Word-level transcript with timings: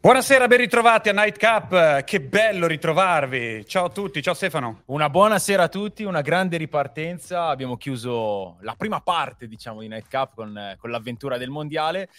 Buonasera, 0.00 0.46
ben 0.46 0.58
ritrovati 0.58 1.08
a 1.08 1.12
Night 1.12 1.38
Cup. 1.40 2.04
Che 2.04 2.20
bello 2.20 2.68
ritrovarvi. 2.68 3.66
Ciao 3.66 3.86
a 3.86 3.90
tutti, 3.90 4.22
ciao 4.22 4.32
Stefano. 4.32 4.82
Una 4.86 5.10
buona 5.10 5.40
sera 5.40 5.64
a 5.64 5.68
tutti, 5.68 6.04
una 6.04 6.20
grande 6.20 6.56
ripartenza. 6.56 7.46
Abbiamo 7.48 7.76
chiuso 7.76 8.58
la 8.60 8.76
prima 8.76 9.00
parte, 9.00 9.48
diciamo, 9.48 9.80
di 9.80 9.88
Night 9.88 10.08
Cup 10.08 10.36
con, 10.36 10.76
con 10.78 10.90
l'avventura 10.90 11.36
del 11.36 11.50
mondiale. 11.50 12.10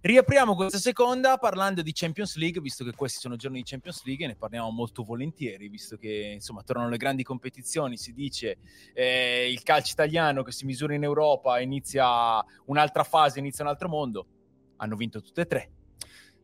Riapriamo 0.00 0.54
questa 0.54 0.78
seconda 0.78 1.36
parlando 1.36 1.82
di 1.82 1.92
Champions 1.92 2.36
League, 2.36 2.58
visto 2.62 2.84
che 2.84 2.92
questi 2.94 3.20
sono 3.20 3.36
giorni 3.36 3.58
di 3.58 3.64
Champions 3.66 4.02
League 4.06 4.24
e 4.24 4.28
ne 4.28 4.36
parliamo 4.36 4.70
molto 4.70 5.02
volentieri, 5.02 5.68
visto 5.68 5.98
che 5.98 6.30
insomma 6.32 6.62
tornano 6.62 6.88
le 6.88 6.96
grandi 6.96 7.22
competizioni, 7.22 7.98
si 7.98 8.14
dice 8.14 8.56
eh, 8.94 9.50
il 9.52 9.62
calcio 9.62 9.92
italiano 9.92 10.42
che 10.42 10.52
si 10.52 10.64
misura 10.64 10.94
in 10.94 11.02
Europa, 11.02 11.60
inizia 11.60 12.42
un'altra 12.64 13.04
fase, 13.04 13.40
inizia 13.40 13.62
un 13.62 13.70
altro 13.70 13.90
mondo. 13.90 14.26
Hanno 14.76 14.96
vinto 14.96 15.20
tutte 15.20 15.42
e 15.42 15.46
tre 15.46 15.70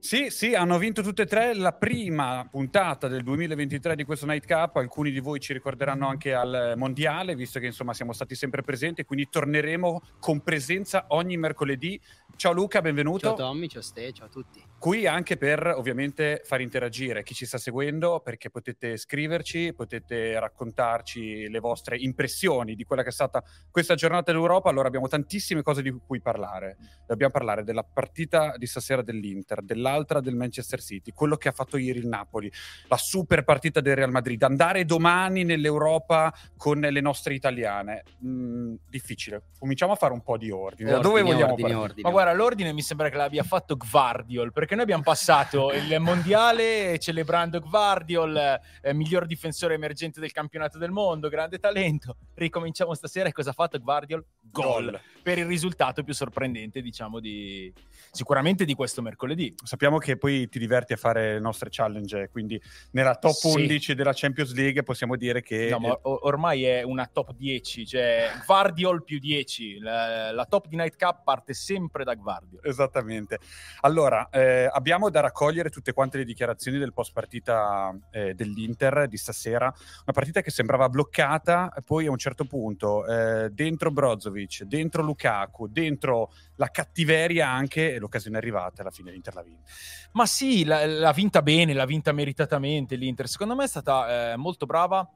sì, 0.03 0.30
sì, 0.30 0.53
hanno 0.57 0.79
vinto 0.79 1.00
tutte 1.00 1.23
e 1.23 1.27
tre 1.27 1.55
la 1.55 1.72
prima 1.72 2.45
puntata 2.50 3.07
del 3.07 3.22
2023 3.22 3.95
di 3.95 4.03
questo 4.03 4.26
Night 4.26 4.49
Cup. 4.49 4.75
Alcuni 4.75 5.13
di 5.13 5.21
voi 5.21 5.39
ci 5.39 5.53
ricorderanno 5.53 6.09
anche 6.09 6.35
al 6.35 6.75
Mondiale, 6.76 7.36
visto 7.36 7.61
che 7.61 7.67
insomma 7.67 7.95
siamo 7.95 8.12
stati 8.12 8.35
sempre 8.35 8.62
presenti, 8.62 9.04
quindi 9.04 9.29
torneremo 9.31 10.03
con 10.18 10.40
presenza 10.40 11.04
ogni 11.11 11.36
mercoledì. 11.36 12.00
Ciao 12.35 12.50
Luca, 12.50 12.81
benvenuto. 12.81 13.29
Ciao 13.29 13.36
Tommy, 13.36 13.68
ciao 13.68 13.81
Ste, 13.81 14.12
ciao 14.12 14.26
a 14.26 14.29
tutti. 14.29 14.61
Qui 14.76 15.07
anche 15.07 15.36
per 15.36 15.64
ovviamente 15.76 16.43
far 16.45 16.61
interagire 16.61 17.23
chi 17.23 17.34
ci 17.34 17.46
sta 17.46 17.57
seguendo, 17.57 18.18
perché 18.18 18.50
potete 18.50 18.96
scriverci, 18.96 19.73
potete 19.73 20.40
raccontarci 20.40 21.48
le 21.48 21.61
vostre 21.61 21.96
impressioni 21.96 22.75
di 22.75 22.82
quella 22.82 23.04
che 23.04 23.11
è 23.11 23.12
stata 23.12 23.40
questa 23.71 23.95
giornata 23.95 24.32
d'Europa. 24.32 24.68
Allora 24.68 24.89
abbiamo 24.89 25.07
tantissime 25.07 25.62
cose 25.62 25.82
di 25.82 25.96
cui 26.04 26.21
parlare. 26.21 26.76
Dobbiamo 27.07 27.32
parlare 27.32 27.62
della 27.62 27.84
partita 27.84 28.54
di 28.57 28.67
stasera 28.67 29.03
dell'Inter, 29.03 29.62
dell'altra 29.93 30.21
del 30.21 30.35
Manchester 30.35 30.81
City, 30.81 31.13
quello 31.13 31.37
che 31.37 31.49
ha 31.49 31.53
fatto 31.53 31.77
ieri 31.77 31.99
il 31.99 32.06
Napoli, 32.06 32.51
la 32.89 32.97
super 32.97 33.45
partita 33.45 33.81
del 33.81 33.97
Real 33.97 34.11
Madrid, 34.11 34.43
andare 34.43 34.84
domani 34.84 35.45
nell'Europa 35.45 36.33
con 36.57 36.81
le 36.81 37.01
nostre 37.01 37.34
italiane. 37.34 38.03
Mm, 38.25 38.75
difficile. 38.89 39.43
Cominciamo 39.59 39.93
a 39.93 39.97
fare 39.97 40.12
un 40.12 40.23
po' 40.23 40.37
di 40.37 40.51
ordine. 40.51 40.61
ordine 40.62 40.91
da 40.95 41.01
dove 41.01 41.23
vogliamo 41.23 41.53
ordine, 41.53 41.75
ordine. 41.75 42.03
Ma 42.03 42.11
guarda, 42.11 42.33
l'ordine 42.33 42.73
mi 42.73 42.83
sembra 42.83 43.09
che 43.09 43.17
l'abbia 43.17 43.43
fatto 43.43 43.77
Gvardiol, 43.77 44.53
perché 44.53 44.75
noi 44.75 44.84
abbiamo 44.84 45.03
passato 45.03 45.73
il 45.73 46.01
mondiale 46.01 46.99
celebrando 46.99 47.61
Gvardiol, 47.61 48.61
eh, 48.81 48.95
miglior 48.95 49.27
difensore 49.27 49.75
emergente 49.75 50.21
del 50.21 50.33
campionato 50.33 50.79
del 50.79 50.91
mondo, 50.91 51.29
grande 51.29 51.59
talento. 51.59 52.17
Ricominciamo 52.34 52.95
stasera 52.95 53.29
e 53.29 53.33
cosa 53.33 53.51
ha 53.51 53.55
fatto 53.55 53.79
Gvardiol? 53.79 54.25
Gol. 54.41 54.84
Gol. 54.84 55.01
Per 55.23 55.39
il 55.39 55.47
risultato 55.47 56.03
più 56.03 56.15
sorprendente, 56.15 56.81
diciamo, 56.83 57.21
di 57.21 57.73
sicuramente 58.11 58.65
di 58.65 58.75
questo 58.75 59.03
mercoledì. 59.03 59.55
Sappiamo 59.62 59.81
che 59.98 60.16
poi 60.16 60.48
ti 60.48 60.58
diverti 60.58 60.92
a 60.92 60.97
fare 60.97 61.34
le 61.34 61.41
nostre 61.41 61.69
challenge, 61.70 62.28
quindi 62.30 62.61
nella 62.92 63.16
top 63.16 63.33
Sì. 63.33 63.48
11 63.48 63.94
della 63.94 64.12
Champions 64.14 64.55
League 64.55 64.83
possiamo 64.83 65.16
dire 65.16 65.42
che 65.42 65.69
No, 65.70 65.78
ma 65.78 65.91
o- 66.02 66.20
ormai 66.27 66.64
è 66.64 66.83
una 66.83 67.08
top 67.12 67.33
10, 67.34 67.86
cioè 67.86 68.30
Gvardiol 68.44 69.03
più 69.05 69.19
10. 69.19 69.78
La, 69.78 70.30
la 70.33 70.44
top 70.44 70.66
di 70.69 70.77
Night 70.77 70.97
Cup 70.97 71.22
parte 71.25 71.55
sempre 71.55 72.05
da 72.05 72.14
Gvardiol. 72.14 72.60
Esattamente. 72.64 73.38
Allora, 73.80 74.28
eh, 74.30 74.69
abbiamo 74.70 75.10
da 75.10 75.20
raccogliere 75.20 75.70
tutte 75.70 75.92
quante 75.92 76.19
le 76.19 76.25
dichiarazioni 76.25 76.78
del 76.78 76.92
post 76.92 77.12
partita 77.12 77.97
eh, 78.10 78.34
dell'Inter 78.34 79.06
di 79.08 79.16
stasera. 79.16 79.66
Una 79.66 80.12
partita 80.12 80.41
che 80.42 80.50
sembrava 80.50 80.88
bloccata, 80.88 81.72
poi 81.84 82.06
a 82.06 82.10
un 82.10 82.19
certo 82.19 82.44
punto 82.44 83.06
eh, 83.06 83.50
dentro 83.50 83.91
Brozovic, 83.91 84.62
dentro 84.64 85.03
Lukaku, 85.03 85.66
dentro 85.69 86.33
la 86.56 86.69
cattiveria 86.69 87.48
anche, 87.48 87.94
e 87.94 87.98
l'occasione 87.98 88.36
è 88.36 88.41
arrivata, 88.41 88.83
alla 88.83 88.91
fine 88.91 89.10
l'Inter 89.10 89.34
l'ha 89.34 89.42
vinta. 89.42 89.70
Ma 90.12 90.27
sì, 90.27 90.65
l'ha, 90.65 91.12
vinta 91.12 91.42
bene, 91.42 91.73
l'ha 91.73 91.87
vinta 91.87 92.12
meritatamente 92.12 92.97
l'Inter. 92.97 93.28
Secondo 93.28 93.55
me 93.55 93.65
è 93.65 93.69
stata 93.69 94.33
eh, 94.33 94.37
molto 94.37 94.67
brava 94.67 95.09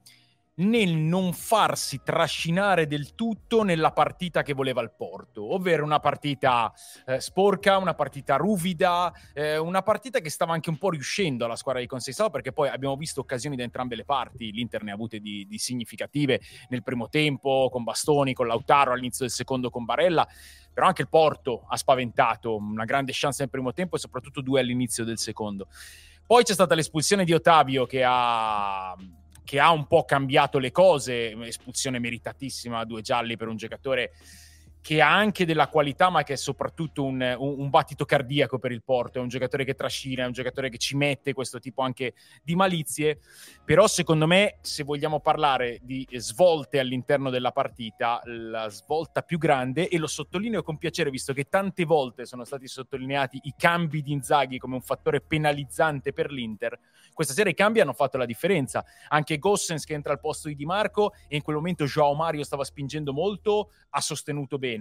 nel 0.59 0.95
non 0.95 1.33
farsi 1.33 2.01
trascinare 2.03 2.87
del 2.87 3.15
tutto 3.15 3.62
nella 3.62 3.93
partita 3.93 4.43
che 4.43 4.55
voleva 4.55 4.81
il 4.81 4.93
Porto, 4.97 5.53
ovvero 5.53 5.84
una 5.84 6.00
partita 6.00 6.72
eh, 7.06 7.21
sporca, 7.21 7.77
una 7.77 7.94
partita 7.94 8.37
ruvida, 8.37 9.12
eh, 9.34 9.59
una 9.59 9.83
partita 9.83 10.21
che 10.21 10.31
stava 10.31 10.55
anche 10.55 10.71
un 10.71 10.78
po' 10.78 10.91
riuscendo 10.91 11.44
alla 11.44 11.56
squadra 11.56 11.83
di 11.83 11.87
Conceição 11.87 12.31
perché 12.31 12.53
poi 12.53 12.69
abbiamo 12.69 12.97
visto 12.97 13.21
occasioni 13.21 13.56
da 13.56 13.65
entrambe 13.65 13.97
le 13.97 14.05
parti, 14.05 14.50
l'Inter 14.50 14.83
ne 14.83 14.93
ha 14.93 14.94
avute 14.94 15.21
di, 15.21 15.47
di 15.47 15.59
significative 15.59 16.41
nel 16.69 16.83
primo 16.83 17.09
tempo 17.09 17.69
con 17.71 17.84
Bastoni, 17.84 18.33
con 18.33 18.47
Lautaro, 18.47 18.93
all'inizio 18.93 19.27
del 19.27 19.34
secondo 19.34 19.69
con 19.69 19.84
Barella, 19.84 20.27
però 20.73 20.87
anche 20.87 21.03
il 21.03 21.09
Porto 21.09 21.65
ha 21.69 21.77
spaventato, 21.77 22.56
una 22.56 22.84
grande 22.84 23.12
chance 23.15 23.43
nel 23.43 23.50
primo 23.50 23.73
tempo 23.73 23.97
e 23.97 23.99
soprattutto 23.99 24.41
due 24.41 24.61
all'inizio 24.61 25.05
del 25.05 25.19
secondo. 25.19 25.69
Poi 26.27 26.43
c'è 26.43 26.55
stata 26.55 26.75
l'espulsione 26.75 27.25
di 27.25 27.33
Ottavio 27.33 27.87
che 27.87 28.03
ha, 28.05 28.97
che 29.47 29.61
ha 29.61 29.71
un 29.71 29.87
po' 29.87 30.05
cambiato 30.05 30.59
le 30.59 30.73
cose, 30.73 31.31
espulsione 31.47 32.01
meritatissima, 32.01 32.84
due 32.84 33.01
gialli 33.01 33.37
per 33.37 33.47
un 33.47 33.57
giocatore 33.57 34.12
che 34.87 35.01
ha 35.01 35.13
anche 35.13 35.45
della 35.45 35.67
qualità, 35.67 36.11
ma 36.11 36.23
che 36.23 36.35
è 36.35 36.37
soprattutto 36.37 37.03
un, 37.03 37.21
un- 37.21 37.55
un 37.59 37.71
battito 37.71 38.05
cardiaco 38.05 38.61
per 38.61 38.71
il 38.71 38.85
Porto. 38.85 39.19
È 39.19 39.21
un 39.21 39.27
giocatore 39.27 39.65
che 39.65 39.75
trascina, 39.75 40.23
è 40.23 40.27
un 40.27 40.33
giocatore 40.33 40.71
che 40.71 40.79
ci 40.79 40.95
mette 40.95 41.33
questo 41.33 41.59
tipo 41.59 41.83
anche 41.83 42.15
di 42.45 42.55
malizie. 42.55 43.19
Però, 43.65 43.89
secondo 43.89 44.29
me, 44.29 44.59
se 44.61 44.85
vogliamo 44.85 45.19
parlare 45.19 45.81
di 45.83 46.07
svolte 46.13 46.79
all'interno 46.79 47.31
della 47.31 47.51
partita, 47.51 48.23
la 48.27 48.69
svolta 48.69 49.23
più 49.23 49.39
grande, 49.39 49.89
e 49.89 49.99
lo 49.99 50.07
sottolineo 50.07 50.63
con 50.63 50.79
piacere, 50.79 51.11
visto 51.11 51.33
che 51.33 51.49
tante 51.49 51.85
volte 51.85 52.25
sono 52.25 52.45
stati 52.45 52.69
sottolineati 52.69 53.41
i 53.43 53.55
cambi 53.59 54.03
di 54.03 54.13
Inzaghi 54.13 54.59
come 54.59 54.77
un 54.77 54.83
fattore 54.83 55.21
penalizzante 55.21 56.13
per 56.13 56.31
l'Inter. 56.31 56.79
Questa 57.13 57.35
sera 57.35 57.51
i 57.51 57.55
cambi 57.55 57.81
hanno 57.81 57.93
fatto 57.93 58.19
la 58.19 58.27
differenza. 58.27 58.85
Anche 59.09 59.39
Gossens 59.39 59.85
che 59.85 59.95
entra 59.95 60.13
al 60.13 60.21
posto 60.21 60.47
di 60.47 60.55
Di 60.55 60.65
Marco 60.65 61.13
e 61.27 61.35
in 61.35 61.43
quel 61.43 61.57
momento 61.57 61.87
Joao 61.87 62.15
Mario 62.15 62.45
stava 62.45 62.63
spingendo 62.63 63.13
molto, 63.13 63.73
ha 63.91 64.01
sostenuto 64.01 64.59
bene. 64.59 64.75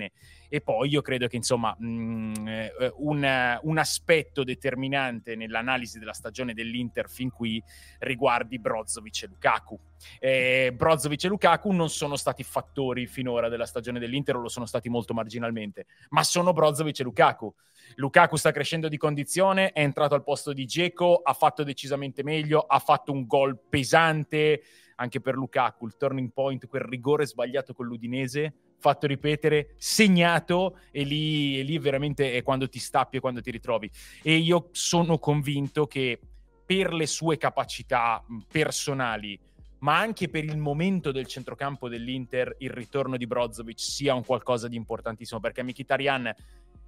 E 0.50 0.61
poi 0.61 0.89
io 0.89 1.01
credo 1.01 1.28
che 1.28 1.35
insomma 1.35 1.75
mh, 1.78 2.47
eh, 2.47 2.94
un, 2.97 3.59
un 3.61 3.78
aspetto 3.78 4.44
determinante 4.44 5.35
nell'analisi 5.35 6.00
della 6.00 6.13
stagione 6.13 6.53
dell'Inter 6.53 7.09
fin 7.09 7.29
qui 7.29 7.61
riguardi 8.00 8.59
Brozovic 8.59 9.23
e 9.23 9.28
Lukaku. 9.28 9.79
Eh, 10.19 10.73
Brozovic 10.75 11.23
e 11.23 11.28
Lukaku 11.28 11.72
non 11.72 11.89
sono 11.89 12.16
stati 12.16 12.44
fattori 12.44 13.07
finora 13.07 13.50
della 13.50 13.66
stagione 13.66 14.00
dell'Inter, 14.00 14.35
o 14.35 14.41
lo 14.41 14.50
sono 14.50 14.66
stati 14.66 14.89
molto 14.89 15.13
marginalmente, 15.13 15.85
ma 16.09 16.23
sono 16.23 16.53
Brozovic 16.53 17.00
e 17.00 17.03
Lukaku. 17.03 17.53
Lukaku 17.95 18.35
sta 18.35 18.51
crescendo 18.51 18.88
di 18.88 18.97
condizione, 18.97 19.72
è 19.72 19.81
entrato 19.81 20.16
al 20.16 20.23
posto 20.23 20.53
di 20.53 20.66
Dzeko, 20.66 21.22
ha 21.23 21.33
fatto 21.33 21.63
decisamente 21.63 22.23
meglio, 22.23 22.62
ha 22.62 22.79
fatto 22.79 23.12
un 23.12 23.25
gol 23.25 23.59
pesante 23.69 24.62
anche 24.97 25.19
per 25.19 25.35
Lukaku, 25.35 25.85
il 25.88 25.97
turning 25.97 26.31
point, 26.31 26.67
quel 26.67 26.83
rigore 26.83 27.25
sbagliato 27.25 27.73
con 27.73 27.85
l'Udinese, 27.85 28.53
fatto 28.80 29.08
ripetere, 29.08 29.74
segnato 29.78 30.80
e 30.91 31.03
lì, 31.03 31.59
e 31.59 31.63
lì 31.63 31.78
veramente 31.80 32.34
è 32.34 32.44
quando 32.44 32.69
ti 32.69 32.80
stappi 32.80 33.18
e 33.18 33.19
quando 33.19 33.41
ti 33.41 33.52
ritrovi. 33.52 33.90
E 34.22 34.36
io 34.36 34.69
sono 34.72 35.18
convinto 35.18 35.88
che 35.88 36.19
per 36.66 36.94
le 36.94 37.06
sue 37.06 37.38
capacità 37.38 38.24
personali, 38.52 39.40
ma 39.80 39.97
anche 40.00 40.30
per 40.30 40.44
il 40.44 40.58
momento 40.58 41.12
del 41.12 41.28
centrocampo 41.28 41.88
dell'Inter, 41.88 42.56
il 42.59 42.72
ritorno 42.72 43.18
di 43.18 43.28
Brozovic 43.28 43.80
sia 43.80 44.16
un 44.16 44.25
qualcosa 44.25 44.68
di 44.68 44.75
importantissimo, 44.75 45.40
perché 45.40 45.62
Mkhitaryan 45.62 46.34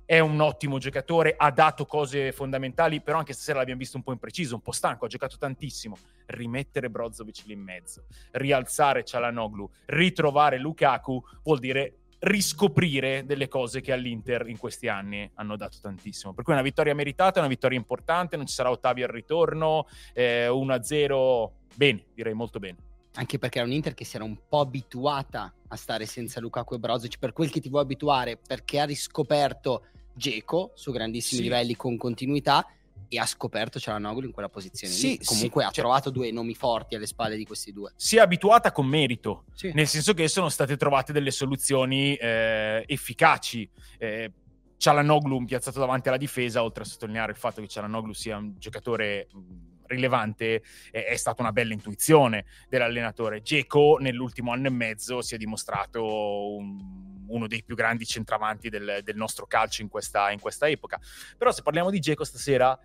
è 0.07 0.19
un 0.19 0.39
ottimo 0.39 0.77
giocatore, 0.77 1.35
ha 1.37 1.51
dato 1.51 1.85
cose 1.85 2.31
fondamentali, 2.31 3.01
però 3.01 3.17
anche 3.17 3.33
stasera 3.33 3.57
l'abbiamo 3.57 3.81
visto 3.81 3.97
un 3.97 4.03
po' 4.03 4.13
impreciso, 4.13 4.55
un 4.55 4.61
po' 4.61 4.71
stanco, 4.71 5.03
ha 5.03 5.09
giocato 5.09 5.35
tantissimo. 5.37 5.97
Rimettere 6.27 6.89
Brozovic 6.89 7.43
lì 7.45 7.51
in 7.51 7.59
mezzo, 7.59 8.05
rialzare 8.31 9.03
Cialanoglu, 9.03 9.69
ritrovare 9.87 10.59
Lukaku 10.59 11.21
vuol 11.43 11.59
dire 11.59 11.97
riscoprire 12.19 13.25
delle 13.25 13.49
cose 13.49 13.81
che 13.81 13.91
all'Inter 13.91 14.47
in 14.47 14.57
questi 14.57 14.87
anni 14.87 15.29
hanno 15.35 15.57
dato 15.57 15.77
tantissimo. 15.81 16.33
Per 16.33 16.45
cui 16.45 16.53
una 16.53 16.61
vittoria 16.61 16.95
meritata, 16.95 17.39
una 17.39 17.49
vittoria 17.49 17.77
importante, 17.77 18.37
non 18.37 18.47
ci 18.47 18.53
sarà 18.53 18.71
Ottavio 18.71 19.05
al 19.05 19.11
ritorno, 19.11 19.87
eh, 20.13 20.47
1-0, 20.47 21.51
bene, 21.75 22.05
direi 22.13 22.33
molto 22.33 22.59
bene. 22.59 22.77
Anche 23.15 23.39
perché 23.39 23.57
era 23.57 23.67
un'Inter 23.67 23.93
che 23.93 24.05
si 24.05 24.15
era 24.15 24.23
un 24.23 24.37
po' 24.47 24.61
abituata 24.61 25.53
a 25.67 25.75
stare 25.75 26.05
senza 26.05 26.39
Lukaku 26.39 26.75
e 26.75 26.79
Brozovic 26.79 27.17
per 27.19 27.33
quel 27.33 27.49
che 27.49 27.59
ti 27.59 27.67
vuoi 27.67 27.81
abituare, 27.81 28.37
perché 28.37 28.79
ha 28.79 28.85
riscoperto 28.85 29.87
Geco 30.17 30.71
su 30.75 30.91
grandissimi 30.91 31.37
Sì. 31.41 31.43
livelli 31.47 31.75
con 31.75 31.95
continuità 31.95 32.65
e 33.09 33.19
ha 33.19 33.25
scoperto 33.25 33.79
Cialanoglu 33.79 34.25
in 34.25 34.31
quella 34.31 34.49
posizione 34.49 34.91
Sì, 34.93 35.17
lì. 35.19 35.23
Comunque 35.23 35.61
sì, 35.61 35.67
ha 35.67 35.71
cioè- 35.71 35.83
trovato 35.83 36.09
due 36.09 36.31
nomi 36.31 36.55
forti 36.55 36.95
alle 36.95 37.05
spalle 37.05 37.37
di 37.37 37.45
questi 37.45 37.71
due. 37.71 37.93
Si 37.95 38.17
è 38.17 38.19
abituata 38.19 38.71
con 38.71 38.85
merito, 38.87 39.45
Sì. 39.53 39.71
nel 39.73 39.87
senso 39.87 40.13
che 40.13 40.27
sono 40.27 40.49
state 40.49 40.75
trovate 40.75 41.13
delle 41.13 41.31
soluzioni 41.31 42.15
eh, 42.15 42.83
efficaci. 42.87 43.69
Eh, 43.97 44.31
Cialanoglu 44.77 45.45
piazzato 45.45 45.79
davanti 45.79 46.07
alla 46.09 46.17
difesa, 46.17 46.61
oltre 46.63 46.83
a 46.83 46.85
sottolineare 46.85 47.31
il 47.31 47.37
fatto 47.37 47.61
che 47.61 47.67
Cialanoglu 47.67 48.13
sia 48.13 48.37
un 48.37 48.55
giocatore 48.57 49.27
mh, 49.31 49.39
rilevante, 49.87 50.61
è, 50.91 51.05
è 51.05 51.15
stata 51.15 51.41
una 51.41 51.51
bella 51.53 51.73
intuizione 51.73 52.45
dell'allenatore. 52.67 53.41
Geco 53.41 53.97
nell'ultimo 53.99 54.51
anno 54.51 54.67
e 54.67 54.71
mezzo 54.71 55.21
si 55.21 55.33
è 55.33 55.37
dimostrato 55.37 56.55
un- 56.57 57.06
uno 57.29 57.47
dei 57.47 57.63
più 57.63 57.75
grandi 57.75 58.05
centravanti 58.05 58.69
del, 58.69 59.01
del 59.03 59.15
nostro 59.15 59.45
calcio 59.45 59.81
in 59.81 59.87
questa, 59.87 60.31
in 60.31 60.39
questa 60.39 60.67
epoca. 60.67 60.99
Però 61.37 61.51
se 61.51 61.61
parliamo 61.61 61.89
di 61.89 61.99
Geco 61.99 62.23
stasera, 62.23 62.77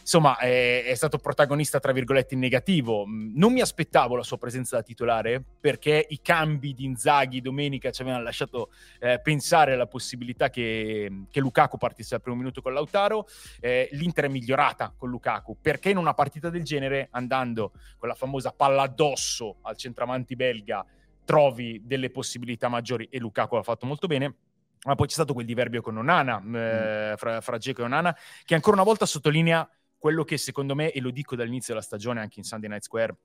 insomma, 0.00 0.36
è, 0.38 0.84
è, 0.84 0.94
stato 0.94 1.18
protagonista, 1.18 1.78
tra 1.78 1.92
virgolette, 1.92 2.34
in 2.34 2.40
negativo. 2.40 3.06
Mm, 3.06 3.32
non 3.36 3.52
mi 3.52 3.60
aspettavo 3.60 4.16
la 4.16 4.22
sua 4.22 4.38
presenza 4.38 4.76
da 4.76 4.82
titolare 4.82 5.42
perché 5.60 6.06
i 6.08 6.20
cambi 6.20 6.74
di 6.74 6.84
Inzaghi 6.84 7.40
domenica 7.40 7.90
ci 7.90 8.02
avevano 8.02 8.24
lasciato 8.24 8.70
eh, 8.98 9.20
pensare 9.22 9.74
alla 9.74 9.86
possibilità 9.86 10.50
che, 10.50 11.24
che, 11.30 11.40
Lukaku 11.40 11.78
partisse 11.78 12.14
al 12.14 12.22
primo 12.22 12.38
minuto 12.38 12.62
con 12.62 12.72
Lautaro. 12.72 13.26
Eh, 13.60 13.88
L'Inter 13.92 14.24
è 14.24 14.28
migliorata 14.28 14.92
con 14.96 15.10
Lukaku 15.10 15.58
perché 15.60 15.90
in 15.90 15.96
una 15.96 16.14
partita 16.14 16.50
del 16.50 16.64
genere, 16.64 17.08
andando 17.12 17.72
con 17.98 18.08
la 18.08 18.14
famosa 18.14 18.52
palla 18.52 18.82
addosso 18.82 19.56
al 19.62 19.76
centravanti 19.76 20.34
belga, 20.36 20.84
trovi 21.30 21.80
delle 21.84 22.10
possibilità 22.10 22.66
maggiori 22.66 23.06
e 23.08 23.20
Lukaku 23.20 23.54
l'ha 23.54 23.62
fatto 23.62 23.86
molto 23.86 24.08
bene. 24.08 24.34
Ma 24.82 24.96
poi 24.96 25.06
c'è 25.06 25.12
stato 25.12 25.32
quel 25.32 25.46
diverbio 25.46 25.80
con 25.80 25.96
Onana, 25.96 26.40
mm. 26.40 26.54
eh, 26.56 27.14
fra, 27.16 27.40
fra 27.40 27.56
Geco 27.56 27.82
e 27.82 27.84
Onana, 27.84 28.16
che 28.44 28.56
ancora 28.56 28.74
una 28.74 28.84
volta 28.84 29.06
sottolinea 29.06 29.68
quello 29.96 30.24
che 30.24 30.36
secondo 30.38 30.74
me, 30.74 30.90
e 30.90 31.00
lo 31.00 31.10
dico 31.10 31.36
dall'inizio 31.36 31.72
della 31.72 31.84
stagione 31.84 32.18
anche 32.18 32.40
in 32.40 32.44
Sunday 32.44 32.68
Night 32.68 32.82
Square, 32.82 33.16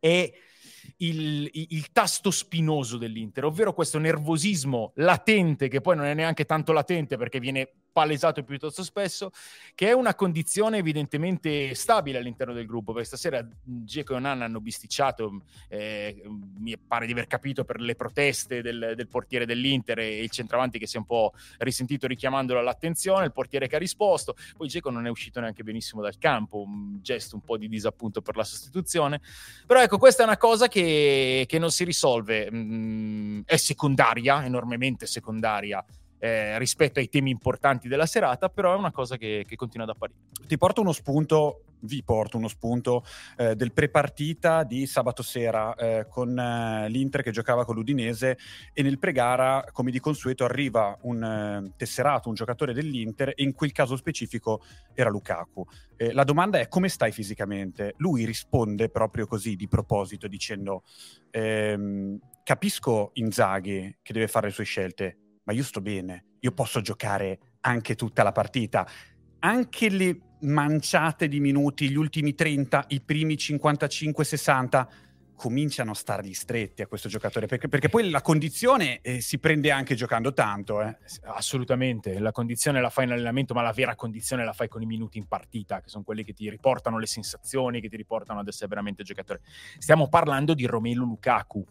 è 0.00 0.32
il, 0.98 1.48
il, 1.52 1.66
il, 1.70 1.92
tasto 1.92 2.32
spinoso 2.32 2.96
dell'Inter, 2.96 3.44
ovvero 3.44 3.72
questo 3.74 3.98
nervosismo 3.98 4.92
latente, 4.96 5.68
che 5.68 5.80
poi 5.80 5.94
non 5.94 6.06
è 6.06 6.14
neanche 6.14 6.46
tanto 6.46 6.72
latente 6.72 7.16
perché 7.16 7.38
viene 7.38 7.70
palesato 7.96 8.42
piuttosto 8.42 8.82
spesso, 8.82 9.30
che 9.74 9.88
è 9.88 9.92
una 9.92 10.14
condizione 10.14 10.76
evidentemente 10.76 11.74
stabile 11.74 12.18
all'interno 12.18 12.52
del 12.52 12.66
gruppo, 12.66 12.92
perché 12.92 13.06
stasera 13.06 13.42
Geco 13.62 14.12
e 14.12 14.16
Onan 14.16 14.42
hanno 14.42 14.60
bisticciato, 14.60 15.40
eh, 15.68 16.22
mi 16.58 16.76
pare 16.76 17.06
di 17.06 17.12
aver 17.12 17.26
capito 17.26 17.64
per 17.64 17.80
le 17.80 17.94
proteste 17.94 18.60
del, 18.60 18.92
del, 18.94 19.08
portiere 19.08 19.46
dell'Inter 19.46 20.00
e 20.00 20.22
il 20.22 20.28
centravanti 20.28 20.78
che 20.78 20.86
si 20.86 20.96
è 20.96 20.98
un 20.98 21.06
po' 21.06 21.32
risentito 21.56 22.06
richiamandolo 22.06 22.60
all'attenzione, 22.60 23.24
il 23.24 23.32
portiere 23.32 23.66
che 23.66 23.76
ha 23.76 23.78
risposto, 23.78 24.36
poi 24.58 24.68
Geco 24.68 24.90
non 24.90 25.06
è 25.06 25.08
uscito 25.08 25.40
neanche 25.40 25.62
benissimo 25.62 26.02
dal 26.02 26.18
campo, 26.18 26.60
un 26.60 26.98
gesto 27.00 27.36
un 27.36 27.40
po' 27.40 27.56
di 27.56 27.66
disappunto 27.66 28.20
per 28.20 28.36
la 28.36 28.44
sostituzione, 28.44 29.22
però 29.66 29.80
ecco 29.80 29.96
questa 29.96 30.22
è 30.22 30.26
una 30.26 30.36
cosa 30.36 30.68
che, 30.68 31.46
che 31.48 31.58
non 31.58 31.70
si 31.70 31.84
risolve, 31.84 32.50
mm, 32.52 33.40
è 33.46 33.56
secondaria, 33.56 34.44
enormemente 34.44 35.06
secondaria 35.06 35.82
eh, 36.18 36.58
rispetto 36.58 36.98
ai 36.98 37.08
temi 37.08 37.30
importanti 37.30 37.88
della 37.88 38.06
serata, 38.06 38.48
però 38.48 38.74
è 38.74 38.76
una 38.76 38.92
cosa 38.92 39.16
che, 39.16 39.44
che 39.46 39.56
continua 39.56 39.86
ad 39.86 39.94
apparire. 39.94 40.18
Ti 40.46 40.56
porto 40.58 40.80
uno 40.80 40.92
spunto 40.92 41.62
vi 41.80 42.02
porto 42.02 42.36
uno 42.36 42.48
spunto 42.48 43.04
eh, 43.36 43.54
del 43.54 43.72
prepartita 43.72 44.64
di 44.64 44.86
sabato 44.86 45.22
sera 45.22 45.74
eh, 45.74 46.06
con 46.08 46.36
eh, 46.38 46.88
l'Inter 46.88 47.22
che 47.22 47.30
giocava 47.30 47.64
con 47.64 47.74
l'Udinese 47.74 48.38
e 48.72 48.82
nel 48.82 48.98
pregara, 48.98 49.64
come 49.72 49.90
di 49.90 50.00
consueto, 50.00 50.44
arriva 50.44 50.96
un 51.02 51.22
eh, 51.22 51.72
tesserato, 51.76 52.28
un 52.28 52.34
giocatore 52.34 52.72
dell'Inter 52.72 53.30
e 53.30 53.42
in 53.42 53.54
quel 53.54 53.72
caso 53.72 53.96
specifico 53.96 54.62
era 54.94 55.10
Lukaku. 55.10 55.64
La 56.12 56.24
domanda 56.24 56.58
è 56.58 56.68
come 56.68 56.90
stai 56.90 57.10
fisicamente? 57.10 57.94
Lui 57.98 58.26
risponde 58.26 58.90
proprio 58.90 59.26
così 59.26 59.56
di 59.56 59.66
proposito 59.66 60.28
dicendo 60.28 60.82
ehm, 61.30 62.18
capisco 62.42 63.10
Inzaghi 63.14 63.96
che 64.02 64.12
deve 64.12 64.28
fare 64.28 64.48
le 64.48 64.52
sue 64.52 64.64
scelte, 64.64 65.25
ma 65.46 65.52
io 65.52 65.62
sto 65.62 65.80
bene, 65.80 66.24
io 66.40 66.52
posso 66.52 66.80
giocare 66.80 67.38
anche 67.60 67.94
tutta 67.94 68.22
la 68.22 68.32
partita. 68.32 68.86
Anche 69.38 69.88
le 69.88 70.20
manciate 70.40 71.28
di 71.28 71.40
minuti, 71.40 71.88
gli 71.88 71.96
ultimi 71.96 72.34
30, 72.34 72.86
i 72.88 73.00
primi 73.00 73.34
55-60, 73.34 74.86
cominciano 75.36 75.92
a 75.92 75.94
stargli 75.94 76.32
stretti 76.32 76.82
a 76.82 76.88
questo 76.88 77.08
giocatore, 77.08 77.46
perché, 77.46 77.68
perché 77.68 77.88
poi 77.88 78.10
la 78.10 78.22
condizione 78.22 79.00
eh, 79.02 79.20
si 79.20 79.38
prende 79.38 79.70
anche 79.70 79.94
giocando 79.94 80.32
tanto. 80.32 80.82
Eh. 80.82 80.96
Assolutamente, 81.24 82.18
la 82.18 82.32
condizione 82.32 82.80
la 82.80 82.90
fai 82.90 83.04
in 83.04 83.12
allenamento, 83.12 83.54
ma 83.54 83.62
la 83.62 83.72
vera 83.72 83.94
condizione 83.94 84.44
la 84.44 84.52
fai 84.52 84.66
con 84.66 84.82
i 84.82 84.86
minuti 84.86 85.18
in 85.18 85.28
partita, 85.28 85.80
che 85.80 85.88
sono 85.88 86.02
quelli 86.02 86.24
che 86.24 86.32
ti 86.32 86.50
riportano 86.50 86.98
le 86.98 87.06
sensazioni, 87.06 87.80
che 87.80 87.88
ti 87.88 87.96
riportano 87.96 88.40
ad 88.40 88.48
essere 88.48 88.66
veramente 88.66 89.04
giocatore. 89.04 89.42
Stiamo 89.78 90.08
parlando 90.08 90.54
di 90.54 90.66
Romelu 90.66 91.04
Lukaku, 91.04 91.64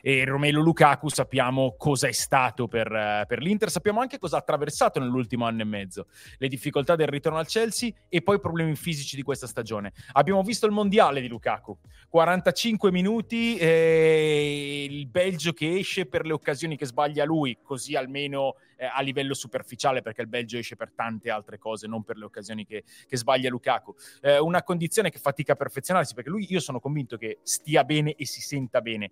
e 0.00 0.24
Romelu 0.24 0.62
Lukaku 0.62 1.08
sappiamo 1.08 1.74
cosa 1.76 2.08
è 2.08 2.12
stato 2.12 2.68
per, 2.68 2.90
uh, 2.90 3.26
per, 3.26 3.40
l'Inter, 3.40 3.70
sappiamo 3.70 4.00
anche 4.00 4.18
cosa 4.18 4.36
ha 4.36 4.40
attraversato 4.40 4.98
nell'ultimo 4.98 5.46
anno 5.46 5.62
e 5.62 5.64
mezzo, 5.64 6.06
le 6.38 6.48
difficoltà 6.48 6.96
del 6.96 7.08
ritorno 7.08 7.38
al 7.38 7.46
Chelsea 7.46 7.90
e 8.08 8.22
poi 8.22 8.36
i 8.36 8.40
problemi 8.40 8.74
fisici 8.76 9.16
di 9.16 9.22
questa 9.22 9.46
stagione. 9.46 9.92
Abbiamo 10.12 10.42
visto 10.42 10.66
il 10.66 10.72
mondiale 10.72 11.20
di 11.20 11.28
Lukaku, 11.28 11.78
45 12.08 12.90
minuti, 12.90 13.56
eh, 13.56 14.86
il 14.88 15.06
Belgio 15.06 15.52
che 15.52 15.78
esce 15.78 16.06
per 16.06 16.24
le 16.24 16.32
occasioni 16.32 16.76
che 16.76 16.86
sbaglia 16.86 17.24
lui, 17.24 17.58
così 17.62 17.96
almeno 17.96 18.54
eh, 18.78 18.86
a 18.86 19.00
livello 19.02 19.34
superficiale, 19.34 20.00
perché 20.00 20.22
il 20.22 20.28
Belgio 20.28 20.56
esce 20.56 20.76
per 20.76 20.92
tante 20.92 21.30
altre 21.30 21.58
cose, 21.58 21.86
non 21.86 22.04
per 22.04 22.16
le 22.16 22.24
occasioni 22.24 22.64
che, 22.64 22.84
che 23.06 23.16
sbaglia 23.16 23.50
Lukaku. 23.50 23.94
Eh, 24.22 24.38
una 24.38 24.62
condizione 24.62 25.10
che 25.10 25.18
fatica 25.18 25.52
a 25.52 25.56
perfezionarsi, 25.56 26.14
perché 26.14 26.30
lui 26.30 26.46
io 26.48 26.60
sono 26.60 26.80
convinto 26.80 27.16
che 27.16 27.40
stia 27.42 27.84
bene 27.84 28.14
e 28.14 28.24
si 28.24 28.40
senta 28.40 28.80
bene 28.80 29.10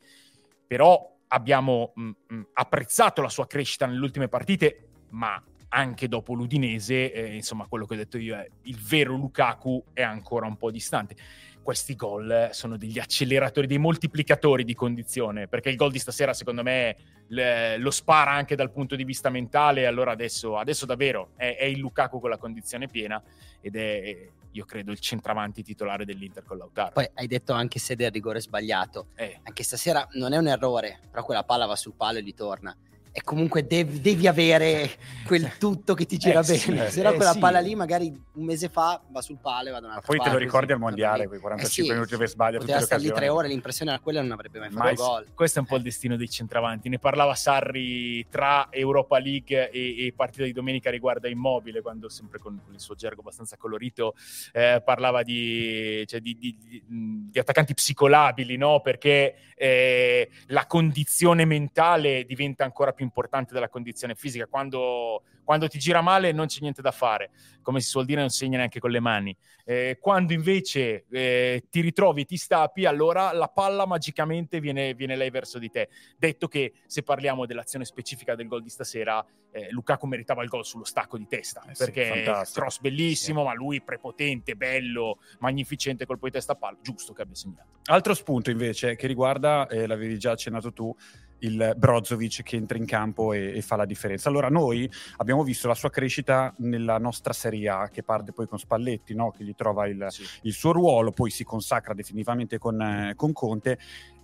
però 0.67 1.15
abbiamo 1.29 1.93
mh, 1.95 2.03
mm, 2.03 2.09
mh, 2.09 2.35
mm, 2.35 2.43
apprezzato 2.55 3.23
la 3.23 3.29
sua 3.29 3.47
crescita 3.47 3.87
nelle 3.87 4.01
ultime 4.01 4.29
partite, 4.29 4.89
ma 5.11 5.43
anche 5.69 6.09
dopo 6.09 6.35
l'Udinese, 6.35 7.13
eh, 7.13 7.35
insomma, 7.35 7.67
quello 7.67 7.87
che 7.87 7.95
ho 7.95 7.97
detto 7.97 8.19
io 8.19 8.37
è 8.37 8.49
il 8.63 8.79
vero 8.79 9.15
Lukaku 9.15 9.83
è 9.93 10.03
ancora 10.03 10.47
un 10.47 10.57
po' 10.57 10.71
distante. 10.71 11.17
Questi 11.63 11.97
gol 11.97 12.51
sono 12.53 12.77
degli 12.77 13.01
acceleratori, 13.01 13.67
dei 13.67 13.79
moltiplicatori 13.79 14.63
di 14.63 14.75
condizione, 14.75 15.49
perché 15.49 15.69
il 15.69 15.75
gol 15.75 15.91
di 15.91 15.99
stasera, 15.99 16.33
secondo 16.33 16.63
me, 16.63 16.97
le, 17.29 17.77
lo 17.79 17.91
spara 17.91 18.31
anche 18.31 18.55
dal 18.55 18.71
punto 18.71 18.95
di 18.95 19.03
vista 19.03 19.31
mentale. 19.31 19.87
Allora 19.87 20.13
adesso, 20.13 20.57
adesso 20.57 20.87
davvero 20.87 21.31
è, 21.35 21.57
è, 21.59 21.65
il 21.65 21.79
Lukaku 21.79 22.21
con 22.21 22.31
la 22.31 22.39
condizione 22.39 22.87
piena 22.87 23.21
ed 23.61 23.75
è, 23.75 24.31
io 24.57 24.65
credo, 24.65 24.91
il 24.91 24.99
centravanti 24.99 25.63
titolare 25.63 26.05
dell'Inter 26.05 26.43
con 26.45 26.57
Lautaro. 26.57 26.93
Poi 26.93 27.09
hai 27.15 27.27
detto 27.27 27.53
anche 27.53 27.79
se 27.79 27.95
del 27.95 28.11
rigore 28.11 28.41
sbagliato. 28.41 29.09
Eh. 29.15 29.41
Anche 29.43 29.63
stasera 29.63 30.07
non 30.13 30.33
è 30.33 30.39
un 30.39 30.49
errore, 30.49 30.99
però 31.11 31.25
quella 31.25 31.45
palla 31.45 31.67
va 31.67 31.77
sul 31.77 31.95
palo 31.95 32.19
e 32.19 32.23
gli 32.23 32.35
torna 32.35 32.75
e 33.17 33.23
comunque 33.23 33.67
devi, 33.67 34.03
devi 34.03 34.27
avere 34.27 34.91
quel 35.25 35.57
tutto 35.57 35.95
che 35.95 36.05
ti 36.05 36.19
gira 36.19 36.41
eh, 36.41 36.43
bene. 36.43 36.59
Sì, 36.59 36.91
Se 36.91 37.03
no, 37.03 37.13
eh, 37.13 37.15
quella 37.15 37.33
sì. 37.33 37.39
palla 37.39 37.61
lì, 37.61 37.75
magari 37.75 38.13
un 38.35 38.45
mese 38.45 38.69
fa 38.69 39.01
va 39.09 39.23
sul 39.23 39.39
palo 39.41 39.69
e 39.69 39.73
va 39.73 39.81
da 39.81 39.87
un'altra 39.87 40.07
Poi 40.07 40.19
parte. 40.19 40.33
te 40.33 40.39
lo 40.39 40.45
ricordi 40.45 40.73
al 40.73 40.79
mondiale, 40.79 41.27
quei 41.27 41.41
45 41.41 41.83
eh 41.83 41.87
sì, 41.87 41.95
minuti 41.95 42.13
dove 42.13 42.27
sbaglia. 42.27 42.59
Poteva 42.59 42.81
stare 42.83 43.01
lì 43.01 43.11
tre 43.11 43.31
ore, 43.31 43.49
l'impressione 43.49 43.93
era 43.93 44.01
quella, 44.01 44.21
non 44.21 44.33
avrebbe 44.33 44.59
mai 44.59 44.71
fatto 44.71 44.95
gol. 45.03 45.27
Questo 45.33 45.59
è 45.59 45.63
un 45.63 45.67
po' 45.67 45.77
il 45.77 45.83
destino 45.83 46.17
dei 46.17 46.29
centravanti. 46.29 46.91
Ne 46.91 46.99
parlava 46.99 47.35
Sarri 47.35 48.29
tra 48.29 48.69
Europa 48.71 49.19
League 49.19 49.71
e, 49.71 50.05
e 50.05 50.13
partita 50.15 50.45
di 50.45 50.53
domenica 50.53 50.91
riguardo 50.91 51.27
a 51.27 51.31
Immobile, 51.31 51.81
quando 51.81 52.11
sempre 52.11 52.39
con, 52.39 52.61
con 52.63 52.75
il 52.75 52.81
suo 52.81 52.97
gergo 52.97 53.23
abbastanza 53.23 53.57
colorito 53.57 54.15
eh, 54.53 54.83
parlava 54.85 55.23
di, 55.23 56.05
cioè, 56.07 56.21
di, 56.21 56.37
di, 56.39 56.85
di, 56.85 57.39
attaccanti 57.39 57.73
psicolabili, 57.73 58.59
no? 58.59 58.81
Perché 58.81 59.37
eh, 59.57 60.29
la 60.49 60.67
condizione 60.67 61.47
mentale 61.47 62.27
diventa 62.27 62.65
ancora 62.65 62.93
più 62.93 63.05
importante 63.07 63.55
della 63.55 63.69
condizione 63.69 64.15
fisica. 64.15 64.47
Quando, 64.47 65.23
quando, 65.45 65.69
ti 65.69 65.79
gira 65.79 66.01
male 66.01 66.33
non 66.33 66.47
c'è 66.47 66.61
niente 66.61 66.83
da 66.83 66.91
fare, 66.91 67.31
come 67.63 67.81
si 67.81 67.89
suol 67.89 68.05
dire, 68.05 68.21
non 68.21 68.31
segna 68.31 68.59
neanche 68.59 68.81
con 68.81 68.91
le 68.91 69.01
mani. 69.01 69.37
Eh, 69.65 69.99
quando 70.01 70.33
invece 70.33 71.07
eh, 71.11 71.65
ti 71.71 71.81
ritrovi 71.81 72.23
e 72.23 72.25
ti 72.25 72.37
stappi, 72.37 72.85
allora 72.85 73.33
la 73.33 73.49
palla 73.49 73.87
magicamente 73.87 74.61
viene, 74.61 74.95
viene, 74.95 75.17
lei 75.17 75.31
verso 75.31 75.59
di 75.59 75.71
te. 75.71 75.89
Detto 76.17 76.49
che 76.49 76.73
se 76.87 77.03
parliamo 77.03 77.47
dell'azione 77.47 77.85
specifica 77.85 78.35
del 78.35 78.47
gol 78.47 78.63
di 78.63 78.69
stasera, 78.69 79.25
eh, 79.51 79.71
Lukaku 79.71 80.07
meritava 80.07 80.43
il 80.43 80.49
gol 80.49 80.65
sullo 80.65 80.85
stacco 80.85 81.17
di 81.17 81.27
testa, 81.27 81.65
eh 81.69 81.73
perché 81.77 82.07
fantastico. 82.25 82.61
cross 82.61 82.81
bellissimo, 82.81 83.41
sì. 83.41 83.47
ma 83.47 83.55
lui 83.55 83.81
prepotente, 83.83 84.55
bello, 84.55 85.19
magnificente 85.39 86.07
colpo 86.07 86.27
di 86.27 86.33
testa 86.33 86.53
a 86.53 86.57
palla, 86.57 86.79
giusto 86.81 87.13
che 87.13 87.23
abbia 87.23 87.35
segnato. 87.35 87.77
Altro 87.87 88.15
spunto 88.15 88.51
invece 88.51 88.97
che 88.97 89.07
riguarda, 89.07 89.67
eh, 89.69 89.87
l'avevi 89.87 90.19
già 90.19 90.33
accennato 90.33 90.73
tu, 90.73 90.95
il 91.41 91.75
Brozovic 91.77 92.43
che 92.43 92.57
entra 92.57 92.79
in 92.79 92.87
campo 92.87 93.33
e, 93.33 93.57
e, 93.57 93.63
fa 93.63 93.77
la 93.77 93.85
differenza. 93.85 94.29
Allora 94.29 94.49
noi 94.49 94.91
abbiamo 95.17 95.43
visto 95.43 95.69
la 95.69 95.75
sua 95.75 95.91
crescita 95.91 96.55
nella 96.59 96.99
nostra 96.99 97.33
Serie 97.33 97.69
A 97.69 97.89
che 97.89 98.03
parte 98.03 98.33
poi 98.33 98.47
con 98.47 98.59
Spalletti, 98.59 99.15
no? 99.15 99.31
che 99.31 99.45
gli 99.45 99.55
trova 99.55 99.87
il, 99.87 100.07
sì. 100.09 100.25
il, 100.43 100.53
suo 100.53 100.73
ruolo, 100.73 101.13
poi 101.13 101.31
si 101.31 101.45
consacra 101.45 101.95
definitivamente 101.95 102.59
con, 102.59 102.81
eh, 102.81 103.13
con 103.17 103.33
Conte 103.33 103.79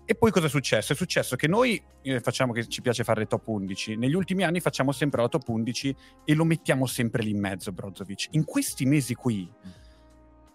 e 0.05 0.17
poi 0.17 0.33
cosa 0.33 0.47
è 0.47 0.49
successo? 0.49 0.93
È 0.93 0.97
successo 0.97 1.37
che 1.37 1.47
noi 1.47 1.81
eh, 2.03 2.21
facciamo 2.21 2.53
che 2.53 2.67
ci 2.67 2.81
piace 2.81 3.05
fare 3.05 3.21
le 3.21 3.27
top 3.27 3.47
11, 3.47 3.97
negli 3.97 4.15
ultimi 4.15 4.43
anni 4.43 4.61
facciamo 4.61 4.91
sempre 4.91 5.23
la 5.23 5.29
top 5.29 5.49
11 5.49 5.97
e 6.25 6.35
lo 6.35 6.45
mettiamo 6.45 6.87
sempre 6.87 7.23
lì 7.23 7.31
in 7.31 7.39
mezzo 7.39 7.71
Brozovic. 7.71 8.29
In 8.33 8.45
questi 8.45 8.85
mesi 8.85 9.15
qui 9.15 9.49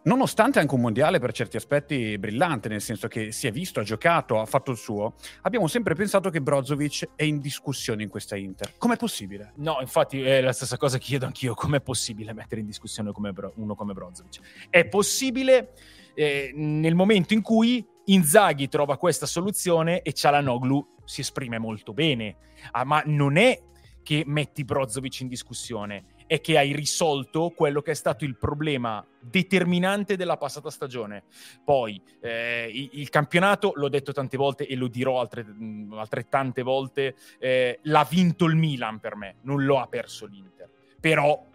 nonostante 0.08 0.60
anche 0.60 0.74
un 0.74 0.82
mondiale 0.82 1.20
per 1.20 1.34
certi 1.34 1.58
aspetti 1.58 2.18
brillante, 2.18 2.70
nel 2.70 2.82
senso 2.82 3.08
che 3.08 3.32
si 3.32 3.46
è 3.46 3.52
visto, 3.52 3.82
ha 3.82 3.84
giocato, 3.84 4.40
ha 4.40 4.46
fatto 4.46 4.72
il 4.72 4.78
suo, 4.78 5.16
abbiamo 5.42 5.68
sempre 5.68 5.96
pensato 5.96 6.30
che 6.30 6.42
Brozovic 6.42 7.10
è 7.16 7.24
in 7.24 7.40
discussione 7.40 8.04
in 8.04 8.10
questa 8.10 8.36
Inter. 8.36 8.74
Com'è 8.78 8.96
possibile? 8.96 9.52
No, 9.58 9.78
infatti 9.82 10.22
è 10.22 10.42
la 10.42 10.54
stessa 10.54 10.78
cosa 10.78 10.98
che 10.98 11.04
chiedo 11.04 11.26
anch'io, 11.26 11.54
com'è 11.54 11.82
possibile 11.82 12.34
mettere 12.34 12.62
in 12.62 12.68
discussione 12.68 13.12
come 13.12 13.34
Bro- 13.34 13.54
uno 13.56 13.76
come 13.76 13.94
Brozovic? 13.94 14.40
È 14.70 14.86
possibile 14.86 15.74
eh, 16.16 16.52
nel 16.56 16.96
momento 16.96 17.34
in 17.34 17.42
cui 17.42 17.86
Inzaghi 18.06 18.70
trova 18.70 18.98
questa 18.98 19.26
soluzione 19.26 20.02
e 20.02 20.14
Cialanoglu 20.14 20.96
si 21.04 21.20
esprime 21.20 21.58
molto 21.60 21.92
bene, 21.92 22.38
ah, 22.72 22.86
ma 22.86 23.04
non 23.06 23.36
è 23.36 23.62
che 24.02 24.24
metti 24.26 24.64
Brozovic 24.64 25.20
in 25.20 25.28
discussione, 25.28 26.06
è 26.28 26.42
che 26.42 26.58
hai 26.58 26.74
risolto 26.74 27.50
quello 27.56 27.82
che 27.82 27.92
è 27.92 27.96
stato 27.96 28.26
il 28.26 28.36
problema 28.36 29.04
determinante 29.20 30.16
della 30.16 30.38
passata 30.38 30.70
stagione. 30.70 31.24
Poi 31.64 32.00
eh, 32.22 32.90
il, 32.92 33.10
campionato, 33.10 33.72
l'ho 33.76 33.90
detto 33.90 34.12
tante 34.12 34.38
volte 34.38 34.68
e 34.68 34.76
lo 34.76 34.88
dirò 34.88 35.20
altre, 35.20 35.46
altrettante 35.92 36.62
volte, 36.62 37.16
eh, 37.40 37.80
l'ha 37.84 38.08
vinto 38.10 38.46
il 38.46 38.56
Milan 38.56 39.00
per 39.00 39.16
me, 39.16 39.38
non 39.42 39.64
lo 39.64 39.80
ha 39.80 39.88
perso 39.88 40.26
l'Inter. 40.26 40.70
Però 41.00 41.46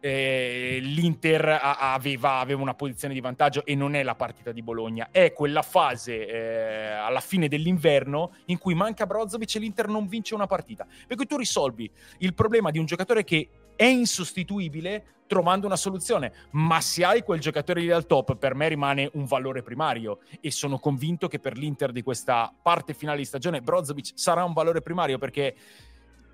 eh, 0.00 0.78
l'Inter 0.80 1.58
aveva, 1.60 2.38
aveva, 2.38 2.60
una 2.60 2.74
posizione 2.74 3.14
di 3.14 3.20
vantaggio 3.20 3.64
e 3.64 3.74
non 3.74 3.94
è 3.94 4.02
la 4.02 4.14
partita 4.14 4.52
di 4.52 4.62
Bologna, 4.62 5.08
è 5.10 5.32
quella 5.32 5.62
fase 5.62 6.26
eh, 6.26 6.90
alla 6.90 7.20
fine 7.20 7.48
dell'inverno 7.48 8.32
in 8.46 8.58
cui 8.58 8.74
manca 8.74 9.06
Brozovic 9.06 9.56
e 9.56 9.58
l'Inter 9.58 9.88
non 9.88 10.06
vince 10.06 10.34
una 10.34 10.46
partita. 10.46 10.86
Per 11.06 11.16
cui 11.16 11.26
tu 11.26 11.36
risolvi 11.36 11.90
il 12.18 12.34
problema 12.34 12.70
di 12.70 12.78
un 12.78 12.84
giocatore 12.84 13.24
che 13.24 13.48
è 13.78 13.84
insostituibile 13.84 15.04
trovando 15.28 15.66
una 15.66 15.76
soluzione, 15.76 16.32
ma 16.52 16.80
se 16.80 17.04
hai 17.04 17.22
quel 17.22 17.38
giocatore 17.38 17.80
lì 17.80 17.92
al 17.92 18.06
top 18.06 18.34
per 18.34 18.56
me 18.56 18.66
rimane 18.66 19.08
un 19.12 19.24
valore 19.24 19.62
primario 19.62 20.18
e 20.40 20.50
sono 20.50 20.80
convinto 20.80 21.28
che 21.28 21.38
per 21.38 21.56
l'Inter 21.56 21.92
di 21.92 22.02
questa 22.02 22.52
parte 22.60 22.92
finale 22.92 23.18
di 23.18 23.24
stagione 23.24 23.60
Brozovic 23.60 24.10
sarà 24.14 24.42
un 24.42 24.52
valore 24.52 24.82
primario 24.82 25.18
perché 25.18 25.54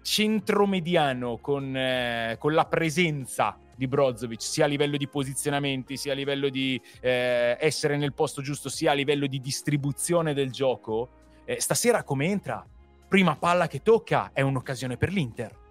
centromediano 0.00 1.36
con, 1.36 1.76
eh, 1.76 2.36
con 2.38 2.54
la 2.54 2.64
presenza 2.64 3.58
di 3.76 3.86
Brozovic, 3.86 4.40
sia 4.40 4.64
a 4.64 4.68
livello 4.68 4.96
di 4.96 5.08
posizionamenti, 5.08 5.98
sia 5.98 6.12
a 6.12 6.14
livello 6.14 6.48
di 6.48 6.80
eh, 7.00 7.58
essere 7.60 7.98
nel 7.98 8.14
posto 8.14 8.40
giusto, 8.40 8.70
sia 8.70 8.92
a 8.92 8.94
livello 8.94 9.26
di 9.26 9.40
distribuzione 9.40 10.32
del 10.32 10.50
gioco, 10.50 11.08
eh, 11.44 11.60
stasera 11.60 12.04
come 12.04 12.26
entra? 12.26 12.64
Prima 13.06 13.36
palla 13.36 13.66
che 13.66 13.82
tocca 13.82 14.30
è 14.32 14.40
un'occasione 14.40 14.96
per 14.96 15.12
l'Inter. 15.12 15.63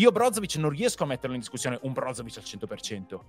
Io 0.00 0.12
Brozovic 0.12 0.56
non 0.56 0.70
riesco 0.70 1.02
a 1.02 1.06
metterlo 1.06 1.34
in 1.34 1.40
discussione 1.40 1.78
un 1.82 1.92
Brozovic 1.92 2.38
al 2.38 2.42
100%. 2.42 3.20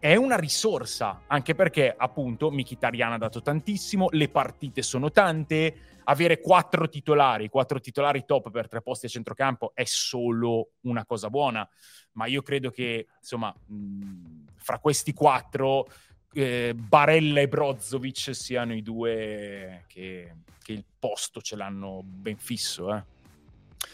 È 0.00 0.16
una 0.16 0.36
risorsa, 0.36 1.22
anche 1.28 1.54
perché 1.54 1.94
appunto 1.96 2.50
Mkhitaryan 2.50 3.12
ha 3.12 3.18
dato 3.18 3.40
tantissimo, 3.40 4.08
le 4.10 4.28
partite 4.28 4.82
sono 4.82 5.12
tante, 5.12 6.00
avere 6.04 6.40
quattro 6.40 6.88
titolari, 6.88 7.48
quattro 7.48 7.78
titolari 7.78 8.24
top 8.24 8.50
per 8.50 8.66
tre 8.66 8.82
posti 8.82 9.06
a 9.06 9.08
centrocampo 9.08 9.70
è 9.72 9.84
solo 9.84 10.70
una 10.80 11.04
cosa 11.04 11.30
buona, 11.30 11.68
ma 12.12 12.26
io 12.26 12.42
credo 12.42 12.70
che 12.70 13.06
insomma 13.16 13.54
mh, 13.54 14.46
fra 14.56 14.80
questi 14.80 15.12
quattro 15.12 15.86
eh, 16.32 16.74
Barella 16.74 17.40
e 17.40 17.46
Brozovic 17.46 18.34
siano 18.34 18.74
i 18.74 18.82
due 18.82 19.84
che, 19.86 20.34
che, 20.60 20.72
il 20.72 20.84
posto 20.98 21.40
ce 21.40 21.54
l'hanno 21.54 22.00
ben 22.02 22.36
fisso. 22.36 22.92
Eh. 22.96 23.19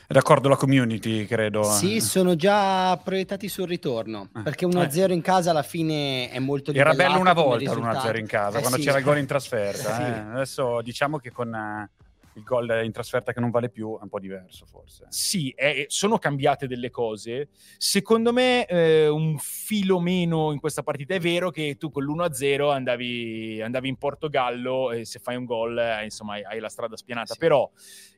D'accordo, 0.09 0.49
la 0.49 0.57
community, 0.57 1.27
credo. 1.27 1.65
Sì, 1.65 2.01
sono 2.01 2.37
già 2.37 2.97
proiettati 2.97 3.49
sul 3.49 3.67
ritorno. 3.67 4.29
Eh. 4.37 4.43
Perché 4.43 4.65
1-0 4.65 5.11
eh. 5.11 5.15
in 5.15 5.21
casa 5.21 5.51
alla 5.51 5.65
fine 5.65 6.31
è 6.31 6.39
molto 6.39 6.73
Era 6.73 6.95
bello 6.95 7.19
una 7.19 7.33
volta 7.33 7.75
l'1-0 7.75 8.19
in 8.19 8.27
casa, 8.27 8.59
eh, 8.59 8.61
quando 8.61 8.79
sì. 8.79 8.85
c'era 8.85 8.99
il 8.99 9.05
gol 9.05 9.19
in 9.19 9.27
trasferta. 9.27 9.95
sì. 9.97 10.03
Eh. 10.03 10.35
Adesso 10.35 10.81
diciamo 10.83 11.19
che 11.19 11.33
con 11.33 11.89
il 12.37 12.43
gol 12.43 12.83
in 12.85 12.93
trasferta 12.93 13.33
che 13.33 13.41
non 13.41 13.51
vale 13.51 13.71
più 13.71 13.99
è 13.99 14.03
un 14.03 14.09
po' 14.09 14.21
diverso 14.21 14.67
forse. 14.67 15.07
Sì, 15.09 15.51
eh, 15.51 15.87
sono 15.89 16.19
cambiate 16.19 16.67
delle 16.67 16.91
cose. 16.91 17.49
Secondo 17.77 18.33
me 18.33 18.67
eh, 18.67 19.09
un 19.09 19.39
filo 19.39 19.99
meno 19.99 20.53
in 20.53 20.61
questa 20.61 20.83
partita 20.83 21.15
è 21.15 21.21
vero 21.21 21.51
che 21.51 21.77
tu 21.79 21.91
con 21.91 22.05
l'1-0 22.05 22.71
andavi, 22.71 23.61
andavi 23.63 23.89
in 23.89 23.97
Portogallo 23.97 24.93
e 24.93 25.05
se 25.05 25.19
fai 25.19 25.37
un 25.37 25.47
gol 25.47 25.79
eh, 25.79 26.05
insomma 26.05 26.35
hai, 26.35 26.45
hai, 26.45 26.61
la 26.61 26.69
strada 26.69 26.97
spianata. 26.97 27.33
Sì. 27.33 27.39
Però 27.39 27.69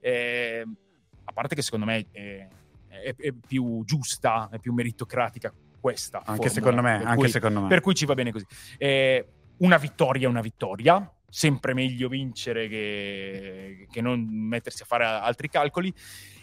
eh, 0.01 0.67
a 1.29 1.33
parte 1.33 1.55
che 1.55 1.63
secondo 1.63 1.85
me 1.85 2.07
è, 2.11 2.49
è, 2.89 3.15
è, 3.15 3.33
più 3.33 3.83
giusta, 3.85 4.49
è 4.51 4.59
più 4.59 4.73
meritocratica 4.73 5.53
questa. 5.79 6.19
Anche 6.25 6.49
formula, 6.49 6.51
secondo 6.51 6.83
me, 6.83 7.05
anche 7.05 7.17
cui, 7.17 7.29
secondo 7.29 7.61
me. 7.61 7.69
Per 7.69 7.81
cui 7.81 7.95
ci 7.95 8.07
va 8.07 8.15
bene 8.15 8.33
così. 8.33 8.47
Eh, 8.79 9.29
una 9.59 9.77
vittoria 9.77 10.27
è 10.27 10.31
una 10.31 10.41
vittoria 10.41 11.13
sempre 11.31 11.75
meglio 11.75 12.09
vincere 12.09 12.69
che, 12.69 13.87
che, 13.91 14.01
non 14.01 14.27
mettersi 14.27 14.83
a 14.83 14.87
fare 14.87 15.05
altri 15.05 15.51
calcoli. 15.51 15.93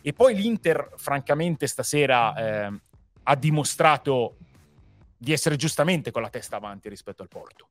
E 0.03 0.13
poi 0.13 0.35
l'Inter, 0.35 0.91
francamente, 0.97 1.65
stasera 1.65 2.67
eh, 2.67 2.79
ha 3.23 3.35
dimostrato 3.35 4.37
di 5.17 5.33
essere 5.33 5.55
giustamente 5.55 6.11
con 6.11 6.21
la 6.21 6.29
testa 6.29 6.57
avanti 6.57 6.89
rispetto 6.89 7.23
al 7.23 7.27
Porto 7.27 7.69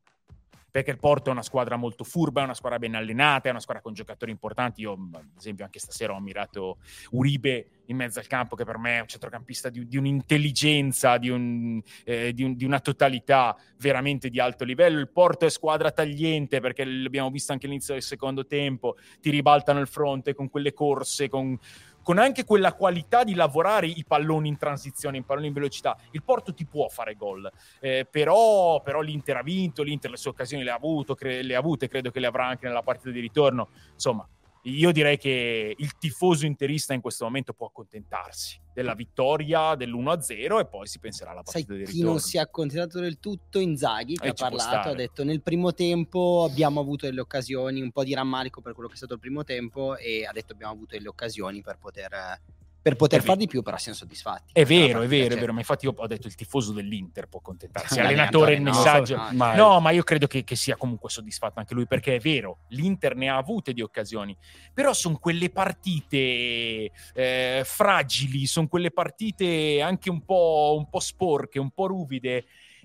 perché 0.74 0.90
il 0.90 0.98
Porto 0.98 1.28
è 1.28 1.32
una 1.32 1.44
squadra 1.44 1.76
molto 1.76 2.02
furba, 2.02 2.40
è 2.40 2.44
una 2.44 2.52
squadra 2.52 2.80
ben 2.80 2.96
allenata, 2.96 3.46
è 3.46 3.52
una 3.52 3.60
squadra 3.60 3.80
con 3.80 3.92
giocatori 3.92 4.32
importanti. 4.32 4.80
Io, 4.80 4.94
ad 5.12 5.24
esempio, 5.38 5.64
anche 5.64 5.78
stasera 5.78 6.12
ho 6.12 6.16
ammirato 6.16 6.78
Uribe 7.12 7.68
in 7.86 7.96
mezzo 7.96 8.18
al 8.18 8.26
campo, 8.26 8.56
che 8.56 8.64
per 8.64 8.78
me 8.78 8.96
è 8.96 9.00
un 9.00 9.06
centrocampista 9.06 9.68
di, 9.68 9.86
di 9.86 9.96
un'intelligenza, 9.96 11.16
di, 11.18 11.28
un, 11.28 11.80
eh, 12.02 12.32
di, 12.32 12.42
un, 12.42 12.56
di, 12.56 12.64
una 12.64 12.80
totalità 12.80 13.56
veramente 13.78 14.28
di 14.28 14.40
alto 14.40 14.64
livello. 14.64 14.98
Il 14.98 15.10
Porto 15.10 15.46
è 15.46 15.48
squadra 15.48 15.92
tagliente, 15.92 16.58
perché 16.58 16.84
l'abbiamo 16.84 17.30
visto 17.30 17.52
anche 17.52 17.66
all'inizio 17.66 17.94
del 17.94 18.02
secondo 18.02 18.44
tempo, 18.44 18.96
ti 19.20 19.30
ribaltano 19.30 19.78
il 19.78 19.86
fronte 19.86 20.34
con 20.34 20.50
quelle 20.50 20.72
corse, 20.72 21.28
con 21.28 21.56
con 22.04 22.18
anche 22.18 22.44
quella 22.44 22.74
qualità 22.74 23.24
di 23.24 23.34
lavorare 23.34 23.86
i 23.86 24.04
palloni 24.06 24.46
in 24.46 24.58
transizione, 24.58 25.16
i 25.16 25.22
palloni 25.22 25.48
in 25.48 25.52
velocità. 25.54 25.96
Il 26.12 26.22
Porto 26.22 26.54
ti 26.54 26.66
può 26.66 26.86
fare 26.88 27.16
gol, 27.16 27.50
eh, 27.80 28.06
però, 28.08 28.80
però, 28.82 29.00
l'Inter 29.00 29.38
ha 29.38 29.42
vinto, 29.42 29.82
l'Inter 29.82 30.10
le 30.10 30.16
sue 30.18 30.30
occasioni 30.30 30.62
le 30.62 30.70
ha, 30.70 30.74
avuto, 30.74 31.14
cre- 31.16 31.42
le 31.42 31.56
ha 31.56 31.58
avute, 31.58 31.88
credo 31.88 32.10
che 32.10 32.20
le 32.20 32.26
avrà 32.26 32.46
anche 32.46 32.66
nella 32.66 32.82
partita 32.82 33.10
di 33.10 33.20
ritorno. 33.20 33.68
Insomma, 33.94 34.28
io 34.66 34.92
direi 34.92 35.18
che 35.18 35.74
il 35.76 35.98
tifoso 35.98 36.46
interista 36.46 36.94
in 36.94 37.00
questo 37.00 37.24
momento 37.24 37.52
può 37.52 37.66
accontentarsi 37.66 38.60
della 38.72 38.94
vittoria 38.94 39.74
dell'1-0 39.74 40.58
e 40.58 40.66
poi 40.66 40.86
si 40.86 40.98
penserà 40.98 41.30
alla 41.32 41.42
partita 41.42 41.74
Sai, 41.74 41.76
di 41.76 41.84
ritorno. 41.84 42.00
Chi 42.00 42.04
non 42.04 42.18
si 42.20 42.36
è 42.38 42.40
accontentato 42.40 42.98
del 42.98 43.18
tutto, 43.20 43.58
Inzaghi, 43.58 44.16
che 44.16 44.26
e 44.26 44.28
ha 44.30 44.32
parlato, 44.32 44.88
ha 44.88 44.94
detto 44.94 45.22
nel 45.22 45.42
primo 45.42 45.74
tempo 45.74 46.46
abbiamo 46.48 46.80
avuto 46.80 47.06
delle 47.06 47.20
occasioni, 47.20 47.80
un 47.82 47.92
po' 47.92 48.04
di 48.04 48.14
rammarico 48.14 48.60
per 48.60 48.72
quello 48.72 48.88
che 48.88 48.94
è 48.94 48.98
stato 48.98 49.14
il 49.14 49.20
primo 49.20 49.44
tempo 49.44 49.96
e 49.96 50.24
ha 50.24 50.32
detto 50.32 50.54
abbiamo 50.54 50.72
avuto 50.72 50.96
delle 50.96 51.08
occasioni 51.08 51.60
per 51.60 51.78
poter 51.78 52.40
per 52.84 52.96
poter 52.96 53.22
fare 53.22 53.38
di 53.38 53.46
più, 53.46 53.62
però 53.62 53.78
siamo 53.78 53.96
soddisfatti. 53.96 54.52
È 54.52 54.66
vero, 54.66 55.00
è 55.00 55.06
vero, 55.06 55.34
è 55.34 55.38
vero, 55.38 55.54
ma 55.54 55.60
infatti 55.60 55.86
io 55.86 55.94
ho 55.96 56.06
detto 56.06 56.26
il 56.26 56.34
tifoso 56.34 56.74
dell'Inter 56.74 57.28
può 57.28 57.40
contentarsi, 57.40 57.98
allenatore 57.98 58.52
il 58.52 58.60
messaggio. 58.60 59.16
No, 59.16 59.28
ma, 59.32 59.54
no, 59.54 59.80
ma 59.80 59.90
io 59.90 60.02
credo 60.02 60.26
che, 60.26 60.44
che, 60.44 60.54
sia 60.54 60.76
comunque 60.76 61.08
soddisfatto 61.08 61.60
anche 61.60 61.72
lui, 61.72 61.86
perché 61.86 62.16
è 62.16 62.18
vero, 62.18 62.58
l'Inter 62.68 63.16
ne 63.16 63.30
ha 63.30 63.38
avute 63.38 63.72
di 63.72 63.80
occasioni, 63.80 64.36
però 64.74 64.92
sono 64.92 65.16
quelle 65.16 65.48
partite 65.48 66.90
eh, 67.14 67.62
fragili, 67.64 68.44
sono 68.44 68.68
quelle 68.68 68.90
partite 68.90 69.80
anche 69.80 70.10
un 70.10 70.22
po', 70.22 70.74
un 70.76 70.90
po' 70.90 71.00
sporche, 71.00 71.58
un 71.58 71.70
po' 71.70 71.86
ruvide, 71.86 72.44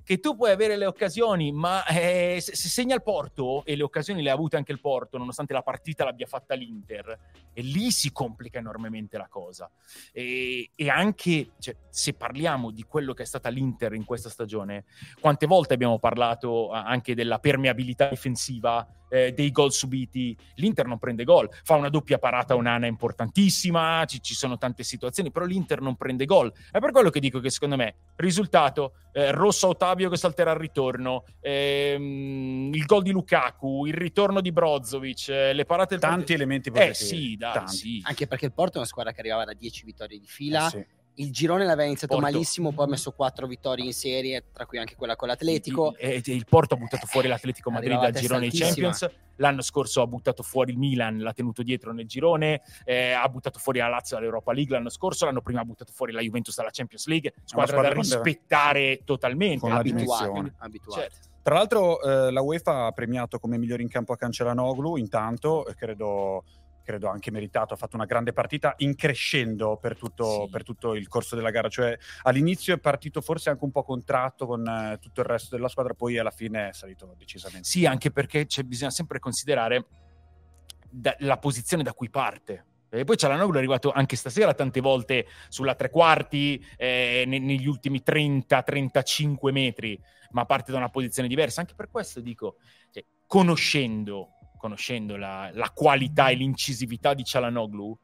che 0.10 0.20
tu 0.20 0.36
puoi 0.36 0.50
avere 0.50 0.76
le 0.76 0.88
occasioni, 0.88 1.52
ma 1.52 1.86
eh, 1.86 2.40
se, 2.42 2.56
se, 2.56 2.68
segna 2.68 2.96
il 2.96 3.04
Porto, 3.04 3.64
e 3.64 3.76
le 3.76 3.84
occasioni 3.84 4.24
le 4.24 4.32
ha 4.32 4.34
avute 4.34 4.58
anche 4.58 4.72
il 4.72 4.80
Porto, 4.80 5.20
nonostante 5.20 5.54
la 5.54 5.62
partita 5.62 6.04
l'abbia 6.04 6.26
fatta 6.26 6.56
l'Inter, 6.56 7.20
e 7.54 7.62
lì 7.62 7.92
si 7.92 8.12
complica 8.12 8.58
enormemente 8.58 9.20
la 9.20 9.28
cosa. 9.30 9.70
E, 10.12 10.72
e 10.74 10.90
anche 10.90 11.52
cioè, 11.60 11.76
se 11.90 12.14
parliamo 12.16 12.72
di 12.72 12.82
quello 12.86 13.14
che 13.14 13.22
è 13.22 13.26
stata 13.28 13.50
l'Inter 13.50 13.94
in 13.94 14.04
questa 14.04 14.30
stagione, 14.30 14.86
quante 15.22 15.46
volte 15.46 15.76
abbiamo 15.76 16.00
parlato 16.00 16.72
anche 16.72 17.14
della 17.14 17.38
permeabilità 17.38 18.10
difensiva 18.10 18.88
eh, 19.10 19.34
dei 19.34 19.52
gol 19.52 19.72
subiti. 19.72 20.36
L'Inter 20.56 20.86
non 20.86 20.98
prende 20.98 21.24
gol, 21.24 21.50
fa 21.64 21.76
una 21.76 21.90
doppia 21.90 22.18
parata 22.18 22.56
un'ana 22.56 22.86
importantissima, 22.88 24.06
ci, 24.06 24.22
ci, 24.22 24.34
sono 24.34 24.58
tante 24.58 24.84
situazioni, 24.84 25.32
però 25.32 25.46
l'Inter 25.46 25.82
non 25.82 25.96
prende 25.96 26.26
gol. 26.26 26.52
È 26.72 26.80
per 26.80 26.92
quello 26.92 27.10
che 27.10 27.20
dico 27.20 27.40
che 27.40 27.50
secondo 27.50 27.76
me, 27.76 27.96
risultato, 28.16 28.94
eh, 29.12 29.32
Rosso 29.32 29.68
Ottavio 29.68 30.10
che 30.10 30.18
salterà 30.18 30.52
al 30.52 30.58
ritorno, 30.58 31.26
ehm, 31.42 32.72
il 32.74 32.86
gol 32.86 33.04
di 33.04 33.12
Lukaku, 33.12 33.86
il 33.86 33.94
ritorno 33.94 34.42
di 34.42 34.52
Brozovic, 34.52 35.30
eh, 35.30 35.54
le 35.54 35.66
parate... 35.66 35.98
Tanti 35.98 36.18
Porto... 36.18 36.34
elementi 36.34 36.72
positivi. 36.72 36.92
Eh 36.92 36.94
sì, 36.94 37.36
dai, 37.36 37.68
sì. 37.68 38.02
Anche 38.04 38.28
perché 38.28 38.46
il 38.46 38.54
Porto 38.54 38.76
è 38.76 38.78
una 38.78 38.86
squadra 38.86 39.12
che 39.12 39.20
arrivava 39.20 39.46
da 39.46 39.54
10 39.54 39.86
vittorie 39.86 40.20
di 40.20 40.28
fila. 40.28 40.68
Eh, 40.68 40.70
sì 40.70 40.98
il 41.20 41.32
girone 41.32 41.66
l'aveva 41.66 41.86
iniziato 41.86 42.16
Porto. 42.16 42.32
malissimo, 42.32 42.72
poi 42.72 42.86
ha 42.86 42.90
messo 42.90 43.12
quattro 43.12 43.46
vittorie 43.46 43.86
in 43.86 43.94
serie, 43.94 44.46
tra 44.54 44.66
cui 44.66 44.78
anche 44.78 44.96
quella 44.96 45.16
con 45.16 45.28
l'Atletico. 45.28 45.96
Il, 46.00 46.10
il, 46.10 46.24
il 46.26 46.46
Porto 46.48 46.76
ha 46.76 46.78
buttato 46.78 47.06
fuori 47.08 47.28
l'Atletico 47.28 47.70
Madrid 47.70 48.00
dal 48.00 48.14
girone 48.14 48.50
dei 48.50 48.58
Champions. 48.58 49.10
L'anno 49.36 49.62
scorso 49.62 50.02
ha 50.02 50.08
buttato 50.08 50.44
fuori 50.44 50.72
il 50.72 50.78
Milan, 50.78 51.20
l'ha 51.20 51.32
tenuto 51.32 51.64
dietro 51.64 51.94
nel 51.94 52.08
girone, 52.08 52.62
eh, 52.84 53.12
ha 53.12 53.28
buttato 53.30 53.58
fuori 53.58 53.80
la 53.80 53.88
Lazio 53.88 54.18
dall'Europa 54.18 54.52
League 54.52 54.76
l'anno 54.76 54.90
scorso, 54.90 55.24
l'anno 55.24 55.42
prima 55.42 55.62
ha 55.62 55.66
buttato 55.66 55.94
fuori 55.94 56.12
la 56.12 56.20
Juventus 56.20 56.56
dalla 56.56 56.72
Champions 56.72 57.08
League, 57.08 57.34
squadra, 57.46 57.72
squadra 57.72 57.94
da 57.94 58.00
rispettare 58.00 59.02
totalmente. 59.06 59.60
Con 59.60 59.72
abituati. 59.72 60.52
abituati. 60.58 61.02
Certo. 61.02 61.28
Tra 61.42 61.56
l'altro 61.56 62.02
eh, 62.02 62.32
la 62.32 62.42
UEFA 62.42 62.88
ha 62.88 62.92
premiato 62.92 63.40
come 63.40 63.58
migliore 63.58 63.82
in 63.82 63.88
campo 63.88 64.12
a 64.12 64.18
Cancelanoglu, 64.18 64.98
intanto 64.98 65.66
credo 65.78 66.44
credo 66.90 67.08
anche 67.08 67.30
meritato, 67.30 67.76
ha 67.76 67.78
fatto 67.78 67.96
una 67.96 68.06
grande 68.06 68.34
partita 68.34 68.74
in 68.78 68.96
crescendo 68.96 69.78
per 69.78 69.96
tutto, 69.96 70.46
sì. 70.46 70.50
per 70.50 70.64
tutto, 70.64 70.96
il 70.96 71.08
corso 71.08 71.36
della 71.36 71.52
gara, 71.52 71.70
cioè 71.70 71.96
all'inizio 72.24 72.74
è 72.74 72.80
partito 72.80 73.22
forse 73.22 73.52
anche 73.52 73.64
un 73.64 73.70
po' 73.70 73.84
contratto 73.84 74.48
con 74.48 74.66
eh, 74.66 74.98
tutto 75.00 75.22
il 75.22 75.28
resto 75.28 75.56
della 75.56 75.68
squadra, 75.68 75.94
poi 75.94 76.18
alla 76.18 76.32
fine 76.32 76.70
è 76.70 76.74
salito 76.74 77.14
decisamente. 77.16 77.68
Sì, 77.68 77.86
anche 77.86 78.10
perché 78.10 78.48
bisogna 78.66 78.90
sempre 78.90 79.20
considerare 79.20 79.86
da, 80.90 81.16
la 81.20 81.38
posizione 81.38 81.84
da 81.84 81.94
cui 81.94 82.10
parte 82.10 82.66
E 82.90 83.04
poi 83.04 83.18
Cialanoglu 83.18 83.54
è 83.54 83.58
arrivato 83.58 83.92
anche 83.92 84.16
stasera 84.16 84.56
tante 84.56 84.82
volte 84.82 85.28
sulla 85.48 85.76
tre 85.76 85.92
quarti, 85.92 86.66
eh, 86.76 87.24
ne- 87.28 87.38
negli 87.38 87.68
ultimi 87.68 88.02
30-35 88.04 89.52
metri, 89.52 90.02
ma 90.32 90.46
parte 90.46 90.72
da 90.72 90.80
una 90.80 90.90
posizione 90.90 91.28
diversa. 91.28 91.62
Anche 91.62 91.76
per 91.76 91.92
questo 91.92 92.20
dico, 92.20 92.56
cioè, 92.92 93.06
conoscendo, 93.28 94.39
conoscendo 94.60 95.16
la, 95.16 95.50
la, 95.54 95.72
qualità 95.72 96.30
e 96.30 96.36
l'incisività 96.36 97.16
di 97.16 97.24
Cialanoglu, 97.24 97.98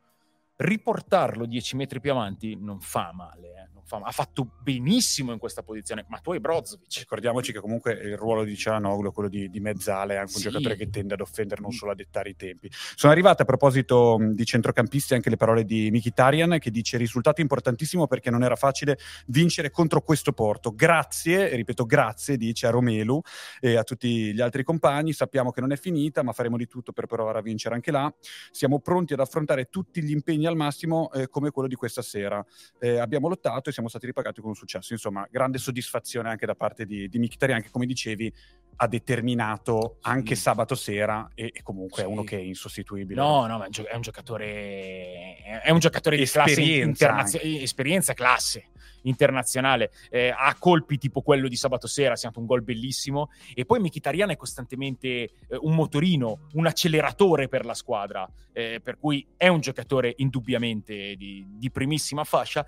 riportarlo 0.55 1.45
10 1.45 1.75
metri 1.75 1.99
più 1.99 2.11
avanti 2.11 2.55
non 2.55 2.79
fa 2.79 3.11
male. 3.13 3.47
Eh 3.49 3.74
ha 3.89 4.11
fatto 4.11 4.49
benissimo 4.61 5.31
in 5.31 5.39
questa 5.39 5.63
posizione, 5.63 6.05
ma 6.09 6.17
tu 6.17 6.31
hai 6.31 6.39
Brozovic. 6.39 6.99
Ricordiamoci 6.99 7.51
che 7.51 7.59
comunque 7.59 7.93
il 7.93 8.17
ruolo 8.17 8.43
di 8.43 8.55
Cianoglu, 8.55 9.11
quello 9.11 9.29
di, 9.29 9.49
di 9.49 9.59
mezzale, 9.59 10.15
è 10.15 10.17
anche 10.17 10.33
un 10.33 10.41
sì. 10.41 10.49
giocatore 10.49 10.75
che 10.75 10.89
tende 10.89 11.13
ad 11.13 11.21
offendere, 11.21 11.61
non 11.61 11.71
solo 11.71 11.91
a 11.91 11.95
dettare 11.95 12.29
i 12.29 12.35
tempi. 12.35 12.69
Sono 12.71 13.11
arrivate 13.11 13.43
a 13.43 13.45
proposito 13.45 14.17
di 14.19 14.45
centrocampisti 14.45 15.13
anche 15.13 15.29
le 15.29 15.37
parole 15.37 15.63
di 15.63 15.89
Mkhitaryan 15.91 16.57
che 16.59 16.71
dice 16.71 16.97
risultato 16.97 17.41
importantissimo 17.41 18.07
perché 18.07 18.29
non 18.29 18.43
era 18.43 18.55
facile 18.55 18.97
vincere 19.27 19.69
contro 19.71 20.01
questo 20.01 20.31
Porto. 20.31 20.73
Grazie, 20.73 21.55
ripeto 21.55 21.85
grazie, 21.85 22.37
dice 22.37 22.67
a 22.67 22.69
Romelu 22.71 23.21
e 23.59 23.75
a 23.75 23.83
tutti 23.83 24.33
gli 24.33 24.41
altri 24.41 24.63
compagni, 24.63 25.13
sappiamo 25.13 25.51
che 25.51 25.61
non 25.61 25.71
è 25.71 25.77
finita, 25.77 26.23
ma 26.23 26.33
faremo 26.33 26.57
di 26.57 26.67
tutto 26.67 26.91
per 26.91 27.05
provare 27.05 27.39
a 27.39 27.41
vincere 27.41 27.75
anche 27.75 27.91
là. 27.91 28.13
Siamo 28.51 28.79
pronti 28.79 29.13
ad 29.13 29.19
affrontare 29.19 29.65
tutti 29.65 30.03
gli 30.03 30.11
impegni 30.11 30.45
al 30.45 30.55
massimo 30.55 31.11
eh, 31.11 31.27
come 31.27 31.51
quello 31.51 31.67
di 31.67 31.75
questa 31.75 32.01
sera. 32.01 32.43
Eh, 32.79 32.97
abbiamo 32.97 33.27
lottato 33.27 33.69
e 33.69 33.73
siamo 33.75 33.89
stati 33.89 34.05
ripagati 34.05 34.39
con 34.39 34.49
un 34.49 34.55
successo. 34.55 34.93
Insomma, 34.93 35.27
grande 35.29 35.57
soddisfazione 35.57 36.29
anche 36.29 36.45
da 36.45 36.55
parte 36.55 36.85
di, 36.85 37.09
di 37.09 37.19
Mkhitaryan 37.19 37.61
che, 37.61 37.69
come 37.69 37.85
dicevi, 37.85 38.33
ha 38.77 38.87
determinato 38.87 39.97
anche 40.01 40.35
sabato 40.35 40.75
sera 40.75 41.29
e, 41.33 41.51
e 41.53 41.61
comunque 41.61 42.01
sì. 42.01 42.07
è 42.07 42.11
uno 42.11 42.23
che 42.23 42.37
è 42.37 42.41
insostituibile. 42.41 43.19
No, 43.21 43.45
no, 43.45 43.57
ma 43.57 43.65
è 43.67 43.95
un 43.95 44.01
giocatore, 44.01 45.37
è 45.61 45.69
un 45.69 45.79
giocatore 45.79 46.15
di 46.15 46.23
esperienza 46.23 46.61
classe 46.61 46.81
internazionale, 46.81 47.61
esperienza, 47.61 48.13
classe 48.13 48.69
internazionale, 49.05 49.91
eh, 50.09 50.33
ha 50.35 50.55
colpi 50.57 50.97
tipo 50.97 51.21
quello 51.21 51.47
di 51.47 51.55
sabato 51.55 51.87
sera, 51.87 52.13
ha 52.13 52.15
segnato 52.15 52.39
un 52.39 52.45
gol 52.45 52.63
bellissimo 52.63 53.29
e 53.53 53.65
poi 53.65 53.79
Mkhitaryan 53.79 54.31
è 54.31 54.35
costantemente 54.35 55.07
eh, 55.07 55.31
un 55.61 55.75
motorino, 55.75 56.47
un 56.53 56.65
acceleratore 56.65 57.47
per 57.47 57.65
la 57.65 57.73
squadra, 57.73 58.27
eh, 58.51 58.79
per 58.83 58.97
cui 58.97 59.25
è 59.37 59.47
un 59.47 59.59
giocatore 59.59 60.13
indubbiamente 60.17 61.15
di, 61.15 61.45
di 61.47 61.69
primissima 61.71 62.23
fascia 62.23 62.65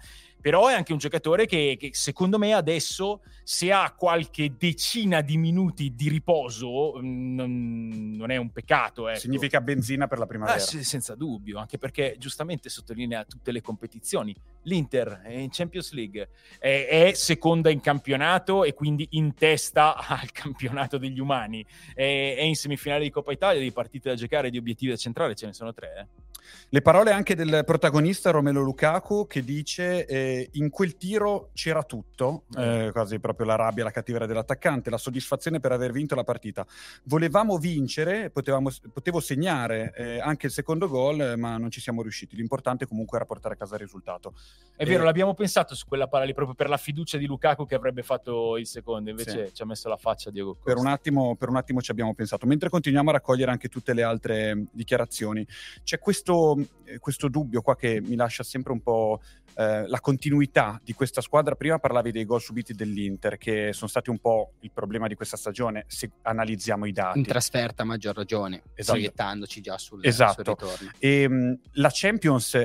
però 0.48 0.68
è 0.68 0.74
anche 0.74 0.94
un 0.94 0.98
giocatore 0.98 1.46
che, 1.46 1.76
che, 1.78 1.90
secondo 1.92 2.38
me 2.38 2.54
adesso 2.54 3.20
se 3.44 3.70
ha 3.70 3.94
qualche 3.94 4.56
decina 4.58 5.20
di 5.20 5.36
minuti 5.36 5.94
di 5.94 6.08
riposo 6.08 6.98
mm, 7.02 7.36
non, 7.36 8.14
non 8.16 8.32
è 8.32 8.38
un 8.38 8.54
peccato. 8.54 9.10
Ecco. 9.10 9.20
Significa 9.20 9.60
benzina 9.60 10.08
per 10.08 10.20
la 10.20 10.26
primavera. 10.26 10.56
Eh, 10.56 10.62
senza 10.62 11.16
dubbio, 11.16 11.60
anche 11.60 11.78
perché 11.78 12.16
giustamente 12.18 12.70
sottolinea 12.70 13.26
tutte 13.26 13.52
le 13.52 13.60
competizioni. 13.60 14.34
L'Inter 14.62 15.20
è 15.26 15.34
in 15.34 15.50
Champions 15.52 15.92
League, 15.92 16.30
è, 16.60 16.88
è 16.88 17.12
seconda 17.14 17.70
in 17.70 17.82
campionato 17.82 18.64
e 18.64 18.74
quindi 18.74 19.06
in 19.12 19.34
testa 19.34 19.98
al 20.08 20.32
campionato 20.32 20.98
degli 20.98 21.20
umani, 21.20 21.66
è, 21.94 22.36
è 22.38 22.44
in 22.44 22.56
semifinale 22.56 23.04
di 23.04 23.10
Coppa 23.10 23.34
Italia, 23.34 23.60
di 23.60 23.74
partite 23.74 24.08
da 24.08 24.16
giocare, 24.16 24.50
di 24.50 24.58
obiettivi 24.58 24.92
da 24.92 24.98
centrale, 24.98 25.36
ce 25.36 25.48
ne 25.48 25.52
sono 25.52 25.74
tre. 25.74 25.94
Eh. 26.00 26.27
Le 26.70 26.82
parole 26.82 27.12
anche 27.12 27.36
del 27.36 27.64
protagonista 27.66 28.32
Romelo 28.32 28.62
Lukaku 28.62 29.26
che 29.26 29.44
dice 29.44 30.06
eh, 30.06 30.50
in 30.54 30.70
quel 30.70 30.98
tiro 30.98 31.50
c'era 31.54 31.84
tutto, 31.84 32.44
eh, 32.58 32.90
quasi 32.92 33.20
proprio 33.20 33.46
la 33.46 33.56
rabbia, 33.56 33.84
la 33.86 33.92
cattiveria 33.92 34.28
dell'attaccante, 34.28 34.90
la 34.90 34.98
soddisfazione 34.98 35.60
per 35.60 35.72
aver 35.72 35.92
vinto 35.92 36.14
la 36.16 36.24
partita. 36.24 36.66
Volevamo 37.04 37.58
vincere, 37.58 38.30
potevamo, 38.30 38.70
potevo 38.92 39.20
segnare 39.20 39.94
eh, 39.96 40.20
anche 40.20 40.48
il 40.48 40.52
secondo 40.52 40.88
gol, 40.88 41.36
ma 41.38 41.58
non 41.58 41.72
ci 41.72 41.80
siamo 41.80 42.02
riusciti. 42.02 42.36
L'importante 42.36 42.86
comunque 42.86 43.18
era 43.18 43.26
portare 43.26 43.54
a 43.56 43.58
casa 43.58 43.76
il 43.76 43.82
risultato. 43.82 44.34
È 44.76 44.86
vero, 44.86 45.04
l'abbiamo 45.04 45.34
pensato 45.34 45.74
su 45.74 45.86
quella 45.88 46.08
palla 46.08 46.26
lì 46.26 46.34
proprio 46.34 46.56
per 46.56 46.70
la 46.70 46.78
fiducia 46.78 47.18
di 47.18 47.26
Lukaku 47.26 47.66
che 47.66 47.76
avrebbe 47.76 48.04
fatto 48.04 48.58
il 48.58 48.68
secondo, 48.68 49.10
invece 49.10 49.48
sì. 49.48 49.54
ci 49.54 49.62
ha 49.62 49.66
messo 49.66 49.90
la 49.90 49.98
faccia 49.98 50.30
Diego 50.32 50.54
Costa. 50.54 50.70
Per 50.70 50.78
un, 50.78 50.88
attimo, 50.88 51.36
per 51.36 51.50
un 51.50 51.56
attimo 51.56 51.82
ci 51.82 51.92
abbiamo 51.92 52.14
pensato, 52.14 52.46
mentre 52.46 52.70
continuiamo 52.70 53.10
a 53.10 53.14
raccogliere 53.14 53.52
anche 53.52 53.70
tutte 53.70 53.94
le 53.94 54.04
altre 54.04 54.66
dichiarazioni. 54.72 55.48
C'è 55.84 56.00
questo 56.00 56.37
eh, 56.86 57.00
questo, 57.00 57.28
dubbio 57.28 57.62
qua 57.62 57.76
che 57.76 58.02
mi 58.02 58.16
lascia 58.16 58.44
sempre 58.44 58.72
un 58.72 58.82
po' 58.82 59.22
eh, 59.56 59.88
la 59.88 60.00
continuità 60.00 60.80
di 60.84 60.94
questa 60.94 61.22
squadra. 61.22 61.56
Prima 61.56 61.80
parlavi 61.80 62.12
dei 62.12 62.26
gol 62.26 62.42
subiti 62.42 62.74
dell'Inter, 62.74 63.38
che 63.38 63.74
sono 63.74 63.90
stati 63.90 64.10
un 64.10 64.20
po' 64.20 64.54
il 64.62 64.72
problema 64.72 65.08
di 65.08 65.16
questa 65.16 65.38
stagione, 65.38 65.86
se 65.88 66.12
analizziamo 66.22 66.86
i 66.86 66.92
dati. 66.92 67.20
In 67.20 67.26
trasferta 67.26 67.84
a 67.84 67.86
maggior 67.86 68.16
ragione, 68.16 68.64
esatto. 68.74 68.98
proiettandoci 68.98 69.62
già 69.62 69.78
sul, 69.78 70.06
esatto. 70.06 70.44
sul 70.44 70.44
ritorno. 70.46 70.92
E, 71.00 71.22
ehm, 71.22 71.60
la 71.74 71.90
Champions 71.92 72.56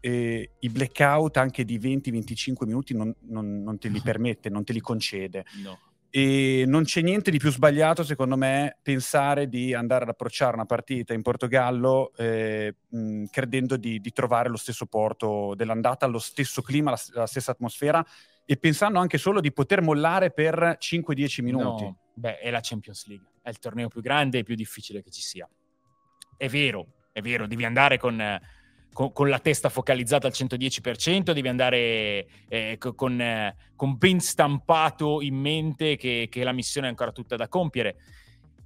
eh, 0.00 0.50
i 0.58 0.68
blackout 0.68 1.38
anche 1.38 1.64
di 1.64 1.78
20-25 1.78 2.66
minuti 2.66 2.94
non, 2.94 3.14
non, 3.22 3.62
non, 3.62 3.78
te 3.78 3.88
li 3.88 4.00
permette, 4.04 4.50
non 4.50 4.62
te 4.62 4.74
li 4.74 4.80
concede. 4.80 5.46
No. 5.62 5.78
E 6.16 6.62
non 6.64 6.84
c'è 6.84 7.00
niente 7.00 7.32
di 7.32 7.38
più 7.38 7.50
sbagliato, 7.50 8.04
secondo 8.04 8.36
me, 8.36 8.78
pensare 8.80 9.48
di 9.48 9.74
andare 9.74 10.04
ad 10.04 10.10
approcciare 10.10 10.54
una 10.54 10.64
partita 10.64 11.12
in 11.12 11.22
Portogallo 11.22 12.12
eh, 12.14 12.72
mh, 12.88 13.24
credendo 13.32 13.76
di, 13.76 13.98
di, 13.98 14.12
trovare 14.12 14.48
lo 14.48 14.56
stesso 14.56 14.86
porto 14.86 15.54
dell'andata, 15.56 16.06
lo 16.06 16.20
stesso 16.20 16.62
clima, 16.62 16.92
la, 16.92 17.00
la, 17.14 17.26
stessa 17.26 17.50
atmosfera 17.50 18.06
e 18.44 18.56
pensando 18.56 19.00
anche 19.00 19.18
solo 19.18 19.40
di 19.40 19.50
poter 19.50 19.82
mollare 19.82 20.30
per 20.30 20.78
5-10 20.80 21.42
minuti. 21.42 21.82
No. 21.82 21.98
Beh, 22.14 22.38
è 22.38 22.48
la 22.52 22.60
Champions 22.62 23.08
League, 23.08 23.26
è 23.42 23.48
il 23.48 23.58
torneo 23.58 23.88
più 23.88 24.00
grande 24.00 24.38
e 24.38 24.42
più 24.44 24.54
difficile 24.54 25.02
che 25.02 25.10
ci 25.10 25.20
sia. 25.20 25.50
È 26.36 26.46
vero, 26.46 27.08
è 27.10 27.22
vero, 27.22 27.48
devi 27.48 27.64
andare 27.64 27.98
con... 27.98 28.40
Con, 28.94 29.12
con, 29.12 29.28
la 29.28 29.40
testa 29.40 29.68
focalizzata 29.70 30.28
al 30.28 30.32
110%, 30.34 31.32
devi 31.32 31.48
andare 31.48 32.26
eh, 32.48 32.78
con, 32.78 33.20
eh, 33.20 33.56
con, 33.74 33.98
ben 33.98 34.20
stampato 34.20 35.20
in 35.20 35.34
mente 35.34 35.96
che, 35.96 36.28
che, 36.30 36.44
la 36.44 36.52
missione 36.52 36.86
è 36.86 36.90
ancora 36.90 37.10
tutta 37.10 37.34
da 37.34 37.48
compiere. 37.48 37.96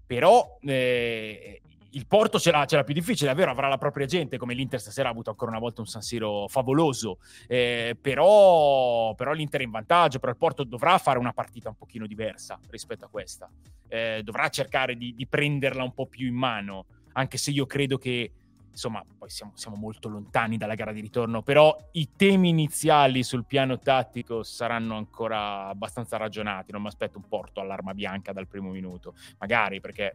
Però 0.06 0.58
eh, 0.60 1.62
il 1.92 2.06
Porto 2.06 2.38
ce 2.38 2.50
l'ha, 2.50 2.66
ce 2.66 2.76
l'ha, 2.76 2.84
più 2.84 2.92
difficile, 2.92 3.30
è 3.30 3.34
vero, 3.34 3.50
avrà 3.50 3.68
la 3.68 3.78
propria 3.78 4.04
gente, 4.04 4.36
come 4.36 4.52
l'Inter 4.52 4.80
stasera 4.80 5.08
ha 5.08 5.12
avuto 5.12 5.30
ancora 5.30 5.50
una 5.50 5.60
volta 5.60 5.80
un 5.80 5.86
San 5.86 6.02
Siro 6.02 6.46
favoloso, 6.48 7.18
eh, 7.46 7.96
però, 8.00 9.14
però, 9.14 9.32
l'Inter 9.32 9.60
è 9.60 9.64
in 9.64 9.70
vantaggio, 9.70 10.18
però 10.18 10.32
il 10.32 10.38
Porto 10.38 10.64
dovrà 10.64 10.98
fare 10.98 11.18
una 11.18 11.32
partita 11.32 11.68
un 11.70 11.76
pochino 11.76 12.06
diversa 12.06 12.58
rispetto 12.68 13.06
a 13.06 13.08
questa, 13.08 13.50
eh, 13.88 14.20
dovrà 14.22 14.48
cercare 14.48 14.96
di, 14.96 15.14
di 15.14 15.26
prenderla 15.26 15.82
un 15.82 15.94
po' 15.94 16.06
più 16.06 16.26
in 16.26 16.34
mano, 16.34 16.84
anche 17.12 17.38
se 17.38 17.50
io 17.50 17.64
credo 17.64 17.96
che 17.96 18.32
insomma, 18.78 19.04
poi 19.18 19.28
siamo, 19.28 19.52
siamo, 19.56 19.76
molto 19.76 20.08
lontani 20.08 20.56
dalla 20.56 20.76
gara 20.76 20.92
di 20.92 21.00
ritorno, 21.00 21.42
però 21.42 21.76
i 21.92 22.10
temi 22.14 22.48
iniziali 22.48 23.24
sul 23.24 23.44
piano 23.44 23.80
tattico 23.80 24.44
saranno 24.44 24.96
ancora 24.96 25.66
abbastanza 25.66 26.16
ragionati. 26.16 26.70
Non 26.70 26.82
mi 26.82 26.86
aspetto 26.86 27.18
un 27.18 27.26
porto 27.28 27.60
all'arma 27.60 27.92
bianca 27.92 28.32
dal 28.32 28.46
primo 28.46 28.70
minuto, 28.70 29.14
magari 29.38 29.80
perché 29.80 30.14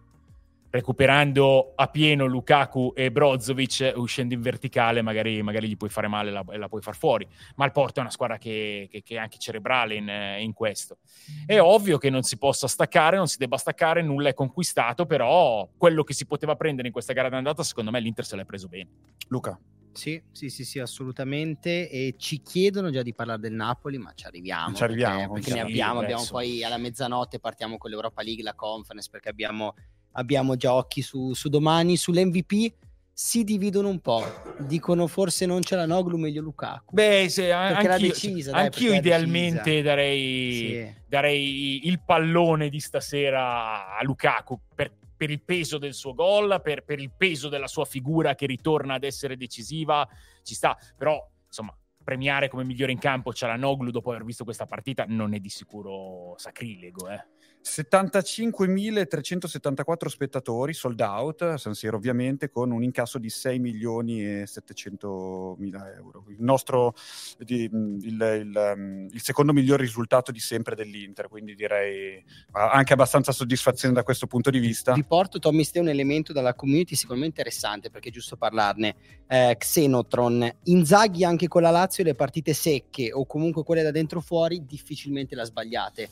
recuperando 0.74 1.74
a 1.76 1.88
pieno 1.88 2.26
Lukaku 2.26 2.94
e 2.96 3.12
Brozovic 3.12 3.94
uscendo 3.96 4.34
in 4.34 4.42
verticale 4.42 5.04
magari, 5.04 5.40
magari 5.44 5.68
gli 5.68 5.78
puoi 5.78 5.92
fare 5.92 6.08
male 6.08 6.30
e 6.30 6.34
la, 6.34 6.44
la, 6.48 6.68
puoi 6.68 6.82
far 6.82 6.96
fuori 6.96 7.28
ma 7.58 7.66
il 7.66 7.72
Porto 7.72 8.00
è 8.00 8.02
una 8.02 8.10
squadra 8.10 8.40
che, 8.40 8.88
che, 8.90 9.04
che 9.04 9.16
è 9.16 9.20
anche 9.20 9.38
cerebrale 9.38 9.94
in, 9.94 10.12
in, 10.40 10.52
questo 10.54 10.98
è 11.46 11.60
ovvio 11.60 12.00
che 12.00 12.10
non 12.10 12.24
si 12.24 12.40
possa 12.40 12.68
staccare 12.68 13.18
non 13.18 13.28
si 13.28 13.38
debba 13.38 13.58
staccare, 13.58 14.02
nulla 14.02 14.30
è 14.30 14.34
conquistato 14.34 15.06
però 15.06 15.70
quello 15.78 16.04
che 16.04 16.16
si 16.16 16.26
poteva 16.26 16.56
prendere 16.56 16.88
in 16.88 16.94
questa 16.94 17.14
gara 17.14 17.30
d'andata 17.30 17.62
secondo 17.62 17.92
me 17.92 18.00
l'Inter 18.00 18.26
se 18.26 18.36
l'è 18.36 18.46
preso 18.46 18.68
bene 18.68 18.90
Luca 19.28 19.56
sì, 19.92 20.20
sì, 20.32 20.50
sì, 20.50 20.66
sì, 20.66 20.80
assolutamente. 20.80 21.88
E 21.88 22.16
ci 22.18 22.42
chiedono 22.42 22.90
già 22.90 23.04
di 23.04 23.14
parlare 23.14 23.40
del 23.40 23.54
Napoli, 23.54 24.00
ma 24.00 24.12
ci 24.16 24.26
arriviamo. 24.26 24.74
Ci 24.74 24.84
arriviamo. 24.84 25.34
Perché, 25.34 25.52
perché 25.52 25.54
ne 25.54 25.62
abbiamo, 25.62 26.00
abbiamo 26.00 26.26
poi 26.28 26.64
alla 26.64 26.78
mezzanotte 26.78 27.40
partiamo 27.40 27.78
con 27.78 27.92
l'Europa 27.92 28.24
League, 28.24 28.42
la 28.42 28.56
conference, 28.56 29.10
perché 29.12 29.30
abbiamo 29.30 29.76
abbiamo 30.14 30.56
già 30.56 30.74
occhi 30.74 31.02
su, 31.02 31.34
su 31.34 31.50
domani, 31.50 31.98
sull'MVP 31.98 32.74
si 33.14 33.44
dividono 33.44 33.90
un 33.90 34.00
po'. 34.00 34.24
Dicono 34.60 35.08
forse 35.08 35.46
non 35.46 35.62
c'è 35.62 35.76
la 35.76 35.86
Noglu, 35.86 36.18
meglio 36.18 36.42
Lukaku. 36.42 36.96
Beh, 36.96 37.30
se, 37.30 37.52
anch'io, 37.52 38.08
decisa, 38.08 38.52
dai, 38.52 38.66
anch'io 38.66 38.94
idealmente 38.94 39.82
darei, 39.82 40.52
sì. 40.52 40.94
darei, 41.08 41.88
il 41.88 42.02
pallone 42.04 42.70
di 42.70 42.80
stasera 42.80 43.96
a 43.96 44.04
Lukaku 44.04 44.60
per, 44.74 44.92
per 45.16 45.30
il 45.30 45.42
peso 45.42 45.78
del 45.78 45.94
suo 45.94 46.14
gol, 46.14 46.60
per, 46.64 46.84
per, 46.84 47.00
il 47.00 47.12
peso 47.16 47.50
della 47.50 47.68
sua 47.68 47.86
figura 47.86 48.34
che 48.34 48.48
ritorna 48.48 48.96
ad 48.96 49.04
essere 49.04 49.38
decisiva. 49.38 50.08
Ci 50.42 50.56
sta, 50.56 50.78
però 50.98 51.26
insomma. 51.46 51.76
Premiare 52.04 52.50
come 52.50 52.66
migliore 52.66 52.92
in 52.92 53.00
campo 53.00 53.32
c'è 53.32 53.48
la 53.48 53.56
Noglu 53.56 53.90
dopo 53.90 54.10
aver 54.10 54.26
visto 54.26 54.44
questa 54.44 54.66
partita 54.66 55.06
non 55.08 55.34
è 55.34 55.40
di 55.40 55.48
sicuro 55.48 56.34
sacrilego. 56.36 57.08
Eh. 57.08 57.26
75.374 57.64 60.08
spettatori, 60.08 60.74
sold 60.74 61.00
out, 61.00 61.54
San 61.56 61.74
Siro 61.74 61.96
ovviamente, 61.96 62.50
con 62.50 62.72
un 62.72 62.84
incasso 62.84 63.18
di 63.18 63.30
6 63.30 63.60
milioni 63.60 64.42
e 64.42 64.46
700 64.46 65.56
mila 65.60 65.90
euro. 65.94 66.26
Il 66.28 66.44
nostro, 66.44 66.94
il, 67.40 67.72
il, 68.02 69.08
il, 69.12 69.22
secondo 69.22 69.54
miglior 69.54 69.80
risultato 69.80 70.34
di 70.34 70.40
sempre 70.40 70.76
dell'Inter, 70.76 71.30
quindi 71.30 71.56
direi 71.56 72.22
anche 72.52 72.94
abbastanza 72.94 73.32
soddisfazione 73.32 73.94
da 73.94 74.04
questo 74.04 74.28
punto 74.28 74.50
di 74.50 74.60
vista. 74.60 74.92
Riporto 74.94 75.40
Tommy 75.40 75.64
Ste 75.64 75.80
un 75.80 75.88
elemento 75.88 76.34
dalla 76.34 76.54
community 76.54 76.96
me 77.14 77.26
interessante, 77.26 77.90
perché 77.90 78.10
è 78.10 78.12
giusto 78.12 78.36
parlarne. 78.36 78.96
Eh, 79.28 79.56
Xenotron, 79.58 80.52
Inzaghi 80.64 81.24
anche 81.24 81.48
con 81.48 81.62
la 81.62 81.70
Lazio 81.70 82.04
le 82.04 82.16
partite 82.16 82.54
secche 82.54 83.14
o 83.14 83.26
comunque 83.26 83.64
quelle 83.64 83.84
da 83.84 83.92
dentro 83.92 84.20
fuori 84.20 84.66
difficilmente 84.66 85.34
la 85.36 85.46
sbagliate 85.46 86.10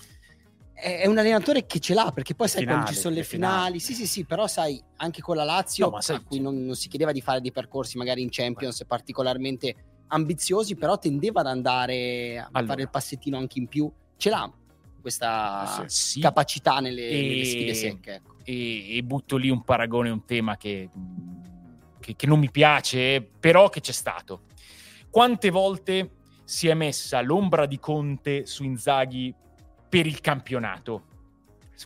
è 0.81 1.05
un 1.05 1.17
allenatore 1.19 1.67
che 1.67 1.79
ce 1.79 1.93
l'ha 1.93 2.11
perché 2.11 2.33
poi 2.33 2.47
sai 2.47 2.61
finali, 2.61 2.79
quando 2.79 2.95
ci 2.95 2.99
sono 2.99 3.15
le 3.15 3.23
finali, 3.23 3.53
finali, 3.53 3.79
sì 3.79 3.93
sì 3.93 4.07
sì 4.07 4.23
però 4.25 4.47
sai 4.47 4.81
anche 4.97 5.21
con 5.21 5.35
la 5.35 5.43
Lazio 5.43 5.89
no, 5.91 6.01
sai, 6.01 6.15
a 6.15 6.21
cui 6.21 6.39
non, 6.39 6.65
non, 6.65 6.75
si 6.75 6.87
chiedeva 6.87 7.11
di 7.11 7.21
fare 7.21 7.39
dei 7.39 7.51
percorsi 7.51 7.97
magari 7.97 8.23
in 8.23 8.29
Champions 8.31 8.79
beh. 8.79 8.85
particolarmente 8.85 9.75
ambiziosi 10.07 10.75
però 10.75 10.97
tendeva 10.97 11.41
ad 11.41 11.47
andare 11.47 12.39
a 12.39 12.49
allora. 12.51 12.71
fare 12.71 12.81
il 12.81 12.89
passettino 12.89 13.37
anche 13.37 13.59
in 13.59 13.67
più 13.67 13.91
ce 14.17 14.29
l'ha 14.31 14.51
questa 14.99 15.83
sì. 15.85 16.19
capacità 16.19 16.79
nelle, 16.79 17.07
e, 17.07 17.21
nelle 17.21 17.45
sfide 17.45 17.73
secche 17.75 18.13
ecco. 18.15 18.35
e, 18.43 18.97
e, 18.97 19.03
butto 19.03 19.37
lì 19.37 19.49
un 19.49 19.63
paragone 19.63 20.09
un 20.09 20.25
tema 20.25 20.57
che, 20.57 20.89
che, 21.99 22.15
che 22.15 22.25
non 22.25 22.39
mi 22.39 22.49
piace 22.49 23.21
però 23.21 23.69
che 23.69 23.81
c'è 23.81 23.93
stato 23.93 24.45
quante 25.11 25.51
volte 25.51 26.09
si 26.43 26.67
è 26.67 26.73
messa 26.73 27.21
l'ombra 27.21 27.67
di 27.67 27.77
Conte 27.77 28.47
su 28.47 28.63
Inzaghi 28.63 29.33
per 29.91 30.05
il 30.05 30.21
campionato. 30.21 31.07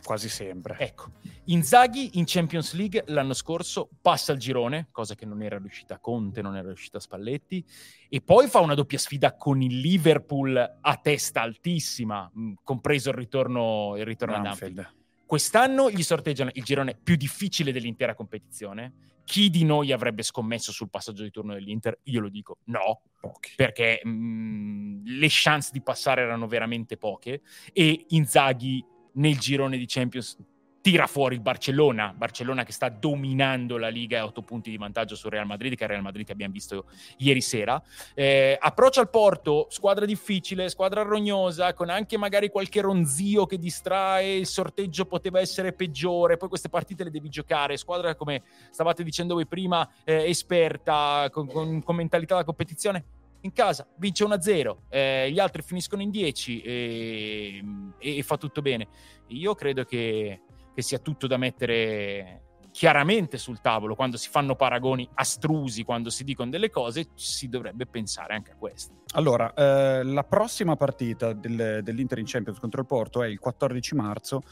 Quasi 0.04 0.28
sempre. 0.28 0.76
Ecco, 0.78 1.10
Inzaghi 1.46 2.18
in 2.18 2.24
Champions 2.26 2.74
League 2.74 3.04
l'anno 3.06 3.32
scorso 3.32 3.88
passa 4.00 4.32
il 4.32 4.38
girone, 4.38 4.88
cosa 4.92 5.14
che 5.14 5.24
non 5.24 5.42
era 5.42 5.58
riuscita 5.58 5.98
Conte, 5.98 6.42
non 6.42 6.54
era 6.54 6.66
riuscita 6.66 7.00
Spalletti, 7.00 7.64
e 8.08 8.20
poi 8.20 8.46
fa 8.46 8.60
una 8.60 8.74
doppia 8.74 8.98
sfida 8.98 9.34
con 9.36 9.62
il 9.62 9.80
Liverpool 9.80 10.78
a 10.80 10.96
testa 10.96 11.40
altissima, 11.40 12.30
mm, 12.38 12.52
compreso 12.62 13.08
il 13.08 13.16
ritorno, 13.16 13.94
il 13.96 14.04
ritorno 14.04 14.36
ad 14.36 14.46
Anfield. 14.46 14.94
Quest'anno 15.24 15.90
gli 15.90 16.02
sorteggiano 16.02 16.50
il 16.52 16.62
girone 16.62 16.94
più 17.02 17.16
difficile 17.16 17.72
dell'intera 17.72 18.14
competizione. 18.14 18.92
Chi 19.26 19.50
di 19.50 19.64
noi 19.64 19.90
avrebbe 19.90 20.22
scommesso 20.22 20.70
sul 20.70 20.88
passaggio 20.88 21.24
di 21.24 21.32
turno 21.32 21.52
dell'Inter? 21.52 21.98
Io 22.04 22.20
lo 22.20 22.28
dico 22.28 22.58
no, 22.66 23.02
Pochi. 23.20 23.54
perché 23.56 24.00
mh, 24.02 24.08
mm, 24.08 25.04
le 25.04 25.26
chance 25.28 25.70
di 25.72 25.82
passare 25.82 26.22
erano 26.22 26.46
veramente 26.46 26.96
poche 26.96 27.42
e 27.72 28.06
Inzaghi 28.10 28.84
nel 29.14 29.36
girone 29.36 29.78
di 29.78 29.86
Champions 29.86 30.38
tira 30.86 31.08
fuori 31.08 31.34
il 31.34 31.40
Barcellona, 31.40 32.14
Barcellona 32.16 32.62
che 32.62 32.70
sta 32.70 32.88
dominando 32.88 33.76
la 33.76 33.88
Liga 33.88 34.20
a 34.20 34.24
otto 34.24 34.42
punti 34.42 34.70
di 34.70 34.76
vantaggio 34.76 35.16
sul 35.16 35.32
Real 35.32 35.44
Madrid, 35.44 35.74
che 35.74 35.80
è 35.80 35.82
il 35.82 35.90
Real 35.90 36.02
Madrid 36.02 36.24
che 36.24 36.30
abbiamo 36.30 36.52
visto 36.52 36.84
ieri 37.16 37.40
sera. 37.40 37.82
Eh, 38.14 38.56
approccia 38.56 39.00
al 39.00 39.10
Porto, 39.10 39.66
squadra 39.68 40.04
difficile, 40.04 40.68
squadra 40.68 41.02
rognosa, 41.02 41.74
con 41.74 41.90
anche 41.90 42.16
magari 42.16 42.50
qualche 42.50 42.82
ronzio 42.82 43.46
che 43.46 43.58
distrae, 43.58 44.36
il 44.36 44.46
sorteggio 44.46 45.06
poteva 45.06 45.40
essere 45.40 45.72
peggiore, 45.72 46.36
poi 46.36 46.48
queste 46.48 46.68
partite 46.68 47.02
le 47.02 47.10
devi 47.10 47.30
giocare, 47.30 47.76
squadra 47.76 48.14
come 48.14 48.44
stavate 48.70 49.02
dicendo 49.02 49.34
voi 49.34 49.46
prima, 49.48 49.90
eh, 50.04 50.28
esperta, 50.28 51.28
con, 51.32 51.48
con, 51.48 51.82
con 51.82 51.96
mentalità 51.96 52.36
da 52.36 52.44
competizione, 52.44 53.04
in 53.40 53.52
casa 53.52 53.88
vince 53.96 54.24
1-0, 54.24 54.76
eh, 54.88 55.32
gli 55.32 55.40
altri 55.40 55.62
finiscono 55.62 56.00
in 56.00 56.10
10 56.10 56.60
e, 56.60 57.64
e, 57.98 58.18
e, 58.18 58.22
fa 58.22 58.36
tutto 58.36 58.62
bene. 58.62 58.86
Io 59.28 59.54
credo 59.56 59.84
che 59.84 60.42
che 60.76 60.82
sia 60.82 60.98
tutto 60.98 61.26
da 61.26 61.38
mettere 61.38 62.42
chiaramente 62.70 63.38
sul 63.38 63.62
tavolo 63.62 63.94
quando 63.94 64.18
si 64.18 64.28
fanno 64.28 64.56
paragoni 64.56 65.08
astrusi, 65.14 65.84
quando 65.84 66.10
si 66.10 66.22
dicono 66.22 66.50
delle 66.50 66.68
cose, 66.68 67.08
si 67.14 67.48
dovrebbe 67.48 67.86
pensare 67.86 68.34
anche 68.34 68.52
a 68.52 68.56
questo. 68.56 69.04
Allora, 69.14 69.54
eh, 69.54 70.02
la 70.02 70.24
prossima 70.24 70.76
partita 70.76 71.32
del, 71.32 71.80
dell'Inter 71.82 72.18
in 72.18 72.26
Champions 72.26 72.58
contro 72.58 72.82
il 72.82 72.86
Porto 72.86 73.22
è 73.22 73.26
il 73.26 73.38
14 73.38 73.94
marzo, 73.94 74.42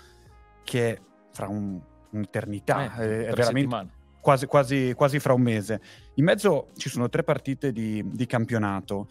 che 0.62 0.92
è 0.92 1.00
fra 1.30 1.48
un, 1.48 1.78
un'eternità, 2.12 2.96
eh, 2.96 3.26
è 3.26 3.32
veramente 3.34 3.88
quasi, 4.22 4.46
quasi, 4.46 4.94
quasi, 4.94 5.18
fra 5.18 5.34
un 5.34 5.42
mese. 5.42 5.82
In 6.14 6.24
mezzo 6.24 6.68
ci 6.78 6.88
sono 6.88 7.10
tre 7.10 7.22
partite 7.22 7.70
di, 7.70 8.02
di 8.06 8.24
campionato. 8.24 9.08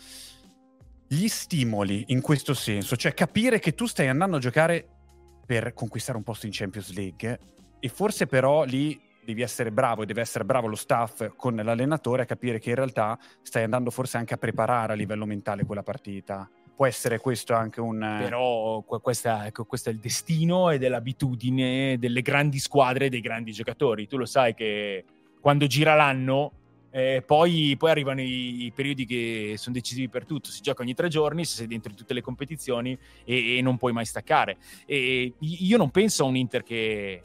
Gli 1.07 1.27
stimoli 1.27 2.05
in 2.07 2.21
questo 2.21 2.55
senso, 2.55 2.95
cioè 2.95 3.13
capire 3.13 3.59
che 3.59 3.75
tu 3.75 3.85
stai 3.85 4.07
andando 4.07 4.37
a 4.37 4.39
giocare 4.39 5.02
per 5.45 5.73
conquistare 5.73 6.17
un 6.17 6.23
posto 6.23 6.45
in 6.45 6.51
Champions 6.53 6.93
League 6.93 7.39
e 7.79 7.89
forse 7.89 8.27
però 8.27 8.63
lì 8.63 8.99
devi 9.23 9.41
essere 9.41 9.71
bravo 9.71 10.03
e 10.03 10.05
deve 10.05 10.21
essere 10.21 10.43
bravo 10.43 10.67
lo 10.67 10.75
staff 10.75 11.35
con 11.35 11.55
l'allenatore 11.55 12.23
a 12.23 12.25
capire 12.25 12.59
che 12.59 12.69
in 12.69 12.75
realtà 12.75 13.17
stai 13.41 13.63
andando 13.63 13.89
forse 13.89 14.17
anche 14.17 14.33
a 14.33 14.37
preparare 14.37 14.93
a 14.93 14.95
livello 14.95 15.25
mentale 15.25 15.65
quella 15.65 15.83
partita. 15.83 16.49
Può 16.75 16.85
essere 16.85 17.19
questo 17.19 17.53
anche 17.53 17.81
un... 17.81 17.99
Però 17.99 18.81
questa, 18.81 19.45
ecco, 19.45 19.65
questo 19.65 19.89
è 19.89 19.93
il 19.93 19.99
destino 19.99 20.71
ed 20.71 20.83
è 20.83 20.89
l'abitudine 20.89 21.97
delle 21.99 22.21
grandi 22.21 22.59
squadre 22.59 23.05
e 23.05 23.09
dei 23.09 23.21
grandi 23.21 23.51
giocatori. 23.51 24.07
Tu 24.07 24.17
lo 24.17 24.25
sai 24.25 24.53
che 24.53 25.05
quando 25.39 25.67
gira 25.67 25.93
l'anno 25.93 26.51
eh, 26.95 27.23
poi, 27.25 27.73
poi, 27.75 27.89
arrivano 27.89 28.21
i, 28.21 28.65
i, 28.65 28.71
periodi 28.71 29.07
che 29.07 29.55
sono 29.57 29.73
decisivi 29.73 30.09
per 30.09 30.25
tutto. 30.27 30.51
Si 30.51 30.61
gioca 30.61 30.83
ogni 30.83 30.93
tre 30.93 31.07
giorni, 31.07 31.43
se 31.43 31.55
sei 31.55 31.65
dentro 31.65 31.89
in 31.89 31.97
tutte 31.97 32.13
le 32.13 32.21
competizioni 32.21 32.95
e, 33.25 33.57
e 33.57 33.61
non 33.63 33.79
puoi 33.79 33.93
mai 33.93 34.05
staccare. 34.05 34.57
E 34.85 35.33
io 35.39 35.77
non 35.77 35.89
penso 35.89 36.23
a 36.23 36.27
un 36.27 36.35
Inter 36.35 36.61
che, 36.61 37.23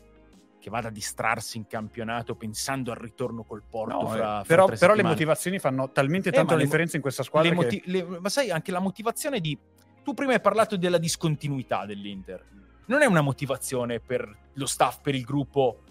che 0.58 0.70
vada 0.70 0.88
a 0.88 0.90
distrarsi 0.90 1.58
in 1.58 1.66
campionato 1.66 2.34
pensando 2.34 2.92
al 2.92 2.96
ritorno 2.96 3.44
col 3.44 3.62
Porto. 3.68 4.00
No, 4.00 4.08
fra, 4.08 4.40
eh, 4.40 4.44
però, 4.46 4.68
però 4.68 4.94
le 4.94 5.02
motivazioni 5.02 5.58
fanno 5.58 5.90
talmente 5.90 6.30
eh, 6.30 6.32
tanto 6.32 6.54
la 6.54 6.62
differenza 6.62 6.96
in 6.96 7.02
questa 7.02 7.22
squadra. 7.22 7.52
Moti- 7.52 7.82
che... 7.82 7.90
le, 7.90 8.04
ma 8.04 8.30
sai, 8.30 8.50
anche 8.50 8.72
la 8.72 8.80
motivazione 8.80 9.38
di. 9.38 9.58
Tu 10.02 10.14
prima 10.14 10.32
hai 10.32 10.40
parlato 10.40 10.78
della 10.78 10.96
discontinuità 10.96 11.84
dell'Inter. 11.84 12.42
Non 12.86 13.02
è 13.02 13.04
una 13.04 13.20
motivazione 13.20 14.00
per 14.00 14.34
lo 14.54 14.64
staff, 14.64 15.00
per 15.02 15.14
il 15.14 15.24
gruppo, 15.24 15.82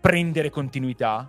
prendere 0.00 0.50
continuità? 0.50 1.28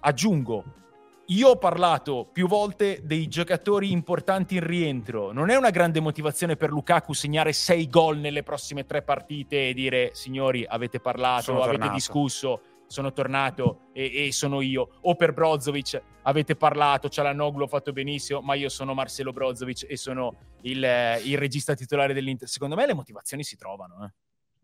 Aggiungo, 0.00 0.82
io 1.28 1.48
ho 1.48 1.56
parlato 1.56 2.28
più 2.30 2.46
volte 2.46 3.00
dei 3.02 3.28
giocatori 3.28 3.90
importanti 3.90 4.56
in 4.56 4.66
rientro. 4.66 5.32
Non 5.32 5.48
è 5.48 5.56
una 5.56 5.70
grande 5.70 6.00
motivazione 6.00 6.56
per 6.56 6.70
Lukaku 6.70 7.14
segnare 7.14 7.52
sei 7.52 7.88
gol 7.88 8.18
nelle 8.18 8.42
prossime 8.42 8.84
tre 8.84 9.02
partite 9.02 9.68
e 9.68 9.74
dire 9.74 10.10
signori 10.12 10.66
avete 10.68 11.00
parlato, 11.00 11.42
sono 11.42 11.62
avete 11.62 11.78
tornato. 11.78 11.94
discusso, 11.94 12.60
sono 12.86 13.12
tornato 13.12 13.88
e, 13.92 14.26
e, 14.26 14.32
sono 14.32 14.60
io. 14.60 14.98
O 15.02 15.14
per 15.14 15.32
Brozovic 15.32 16.00
avete 16.22 16.56
parlato, 16.56 17.08
Cialanoglu 17.08 17.64
ha 17.64 17.68
fatto 17.68 17.92
benissimo, 17.92 18.40
ma 18.40 18.54
io 18.54 18.68
sono 18.68 18.92
Marcelo 18.92 19.32
Brozovic 19.32 19.86
e 19.88 19.96
sono 19.96 20.36
il, 20.62 20.86
il 21.24 21.38
regista 21.38 21.74
titolare 21.74 22.12
dell'Inter. 22.12 22.48
Secondo 22.48 22.76
me 22.76 22.86
le 22.86 22.94
motivazioni 22.94 23.44
si 23.44 23.56
trovano. 23.56 24.04
Eh. 24.04 24.12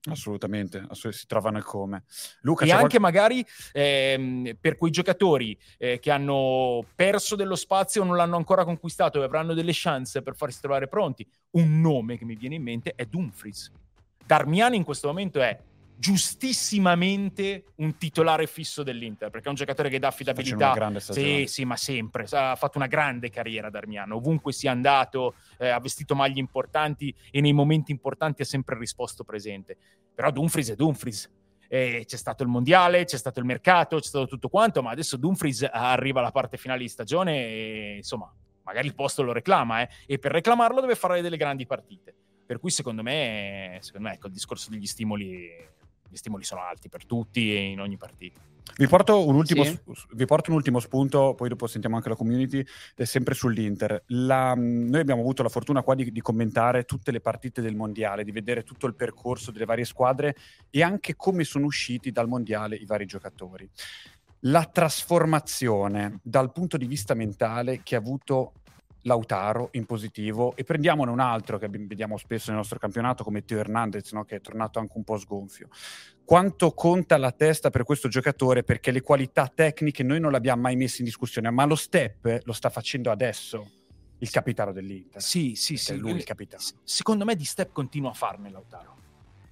Assolutamente, 0.08 0.78
assolutamente, 0.78 1.18
si 1.18 1.26
trovano 1.26 1.58
il 1.58 1.64
come. 1.64 2.04
Luca, 2.40 2.64
e 2.64 2.72
anche 2.72 2.98
qual... 2.98 3.02
magari 3.02 3.44
ehm, 3.72 4.56
per 4.58 4.76
quei 4.76 4.90
giocatori 4.90 5.58
eh, 5.76 5.98
che 5.98 6.10
hanno 6.10 6.84
perso 6.94 7.36
dello 7.36 7.56
spazio 7.56 8.02
o 8.02 8.04
non 8.06 8.16
l'hanno 8.16 8.36
ancora 8.36 8.64
conquistato 8.64 9.20
e 9.20 9.24
avranno 9.24 9.52
delle 9.52 9.72
chance 9.74 10.22
per 10.22 10.36
farsi 10.36 10.60
trovare 10.60 10.88
pronti, 10.88 11.26
un 11.50 11.80
nome 11.80 12.16
che 12.16 12.24
mi 12.24 12.34
viene 12.34 12.54
in 12.54 12.62
mente 12.62 12.94
è 12.94 13.04
Dumfries. 13.04 13.70
Darmiani 14.24 14.76
in 14.76 14.84
questo 14.84 15.08
momento 15.08 15.40
è 15.40 15.58
giustissimamente 16.00 17.64
un 17.76 17.98
titolare 17.98 18.46
fisso 18.46 18.82
dell'Inter, 18.82 19.28
perché 19.28 19.46
è 19.46 19.50
un 19.50 19.56
giocatore 19.56 19.90
che 19.90 19.98
dà 19.98 20.08
affidabilità. 20.08 20.98
Sì, 20.98 21.44
sì, 21.46 21.66
ma 21.66 21.76
sempre. 21.76 22.26
Ha 22.30 22.56
fatto 22.56 22.78
una 22.78 22.86
grande 22.86 23.28
carriera 23.28 23.68
Darmiano, 23.68 24.16
ovunque 24.16 24.54
sia 24.54 24.70
andato, 24.70 25.34
eh, 25.58 25.68
ha 25.68 25.78
vestito 25.78 26.14
maglie 26.14 26.40
importanti 26.40 27.14
e 27.30 27.42
nei 27.42 27.52
momenti 27.52 27.92
importanti 27.92 28.40
ha 28.40 28.46
sempre 28.46 28.78
risposto 28.78 29.24
presente. 29.24 29.76
Però 30.14 30.30
Dumfries 30.30 30.70
è 30.70 30.74
Dumfries. 30.74 31.30
Eh, 31.68 32.04
c'è 32.06 32.16
stato 32.16 32.42
il 32.44 32.48
mondiale, 32.48 33.04
c'è 33.04 33.18
stato 33.18 33.38
il 33.38 33.44
mercato, 33.44 33.98
c'è 33.98 34.08
stato 34.08 34.26
tutto 34.26 34.48
quanto, 34.48 34.82
ma 34.82 34.92
adesso 34.92 35.18
Dumfries 35.18 35.68
arriva 35.70 36.20
alla 36.20 36.32
parte 36.32 36.56
finale 36.56 36.80
di 36.80 36.88
stagione 36.88 37.44
e 37.44 37.94
insomma, 37.98 38.32
magari 38.62 38.86
il 38.86 38.94
posto 38.94 39.22
lo 39.22 39.32
reclama, 39.32 39.82
eh, 39.82 39.88
e 40.06 40.18
per 40.18 40.32
reclamarlo 40.32 40.80
deve 40.80 40.94
fare 40.94 41.20
delle 41.20 41.36
grandi 41.36 41.66
partite. 41.66 42.14
Per 42.46 42.58
cui 42.58 42.70
secondo 42.70 43.02
me, 43.02 43.78
secondo 43.82 44.08
me 44.08 44.14
ecco, 44.14 44.26
il 44.28 44.32
discorso 44.32 44.70
degli 44.70 44.86
stimoli 44.86 45.46
gli 46.10 46.16
stimoli 46.16 46.44
sono 46.44 46.62
alti 46.62 46.88
per 46.88 47.06
tutti 47.06 47.54
e 47.54 47.70
in 47.70 47.80
ogni 47.80 47.96
partita. 47.96 48.40
Vi 48.76 48.86
porto, 48.86 49.26
un 49.26 49.34
ultimo, 49.34 49.64
sì. 49.64 49.78
vi 50.12 50.24
porto 50.24 50.50
un 50.50 50.56
ultimo 50.56 50.80
spunto, 50.80 51.34
poi 51.34 51.48
dopo 51.48 51.66
sentiamo 51.66 51.96
anche 51.96 52.08
la 52.08 52.14
community, 52.14 52.64
è 52.94 53.04
sempre 53.04 53.34
sull'Inter. 53.34 54.04
La, 54.08 54.54
noi 54.54 55.00
abbiamo 55.00 55.20
avuto 55.20 55.42
la 55.42 55.48
fortuna 55.48 55.82
qua 55.82 55.94
di, 55.94 56.10
di, 56.10 56.20
commentare 56.20 56.84
tutte 56.84 57.10
le 57.10 57.20
partite 57.20 57.60
del 57.60 57.74
mondiale, 57.74 58.24
di 58.24 58.32
vedere 58.32 58.62
tutto 58.62 58.86
il 58.86 58.94
percorso 58.94 59.50
delle 59.50 59.64
varie 59.64 59.84
squadre 59.84 60.36
e 60.70 60.82
anche 60.82 61.16
come 61.16 61.44
sono 61.44 61.66
usciti 61.66 62.10
dal 62.10 62.28
mondiale 62.28 62.76
i 62.76 62.86
vari 62.86 63.06
giocatori. 63.06 63.68
La 64.44 64.64
trasformazione 64.64 66.20
dal 66.22 66.50
punto 66.52 66.78
di 66.78 66.86
vista 66.86 67.12
mentale 67.12 67.82
che 67.82 67.96
ha 67.96 67.98
avuto 67.98 68.52
Lautaro 69.02 69.68
in 69.72 69.86
positivo 69.86 70.54
e 70.56 70.64
prendiamone 70.64 71.10
un 71.10 71.20
altro 71.20 71.58
che 71.58 71.68
vediamo 71.68 72.16
spesso 72.16 72.50
nel 72.50 72.58
nostro 72.58 72.78
campionato 72.78 73.24
come 73.24 73.44
Teo 73.44 73.58
Hernandez, 73.58 74.12
no? 74.12 74.24
che 74.24 74.36
è 74.36 74.40
tornato 74.40 74.78
anche 74.78 74.92
un 74.96 75.04
po' 75.04 75.16
sgonfio. 75.16 75.68
Quanto 76.24 76.72
conta 76.72 77.16
la 77.16 77.32
testa 77.32 77.70
per 77.70 77.84
questo 77.84 78.08
giocatore? 78.08 78.62
Perché 78.62 78.90
le 78.90 79.00
qualità 79.00 79.50
tecniche 79.52 80.02
noi 80.02 80.20
non 80.20 80.30
le 80.30 80.36
abbiamo 80.36 80.62
mai 80.62 80.76
messe 80.76 80.98
in 80.98 81.04
discussione, 81.04 81.50
ma 81.50 81.64
lo 81.64 81.74
step 81.74 82.40
lo 82.44 82.52
sta 82.52 82.68
facendo 82.68 83.10
adesso 83.10 83.66
il 84.18 84.30
capitano 84.30 84.72
dell'Inter. 84.72 85.20
Sì, 85.20 85.54
sì, 85.54 85.76
sì. 85.76 85.96
Lui 85.96 86.12
il 86.12 86.24
capitano. 86.24 86.62
Secondo 86.84 87.24
me 87.24 87.34
di 87.34 87.44
step 87.44 87.72
continua 87.72 88.10
a 88.10 88.14
farne 88.14 88.50
Lautaro. 88.50 88.98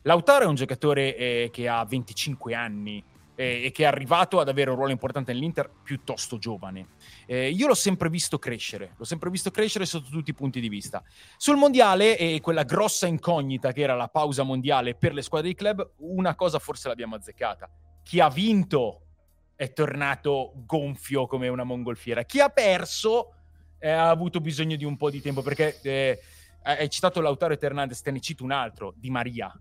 Lautaro 0.03 0.45
è 0.45 0.47
un 0.47 0.55
giocatore 0.55 1.17
eh, 1.17 1.49
che 1.53 1.69
ha 1.69 1.85
25 1.85 2.55
anni, 2.55 3.03
eh, 3.39 3.67
e 3.67 3.71
che 3.71 3.85
è 3.85 3.87
arrivato 3.87 4.41
ad 4.41 4.49
avere 4.49 4.71
un 4.71 4.77
ruolo 4.77 4.91
importante 4.91 5.33
nell'Inter 5.33 5.71
piuttosto 5.85 6.39
giovane. 6.39 6.89
Eh, 7.25 7.51
io 7.51 7.69
l'ho 7.69 7.75
sempre 7.75 8.11
visto 8.11 8.37
crescere, 8.37 8.95
l'ho 8.97 9.05
sempre 9.05 9.31
visto 9.31 9.53
crescere 9.53 9.87
sotto 9.87 10.11
tutti 10.11 10.31
i 10.31 10.35
punti 10.35 10.59
di 10.59 10.69
vista. 10.69 11.05
Sul 11.37 11.57
mondiale 11.57 12.19
e 12.19 12.41
quella 12.41 12.65
grossa 12.65 13.07
incognita 13.07 13.71
che 13.71 13.83
era 13.83 13.95
la 13.95 14.09
pausa 14.09 14.43
mondiale 14.43 14.97
per 14.97 15.15
le 15.15 15.23
squadre 15.23 15.51
di 15.51 15.55
club, 15.55 15.89
una 15.99 16.35
cosa 16.35 16.59
forse 16.59 16.89
l'abbiamo 16.89 17.15
azzeccata. 17.15 17.71
Chi 18.03 18.19
ha 18.19 18.29
vinto 18.29 19.03
è 19.55 19.73
tornato 19.73 20.55
gonfio 20.67 21.29
come 21.29 21.47
una 21.47 21.65
mongolfiera. 21.65 22.25
Chi 22.25 22.41
ha 22.41 22.49
perso 22.49 23.35
eh, 23.79 23.89
ha 23.89 24.11
avuto 24.11 24.41
bisogno 24.41 24.75
di 24.75 24.85
un 24.85 24.97
po' 24.97 25.11
di 25.11 25.21
tempo 25.21 25.43
perché 25.43 25.79
eh, 25.83 26.21
hai 26.61 26.91
citato 26.91 27.21
Lautaro 27.21 27.55
e 27.55 27.59
Hernandez, 27.61 28.01
te 28.01 28.11
ne 28.11 28.19
cito 28.19 28.43
un 28.43 28.51
altro, 28.51 28.95
Di 28.97 29.11
Maria. 29.11 29.57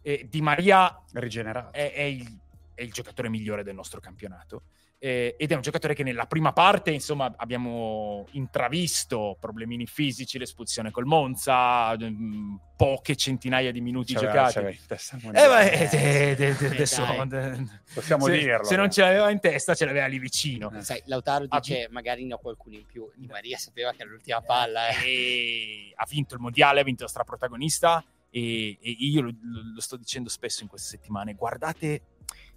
Eh, 0.00 0.28
di 0.30 0.40
Maria 0.42 0.96
rigenerato. 1.14 1.72
È, 1.72 1.92
è 1.92 2.02
il 2.02 2.42
è 2.74 2.82
il 2.82 2.92
giocatore 2.92 3.28
migliore 3.28 3.62
del 3.62 3.74
nostro 3.74 4.00
campionato. 4.00 4.62
Eh, 5.04 5.34
ed 5.38 5.52
è 5.52 5.54
un 5.54 5.60
giocatore 5.60 5.92
che 5.92 6.02
nella 6.02 6.24
prima 6.24 6.54
parte, 6.54 6.90
insomma, 6.90 7.30
abbiamo 7.36 8.26
intravisto 8.30 9.36
problemini 9.38 9.84
fisici, 9.84 10.38
l'espulsione 10.38 10.90
col 10.90 11.04
Monza, 11.04 11.94
mh, 11.94 12.06
mm, 12.06 12.54
poche 12.74 13.14
centinaia 13.14 13.70
di 13.70 13.82
minuti 13.82 14.14
c'aveva, 14.14 14.48
giocati. 14.48 14.80
C'aveva 14.86 15.60
eh, 15.60 15.88
beh, 15.88 16.34
de, 16.36 16.56
de, 16.56 16.68
de, 16.68 17.68
possiamo 17.92 18.24
se, 18.24 18.38
dirlo. 18.38 18.64
Se 18.64 18.76
non 18.76 18.90
ce 18.90 19.02
l'aveva 19.02 19.28
in 19.28 19.40
testa, 19.40 19.74
ce 19.74 19.84
l'aveva 19.84 20.06
lì 20.06 20.18
vicino. 20.18 20.72
Eh. 20.72 20.80
Sai, 20.80 21.02
Lautaro 21.04 21.46
dice, 21.48 21.84
ha... 21.84 21.88
magari 21.90 22.24
ne 22.24 22.32
ho 22.32 22.38
qualcuno 22.38 22.76
in 22.76 22.86
più. 22.86 23.06
Di 23.14 23.26
Maria 23.26 23.58
sapeva 23.58 23.90
che 23.90 24.00
era 24.00 24.10
l'ultima 24.10 24.40
palla. 24.40 24.88
Eh. 24.88 25.92
ha 25.94 26.06
vinto 26.08 26.34
il 26.34 26.40
mondiale, 26.40 26.80
ha 26.80 26.84
vinto 26.84 27.02
la 27.02 27.10
straprotagonista. 27.10 28.02
E, 28.30 28.78
e 28.80 28.90
io 28.98 29.20
lo, 29.20 29.32
lo 29.74 29.80
sto 29.82 29.98
dicendo 29.98 30.30
spesso 30.30 30.62
in 30.62 30.68
queste 30.70 30.96
settimane. 30.96 31.34
Guardate 31.34 32.13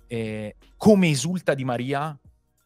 eh, 0.08 0.56
come 0.76 1.10
esulta 1.10 1.54
Di 1.54 1.64
Maria 1.64 2.18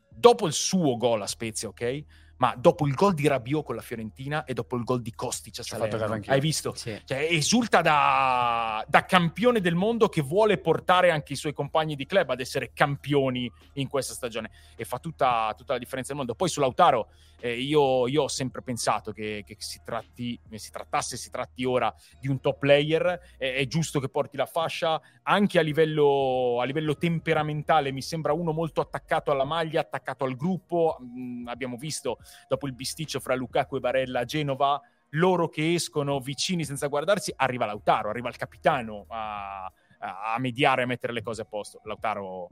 dopo 0.10 0.48
il 0.48 0.54
suo 0.54 0.98
gol 0.98 1.22
a 1.22 1.28
Spezia, 1.28 1.68
ok? 1.68 2.04
Ma 2.42 2.56
dopo 2.58 2.88
il 2.88 2.96
gol 2.96 3.14
di 3.14 3.28
Rabiot 3.28 3.64
con 3.64 3.76
la 3.76 3.84
Fiorentina 3.84 4.46
e 4.46 4.56
dopo 4.56 4.76
il 4.76 4.84
gol 4.84 5.04
di 5.04 5.14
Kostic 5.14 5.60
a 5.60 5.64
Salerno, 5.64 6.20
hai 6.26 6.40
visto? 6.40 6.74
Sì. 6.74 7.00
Cioè, 7.06 7.28
esulta 7.30 7.82
da, 7.82 8.84
da, 8.88 9.06
campione 9.06 9.62
del 9.62 9.76
mondo 9.76 10.10
che 10.10 10.24
vuole 10.24 10.58
portare 10.58 11.12
anche 11.12 11.34
i 11.34 11.36
suoi 11.36 11.54
compagni 11.54 11.96
di 11.96 12.08
club 12.08 12.32
ad 12.32 12.40
essere 12.40 12.72
campioni 12.74 13.52
in 13.74 13.88
questa 13.88 14.16
stagione 14.16 14.50
e 14.76 14.86
fa 14.86 14.98
tutta, 14.98 15.54
tutta 15.56 15.74
la 15.74 15.80
differenza 15.80 16.14
del 16.14 16.18
mondo. 16.18 16.34
Poi 16.34 16.50
su 16.50 16.60
Lautaro 16.60 17.10
eh, 17.42 17.60
io, 17.60 18.08
io, 18.08 18.24
ho 18.24 18.28
sempre 18.28 18.62
pensato 18.62 19.12
che, 19.12 19.44
che 19.46 19.56
si, 19.58 19.82
tratti, 19.84 20.40
si 20.54 20.72
trattasse, 20.72 21.18
si 21.18 21.30
tratti 21.30 21.66
ora 21.66 21.94
di 22.20 22.28
un 22.28 22.40
top 22.40 22.60
player, 22.60 23.20
eh, 23.38 23.56
è 23.56 23.68
giusto 23.68 24.00
che 24.00 24.10
porti 24.10 24.38
la 24.38 24.46
fascia, 24.46 25.02
anche 25.24 25.60
a 25.60 25.62
livello, 25.62 26.60
a 26.62 26.66
livello, 26.66 26.96
temperamentale. 26.96 27.92
Mi 27.92 28.02
sembra 28.02 28.34
uno 28.34 28.52
molto 28.54 28.80
attaccato 28.80 29.32
alla 29.32 29.44
maglia, 29.44 29.82
attaccato 29.82 30.24
al 30.24 30.36
gruppo, 30.36 30.98
mm, 31.02 31.48
abbiamo 31.48 31.78
visto 31.78 32.20
dopo 32.48 32.68
il 32.68 32.74
bisticcio 32.74 33.20
fra 33.20 33.36
Lukaku 33.36 33.78
e 33.78 33.80
Barella 33.80 34.20
a 34.20 34.26
Genova, 34.26 34.80
loro 35.16 35.50
che 35.50 35.74
escono 35.74 36.20
vicini 36.20 36.64
senza 36.64 36.88
guardarsi, 36.88 37.34
arriva 37.36 37.66
Lautaro, 37.66 38.10
arriva 38.10 38.30
il 38.30 38.38
capitano 38.38 39.06
a, 39.10 39.66
a, 39.66 40.34
a 40.34 40.40
mediare, 40.40 40.84
a 40.84 40.86
mettere 40.86 41.12
le 41.12 41.24
cose 41.24 41.42
a 41.42 41.46
posto. 41.46 41.82
Lautaro, 41.84 42.50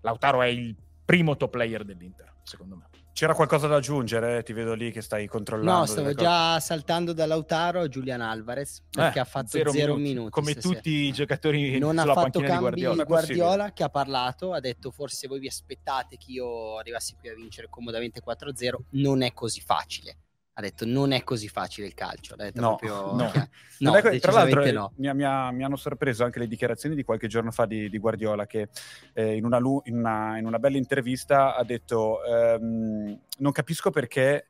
Lautaro 0.00 0.42
è 0.42 0.48
il 0.48 0.76
primo 1.04 1.36
top 1.36 1.50
player 1.50 1.84
dell'Inter, 1.84 2.34
secondo 2.46 2.76
me. 2.76 2.88
C'era 3.12 3.34
qualcosa 3.34 3.66
da 3.66 3.76
aggiungere? 3.76 4.42
Ti 4.42 4.52
vedo 4.52 4.74
lì 4.74 4.92
che 4.92 5.00
stai 5.00 5.26
controllando. 5.26 5.80
No, 5.80 5.86
stavo 5.86 6.12
già 6.12 6.60
saltando 6.60 7.14
da 7.14 7.24
Lautaro 7.24 7.80
a 7.80 8.30
Alvarez 8.30 8.82
perché 8.90 9.18
eh, 9.18 9.22
ha 9.22 9.24
fatto 9.24 9.48
zero, 9.48 9.70
zero 9.70 9.94
minuti, 9.94 10.08
minuti, 10.08 10.30
come 10.30 10.54
tutti 10.54 10.90
i 10.90 11.12
giocatori 11.12 11.78
non 11.78 11.98
ha 11.98 12.04
fatto 12.04 12.40
cambi 12.40 12.58
Guardiola. 12.58 13.04
Guardiola 13.04 13.72
che 13.72 13.82
ha 13.84 13.88
parlato, 13.88 14.52
ha 14.52 14.60
detto 14.60 14.90
forse 14.90 15.28
voi 15.28 15.38
vi 15.38 15.46
aspettate 15.46 16.18
che 16.18 16.30
io 16.30 16.76
arrivassi 16.76 17.16
qui 17.18 17.30
a 17.30 17.34
vincere 17.34 17.68
comodamente 17.70 18.20
4-0, 18.22 18.74
non 18.90 19.22
è 19.22 19.32
così 19.32 19.62
facile 19.62 20.18
ha 20.58 20.62
detto 20.62 20.86
non 20.86 21.12
è 21.12 21.22
così 21.22 21.48
facile 21.48 21.86
il 21.86 21.94
calcio. 21.94 22.34
Ha 22.34 22.44
detto 22.44 22.60
no, 22.60 22.76
proprio, 22.76 23.14
no. 23.14 23.30
no, 23.80 23.94
è, 23.94 24.18
tra 24.18 24.32
l'altro 24.32 24.62
eh, 24.62 24.72
no. 24.72 24.92
mi, 24.96 25.06
mi, 25.08 25.24
mi, 25.52 25.64
hanno 25.64 25.76
sorpreso 25.76 26.24
anche 26.24 26.38
le 26.38 26.48
dichiarazioni 26.48 26.94
di 26.94 27.04
qualche 27.04 27.28
giorno 27.28 27.50
fa 27.50 27.66
di, 27.66 27.90
di 27.90 27.98
Guardiola 27.98 28.46
che 28.46 28.68
eh, 29.12 29.36
in, 29.36 29.44
una, 29.44 29.58
in, 29.58 29.98
una, 29.98 30.38
in, 30.38 30.46
una, 30.46 30.58
bella 30.58 30.78
intervista 30.78 31.54
ha 31.54 31.62
detto 31.62 32.24
ehm, 32.24 33.20
non 33.38 33.52
capisco 33.52 33.90
perché 33.90 34.48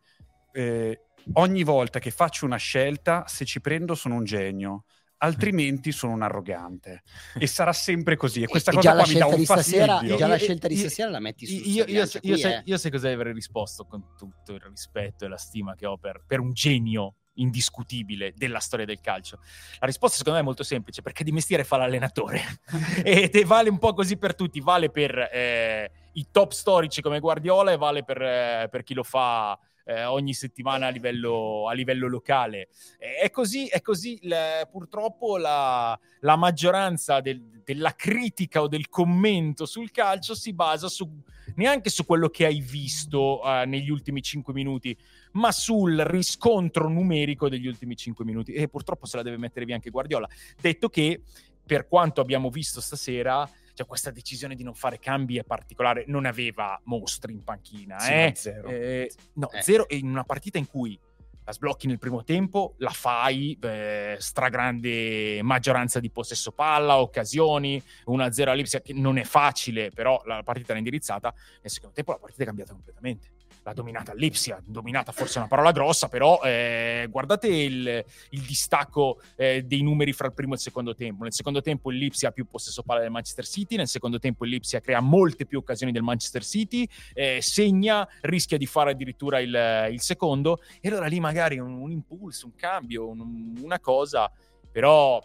eh, 0.53 1.01
ogni 1.35 1.65
volta 1.65 1.99
che 1.99 2.13
faccio 2.13 2.45
una 2.45 2.57
scelta 2.57 3.25
se 3.27 3.45
ci 3.45 3.61
prendo 3.61 3.97
sono 3.97 4.15
un 4.15 4.25
genio 4.25 4.85
altrimenti 5.19 5.93
sono 5.93 6.13
un 6.13 6.23
arrogante. 6.23 7.03
E 7.39 7.47
sarà 7.47 7.73
sempre 7.73 8.17
così. 8.17 8.43
E 8.43 8.47
questa 8.47 8.71
e 8.71 8.75
cosa 8.75 8.93
qua 8.95 9.07
mi 9.07 9.15
dà 9.15 9.27
un 9.27 9.45
stasera, 9.45 10.01
già 10.05 10.27
la 10.27 10.37
scelta 10.37 10.69
di 10.69 10.77
stasera 10.77 11.11
la 11.11 11.21
metti 11.21 11.47
su 11.47 11.55
io, 11.55 11.85
io, 11.85 11.85
io, 11.87 12.09
io, 12.23 12.37
sai, 12.37 12.53
eh. 12.53 12.63
io 12.65 12.77
sai 12.77 12.91
cosa 12.91 13.11
avrei 13.11 13.33
risposto 13.33 13.85
con 13.85 14.15
tutto 14.17 14.53
il 14.53 14.61
rispetto 14.61 15.25
e 15.25 15.29
la 15.29 15.39
stima 15.39 15.75
che 15.75 15.87
ho 15.87 15.97
per, 15.97 16.23
per 16.27 16.41
un 16.41 16.53
genio 16.53 17.15
indiscutibile 17.39 18.33
della 18.35 18.61
storia 18.61 18.85
del 18.85 19.01
calcio? 19.01 19.39
La 19.79 19.87
risposta 19.87 20.17
secondo 20.17 20.39
me 20.39 20.45
è 20.45 20.47
molto 20.47 20.65
semplice, 20.65 21.03
perché 21.03 21.25
di 21.25 21.33
mestiere 21.33 21.65
fa 21.65 21.77
l'allenatore. 21.77 22.43
E, 23.07 23.31
e, 23.33 23.45
vale 23.45 23.69
un 23.69 23.79
po' 23.79 23.93
così 23.93 24.17
per 24.17 24.35
tutti, 24.35 24.61
vale 24.61 24.91
per 24.91 25.17
eh, 25.33 25.91
i 26.15 26.27
top 26.31 26.51
storici 26.53 27.01
come 27.01 27.21
Guardiola 27.21 27.73
e 27.73 27.77
vale 27.77 28.05
per, 28.05 28.21
eh, 28.21 28.69
per 28.71 28.83
chi 28.83 28.95
lo 28.95 29.03
fa 29.03 29.57
eh, 29.87 30.05
ogni 30.05 30.35
settimana 30.35 30.89
a 30.89 30.91
livello, 30.91 31.69
a 31.69 31.73
livello 31.73 32.09
locale. 32.09 32.69
È 32.99 33.31
così, 33.31 33.67
è 33.69 33.81
così 33.81 34.19
le, 34.23 34.69
purtroppo 34.71 35.37
la, 35.37 35.99
la 36.21 36.37
maggioranza 36.37 37.21
del, 37.21 37.41
della 37.65 37.95
critica 37.95 38.63
o 38.63 38.69
del 38.69 38.89
commento 38.89 39.65
sul 39.65 39.93
calcio 39.93 40.35
si 40.35 40.53
basa 40.53 40.89
su, 40.89 41.09
neanche 41.55 41.91
su 41.91 42.05
quello 42.05 42.29
che 42.29 42.47
hai 42.47 42.61
visto 42.61 43.41
uh, 43.41 43.67
negli 43.67 43.91
ultimi 43.91 44.23
5 44.23 44.53
minuti, 44.53 44.97
ma 45.33 45.53
sul 45.53 46.01
riscontro 46.01 46.89
numerico 46.89 47.49
degli 47.49 47.69
ultimi 47.69 47.95
5 47.95 48.25
minuti. 48.25 48.53
E 48.53 48.69
purtroppo 48.69 49.07
se 49.07 49.17
la 49.17 49.23
deve 49.23 49.37
mettere 49.37 49.65
via 49.65 49.77
anche 49.77 49.91
Guardiola. 49.91 50.29
Detto 50.61 50.89
che, 50.89 51.23
per 51.65 51.87
quanto 51.87 52.21
abbiamo 52.21 52.51
visto 52.51 52.81
stasera, 52.81 53.49
cioè 53.77 53.87
questa 53.87 54.11
decisione 54.11 54.55
di 54.55 54.63
non 54.63 54.75
fare 54.75 54.99
cambi 54.99 55.37
è 55.37 55.45
particolare, 55.45 56.05
non 56.07 56.25
aveva 56.25 56.81
mostri 56.85 57.35
in 57.35 57.45
panchina, 57.45 57.99
sì, 57.99 58.11
eh? 58.11 58.33
zero. 58.35 58.69
Eh, 58.69 59.13
no, 59.35 59.51
eh. 59.51 59.61
zero 59.61 59.85
in 59.91 60.09
una 60.09 60.25
partita 60.25 60.57
in 60.57 60.67
cui 60.67 60.99
la 61.45 61.53
sblocchi 61.53 61.87
nel 61.87 61.99
primo 61.99 62.25
tempo, 62.25 62.75
la 62.79 62.91
fai, 62.91 63.57
eh, 63.61 64.17
stragrande 64.19 65.43
maggioranza 65.43 66.01
di 66.01 66.11
possesso 66.11 66.53
palla, 66.53 66.99
occasioni, 66.99 67.81
1-0 68.07 68.49
all'Ipsia 68.49 68.81
che 68.81 68.95
non 68.95 69.19
è 69.19 69.25
facile, 69.25 69.91
però 69.91 70.23
la 70.25 70.43
partita 70.43 70.71
era 70.71 70.79
indirizzata, 70.79 71.33
nel 71.61 71.71
secondo 71.71 71.95
tempo 71.95 72.13
la 72.13 72.19
partita 72.19 72.45
è 72.45 72.47
cambiata 72.47 72.73
completamente 72.73 73.36
l'ha 73.67 73.73
dominata 73.73 74.15
l'Ipsia, 74.15 74.63
dominata 74.65 75.11
forse 75.11 75.35
è 75.35 75.39
una 75.39 75.49
parola 75.49 75.73
grossa, 75.73 76.09
però 76.09 76.41
eh, 76.45 77.09
guardate 77.11 77.49
il, 77.49 78.05
il 78.31 78.41
distacco 78.43 79.21
eh, 79.35 79.65
dei 79.65 79.83
numeri 79.83 80.13
fra 80.13 80.29
il 80.29 80.35
primo 80.35 80.53
e 80.53 80.55
il 80.55 80.63
secondo 80.63 80.95
tempo. 80.95 81.25
Nel 81.25 81.33
secondo 81.33 81.61
tempo 81.61 81.91
Lipsia 81.91 82.29
ha 82.29 82.33
più 82.33 82.47
possesso 82.47 82.85
palla 82.85 83.01
del 83.01 83.11
Manchester 83.11 83.45
City, 83.45 83.75
nel 83.75 83.89
secondo 83.89 84.21
tempo 84.21 84.45
Lipsia 84.45 84.79
crea 84.79 85.01
molte 85.01 85.47
più 85.47 85.59
occasioni 85.59 85.91
del 85.91 86.03
Manchester 86.03 86.45
City, 86.45 86.89
eh, 87.13 87.41
segna, 87.43 88.09
rischia 88.21 88.57
di 88.57 88.67
fare 88.67 88.93
addirittura 88.93 89.41
il, 89.41 89.89
il, 89.91 90.01
secondo, 90.01 90.61
e 90.81 90.89
allora 90.89 91.07
lì 91.07 91.19
magari 91.19 91.59
un, 91.59 91.73
un 91.73 91.91
impulso, 91.91 92.47
un 92.47 92.55
cambio, 92.55 93.09
un, 93.09 93.59
una 93.61 93.81
cosa, 93.81 94.31
però 94.71 95.21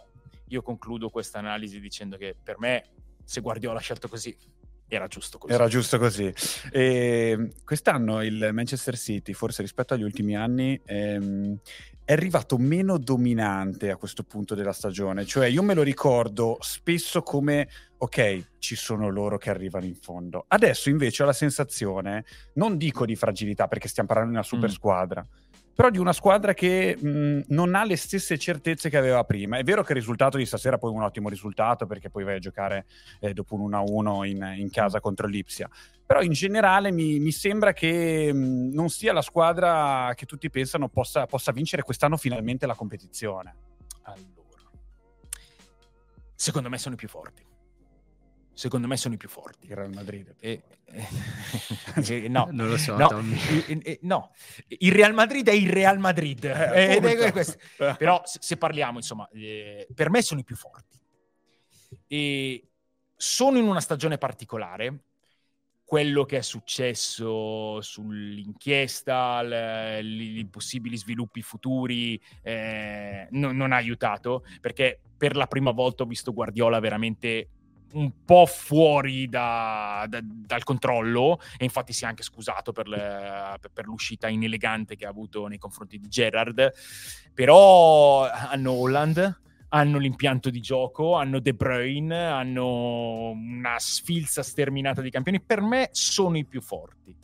io 0.48 0.62
concludo 0.62 1.10
questa 1.10 1.38
analisi 1.38 1.78
dicendo 1.78 2.16
che 2.16 2.34
per 2.42 2.58
me 2.58 2.86
se 3.24 3.40
Guardiola 3.40 3.78
ha 3.78 3.82
scelto 3.82 4.08
così 4.08 4.36
era 4.94 5.06
giusto 5.06 5.38
così. 5.38 5.52
Era 5.52 5.68
giusto 5.68 5.98
così. 5.98 6.32
E 6.70 7.50
quest'anno 7.64 8.22
il 8.22 8.50
Manchester 8.52 8.96
City, 8.96 9.32
forse 9.32 9.62
rispetto 9.62 9.94
agli 9.94 10.02
ultimi 10.02 10.36
anni, 10.36 10.80
ehm, 10.84 11.58
è 12.04 12.12
arrivato 12.12 12.58
meno 12.58 12.98
dominante 12.98 13.90
a 13.90 13.96
questo 13.96 14.22
punto 14.24 14.54
della 14.54 14.72
stagione. 14.72 15.24
Cioè, 15.24 15.46
io 15.46 15.62
me 15.62 15.74
lo 15.74 15.82
ricordo 15.82 16.58
spesso 16.60 17.22
come, 17.22 17.68
ok, 17.96 18.48
ci 18.58 18.74
sono 18.74 19.08
loro 19.08 19.38
che 19.38 19.50
arrivano 19.50 19.86
in 19.86 19.94
fondo. 19.94 20.44
Adesso 20.48 20.90
invece 20.90 21.22
ho 21.22 21.26
la 21.26 21.32
sensazione, 21.32 22.24
non 22.54 22.76
dico 22.76 23.06
di 23.06 23.16
fragilità 23.16 23.68
perché 23.68 23.88
stiamo 23.88 24.08
parlando 24.08 24.32
di 24.32 24.38
una 24.38 24.46
super 24.46 24.68
mm. 24.68 24.72
squadra, 24.72 25.26
però 25.74 25.90
di 25.90 25.98
una 25.98 26.12
squadra 26.12 26.54
che 26.54 26.96
mh, 26.98 27.44
non 27.48 27.74
ha 27.74 27.84
le 27.84 27.96
stesse 27.96 28.38
certezze 28.38 28.90
che 28.90 28.96
aveva 28.96 29.24
prima. 29.24 29.56
È 29.56 29.62
vero 29.62 29.82
che 29.82 29.92
il 29.92 29.98
risultato 29.98 30.36
di 30.36 30.46
stasera 30.46 30.78
poi 30.78 30.92
è 30.92 30.96
un 30.96 31.02
ottimo 31.02 31.28
risultato 31.28 31.86
perché 31.86 32.10
poi 32.10 32.24
vai 32.24 32.36
a 32.36 32.38
giocare 32.38 32.86
eh, 33.20 33.32
dopo 33.32 33.54
un 33.54 33.70
1-1 33.70 34.24
in, 34.26 34.54
in, 34.58 34.70
casa 34.70 35.00
contro 35.00 35.26
l'Ipsia, 35.26 35.68
però 36.04 36.20
in 36.20 36.32
generale 36.32 36.90
mi, 36.90 37.18
mi 37.18 37.32
sembra 37.32 37.72
che 37.72 38.32
mh, 38.32 38.70
non 38.72 38.88
sia 38.88 39.12
la 39.12 39.22
squadra 39.22 40.12
che 40.14 40.26
tutti 40.26 40.50
pensano 40.50 40.88
possa, 40.88 41.26
possa 41.26 41.52
vincere 41.52 41.82
quest'anno 41.82 42.16
finalmente 42.16 42.66
la 42.66 42.74
competizione. 42.74 43.54
Allora, 44.02 44.20
secondo 46.34 46.68
me 46.68 46.78
sono 46.78 46.94
i 46.94 46.98
più 46.98 47.08
forti 47.08 47.50
secondo 48.54 48.86
me 48.86 48.96
sono 48.96 49.14
i 49.14 49.16
più 49.16 49.28
forti. 49.28 49.66
Il 49.66 49.76
Real 49.76 49.92
Madrid. 49.92 50.34
E, 50.38 50.62
eh, 52.08 52.28
no, 52.28 52.48
non 52.50 52.68
lo 52.68 52.76
so. 52.76 52.96
No, 52.96 53.10
eh, 53.66 53.98
no, 54.02 54.32
il 54.66 54.92
Real 54.92 55.14
Madrid 55.14 55.48
è 55.48 55.52
il 55.52 55.70
Real 55.70 55.98
Madrid. 55.98 56.44
Eh, 56.44 57.00
eh 57.02 57.96
Però 57.96 58.22
se, 58.24 58.56
parliamo, 58.56 58.98
insomma, 58.98 59.28
eh, 59.32 59.86
per 59.94 60.10
me 60.10 60.22
sono 60.22 60.40
i 60.40 60.44
più 60.44 60.56
forti. 60.56 61.00
E 62.06 62.68
sono 63.16 63.58
in 63.58 63.66
una 63.66 63.80
stagione 63.80 64.18
particolare. 64.18 65.04
Quello 65.92 66.24
che 66.24 66.38
è 66.38 66.42
successo 66.42 67.82
sull'inchiesta, 67.82 69.42
i 70.00 70.48
possibili 70.50 70.96
sviluppi 70.96 71.42
futuri, 71.42 72.18
eh, 72.40 73.28
non, 73.32 73.54
non 73.54 73.72
ha 73.72 73.76
aiutato 73.76 74.42
perché 74.62 75.00
per 75.18 75.36
la 75.36 75.46
prima 75.46 75.70
volta 75.70 76.04
ho 76.04 76.06
visto 76.06 76.32
Guardiola 76.32 76.80
veramente 76.80 77.48
un 77.92 78.24
po' 78.24 78.46
fuori 78.46 79.28
da, 79.28 80.04
da, 80.08 80.20
dal 80.22 80.64
controllo 80.64 81.40
e 81.56 81.64
infatti 81.64 81.92
si 81.92 82.04
è 82.04 82.06
anche 82.06 82.22
scusato 82.22 82.72
per, 82.72 82.88
le, 82.88 83.58
per, 83.72 83.86
l'uscita 83.86 84.28
inelegante 84.28 84.96
che 84.96 85.06
ha 85.06 85.10
avuto 85.10 85.46
nei 85.46 85.58
confronti 85.58 85.98
di 85.98 86.08
Gerard 86.08 86.72
però 87.32 88.28
hanno 88.28 88.72
Holland 88.72 89.40
hanno 89.74 89.96
l'impianto 89.96 90.50
di 90.50 90.60
gioco, 90.60 91.14
hanno 91.14 91.40
De 91.40 91.54
Bruyne, 91.54 92.26
hanno 92.26 93.30
una 93.30 93.76
sfilza 93.78 94.42
sterminata 94.42 95.00
di 95.00 95.08
campioni. 95.08 95.40
Per 95.40 95.62
me 95.62 95.88
sono 95.92 96.36
i 96.36 96.44
più 96.44 96.60
forti 96.60 97.16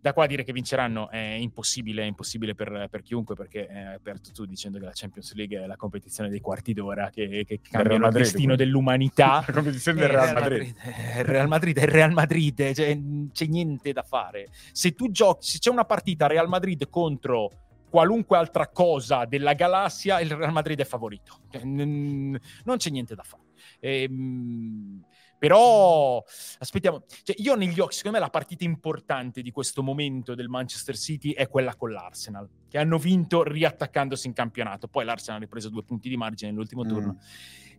da 0.00 0.14
qua 0.14 0.24
a 0.24 0.26
dire 0.26 0.44
che 0.44 0.52
vinceranno 0.52 1.10
è 1.10 1.18
impossibile, 1.18 2.02
è 2.02 2.06
impossibile 2.06 2.54
per, 2.54 2.88
per 2.90 3.02
chiunque 3.02 3.34
perché 3.34 3.68
hai 3.68 3.94
aperto 3.94 4.30
tu 4.32 4.46
dicendo 4.46 4.78
che 4.78 4.86
la 4.86 4.92
Champions 4.94 5.34
League 5.34 5.62
è 5.62 5.66
la 5.66 5.76
competizione 5.76 6.30
dei 6.30 6.40
quarti 6.40 6.72
d'ora 6.72 7.10
che, 7.10 7.44
che 7.46 7.60
cambiano 7.60 8.06
il 8.06 8.12
destino 8.12 8.56
dell'umanità. 8.56 9.44
la 9.46 9.52
competizione 9.52 10.00
del 10.00 10.08
Real, 10.08 10.28
Real 10.28 10.40
Madrid. 10.40 10.74
Madrid. 10.74 10.94
Il 11.18 11.24
Real 11.24 11.48
Madrid 11.48 11.78
è 11.78 11.82
il 11.82 11.88
Real 11.88 12.12
Madrid, 12.12 12.72
cioè, 12.72 12.98
c'è 13.32 13.46
niente 13.46 13.92
da 13.92 14.02
fare. 14.02 14.48
Se 14.72 14.94
tu 14.94 15.10
giochi, 15.10 15.46
se 15.46 15.58
c'è 15.58 15.70
una 15.70 15.84
partita 15.84 16.26
Real 16.26 16.48
Madrid 16.48 16.88
contro 16.88 17.50
qualunque 17.90 18.38
altra 18.38 18.68
cosa 18.68 19.26
della 19.26 19.52
galassia, 19.52 20.20
il 20.20 20.30
Real 20.30 20.52
Madrid 20.52 20.80
è 20.80 20.84
favorito. 20.84 21.40
Cioè, 21.50 21.62
non 21.64 22.38
c'è 22.76 22.88
niente 22.88 23.14
da 23.14 23.22
fare. 23.22 23.42
Ehm, 23.80 25.04
però 25.40 26.22
aspettiamo, 26.58 27.04
cioè, 27.22 27.34
io 27.38 27.54
negli 27.54 27.80
occhi, 27.80 27.96
secondo 27.96 28.18
me 28.18 28.22
la 28.22 28.28
partita 28.30 28.62
importante 28.62 29.40
di 29.40 29.50
questo 29.50 29.82
momento 29.82 30.34
del 30.34 30.48
Manchester 30.50 30.98
City 30.98 31.32
è 31.32 31.48
quella 31.48 31.74
con 31.76 31.92
l'Arsenal, 31.92 32.46
che 32.68 32.76
hanno 32.76 32.98
vinto 32.98 33.42
riattaccandosi 33.42 34.26
in 34.26 34.34
campionato. 34.34 34.86
Poi 34.86 35.06
l'Arsenal 35.06 35.42
ha 35.42 35.46
preso 35.46 35.70
due 35.70 35.82
punti 35.82 36.10
di 36.10 36.18
margine 36.18 36.50
nell'ultimo 36.50 36.84
mm. 36.84 36.88
turno. 36.88 37.16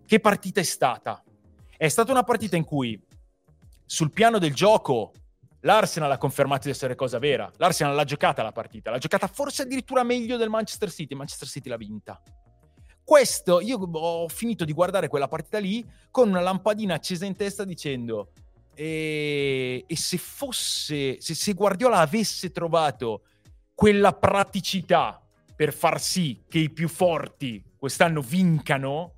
Che 0.04 0.20
partita 0.20 0.60
è 0.60 0.64
stata? 0.64 1.24
È 1.78 1.88
stata 1.88 2.12
una 2.12 2.24
partita 2.24 2.56
in 2.56 2.64
cui 2.64 3.00
sul 3.86 4.10
piano 4.10 4.40
del 4.40 4.56
gioco 4.56 5.12
l'Arsenal 5.60 6.10
ha 6.10 6.18
confermato 6.18 6.64
di 6.64 6.72
essere 6.72 6.96
cosa 6.96 7.20
vera. 7.20 7.52
L'Arsenal 7.58 7.94
l'ha 7.94 8.06
giocata 8.06 8.42
la 8.42 8.52
partita, 8.52 8.90
l'ha 8.90 8.98
giocata 8.98 9.28
forse 9.28 9.62
addirittura 9.62 10.02
meglio 10.02 10.36
del 10.36 10.50
Manchester 10.50 10.92
City. 10.92 11.14
Manchester 11.14 11.48
City 11.48 11.70
l'ha 11.70 11.78
vinta. 11.78 12.20
Questo, 13.12 13.60
io 13.60 13.78
ho 13.78 14.30
finito 14.30 14.64
di 14.64 14.72
guardare 14.72 15.10
quella 15.10 15.28
partita 15.28 15.60
lì 15.60 15.86
con 16.10 16.30
una 16.30 16.40
lampadina 16.40 16.94
accesa 16.94 17.26
in 17.26 17.36
testa 17.36 17.66
dicendo 17.66 18.32
e, 18.74 19.84
e 19.86 19.98
se 19.98 20.18
fosse, 20.18 21.20
se, 21.20 21.36
se 21.36 21.52
Guardiola 21.52 21.98
avesse 21.98 22.52
trovato 22.52 23.24
quella 23.76 24.14
praticità 24.14 25.22
per 25.54 25.74
far 25.74 26.00
sì 26.00 26.44
che 26.48 26.60
i 26.60 26.70
più 26.70 26.88
forti 26.88 27.62
quest'anno 27.76 28.22
vincano, 28.22 29.16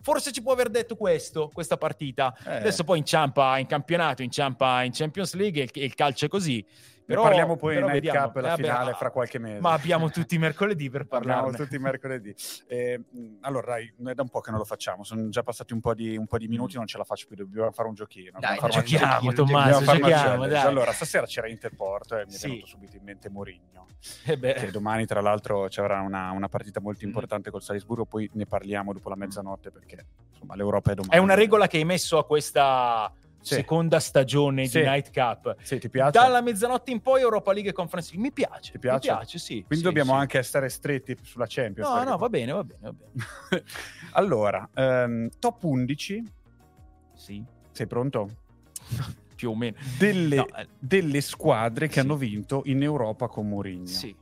forse 0.00 0.32
ci 0.32 0.40
può 0.40 0.52
aver 0.52 0.70
detto 0.70 0.96
questo, 0.96 1.50
questa 1.52 1.76
partita. 1.76 2.34
Eh. 2.46 2.56
Adesso 2.56 2.84
poi 2.84 3.00
inciampa 3.00 3.58
in 3.58 3.66
campionato, 3.66 4.22
inciampa 4.22 4.82
in 4.82 4.92
Champions 4.92 5.34
League 5.34 5.68
e 5.74 5.84
il 5.84 5.94
calcio 5.94 6.24
è 6.24 6.28
così. 6.28 6.64
Però, 7.06 7.22
ne 7.22 7.28
parliamo 7.28 7.56
poi 7.56 7.78
in 7.78 7.84
Night 7.84 8.10
Cup 8.10 8.36
la 8.36 8.54
eh, 8.54 8.56
finale 8.56 8.90
beh, 8.92 8.96
fra 8.96 9.10
qualche 9.10 9.38
mese. 9.38 9.60
Ma 9.60 9.72
abbiamo 9.72 10.10
tutti 10.10 10.36
i 10.36 10.38
mercoledì 10.38 10.88
per 10.88 11.06
parlare. 11.06 11.40
Abbiamo 11.40 11.56
tutti 11.56 11.76
i 11.76 11.78
mercoledì. 11.78 12.34
Eh, 12.66 13.00
allora, 13.42 13.72
dai, 13.72 13.92
è 14.06 14.14
da 14.14 14.22
un 14.22 14.28
po' 14.28 14.40
che 14.40 14.50
non 14.50 14.58
lo 14.58 14.64
facciamo. 14.64 15.04
Sono 15.04 15.28
già 15.28 15.42
passati 15.42 15.72
un 15.74 15.80
po' 15.80 15.94
di, 15.94 16.16
un 16.16 16.26
po 16.26 16.38
di 16.38 16.48
minuti, 16.48 16.76
non 16.76 16.86
ce 16.86 16.96
la 16.96 17.04
faccio 17.04 17.26
più. 17.26 17.36
Dobbiamo 17.36 17.70
fare 17.72 17.88
un 17.88 17.94
giochino. 17.94 18.38
Dai, 18.40 18.58
giochiamo, 18.70 19.32
Tommaso, 19.32 19.84
giochiamo, 19.84 20.46
dai. 20.46 20.62
Allora, 20.62 20.92
stasera 20.92 21.26
c'era 21.26 21.48
Interporto 21.48 22.16
e 22.16 22.24
mi 22.26 22.32
è 22.32 22.36
sì. 22.36 22.48
venuto 22.48 22.66
subito 22.66 22.96
in 22.96 23.02
mente 23.04 23.28
Mourinho. 23.28 23.86
Eh 24.24 24.38
che 24.38 24.70
domani, 24.70 25.04
tra 25.06 25.20
l'altro, 25.20 25.68
ci 25.68 25.80
avrà 25.80 26.00
una, 26.00 26.30
una 26.30 26.48
partita 26.48 26.80
molto 26.80 27.04
mm. 27.04 27.08
importante 27.08 27.48
mm. 27.48 27.52
col 27.52 27.62
Salisburgo. 27.62 28.06
Poi 28.06 28.30
ne 28.32 28.46
parliamo 28.46 28.92
dopo 28.92 29.08
la 29.08 29.16
mezzanotte 29.16 29.70
perché, 29.70 30.06
insomma, 30.32 30.56
l'Europa 30.56 30.92
è 30.92 30.94
domani. 30.94 31.14
È 31.14 31.18
una 31.18 31.34
regola 31.34 31.66
che 31.66 31.76
hai 31.76 31.84
messo 31.84 32.18
a 32.18 32.24
questa 32.24 33.12
sì. 33.44 33.54
seconda 33.54 34.00
stagione 34.00 34.66
sì. 34.66 34.78
di 34.78 34.84
Night 34.84 35.12
Cup. 35.12 35.56
Sì, 35.62 35.78
ti 35.78 35.88
piace? 35.90 36.10
Dalla 36.12 36.40
mezzanotte 36.40 36.90
in 36.90 37.00
poi 37.00 37.20
Europa 37.20 37.52
League 37.52 37.70
e 37.70 37.74
Conference 37.74 38.10
League. 38.12 38.28
Mi 38.28 38.32
piace. 38.32 38.72
Ti 38.72 38.78
piace? 38.78 39.10
Mi 39.10 39.16
piace, 39.16 39.38
sì. 39.38 39.54
Quindi 39.66 39.76
sì, 39.76 39.82
dobbiamo 39.82 40.14
anche 40.14 40.38
essere 40.38 40.68
stretti 40.68 41.16
sulla 41.22 41.46
Champions. 41.46 41.88
No, 41.88 42.02
no, 42.02 42.16
va 42.16 42.28
bene, 42.28 42.52
va 42.52 42.64
bene, 42.64 42.80
va 42.80 42.92
bene. 42.92 43.64
allora, 44.12 44.68
um, 44.74 45.28
top 45.38 45.62
11. 45.62 46.24
Sì. 47.14 47.44
Sei 47.70 47.86
pronto? 47.86 48.30
Più 49.36 49.50
o 49.50 49.54
meno. 49.54 49.76
Delle, 49.98 50.36
no, 50.36 50.46
eh. 50.46 50.68
delle 50.78 51.20
squadre 51.20 51.88
che 51.88 52.00
hanno 52.00 52.16
vinto 52.16 52.62
in 52.66 52.82
Europa 52.82 53.28
con 53.28 53.48
Mourinho. 53.48 53.86
Sì. 53.86 54.14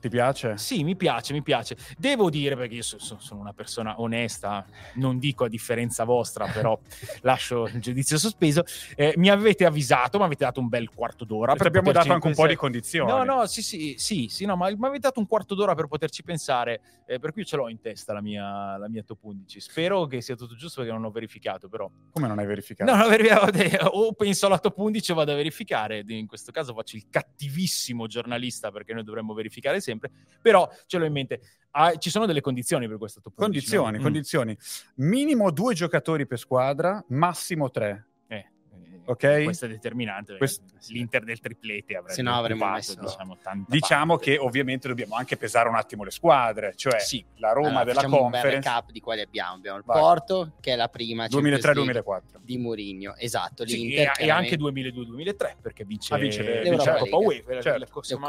Ti 0.00 0.08
piace? 0.08 0.56
Sì, 0.56 0.84
mi 0.84 0.96
piace, 0.96 1.32
mi 1.32 1.42
piace. 1.42 1.76
Devo 1.96 2.30
dire, 2.30 2.56
perché 2.56 2.74
io 2.74 2.82
so, 2.82 2.98
so, 3.00 3.16
sono 3.18 3.40
una 3.40 3.52
persona 3.52 4.00
onesta, 4.00 4.64
non 4.94 5.18
dico 5.18 5.44
a 5.44 5.48
differenza 5.48 6.04
vostra, 6.04 6.46
però 6.46 6.78
lascio 7.22 7.66
il 7.66 7.80
giudizio 7.80 8.16
sospeso. 8.16 8.64
Eh, 8.94 9.14
mi 9.16 9.28
avete 9.28 9.64
avvisato, 9.64 10.18
mi 10.18 10.24
avete 10.24 10.44
dato 10.44 10.60
un 10.60 10.68
bel 10.68 10.90
quarto 10.90 11.24
d'ora. 11.24 11.56
Ci 11.56 11.66
abbiamo 11.66 11.90
dato 11.90 12.12
anche 12.12 12.26
un 12.26 12.34
po' 12.34 12.46
di 12.46 12.54
condizioni. 12.54 13.10
No, 13.10 13.24
no, 13.24 13.46
sì, 13.46 13.62
sì, 13.62 13.96
sì, 13.98 14.28
sì 14.28 14.44
no, 14.44 14.56
ma 14.56 14.68
mi 14.70 14.86
avete 14.86 15.00
dato 15.00 15.18
un 15.18 15.26
quarto 15.26 15.54
d'ora 15.54 15.74
per 15.74 15.88
poterci 15.88 16.22
pensare, 16.22 16.80
eh, 17.06 17.18
per 17.18 17.32
cui 17.32 17.44
ce 17.44 17.56
l'ho 17.56 17.68
in 17.68 17.80
testa 17.80 18.12
la 18.12 18.20
mia, 18.20 18.76
la 18.76 18.88
mia 18.88 19.02
top 19.02 19.24
11. 19.24 19.60
Spero 19.60 20.06
che 20.06 20.20
sia 20.20 20.36
tutto 20.36 20.54
giusto 20.54 20.80
perché 20.80 20.94
non 20.94 21.04
ho 21.04 21.10
verificato, 21.10 21.68
però. 21.68 21.90
Come 22.12 22.28
non 22.28 22.38
hai 22.38 22.46
verificato? 22.46 22.88
No, 22.88 22.96
non 22.96 23.06
ho 23.06 23.10
verificato. 23.10 23.86
o 23.90 24.12
penso 24.12 24.46
alla 24.46 24.58
top 24.58 24.78
11 24.78 25.10
o 25.10 25.14
vado 25.16 25.32
a 25.32 25.34
verificare. 25.34 26.04
In 26.06 26.26
questo 26.26 26.52
caso 26.52 26.72
faccio 26.72 26.96
il 26.96 27.06
cattivissimo 27.10 28.06
giornalista 28.06 28.70
perché 28.70 28.94
noi 28.94 29.02
dovremmo 29.02 29.34
verificare 29.34 29.80
sempre, 29.88 30.10
però 30.42 30.68
ce 30.86 30.98
l'ho 30.98 31.04
in 31.06 31.12
mente. 31.12 31.40
Ah, 31.72 31.96
ci 31.96 32.10
sono 32.10 32.26
delle 32.26 32.40
condizioni 32.40 32.88
per 32.88 32.98
questo 32.98 33.20
top 33.20 33.34
Condizioni, 33.34 33.92
no? 33.92 33.98
Mm. 34.00 34.02
condizioni. 34.02 34.56
Minimo 34.96 35.50
due 35.50 35.74
giocatori 35.74 36.26
per 36.26 36.38
squadra, 36.38 37.02
massimo 37.08 37.70
tre. 37.70 38.07
Ok? 39.08 39.44
Questo 39.44 39.64
è 39.64 39.68
determinante. 39.68 40.36
Questo, 40.36 40.64
L'Inter 40.88 41.24
del 41.24 41.40
triplete 41.40 41.94
avrebbe 41.94 42.12
Se 42.12 42.20
no 42.20 42.36
avremmo 42.36 42.68
messo, 42.68 42.94
diciamo, 42.94 43.38
diciamo 43.66 44.16
che 44.16 44.36
ovviamente 44.36 44.86
dobbiamo 44.86 45.14
anche 45.14 45.38
pesare 45.38 45.68
un 45.68 45.76
attimo 45.76 46.04
le 46.04 46.10
squadre, 46.10 46.74
cioè 46.76 47.00
sì. 47.00 47.24
la 47.36 47.52
Roma 47.52 47.80
allora, 47.80 47.84
della 47.84 48.02
Conference. 48.04 48.46
un 48.46 48.54
recap 48.54 48.90
di 48.90 49.00
quali 49.00 49.22
abbiamo. 49.22 49.54
Abbiamo 49.54 49.78
il 49.78 49.84
Vai. 49.86 49.98
Porto, 49.98 50.52
che 50.60 50.72
è 50.72 50.76
la 50.76 50.88
prima 50.88 51.24
2003-2004 51.24 52.20
di 52.42 52.58
Mourinho, 52.58 53.14
esatto. 53.16 53.66
Sì, 53.66 53.94
e, 53.94 54.10
e, 54.18 54.30
anche 54.30 54.56
2002-2003 54.56 55.56
perché 55.62 55.84
vince, 55.84 56.12
ah, 56.12 56.18
vince, 56.18 56.60
vince 56.62 56.84
la 56.84 56.98
Coppa 56.98 57.16
UEFA, 57.16 57.62
certo. 57.62 57.78
la, 57.78 57.86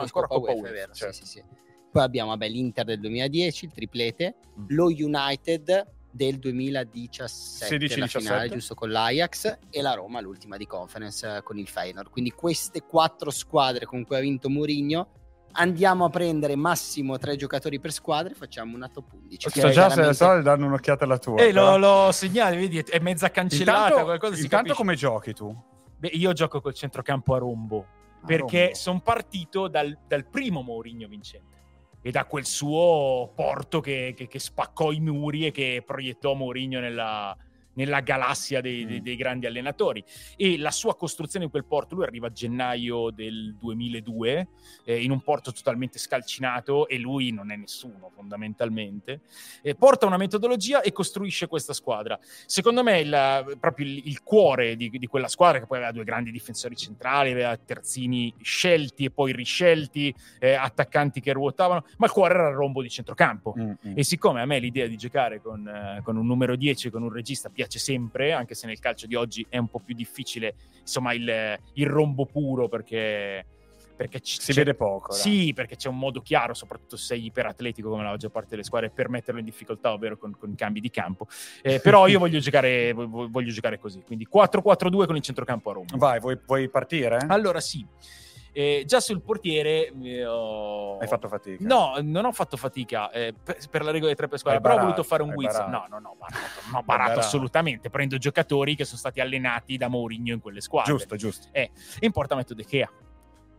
Coppa 0.10 0.36
UEFA, 0.38 0.60
UEFA, 0.60 0.72
vero, 0.72 0.94
certo. 0.94 1.13
sì, 1.13 1.26
sì, 1.26 1.28
sì. 1.28 1.44
Poi 1.92 2.04
abbiamo 2.04 2.30
vabbè, 2.30 2.48
l'Inter 2.48 2.86
del 2.86 3.00
2010, 3.02 3.65
il 3.65 3.72
triplete, 3.74 4.36
mm. 4.58 4.65
lo 4.70 4.86
United 4.86 5.98
del 6.12 6.39
2017, 6.39 7.78
16, 7.88 8.00
la 8.00 8.08
finale 8.08 8.50
giusto 8.50 8.76
con 8.76 8.89
l'Ajax 8.89 9.60
e 9.69 9.82
la 9.82 9.93
Roma 9.93 10.19
l'ultima 10.22 10.58
di 10.58 10.65
conference 10.65 11.38
eh, 11.38 11.43
con 11.43 11.58
il 11.58 11.67
Feyenoord. 11.67 12.10
Quindi 12.10 12.32
queste 12.32 12.82
quattro 12.82 13.30
squadre 13.30 13.86
con 13.86 14.06
cui 14.06 14.15
ha 14.15 14.19
vinto 14.19 14.50
Mourinho 14.50 15.08
andiamo 15.54 16.06
a 16.06 16.10
prendere 16.10 16.56
massimo 16.56 17.17
tre 17.17 17.36
giocatori 17.36 17.80
per 17.80 17.91
squadra 17.91 18.32
e 18.32 18.36
facciamo 18.36 18.76
una 18.76 18.88
top 18.88 19.13
11. 19.13 19.48
Okay, 19.48 19.62
sto 19.62 19.72
già 19.72 19.88
chiaramente... 19.88 20.13
se 20.13 20.41
danno 20.41 20.65
un'occhiata 20.65 21.04
alla 21.04 21.17
tua. 21.17 21.41
Eh, 21.41 21.52
lo, 21.52 21.78
lo 21.78 22.12
segnali, 22.12 22.58
vedi, 22.58 22.78
è 22.80 23.00
mezza 23.00 23.30
cancellata. 23.30 23.88
Intanto, 23.88 24.04
qualcosa 24.04 24.41
intanto 24.41 24.74
come 24.74 24.95
giochi 24.95 25.34
tu? 25.34 25.56
Beh, 25.98 26.10
io 26.13 26.34
gioco 26.34 26.62
col 26.62 26.74
centrocampo 26.74 27.36
a 27.36 27.38
rombo, 27.39 27.86
a 28.22 28.26
perché 28.26 28.74
sono 28.74 29.02
partito 29.02 29.67
dal, 29.67 29.98
dal 30.08 30.26
primo 30.26 30.62
Mourinho 30.62 31.08
vincente 31.08 31.59
e 32.01 32.12
da 32.12 32.25
quel 32.25 32.45
suo 32.45 33.31
porto 33.35 33.81
che, 33.81 34.13
che, 34.15 34.27
che, 34.27 34.39
spaccò 34.39 34.91
i 34.91 34.99
muri 34.99 35.45
e 35.45 35.51
che 35.51 35.83
proiettò 35.85 36.33
Mourinho 36.33 36.79
nella, 36.79 37.35
nella 37.80 38.02
galassia 38.02 38.60
dei, 38.60 38.86
dei, 38.86 39.00
mm. 39.00 39.04
dei, 39.04 39.15
grandi 39.15 39.46
allenatori. 39.46 40.04
E 40.36 40.58
la 40.58 40.72
sua 40.72 40.96
costruzione 40.96 41.46
in 41.46 41.52
quel 41.52 41.63
porto, 41.63 41.96
lui 41.96 42.04
arriva 42.04 42.28
a 42.28 42.32
gennaio 42.32 43.10
del 43.10 43.56
2002, 43.56 44.48
eh, 44.84 45.02
in 45.02 45.12
un 45.12 45.22
porto 45.22 45.54
totalmente 45.54 45.98
scalcinato 45.98 46.88
e 46.89 46.98
lui 46.98 47.32
non 47.32 47.52
è 47.52 47.56
nessuno 47.56 48.12
fondamentalmente. 48.13 49.21
Eh, 49.62 49.75
porta 49.75 50.06
una 50.06 50.17
metodologia 50.17 50.82
e 50.82 50.92
costruisce 50.92 51.48
questa 51.48 51.71
squadra. 51.71 52.19
Secondo 52.46 52.84
me 52.84 53.00
il, 53.00 53.58
proprio 53.60 53.86
il, 53.86 54.02
il 54.08 54.23
cuore 54.23 54.75
di, 54.75 54.90
di, 54.90 55.08
quella 55.08 55.30
squadra, 55.30 55.60
che 55.60 55.65
poi 55.65 55.77
aveva 55.77 55.94
due 55.94 56.04
grandi 56.04 56.32
difensori 56.32 56.75
centrali, 56.75 57.32
aveva 57.32 57.56
terzini 57.56 58.34
scelti 58.42 59.06
e 59.06 59.12
poi 59.12 59.32
riscelti, 59.32 60.13
eh, 60.40 60.54
attaccanti 60.54 61.21
che 61.21 61.32
ruotavano, 61.32 61.86
ma 61.98 62.08
il 62.08 62.12
cuore 62.12 62.34
era 62.34 62.50
il 62.50 62.56
rombo 62.56 62.82
di 62.82 62.90
centrocampo. 62.90 63.56
Mm-hmm. 63.58 63.98
E 63.98 64.04
siccome 64.04 64.42
a 64.42 64.46
me 64.46 64.60
l'idea 64.60 64.88
di 64.88 64.98
giocare 64.98 65.42
con, 65.42 65.65
eh, 65.65 66.02
con 66.04 66.17
un 66.17 66.25
numero 66.25 66.58
10, 66.58 66.90
con 66.90 67.04
un 67.04 67.12
regista, 67.12 67.50
piace 67.50 67.69
piace 67.70 67.78
sempre, 67.78 68.34
anche 68.34 68.56
se 68.56 68.65
nel 68.65 68.80
calcio 68.80 69.06
di 69.06 69.13
oggi 69.13 69.46
è 69.48 69.60
un 69.60 69.67
po' 69.67 69.80
più 69.80 69.94
difficile, 69.94 70.56
insomma, 70.80 71.13
il, 71.13 71.58
il 71.74 71.86
rombo 71.86 72.26
puro 72.26 72.67
perché 72.67 73.46
perché 74.00 74.22
c- 74.22 74.42
si 74.42 74.54
vede 74.54 74.76
poco. 74.76 75.12
Sì, 75.12 75.44
dai. 75.46 75.54
perché 75.54 75.76
c'è 75.76 75.90
un 75.90 75.98
modo 75.98 76.22
chiaro, 76.22 76.54
soprattutto 76.54 76.96
se 76.96 77.15
sei 77.15 77.26
iperatletico 77.26 77.90
come 77.90 78.04
la 78.04 78.12
maggior 78.12 78.32
parte 78.32 78.52
delle 78.52 78.63
squadre, 78.63 78.92
per 78.92 79.10
metterlo 79.10 79.40
in 79.40 79.46
difficoltà, 79.46 79.92
ovvero 79.92 80.17
con, 80.17 80.38
con 80.38 80.50
i 80.50 80.56
cambi 80.56 80.80
di 80.80 80.90
campo. 80.90 81.28
Eh, 81.62 81.80
però 81.84 82.08
io 82.08 82.17
voglio 82.17 82.40
giocare, 82.40 82.94
voglio 82.94 83.52
giocare 83.52 83.78
così, 83.78 84.02
quindi 84.06 84.26
4-4-2 84.34 85.06
con 85.06 85.17
il 85.17 85.22
centrocampo 85.22 85.70
a 85.70 85.74
Roma. 85.74 85.88
Vai, 85.96 86.20
vuoi, 86.22 86.40
vuoi 86.46 86.70
partire? 86.70 87.17
Allora 87.28 87.60
sì. 87.60 87.86
Eh, 88.60 88.83
già 88.85 88.99
sul 88.99 89.21
portiere 89.21 89.89
eh, 90.03 90.25
ho... 90.25 90.97
hai 90.97 91.07
fatto 91.07 91.29
fatica? 91.29 91.65
No, 91.65 91.93
non 92.01 92.25
ho 92.25 92.33
fatto 92.33 92.57
fatica 92.57 93.10
eh, 93.10 93.33
per, 93.41 93.57
per, 93.71 93.83
la 93.83 93.91
regola 93.91 94.07
dei 94.07 94.17
tre 94.17 94.27
per 94.27 94.37
squadra, 94.37 94.60
però 94.60 94.75
ho 94.75 94.79
voluto 94.79 95.03
fare 95.03 95.23
un 95.23 95.33
quiz. 95.33 95.57
No, 95.60 95.85
no, 95.89 95.99
no, 95.99 96.17
barato, 96.19 96.60
no, 96.73 96.83
barato 96.83 97.19
assolutamente. 97.19 97.89
Prendo 97.89 98.17
giocatori 98.17 98.75
che 98.75 98.83
sono 98.83 98.97
stati 98.97 99.21
allenati 99.21 99.77
da 99.77 99.87
Mourinho 99.87 100.33
in 100.33 100.41
quelle 100.41 100.60
squadre. 100.60 100.91
Giusto, 100.91 101.15
giusto. 101.15 101.47
Eh, 101.53 101.71
in 102.01 102.12
porta 102.12 102.35
metto 102.35 102.53
De 102.53 102.65
Gea 102.65 102.91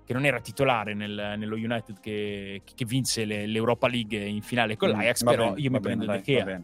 che 0.05 0.13
non 0.13 0.27
era 0.27 0.41
titolare 0.41 0.93
nel, 0.93 1.35
nello 1.39 1.55
United 1.55 1.99
che, 2.01 2.63
che 2.63 2.85
vinse 2.85 3.25
le, 3.25 3.47
l'Europa 3.47 3.89
League 3.89 4.19
in 4.19 4.43
finale 4.43 4.77
con 4.77 4.91
mm, 4.91 4.93
l'Ajax, 4.93 5.23
però 5.23 5.51
bene, 5.51 5.61
io 5.61 5.71
mi 5.71 5.81
prendo 5.81 6.05
bene, 6.05 6.19
De 6.19 6.25
Gea 6.25 6.61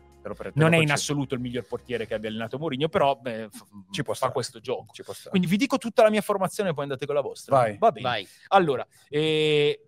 non 0.55 0.73
è 0.75 0.79
in 0.79 0.91
assoluto 0.91 1.35
il 1.35 1.41
miglior 1.41 1.65
portiere 1.65 2.07
che 2.07 2.15
abbia 2.15 2.29
allenato 2.29 2.59
Mourinho, 2.59 2.89
però 2.89 3.17
beh, 3.17 3.49
ci 3.91 4.03
può 4.03 4.13
fa 4.13 4.19
stare. 4.19 4.33
questo 4.33 4.61
gioco. 4.61 4.93
Quindi 5.31 5.49
vi 5.49 5.57
dico 5.57 5.79
tutta 5.79 6.03
la 6.03 6.11
mia 6.11 6.23
formazione 6.23 6.73
poi 6.73 6.85
andate 6.85 7.07
con 7.07 7.15
la 7.15 7.21
vostra. 7.21 7.57
Vai. 7.57 7.77
Va 7.79 7.93
bene. 7.93 8.09
Vai. 8.09 8.29
Allora, 8.49 8.87
eh, 9.09 9.85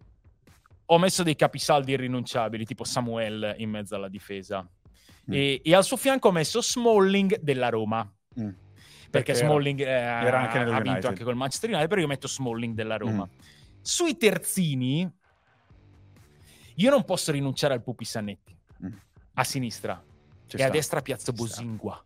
ho 0.87 0.99
messo 0.99 1.23
dei 1.23 1.37
capisaldi 1.37 1.93
irrinunciabili, 1.93 2.65
tipo 2.65 2.85
Samuel 2.85 3.55
in 3.59 3.71
mezzo 3.71 3.95
alla 3.95 4.09
difesa. 4.09 4.63
Mm. 4.63 5.33
E, 5.33 5.61
e, 5.63 5.75
al 5.75 5.85
suo 5.85 5.97
fianco 5.97 6.29
ho 6.29 6.33
messo 6.33 6.63
Smalling 6.63 7.41
della 7.41 7.69
Roma. 7.69 8.03
Mm. 8.41 8.49
Perché, 9.11 9.33
perché 9.33 9.35
Smalling 9.35 9.81
era, 9.81 10.23
eh, 10.23 10.27
era 10.27 10.41
anche 10.41 10.59
ha 10.59 10.81
vinto 10.81 11.09
anche 11.09 11.25
col 11.25 11.35
Manchester 11.35 11.71
United, 11.71 11.89
però 11.89 12.01
io 12.01 12.07
metto 12.07 12.29
Smalling 12.29 12.75
della 12.75 12.97
Roma. 12.97 13.27
Mm. 13.27 13.39
Sui 13.81 14.17
terzini, 14.17 15.11
io 16.77 16.91
non 16.91 17.05
posso 17.05 17.33
rinunciare 17.33 17.75
al 17.75 17.83
Pupi 17.83 18.05
Sanetti. 18.05 18.57
Mm. 18.85 18.93
A 19.35 19.45
sinistra 19.45 20.03
e 20.57 20.59
sta. 20.59 20.67
a 20.67 20.71
destra 20.71 21.03
Piazza 21.03 21.33
Bosingua. 21.33 22.03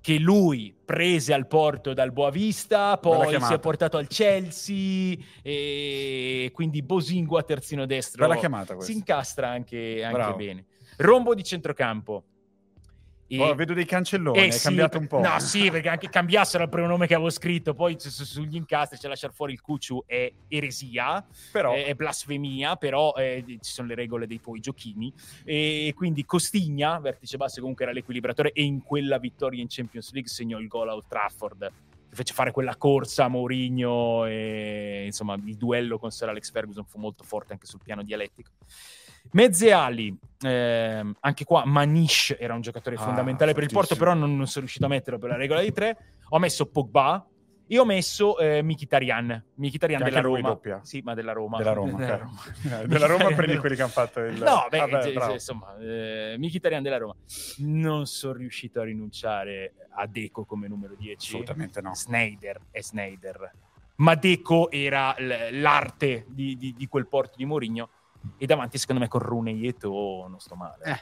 Che 0.00 0.18
lui 0.18 0.76
prese 0.84 1.32
al 1.32 1.46
porto 1.46 1.94
dal 1.94 2.12
Boavista, 2.12 2.98
poi 2.98 3.40
si 3.40 3.52
è 3.54 3.58
portato 3.58 3.96
al 3.96 4.06
Chelsea, 4.06 5.16
e 5.40 6.50
quindi 6.52 6.82
Bosingua 6.82 7.42
terzino 7.42 7.86
destro. 7.86 8.26
Bella 8.26 8.38
chiamata 8.38 8.74
questa. 8.74 8.92
Si 8.92 8.98
incastra 8.98 9.48
anche, 9.48 10.04
anche 10.04 10.34
bene. 10.34 10.66
Rombo 10.98 11.34
di 11.34 11.42
centrocampo. 11.42 12.24
E... 13.26 13.40
Oh, 13.40 13.54
vedo 13.54 13.72
dei 13.72 13.86
cancelloni, 13.86 14.38
eh, 14.38 14.46
è 14.46 14.50
sì, 14.50 14.64
cambiato 14.64 14.98
un 14.98 15.06
po'. 15.06 15.20
No, 15.20 15.38
sì, 15.40 15.70
perché 15.70 15.88
anche 15.88 16.08
cambiassero 16.08 16.64
il 16.64 16.68
primo 16.68 16.86
nome 16.86 17.06
che 17.06 17.14
avevo 17.14 17.30
scritto, 17.30 17.74
poi 17.74 17.96
su, 17.98 18.10
su, 18.10 18.24
sugli 18.24 18.56
incastri 18.56 18.98
c'è 18.98 19.08
lasciare 19.08 19.32
fuori 19.32 19.52
il 19.52 19.60
Cucciu 19.60 20.04
è 20.06 20.30
eresia, 20.48 21.24
però... 21.50 21.72
è, 21.72 21.86
è 21.86 21.94
blasfemia, 21.94 22.76
però 22.76 23.14
eh, 23.14 23.44
ci 23.46 23.72
sono 23.72 23.88
le 23.88 23.94
regole 23.94 24.26
dei 24.26 24.40
tuoi 24.40 24.60
giochini. 24.60 25.12
E 25.44 25.92
quindi 25.96 26.24
Costigna, 26.24 26.98
vertice 26.98 27.36
basso, 27.36 27.60
comunque 27.60 27.84
era 27.84 27.92
l'equilibratore 27.92 28.52
e 28.52 28.62
in 28.62 28.82
quella 28.82 29.18
vittoria 29.18 29.60
in 29.60 29.68
Champions 29.68 30.12
League 30.12 30.30
segnò 30.30 30.58
il 30.58 30.68
gol 30.68 30.88
a 30.88 30.94
Old 30.94 31.06
Trafford 31.08 31.72
fece 32.14 32.32
fare 32.32 32.52
quella 32.52 32.76
corsa 32.76 33.24
a 33.24 33.28
Mourinho 33.28 34.24
e 34.26 35.02
insomma 35.04 35.34
il 35.34 35.56
duello 35.56 35.98
con 35.98 36.10
Sir 36.10 36.28
Alex 36.28 36.50
Ferguson 36.50 36.84
fu 36.84 36.98
molto 36.98 37.24
forte 37.24 37.52
anche 37.52 37.66
sul 37.66 37.80
piano 37.82 38.02
dialettico. 38.02 38.52
Mezze 39.32 39.72
ali, 39.72 40.16
eh, 40.42 41.12
anche 41.20 41.44
qua 41.44 41.64
Manish 41.64 42.36
era 42.38 42.54
un 42.54 42.60
giocatore 42.60 42.96
ah, 42.96 43.00
fondamentale 43.00 43.54
per 43.54 43.62
il 43.62 43.70
Porto, 43.72 43.96
però 43.96 44.14
non, 44.14 44.36
non, 44.36 44.46
sono 44.46 44.60
riuscito 44.60 44.84
a 44.84 44.88
metterlo 44.88 45.18
per 45.18 45.30
la 45.30 45.36
regola 45.36 45.60
di 45.60 45.72
tre. 45.72 45.96
Ho 46.28 46.38
messo 46.38 46.66
Pogba, 46.66 47.26
io 47.68 47.82
ho 47.82 47.84
messo 47.86 48.38
eh, 48.38 48.62
Mkhitaryan, 48.62 49.44
Mkhitaryan 49.54 50.02
della 50.02 50.20
Roma. 50.20 50.40
Doppia. 50.48 50.80
Sì, 50.82 51.00
ma 51.02 51.14
della 51.14 51.32
Roma. 51.32 51.56
Della 51.56 51.72
Roma, 51.72 51.96
della 51.98 52.16
Roma, 52.16 52.40
okay. 52.46 52.86
della 52.86 53.06
Roma 53.06 53.32
prendi 53.34 53.56
quelli 53.56 53.74
che 53.74 53.82
hanno 53.82 53.90
fatto 53.90 54.20
il... 54.20 54.42
No, 54.42 54.66
beh, 54.68 54.78
Vabbè, 54.78 55.06
eh, 55.06 55.32
insomma, 55.32 55.76
eh, 55.78 56.36
Mkhitaryan 56.38 56.82
della 56.82 56.98
Roma. 56.98 57.14
Non 57.58 58.06
sono 58.06 58.34
riuscito 58.34 58.80
a 58.80 58.84
rinunciare 58.84 59.72
a 59.90 60.06
Deco 60.06 60.44
come 60.44 60.68
numero 60.68 60.94
10. 60.94 61.16
Assolutamente 61.16 61.80
no. 61.80 61.94
Snyder 61.94 62.60
è 62.70 62.82
Snyder. 62.82 63.52
Ma 63.96 64.14
Deco 64.14 64.70
era 64.70 65.14
l'arte 65.18 66.26
di, 66.28 66.56
di, 66.56 66.74
di 66.76 66.86
quel 66.86 67.06
porto 67.06 67.34
di 67.36 67.46
Mourinho 67.46 67.88
e 68.36 68.46
davanti 68.46 68.78
secondo 68.78 69.00
me 69.00 69.08
con 69.08 69.20
Rooney 69.20 69.66
e 69.66 69.74
To 69.74 70.26
non 70.28 70.38
sto 70.40 70.54
male. 70.54 70.84
Eh. 70.84 71.00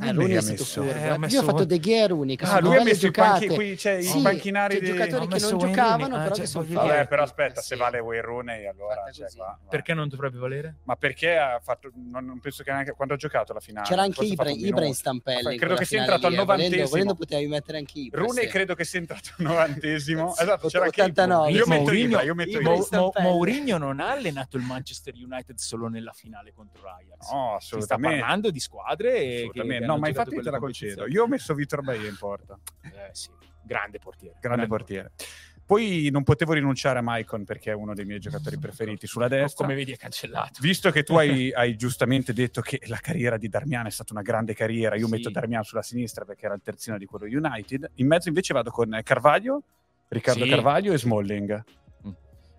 Ah, 0.00 0.12
Rooney 0.12 0.36
è 0.36 0.40
stato 0.40 0.62
messo, 0.62 0.82
eh, 0.82 1.18
messo... 1.18 1.34
Io 1.34 1.42
ho 1.42 1.44
fatto 1.44 1.64
De 1.64 1.78
Gea 1.78 2.06
Rooney. 2.06 2.36
Ah, 2.40 2.60
lui 2.60 2.76
ha 2.76 2.82
messo 2.82 3.06
i, 3.06 3.10
banchi, 3.10 3.48
qui, 3.48 3.76
cioè, 3.76 4.00
sì, 4.00 4.18
i 4.18 4.22
banchinari 4.22 4.80
di... 4.80 4.86
giocatori 4.86 5.26
che 5.26 5.38
non 5.38 5.58
giocavano, 5.58 6.16
ah, 6.16 6.22
però 6.22 6.34
cioè, 6.34 6.44
che 6.44 6.50
sono 6.50 6.64
Vabbè, 6.68 7.06
però 7.06 7.22
aspetta, 7.22 7.60
se 7.60 7.76
vale 7.76 7.98
Wayne 7.98 8.22
Rooney 8.22 8.66
allora... 8.66 9.04
Cioè, 9.12 9.28
va, 9.36 9.44
va. 9.44 9.58
Perché 9.68 9.92
non 9.92 10.08
dovrebbe 10.08 10.38
valere? 10.38 10.76
Ma 10.84 10.96
perché 10.96 11.36
ha 11.36 11.60
fatto... 11.62 11.90
Non, 11.94 12.24
non 12.24 12.40
penso 12.40 12.62
che 12.62 12.72
neanche... 12.72 12.92
Quando 12.92 13.14
ha 13.14 13.16
giocato 13.16 13.52
la 13.52 13.60
finale... 13.60 13.86
C'era 13.86 14.02
anche 14.02 14.24
Ibra, 14.24 14.50
Ibra 14.50 14.86
in 14.86 14.94
stampelle. 14.94 15.56
Credo 15.56 15.74
che 15.74 15.84
sia 15.84 16.00
entrato 16.00 16.26
al 16.26 16.32
eh, 16.32 16.36
novantesimo. 16.36 16.88
Volendo 16.88 17.14
potevi 17.14 17.46
mettere 17.46 17.78
anche 17.78 17.98
Ibra. 17.98 18.22
Rooney 18.22 18.46
credo 18.46 18.74
che 18.74 18.84
sia 18.84 18.98
entrato 18.98 19.30
al 19.36 19.44
novantesimo. 19.44 20.34
Esatto, 20.40 20.68
c'era 20.68 20.84
anche. 20.84 21.52
Io 21.52 21.66
metto 21.66 21.92
Ibra, 21.92 22.22
io 22.22 22.34
metto 22.34 22.58
Ibra. 22.58 23.20
Mourinho 23.20 23.76
non 23.76 24.00
ha 24.00 24.10
allenato 24.10 24.56
il 24.56 24.62
Manchester 24.62 25.14
United 25.14 25.56
solo 25.58 25.88
nella 25.88 26.12
finale 26.12 26.52
contro 26.54 26.88
Ajax. 26.88 27.30
No, 27.30 27.56
assolutamente. 27.56 27.84
sta 27.84 28.26
parlando 28.26 28.50
di 28.50 28.60
squadre 28.60 29.50
No, 29.92 29.98
ma 29.98 30.08
infatti 30.08 30.40
te 30.40 30.50
la 30.50 30.58
concedo. 30.58 31.06
Io 31.06 31.24
ho 31.24 31.26
messo 31.26 31.54
Vitor 31.54 31.82
Baia 31.82 32.08
in 32.08 32.16
porta. 32.16 32.58
Eh, 32.82 33.10
sì. 33.12 33.28
Grande 33.62 33.98
portiere. 33.98 34.36
Grande, 34.40 34.66
grande 34.66 34.66
portiere. 34.66 35.10
portiere. 35.16 35.58
Poi 35.70 36.08
non 36.10 36.24
potevo 36.24 36.52
rinunciare 36.52 36.98
a 36.98 37.02
Maicon 37.02 37.44
perché 37.44 37.70
è 37.70 37.74
uno 37.74 37.94
dei 37.94 38.04
miei 38.04 38.18
giocatori 38.18 38.58
preferiti 38.58 39.06
sulla 39.06 39.28
destra. 39.28 39.64
Come 39.64 39.76
vedi 39.76 39.92
è 39.92 39.96
cancellato. 39.96 40.58
Visto 40.60 40.90
che 40.90 41.04
tu 41.04 41.14
hai, 41.18 41.52
hai 41.52 41.76
giustamente 41.76 42.32
detto 42.32 42.60
che 42.60 42.80
la 42.86 42.98
carriera 42.98 43.36
di 43.36 43.48
Darmian 43.48 43.86
è 43.86 43.90
stata 43.90 44.12
una 44.12 44.22
grande 44.22 44.52
carriera, 44.52 44.96
io 44.96 45.06
sì. 45.06 45.12
metto 45.12 45.30
Darmian 45.30 45.62
sulla 45.62 45.82
sinistra 45.82 46.24
perché 46.24 46.46
era 46.46 46.54
il 46.54 46.60
terzino 46.60 46.98
di 46.98 47.04
quello 47.04 47.26
United. 47.26 47.88
In 47.94 48.08
mezzo 48.08 48.26
invece 48.26 48.52
vado 48.52 48.70
con 48.70 48.98
Carvaglio, 49.04 49.62
Riccardo 50.08 50.42
sì. 50.42 50.50
Carvaglio 50.50 50.92
e 50.92 50.98
Smalling. 50.98 51.64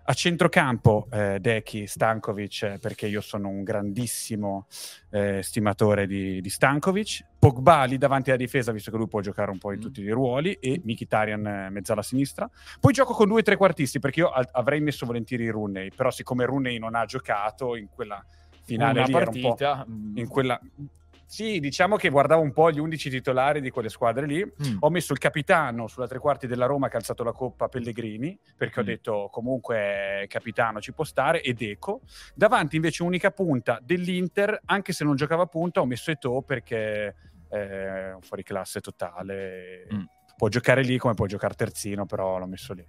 A 0.04 0.14
centrocampo 0.14 1.06
eh, 1.12 1.38
Deki, 1.40 1.86
Stankovic, 1.86 2.62
eh, 2.62 2.78
perché 2.80 3.06
io 3.06 3.20
sono 3.20 3.48
un 3.48 3.62
grandissimo 3.62 4.66
eh, 5.10 5.42
stimatore 5.42 6.06
di, 6.06 6.40
di, 6.40 6.50
Stankovic. 6.50 7.24
Pogba 7.38 7.84
lì 7.84 7.98
davanti 7.98 8.30
alla 8.30 8.38
difesa, 8.38 8.72
visto 8.72 8.90
che 8.90 8.96
lui 8.96 9.06
può 9.06 9.20
giocare 9.20 9.50
un 9.52 9.58
po' 9.58 9.70
in 9.70 9.78
mm. 9.78 9.80
tutti 9.82 10.00
i 10.00 10.10
ruoli, 10.10 10.54
e 10.54 10.80
Mkhitaryan 10.84 11.46
eh, 11.46 11.70
mezzala 11.70 12.02
sinistra. 12.02 12.50
Poi 12.80 12.92
gioco 12.92 13.14
con 13.14 13.28
due 13.28 13.42
trequartisti, 13.42 14.00
perché 14.00 14.20
io 14.20 14.30
a- 14.30 14.48
avrei 14.52 14.80
messo 14.80 15.06
volentieri 15.06 15.48
Rooney, 15.48 15.90
però 15.94 16.10
siccome 16.10 16.46
Rooney 16.46 16.78
non 16.78 16.96
ha 16.96 17.04
giocato 17.04 17.76
in 17.76 17.86
quella 17.88 18.24
finale 18.64 18.98
Una 18.98 19.06
lì, 19.06 19.12
partita, 19.12 19.86
in 20.14 20.26
quella 20.28 20.60
sì, 21.32 21.60
diciamo 21.60 21.96
che 21.96 22.10
guardavo 22.10 22.42
un 22.42 22.52
po' 22.52 22.70
gli 22.70 22.78
undici 22.78 23.08
titolari 23.08 23.62
di 23.62 23.70
quelle 23.70 23.88
squadre 23.88 24.26
lì. 24.26 24.44
Mm. 24.44 24.76
Ho 24.80 24.90
messo 24.90 25.14
il 25.14 25.18
capitano 25.18 25.86
sulla 25.86 26.06
tre 26.06 26.18
quarti 26.18 26.46
della 26.46 26.66
Roma 26.66 26.88
che 26.88 26.96
ha 26.96 26.98
alzato 26.98 27.24
la 27.24 27.32
coppa 27.32 27.68
Pellegrini, 27.68 28.38
perché 28.54 28.80
mm. 28.80 28.82
ho 28.82 28.86
detto 28.86 29.28
comunque 29.32 30.26
capitano 30.28 30.78
ci 30.82 30.92
può 30.92 31.04
stare, 31.04 31.40
ed 31.40 31.62
Eco. 31.62 32.02
Davanti 32.34 32.76
invece 32.76 33.02
unica 33.02 33.30
punta 33.30 33.78
dell'Inter, 33.82 34.60
anche 34.66 34.92
se 34.92 35.04
non 35.04 35.16
giocava 35.16 35.46
punta, 35.46 35.80
ho 35.80 35.86
messo 35.86 36.10
Eto 36.10 36.42
perché 36.42 37.14
è 37.48 38.12
un 38.12 38.20
fuori 38.20 38.42
classe 38.42 38.82
totale. 38.82 39.86
Mm. 39.90 40.02
Può 40.36 40.48
giocare 40.48 40.82
lì 40.82 40.98
come 40.98 41.14
può 41.14 41.24
giocare 41.24 41.54
terzino, 41.54 42.04
però 42.04 42.36
l'ho 42.36 42.46
messo 42.46 42.74
lì. 42.74 42.86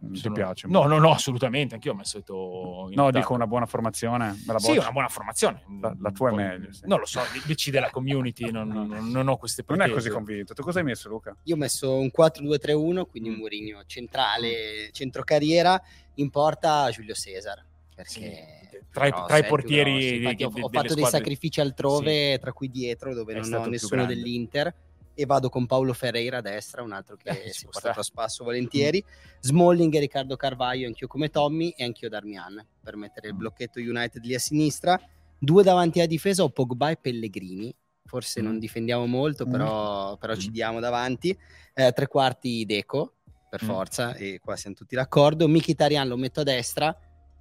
Mi 0.00 0.16
sono... 0.16 0.34
piace? 0.34 0.68
No, 0.68 0.86
no, 0.86 0.98
no, 0.98 1.10
assolutamente. 1.10 1.74
Anch'io 1.74 1.92
ho 1.92 1.94
messo 1.94 2.22
no, 2.26 3.10
dico 3.10 3.32
una 3.32 3.46
buona 3.46 3.66
formazione. 3.66 4.34
Sì, 4.58 4.76
una 4.76 4.92
buona 4.92 5.08
formazione. 5.08 5.62
La, 5.80 5.94
la 5.98 6.10
tua 6.12 6.30
è 6.30 6.34
meglio. 6.34 6.72
Sì. 6.72 6.82
Non 6.86 7.00
lo 7.00 7.06
so, 7.06 7.20
decide 7.46 7.80
la 7.80 7.90
community. 7.90 8.50
non, 8.52 8.68
non, 8.68 9.10
non, 9.10 9.28
ho 9.28 9.36
queste 9.36 9.64
pretese. 9.64 9.88
Non 9.88 9.96
è 9.96 10.00
così 10.00 10.10
convinto. 10.10 10.54
Tu 10.54 10.62
cosa 10.62 10.78
hai 10.78 10.84
messo, 10.84 11.08
Luca? 11.08 11.36
Io 11.44 11.54
ho 11.54 11.58
messo 11.58 11.98
un 11.98 12.10
4-2-3-1, 12.16 13.06
quindi 13.08 13.28
un 13.28 13.34
mm. 13.34 13.38
Mourinho 13.38 13.82
centrale, 13.86 14.90
centrocarriera. 14.92 15.80
In 16.14 16.30
porta 16.30 16.88
Giulio 16.90 17.14
Cesar. 17.14 17.64
Perché. 17.94 18.12
Sì 18.12 18.56
tra, 18.90 19.06
i, 19.06 19.10
tra 19.10 19.38
i 19.38 19.44
portieri 19.44 20.20
no, 20.20 20.30
sì, 20.30 20.34
di, 20.34 20.44
ho, 20.44 20.52
ho 20.60 20.68
fatto 20.68 20.94
dei 20.94 21.04
sacrifici 21.04 21.60
altrove, 21.60 22.32
sì. 22.32 22.38
tra 22.40 22.52
cui 22.52 22.70
dietro, 22.70 23.14
dove 23.14 23.34
È 23.34 23.40
non 23.40 23.52
ho 23.52 23.66
nessuno 23.66 24.06
dell'Inter 24.06 24.74
e 25.20 25.26
vado 25.26 25.48
con 25.48 25.66
Paolo 25.66 25.92
Ferreira 25.94 26.38
a 26.38 26.40
destra, 26.40 26.80
un 26.80 26.92
altro 26.92 27.16
che 27.16 27.30
eh, 27.30 27.52
si 27.52 27.66
è 27.66 27.68
portato 27.68 27.98
a 27.98 28.04
spasso 28.04 28.44
volentieri. 28.44 29.04
Smalling 29.40 29.92
e 29.92 29.98
Riccardo 29.98 30.36
Carvaio, 30.36 30.86
anch'io 30.86 31.08
come 31.08 31.28
Tommy 31.28 31.70
e 31.76 31.82
anch'io 31.82 32.08
Darmian 32.08 32.64
per 32.80 32.94
mettere 32.94 33.26
il 33.26 33.34
mm. 33.34 33.38
blocchetto 33.38 33.80
United 33.80 34.22
lì 34.22 34.36
a 34.36 34.38
sinistra. 34.38 34.96
Due 35.36 35.62
davanti 35.64 36.00
a 36.00 36.06
difesa 36.06 36.44
ho 36.44 36.50
Pogba 36.50 36.90
e 36.90 36.98
Pellegrini. 36.98 37.74
Forse 38.04 38.40
mm. 38.40 38.44
non 38.44 38.60
difendiamo 38.60 39.06
molto, 39.06 39.44
mm. 39.44 39.50
però, 39.50 40.16
però 40.18 40.36
ci 40.36 40.50
mm. 40.50 40.52
diamo 40.52 40.78
davanti. 40.78 41.36
Eh, 41.74 41.90
tre 41.90 42.06
quarti 42.06 42.64
Deco, 42.64 43.14
per 43.50 43.64
mm. 43.64 43.66
forza, 43.66 44.14
e 44.14 44.38
qua 44.40 44.54
siamo 44.54 44.76
tutti 44.76 44.94
d'accordo. 44.94 45.48
Mkhitaryan 45.48 46.06
lo 46.06 46.16
metto 46.16 46.42
a 46.42 46.44
destra 46.44 46.96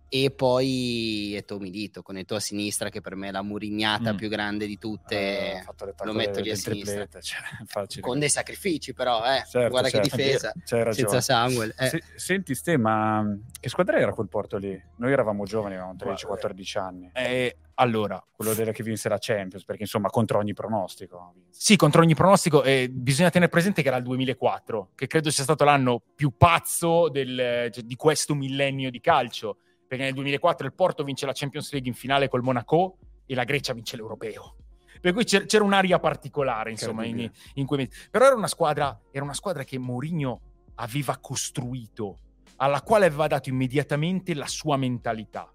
e 0.10 0.32
poi 0.32 1.34
Eto 1.36 1.60
Milito 1.60 2.02
con 2.02 2.18
Eto 2.18 2.36
a 2.36 2.40
sinistra 2.40 2.90
che 2.90 3.02
per 3.02 3.16
me 3.16 3.28
è 3.28 3.32
la 3.32 3.42
murignata 3.42 4.14
mm. 4.14 4.16
più 4.16 4.30
grande 4.30 4.66
di 4.66 4.78
tutte 4.78 5.16
eh, 5.16 5.64
lo 6.04 6.14
metto 6.14 6.40
lì 6.40 6.50
a 6.50 6.56
sinistra 6.56 7.06
triplete, 7.06 7.22
cioè, 7.88 8.02
con 8.02 8.20
dei 8.20 8.30
sacrifici 8.30 8.94
però 8.94 9.24
eh. 9.26 9.44
certo, 9.50 9.70
guarda 9.70 9.90
certo. 9.90 10.08
che 10.08 10.16
difesa 10.16 10.54
senza 10.64 11.22
Samuel 11.22 11.74
eh. 11.78 11.88
Se, 11.88 12.04
senti 12.16 12.56
Ste 12.56 12.78
ma 12.78 13.26
che 13.60 13.70
squadra 13.70 13.98
era 13.98 14.14
quel 14.14 14.30
Porto 14.30 14.58
lì? 14.58 14.82
noi 14.98 15.12
eravamo 15.12 15.44
giovani 15.44 15.76
avevamo 15.76 15.96
13-14 15.96 16.80
anni 16.80 17.10
eh, 17.14 17.58
allora 17.76 18.24
quello 18.32 18.54
della 18.54 18.72
che 18.72 18.84
vinse 18.84 19.10
la 19.10 19.18
Champions 19.20 19.66
perché 19.66 19.84
insomma 19.84 20.10
contro 20.10 20.40
ogni 20.40 20.54
pronostico 20.54 21.34
sì 21.50 21.76
contro 21.76 22.02
ogni 22.02 22.16
pronostico 22.16 22.64
e 22.64 22.90
bisogna 22.90 23.30
tenere 23.30 23.52
presente 23.52 23.82
che 23.82 23.90
era 23.90 23.98
il 23.98 24.04
2004 24.04 24.92
che 24.96 25.08
credo 25.08 25.30
sia 25.32 25.44
stato 25.44 25.66
l'anno 25.66 26.02
più 26.16 26.32
pazzo 26.38 27.10
del, 27.10 27.70
cioè, 27.72 27.84
di 27.84 27.96
questo 27.96 28.36
millennio 28.36 28.90
di 28.90 29.02
calcio 29.02 29.58
perché 29.88 30.04
nel 30.04 30.14
2004 30.14 30.66
il 30.66 30.74
Porto 30.74 31.04
vince 31.04 31.26
la 31.26 31.32
Champions 31.34 31.72
League 31.72 31.90
in 31.90 31.96
finale 31.96 32.28
col 32.28 32.44
Monaco 32.44 32.98
e 33.26 33.36
la 33.36 33.44
Grecia 33.44 33.74
vince 33.74 33.96
l'Europeo. 33.96 34.56
Per 35.00 35.14
cui 35.14 35.24
c'era 35.24 35.64
un'aria 35.64 36.00
particolare, 36.00 36.72
insomma, 36.72 37.06
in, 37.06 37.30
in 37.54 37.66
quei 37.66 37.80
mesi. 37.80 38.08
Però 38.10 38.26
era 38.26 38.36
una 38.36 38.48
squadra, 38.48 39.00
era 39.12 39.24
una 39.24 39.34
squadra 39.34 39.64
che 39.64 39.78
Mourinho 39.78 40.42
aveva 40.76 41.18
costruito, 41.18 42.18
alla 42.58 42.82
quale 42.82 43.06
aveva 43.06 43.28
dato 43.28 43.50
immediatamente 43.50 44.34
la 44.34 44.48
sua 44.48 44.76
mentalità. 44.76 45.52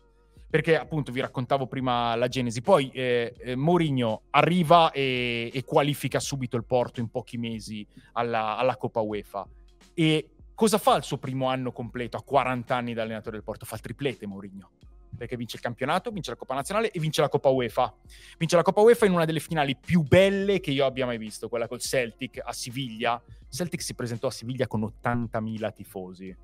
Perché 0.49 0.79
appunto 0.79 1.13
vi 1.13 1.21
raccontavo 1.21 1.67
prima 1.67 2.15
la 2.15 2.29
genesi, 2.29 2.61
poi 2.61 2.91
eh, 2.91 3.35
eh, 3.39 3.57
Mourinho 3.57 4.25
arriva 4.31 4.91
e, 4.91 5.51
e, 5.53 5.65
qualifica 5.65 6.21
subito 6.21 6.57
il 6.57 6.65
Porto 6.65 7.01
in 7.01 7.09
pochi 7.09 7.39
mesi 7.39 7.87
alla, 8.13 8.57
alla 8.59 8.77
Coppa 8.77 9.01
UEFA 9.01 9.49
e 9.95 10.29
Cosa 10.55 10.79
fa 10.79 10.97
il 10.97 11.03
suo 11.03 11.19
primo 11.19 11.49
anno 11.49 11.73
completo 11.73 12.17
a 12.17 12.23
40 12.23 12.75
anni 12.75 12.95
da 12.95 13.03
allenatore 13.03 13.37
del 13.37 13.45
Porto? 13.45 13.65
Fa 13.65 13.75
il 13.75 13.81
triplete 13.81 14.27
Mourinho. 14.27 14.71
Perché 15.17 15.37
vince 15.37 15.57
il 15.57 15.63
campionato, 15.63 16.11
vince 16.11 16.31
la 16.31 16.37
Coppa 16.37 16.55
Nazionale 16.55 16.91
e 16.91 17.01
vince 17.01 17.21
la 17.21 17.29
Coppa 17.29 17.49
UEFA. 17.49 17.95
Vince 18.39 18.57
la 18.57 18.63
Coppa 18.63 18.81
UEFA 18.81 19.07
in 19.07 19.13
una 19.13 19.25
delle 19.25 19.41
finali 19.41 19.77
più 19.77 20.03
belle 20.03 20.61
che 20.61 20.71
io 20.71 20.87
abbia 20.87 21.07
mai 21.07 21.19
visto, 21.19 21.49
quella 21.49 21.69
col 21.69 21.81
Celtic 21.81 22.41
a 22.43 22.53
Siviglia. 22.53 23.23
Celtic 23.49 23.83
si 23.83 23.95
presentò 23.95 24.29
a 24.29 24.31
Siviglia 24.31 24.67
con 24.67 24.83
80.000 24.83 25.73
tifosi 25.73 26.37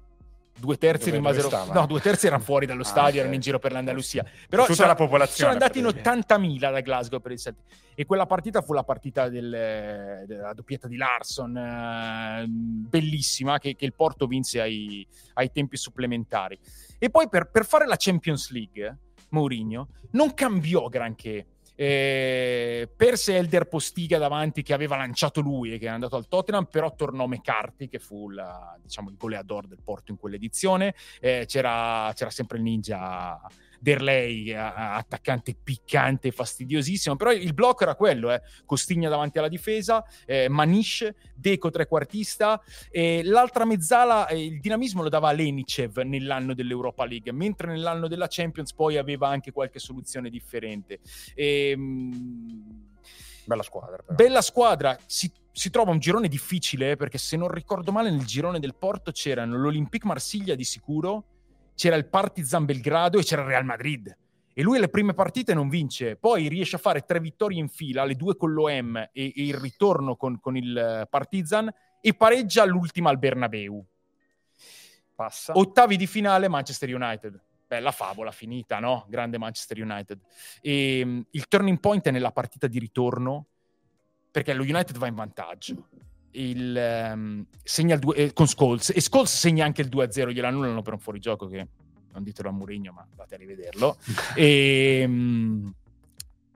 due 0.58 0.76
terzi 0.76 1.10
Dove 1.10 1.16
rimasero 1.16 1.72
no, 1.72 1.86
due 1.86 2.00
terzi 2.00 2.26
erano 2.26 2.42
fuori 2.42 2.66
dallo 2.66 2.82
ah, 2.82 2.86
stadio, 2.86 3.08
okay. 3.08 3.18
erano 3.20 3.34
in 3.34 3.40
giro 3.40 3.58
per 3.58 3.72
l'Andalusia. 3.72 4.24
Però 4.48 4.62
tutta 4.62 4.74
sono, 4.74 4.88
la 4.88 4.94
popolazione 4.94 5.52
sono 5.52 5.64
andati 5.64 5.78
in 5.78 5.86
80.000 5.86 6.58
da 6.58 6.80
Glasgow 6.80 7.20
per 7.20 7.32
il 7.32 7.38
Celtic. 7.38 7.64
E 7.94 8.06
quella 8.06 8.26
partita 8.26 8.62
fu 8.62 8.72
la 8.72 8.84
partita 8.84 9.28
del, 9.28 10.24
della 10.26 10.52
doppietta 10.52 10.86
di 10.86 10.96
Larson, 10.96 11.56
eh, 11.56 12.44
bellissima, 12.46 13.58
che, 13.58 13.74
che, 13.74 13.84
il 13.84 13.94
Porto 13.94 14.26
vinse 14.26 14.60
ai, 14.60 15.06
ai 15.34 15.50
tempi 15.50 15.76
supplementari. 15.76 16.58
E 16.98 17.10
poi 17.10 17.28
per, 17.28 17.50
per 17.50 17.64
fare 17.64 17.86
la 17.86 17.96
Champions 17.96 18.50
League, 18.50 18.98
Mourinho 19.30 19.88
non 20.12 20.32
cambiò 20.34 20.88
granché 20.88 21.46
eh, 21.80 22.90
perse 22.96 23.36
Elder 23.36 23.68
Postiga 23.68 24.18
davanti 24.18 24.62
che 24.62 24.72
aveva 24.72 24.96
lanciato 24.96 25.40
lui 25.40 25.72
e 25.72 25.78
che 25.78 25.86
è 25.86 25.90
andato 25.90 26.16
al 26.16 26.26
Tottenham, 26.26 26.64
però 26.64 26.92
tornò 26.96 27.28
McCarthy 27.28 27.86
che 27.86 28.00
fu 28.00 28.30
la, 28.30 28.76
diciamo, 28.82 29.10
il 29.10 29.16
goleador 29.16 29.68
del 29.68 29.78
Porto 29.84 30.10
in 30.10 30.18
quell'edizione. 30.18 30.96
Eh, 31.20 31.44
c'era, 31.46 32.10
c'era 32.16 32.30
sempre 32.30 32.56
il 32.56 32.64
ninja 32.64 33.40
Derlei, 33.78 34.52
attaccante 34.54 35.56
piccante, 35.62 36.30
fastidiosissimo, 36.30 37.16
però 37.16 37.32
il 37.32 37.54
blocco 37.54 37.84
era 37.84 37.94
quello, 37.94 38.32
eh. 38.32 38.42
Costigna 38.64 39.08
davanti 39.08 39.38
alla 39.38 39.48
difesa, 39.48 40.04
eh, 40.26 40.48
Manish, 40.48 41.08
Deco 41.34 41.70
trequartista, 41.70 42.60
e 42.90 43.22
l'altra 43.24 43.64
mezzala, 43.64 44.26
eh, 44.26 44.44
il 44.44 44.60
dinamismo 44.60 45.02
lo 45.02 45.08
dava 45.08 45.32
Lenicev 45.32 45.98
nell'anno 45.98 46.54
dell'Europa 46.54 47.04
League, 47.04 47.32
mentre 47.32 47.68
nell'anno 47.68 48.08
della 48.08 48.26
Champions 48.28 48.72
poi 48.72 48.96
aveva 48.96 49.28
anche 49.28 49.52
qualche 49.52 49.78
soluzione 49.78 50.30
differente. 50.30 50.98
Ehm, 51.34 52.86
Bella 53.48 53.62
squadra. 53.62 53.96
Però. 53.96 54.14
Bella 54.14 54.42
squadra, 54.42 54.98
si, 55.06 55.32
si, 55.50 55.70
trova 55.70 55.90
un 55.90 55.98
girone 55.98 56.28
difficile 56.28 56.96
perché 56.96 57.16
se 57.16 57.34
non 57.38 57.48
ricordo 57.48 57.92
male 57.92 58.10
nel 58.10 58.26
girone 58.26 58.60
del 58.60 58.74
Porto 58.74 59.10
c'erano 59.10 59.56
l'Olympique 59.56 60.06
Marsiglia 60.06 60.54
di 60.54 60.64
sicuro, 60.64 61.24
c'era 61.78 61.94
il 61.94 62.08
Partizan 62.08 62.64
Belgrado 62.64 63.20
e 63.20 63.22
c'era 63.22 63.42
il 63.42 63.46
Real 63.46 63.64
Madrid. 63.64 64.14
E 64.52 64.62
lui 64.62 64.78
alle 64.78 64.88
prime 64.88 65.14
partite 65.14 65.54
non 65.54 65.68
vince, 65.68 66.16
poi 66.16 66.48
riesce 66.48 66.74
a 66.74 66.80
fare 66.80 67.02
tre 67.02 67.20
vittorie 67.20 67.60
in 67.60 67.68
fila, 67.68 68.04
le 68.04 68.16
due 68.16 68.36
con 68.36 68.52
l'OM 68.52 68.96
e, 68.96 69.10
e 69.12 69.32
il 69.36 69.54
ritorno 69.54 70.16
con, 70.16 70.40
con, 70.40 70.56
il 70.56 71.06
Partizan, 71.08 71.72
e 72.00 72.14
pareggia 72.14 72.64
l'ultima 72.64 73.10
al 73.10 73.18
Bernabeu. 73.20 73.86
Passa. 75.14 75.52
Ottavi 75.56 75.96
di 75.96 76.08
finale 76.08 76.48
Manchester 76.48 76.92
United. 76.92 77.40
Bella 77.68 77.92
favola 77.92 78.32
finita, 78.32 78.80
no? 78.80 79.06
Grande 79.08 79.38
Manchester 79.38 79.80
United. 79.80 80.20
E, 80.60 81.02
um, 81.04 81.24
il 81.30 81.46
turning 81.46 81.78
point 81.78 82.04
è 82.04 82.10
nella 82.10 82.32
partita 82.32 82.66
di 82.66 82.80
ritorno, 82.80 83.46
perché 84.32 84.52
lo 84.52 84.64
United 84.64 84.98
va 84.98 85.06
in 85.06 85.14
vantaggio 85.14 85.86
il, 86.40 87.10
um, 87.12 87.44
segna 87.62 87.94
il 87.94 88.00
due, 88.00 88.14
eh, 88.14 88.32
con 88.32 88.46
Scholes 88.46 88.90
e 88.94 89.00
Scholes 89.00 89.36
segna 89.36 89.64
anche 89.64 89.82
il 89.82 89.88
2-0, 89.88 90.32
glielo 90.32 90.46
annullano 90.46 90.82
per 90.82 90.94
un 90.94 90.98
fuorigioco 90.98 91.46
che 91.46 91.66
non 92.12 92.22
ditelo 92.22 92.48
a 92.48 92.52
Mourinho, 92.52 92.92
ma 92.92 93.06
andate 93.08 93.34
a 93.34 93.38
rivederlo. 93.38 93.96
e, 94.34 95.04
um, 95.06 95.72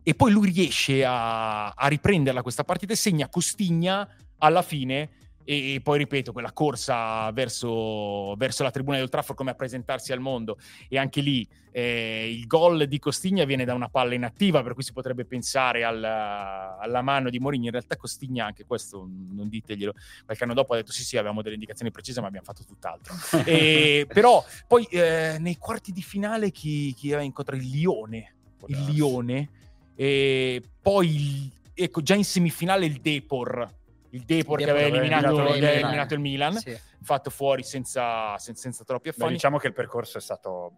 e, 0.02 0.14
poi 0.14 0.32
lui 0.32 0.50
riesce 0.50 1.04
a, 1.04 1.70
a 1.70 1.86
riprenderla 1.86 2.42
questa 2.42 2.64
partita 2.64 2.92
e 2.92 2.96
segna 2.96 3.28
Costigna 3.28 4.08
alla 4.38 4.62
fine 4.62 5.10
e, 5.44 5.80
poi 5.82 5.98
ripeto, 5.98 6.32
quella 6.32 6.52
corsa 6.52 7.30
verso, 7.32 8.34
verso 8.36 8.62
la 8.62 8.70
tribuna 8.70 8.96
di 8.96 9.02
Old 9.02 9.10
Trafford 9.10 9.36
come 9.36 9.50
a 9.50 9.54
presentarsi 9.54 10.12
al 10.12 10.20
mondo. 10.20 10.58
E 10.88 10.98
anche 10.98 11.20
lì 11.20 11.46
eh, 11.72 12.30
il 12.30 12.46
gol 12.46 12.86
di 12.86 12.98
Costigna 12.98 13.44
viene 13.44 13.64
da 13.64 13.74
una 13.74 13.88
palla 13.88 14.14
inattiva 14.14 14.62
per 14.62 14.74
cui 14.74 14.82
si 14.82 14.92
potrebbe 14.92 15.24
pensare 15.24 15.84
alla, 15.84 16.78
alla 16.78 17.02
mano 17.02 17.30
di 17.30 17.38
Mourinho. 17.38 17.64
In 17.66 17.70
realtà 17.70 17.96
Costigna 17.96 18.44
anche 18.44 18.64
questo 18.64 19.08
non 19.08 19.48
diteglielo 19.48 19.94
qualche 20.24 20.44
anno 20.44 20.54
dopo 20.54 20.74
ha 20.74 20.76
detto 20.76 20.92
sì 20.92 21.02
sì 21.02 21.16
avevamo 21.16 21.42
delle 21.42 21.54
indicazioni 21.54 21.90
precise 21.90 22.20
ma 22.20 22.26
abbiamo 22.26 22.46
fatto 22.46 22.64
tutt'altro. 22.64 23.14
E, 23.52 24.06
però 24.08 24.44
poi 24.66 24.84
eh, 24.84 25.36
nei 25.38 25.56
quarti 25.56 25.92
di 25.92 26.02
finale 26.02 26.50
chi, 26.50 26.94
chi 26.94 27.08
aveva 27.08 27.22
incontrato? 27.22 27.62
Il 27.62 27.68
Lione. 27.70 28.34
Il 28.66 28.84
Lione. 28.84 29.48
E 29.94 30.62
poi 30.80 31.50
ecco 31.74 32.02
già 32.02 32.14
in 32.14 32.24
semifinale 32.24 32.86
il 32.86 33.00
Depor 33.00 33.80
il 34.12 34.24
Depor 34.24 34.58
che 34.58 34.70
aveva 34.70 34.86
eliminato, 34.86 35.26
eliminato, 35.26 35.56
il, 35.56 35.64
eliminato 35.64 36.14
il 36.14 36.20
Milan, 36.20 36.56
sì. 36.56 36.78
fatto 37.02 37.30
fuori 37.30 37.62
senza, 37.62 38.36
senza, 38.38 38.62
senza 38.62 38.84
troppi 38.84 39.08
affari. 39.08 39.28
Beh, 39.28 39.34
diciamo 39.34 39.58
che 39.58 39.66
il 39.68 39.72
percorso 39.72 40.18
è 40.18 40.20
stato... 40.20 40.72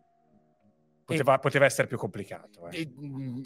Poteva, 1.05 1.35
e, 1.35 1.39
poteva 1.39 1.65
essere 1.65 1.87
più 1.87 1.99
complicato. 1.99 2.69
Eh. 2.71 2.81
E, 2.81 2.93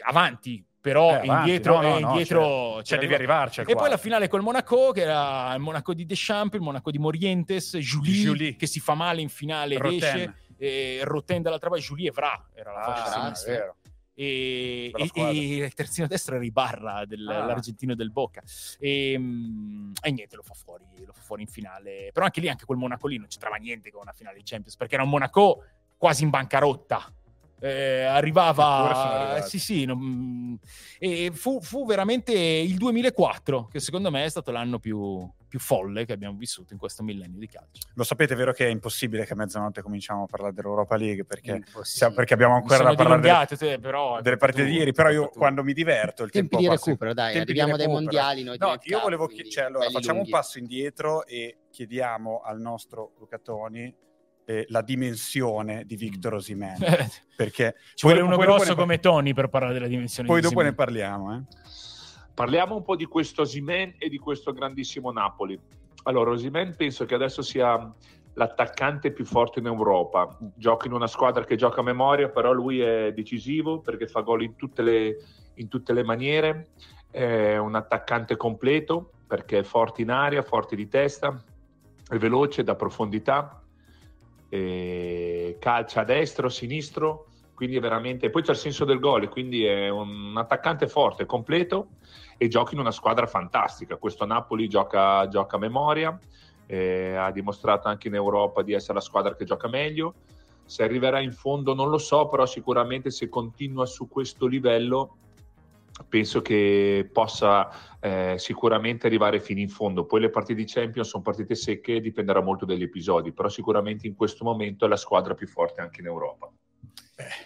avanti, 0.01 0.65
però 0.81 1.11
eh, 1.11 1.15
avanti, 1.15 1.29
indietro, 1.29 1.81
no, 1.81 1.83
no, 1.83 1.99
no, 1.99 2.09
indietro 2.11 2.75
cioè, 2.75 2.85
cioè 2.85 2.99
devi 2.99 3.15
arrivarci. 3.15 3.63
E 3.63 3.75
poi 3.75 3.89
la 3.89 3.97
finale 3.97 4.29
col 4.29 4.43
Monaco, 4.43 4.93
che 4.93 5.01
era 5.01 5.53
il 5.55 5.61
Monaco 5.61 5.95
di 5.95 6.07
Deschamps, 6.07 6.55
il 6.55 6.61
Monaco 6.61 6.91
di 6.91 6.99
Morientes, 6.99 7.77
Julie, 7.79 8.23
Julie. 8.23 8.57
che 8.57 8.67
si 8.67 8.79
fa 8.79 8.95
male 8.95 9.23
in 9.23 9.29
finale 9.29 9.75
ed 9.75 9.85
esce, 9.85 10.35
e 10.57 11.01
Roten 11.03 11.43
dall'altra 11.43 11.71
parte, 11.71 11.85
Julie 11.85 12.09
Evra 12.09 12.49
era 12.55 12.73
la 12.73 12.81
ah, 12.81 12.95
fascia 12.95 13.21
sinistra 13.21 13.75
e, 14.21 14.91
e, 14.93 15.11
e, 15.15 15.65
il 15.65 15.75
terzino 15.75 16.09
destro 16.09 16.35
era 16.35 16.45
Ibarra 16.45 17.05
dell'argentino 17.05 17.93
ah. 17.93 17.95
del 17.95 18.11
Bocca 18.11 18.43
e, 18.81 19.15
mm, 19.17 19.93
e, 20.03 20.11
niente 20.11 20.35
lo 20.35 20.43
fa 20.43 20.55
fuori 20.55 20.85
lo 21.07 21.13
fa 21.13 21.21
fuori 21.21 21.43
in 21.43 21.49
finale. 21.49 22.11
Però 22.13 22.25
anche 22.25 22.41
lì 22.41 22.49
anche 22.49 22.65
quel 22.65 22.79
Monaco 22.79 23.07
lì 23.07 23.17
non 23.17 23.29
c'entrava 23.29 23.55
niente 23.57 23.93
con 23.93 24.01
una 24.03 24.13
finale 24.13 24.39
di 24.39 24.43
Champions 24.45 24.75
perché 24.75 24.95
era 24.95 25.05
un 25.05 25.11
Monaco 25.11 25.63
quasi 25.97 26.25
in 26.25 26.31
bancarotta. 26.31 27.13
Eh, 27.61 28.03
arrivava 28.03 29.41
sì 29.45 29.59
sì 29.59 29.85
non, 29.85 30.57
e 31.01 31.33
fu, 31.33 31.61
fu, 31.61 31.85
veramente 31.85 32.33
il 32.33 32.77
2004 32.77 33.67
che 33.67 33.81
secondo 33.81 34.13
me 34.13 34.25
è 34.25 34.29
stato 34.29 34.53
l'anno 34.53 34.79
più, 34.79 35.29
più, 35.49 35.59
folle 35.59 36.05
che 36.05 36.13
abbiamo 36.13 36.37
vissuto 36.37 36.73
in 36.73 36.79
questo 36.79 37.03
millennio 37.03 37.39
di 37.39 37.49
calcio 37.49 37.89
lo 37.95 38.05
sapete 38.05 38.35
vero 38.35 38.53
che 38.53 38.67
è 38.67 38.69
impossibile 38.69 39.25
che 39.25 39.33
a 39.33 39.37
mezzanotte 39.37 39.83
cominciamo 39.83 40.25
a 40.25 40.27
parlare 40.27 40.53
dell'Europa 40.53 40.97
League 40.97 41.25
perché, 41.25 41.63
siamo, 41.83 42.15
perché 42.15 42.35
abbiamo 42.35 42.55
ancora 42.55 42.85
da 42.85 42.95
parlare 42.95 43.21
delle, 43.21 43.47
te, 43.47 43.79
però, 43.79 44.21
delle 44.21 44.37
partite 44.37 44.65
tu, 44.65 44.71
di 44.71 44.77
ieri 44.77 44.93
però 44.93 45.11
io 45.11 45.29
tu. 45.29 45.39
quando 45.39 45.63
mi 45.63 45.73
diverto 45.73 46.23
il 46.23 46.31
tempi 46.31 46.57
tempo 46.57 46.63
di 46.63 46.71
recupero 46.71 47.15
passa, 47.15 47.31
dai 47.31 47.41
arriviamo 47.41 47.77
dai 47.77 47.89
mondiali 47.89 48.43
noi 48.43 48.57
no, 48.59 48.77
io 48.83 49.01
volevo 49.01 49.27
chiedere 49.27 49.51
cioè, 49.51 49.65
allora, 49.65 49.89
facciamo 49.91 50.19
lunghi. 50.19 50.33
un 50.33 50.39
passo 50.39 50.59
indietro 50.59 51.27
e 51.27 51.59
chiediamo 51.71 52.41
al 52.41 52.61
nostro 52.61 53.15
Luca 53.19 53.39
Toni 53.39 53.95
eh, 54.49 54.65
la 54.69 54.81
dimensione 54.81 55.85
di 55.85 55.95
Victor 55.97 56.35
Osimhen. 56.35 56.79
perché 57.37 57.77
ci 57.95 58.07
vuole 58.07 58.23
uno 58.23 58.39
grosso 58.39 58.71
ne... 58.71 58.75
come 58.75 58.99
Tony 58.99 59.35
per 59.35 59.49
parlare 59.49 59.75
della 59.75 59.87
dimensione 59.87 60.27
poi 60.27 60.41
dopo 60.41 60.63
ne 60.63 60.73
parliamo. 60.73 61.35
Eh. 61.37 61.43
Parliamo 62.39 62.77
un 62.77 62.85
po' 62.85 62.95
di 62.95 63.07
questo 63.07 63.43
Osimen 63.43 63.97
e 63.99 64.09
di 64.09 64.17
questo 64.17 64.53
grandissimo 64.53 65.11
Napoli. 65.11 65.59
Allora, 66.05 66.31
Osimen 66.31 66.77
penso 66.77 67.05
che 67.05 67.17
adesso 67.17 67.43
sia 67.43 67.93
l'attaccante 68.35 69.11
più 69.11 69.25
forte 69.25 69.59
in 69.59 69.67
Europa. 69.67 70.39
Gioca 70.55 70.87
in 70.87 70.93
una 70.93 71.09
squadra 71.09 71.43
che 71.43 71.57
gioca 71.57 71.81
a 71.81 71.83
memoria, 71.83 72.29
però 72.29 72.53
lui 72.53 72.79
è 72.79 73.13
decisivo 73.13 73.81
perché 73.81 74.07
fa 74.07 74.21
gol 74.21 74.45
in 74.45 74.55
tutte 74.55 74.83
le, 74.83 75.17
in 75.55 75.67
tutte 75.67 75.93
le 75.93 76.05
maniere. 76.05 76.69
È 77.11 77.57
un 77.57 77.75
attaccante 77.75 78.37
completo 78.37 79.11
perché 79.27 79.59
è 79.59 79.63
forte 79.65 80.03
in 80.03 80.11
aria, 80.13 80.41
forte 80.43 80.77
di 80.77 80.87
testa, 80.87 81.43
è 82.09 82.17
veloce 82.19 82.63
da 82.63 82.77
profondità, 82.77 83.61
calcia 84.49 86.01
a 86.03 86.05
destra 86.05 86.47
o 86.47 86.51
sinistro, 86.51 87.28
quindi 87.59 87.81
veramente... 87.81 88.31
Poi 88.31 88.43
c'è 88.43 88.53
il 88.53 88.57
senso 88.57 88.85
del 88.85 89.01
gol, 89.01 89.29
quindi 89.29 89.65
è 89.65 89.89
un 89.89 90.33
attaccante 90.37 90.87
forte, 90.87 91.27
completo 91.27 91.89
e 92.37 92.47
gioca 92.47 92.73
in 92.75 92.79
una 92.79 92.93
squadra 92.93 93.27
fantastica. 93.27 93.97
Questo 93.97 94.25
Napoli 94.25 94.69
gioca, 94.69 95.27
gioca 95.27 95.57
a 95.57 95.59
memoria, 95.59 96.17
eh, 96.67 97.17
ha 97.17 97.33
dimostrato 97.33 97.89
anche 97.89 98.07
in 98.07 98.15
Europa 98.15 98.63
di 98.63 98.75
essere 98.75 98.95
la 98.95 99.01
squadra 99.01 99.35
che 99.35 99.45
gioca 99.45 99.67
meglio. 99.67 100.15
Se 100.67 100.85
arriverà 100.85 101.19
in 101.19 101.33
fondo 101.33 101.75
non 101.75 101.91
lo 101.91 101.99
so, 101.99 102.29
però 102.29 102.47
sicuramente 102.47 103.11
se 103.11 103.29
continua 103.29 103.87
su 103.87 104.07
questo 104.07 104.47
livello 104.47 105.17
penso 106.09 106.41
che 106.41 107.11
possa 107.13 107.99
eh, 107.99 108.37
sicuramente 108.39 109.09
arrivare 109.09 109.41
fino 109.41 109.59
in 109.59 109.69
fondo. 109.69 110.05
Poi 110.05 110.21
le 110.21 110.31
partite 110.31 110.61
di 110.61 110.65
Champions 110.65 111.09
sono 111.09 111.25
partite 111.25 111.57
secche, 111.57 112.01
dipenderà 112.01 112.41
molto 112.41 112.65
dagli 112.65 112.85
episodi, 112.85 113.33
però 113.33 113.49
sicuramente 113.49 114.07
in 114.07 114.15
questo 114.15 114.45
momento 114.45 114.85
è 114.85 114.89
la 114.89 114.95
squadra 114.95 115.35
più 115.35 115.49
forte 115.49 115.81
anche 115.81 116.03
in 116.03 116.07
Europa. 116.07 116.49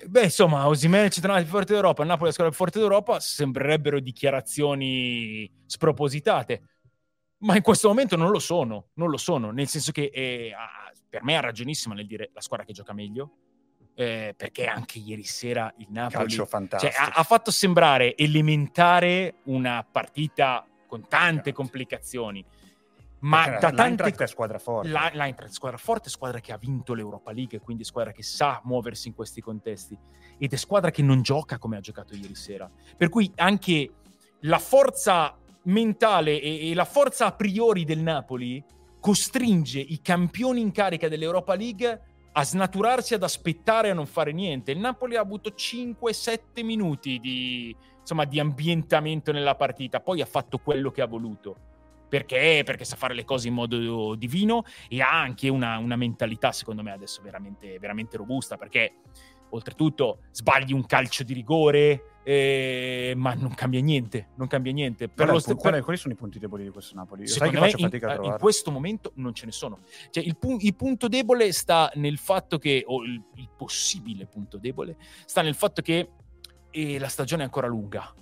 Beh, 0.06 0.24
insomma, 0.24 0.68
Osimene 0.68 1.08
centrale 1.08 1.42
più 1.42 1.50
forte 1.50 1.72
d'Europa, 1.72 2.04
Napoli 2.04 2.24
è 2.24 2.26
la 2.26 2.32
squadra 2.32 2.54
più 2.54 2.64
forte 2.64 2.78
d'Europa, 2.78 3.20
sembrerebbero 3.20 4.00
dichiarazioni 4.00 5.50
spropositate, 5.64 6.62
ma 7.38 7.56
in 7.56 7.62
questo 7.62 7.88
momento 7.88 8.16
non 8.16 8.30
lo 8.30 8.38
sono, 8.38 8.88
non 8.94 9.08
lo 9.08 9.16
sono, 9.16 9.50
nel 9.50 9.68
senso 9.68 9.90
che 9.90 10.10
eh, 10.12 10.52
per 11.08 11.24
me 11.24 11.36
ha 11.36 11.40
ragionissimo 11.40 11.94
nel 11.94 12.06
dire 12.06 12.30
la 12.34 12.42
squadra 12.42 12.66
che 12.66 12.74
gioca 12.74 12.92
meglio, 12.92 13.30
eh, 13.94 14.34
perché 14.36 14.66
anche 14.66 14.98
ieri 14.98 15.24
sera 15.24 15.72
il 15.78 15.86
Napoli. 15.88 16.12
Cioè, 16.78 16.92
ha, 16.94 17.12
ha, 17.14 17.22
fatto 17.22 17.50
sembrare 17.50 18.14
elementare 18.16 19.36
una 19.44 19.86
partita 19.90 20.66
con 20.86 21.08
tante 21.08 21.52
complicazioni 21.52 22.44
ma 23.22 23.44
perché 23.44 23.60
da 23.60 23.70
tante 23.72 24.24
è 24.24 24.26
squadra 24.26 24.58
forte. 24.58 24.88
La, 24.88 25.10
L'Eintracht 25.12 25.50
è 25.50 25.54
squadra 25.54 25.78
forte, 25.78 26.10
squadra 26.10 26.40
che 26.40 26.52
ha 26.52 26.56
vinto 26.56 26.94
l'Europa 26.94 27.32
League, 27.32 27.60
quindi 27.60 27.84
squadra 27.84 28.12
che 28.12 28.22
sa 28.22 28.60
muoversi 28.64 29.08
in 29.08 29.14
questi 29.14 29.40
contesti 29.40 29.96
ed 30.38 30.52
è 30.52 30.56
squadra 30.56 30.90
che 30.90 31.02
non 31.02 31.22
gioca 31.22 31.58
come 31.58 31.76
ha 31.76 31.80
giocato 31.80 32.14
ieri 32.14 32.34
sera. 32.34 32.70
Per 32.96 33.08
cui 33.08 33.30
anche 33.36 33.90
la 34.40 34.58
forza 34.58 35.36
mentale 35.64 36.40
e, 36.40 36.70
e 36.70 36.74
la 36.74 36.84
forza 36.84 37.26
a 37.26 37.32
priori 37.32 37.84
del 37.84 38.00
Napoli 38.00 38.62
costringe 38.98 39.78
i 39.78 40.00
campioni 40.00 40.60
in 40.60 40.72
carica 40.72 41.08
dell'Europa 41.08 41.54
League 41.54 42.02
a 42.32 42.44
snaturarsi, 42.44 43.14
ad 43.14 43.22
aspettare 43.22 43.90
a 43.90 43.94
non 43.94 44.06
fare 44.06 44.32
niente. 44.32 44.72
Il 44.72 44.78
Napoli 44.78 45.16
ha 45.16 45.20
avuto 45.20 45.50
5-7 45.50 46.64
minuti 46.64 47.18
di, 47.20 47.76
insomma, 48.00 48.24
di 48.24 48.40
ambientamento 48.40 49.30
nella 49.30 49.54
partita, 49.54 50.00
poi 50.00 50.22
ha 50.22 50.26
fatto 50.26 50.58
quello 50.58 50.90
che 50.90 51.02
ha 51.02 51.06
voluto 51.06 51.70
perché? 52.12 52.60
Perché 52.62 52.84
sa 52.84 52.96
fare 52.96 53.14
le 53.14 53.24
cose 53.24 53.48
in 53.48 53.54
modo 53.54 54.14
divino 54.16 54.64
e 54.90 55.00
ha 55.00 55.18
anche 55.18 55.48
una, 55.48 55.78
una 55.78 55.96
mentalità, 55.96 56.52
secondo 56.52 56.82
me, 56.82 56.92
adesso 56.92 57.22
veramente, 57.22 57.78
veramente 57.78 58.18
robusta, 58.18 58.58
perché 58.58 58.96
oltretutto 59.48 60.18
sbagli 60.30 60.74
un 60.74 60.84
calcio 60.84 61.22
di 61.22 61.32
rigore, 61.32 62.18
eh, 62.22 63.14
ma 63.16 63.32
non 63.32 63.54
cambia 63.54 63.80
niente, 63.80 64.28
non 64.36 64.46
cambia 64.46 64.72
niente. 64.72 65.08
Per 65.08 65.26
qual, 65.26 65.40
st- 65.40 65.54
qual, 65.54 65.82
quali 65.82 65.98
sono 65.98 66.12
i 66.12 66.16
punti 66.18 66.38
deboli 66.38 66.64
di 66.64 66.68
questo 66.68 66.94
Napoli? 66.96 67.26
Secondo 67.26 67.60
me 67.60 67.72
in, 67.76 67.88
in, 67.90 68.36
questo 68.38 68.70
momento 68.70 69.12
non 69.14 69.32
ce 69.32 69.46
ne 69.46 69.52
sono. 69.52 69.78
Cioè, 70.10 70.22
il, 70.22 70.36
pu- 70.36 70.58
il, 70.60 70.74
punto 70.74 71.08
debole 71.08 71.50
sta 71.52 71.90
nel 71.94 72.18
fatto 72.18 72.58
che, 72.58 72.82
o 72.86 73.04
il, 73.04 73.22
il 73.36 73.48
possibile 73.56 74.26
punto 74.26 74.58
debole, 74.58 74.98
sta 75.24 75.40
nel 75.40 75.54
fatto 75.54 75.80
che 75.80 76.10
eh, 76.70 76.98
la 76.98 77.08
stagione 77.08 77.40
è 77.40 77.44
ancora 77.46 77.68
lunga 77.68 78.12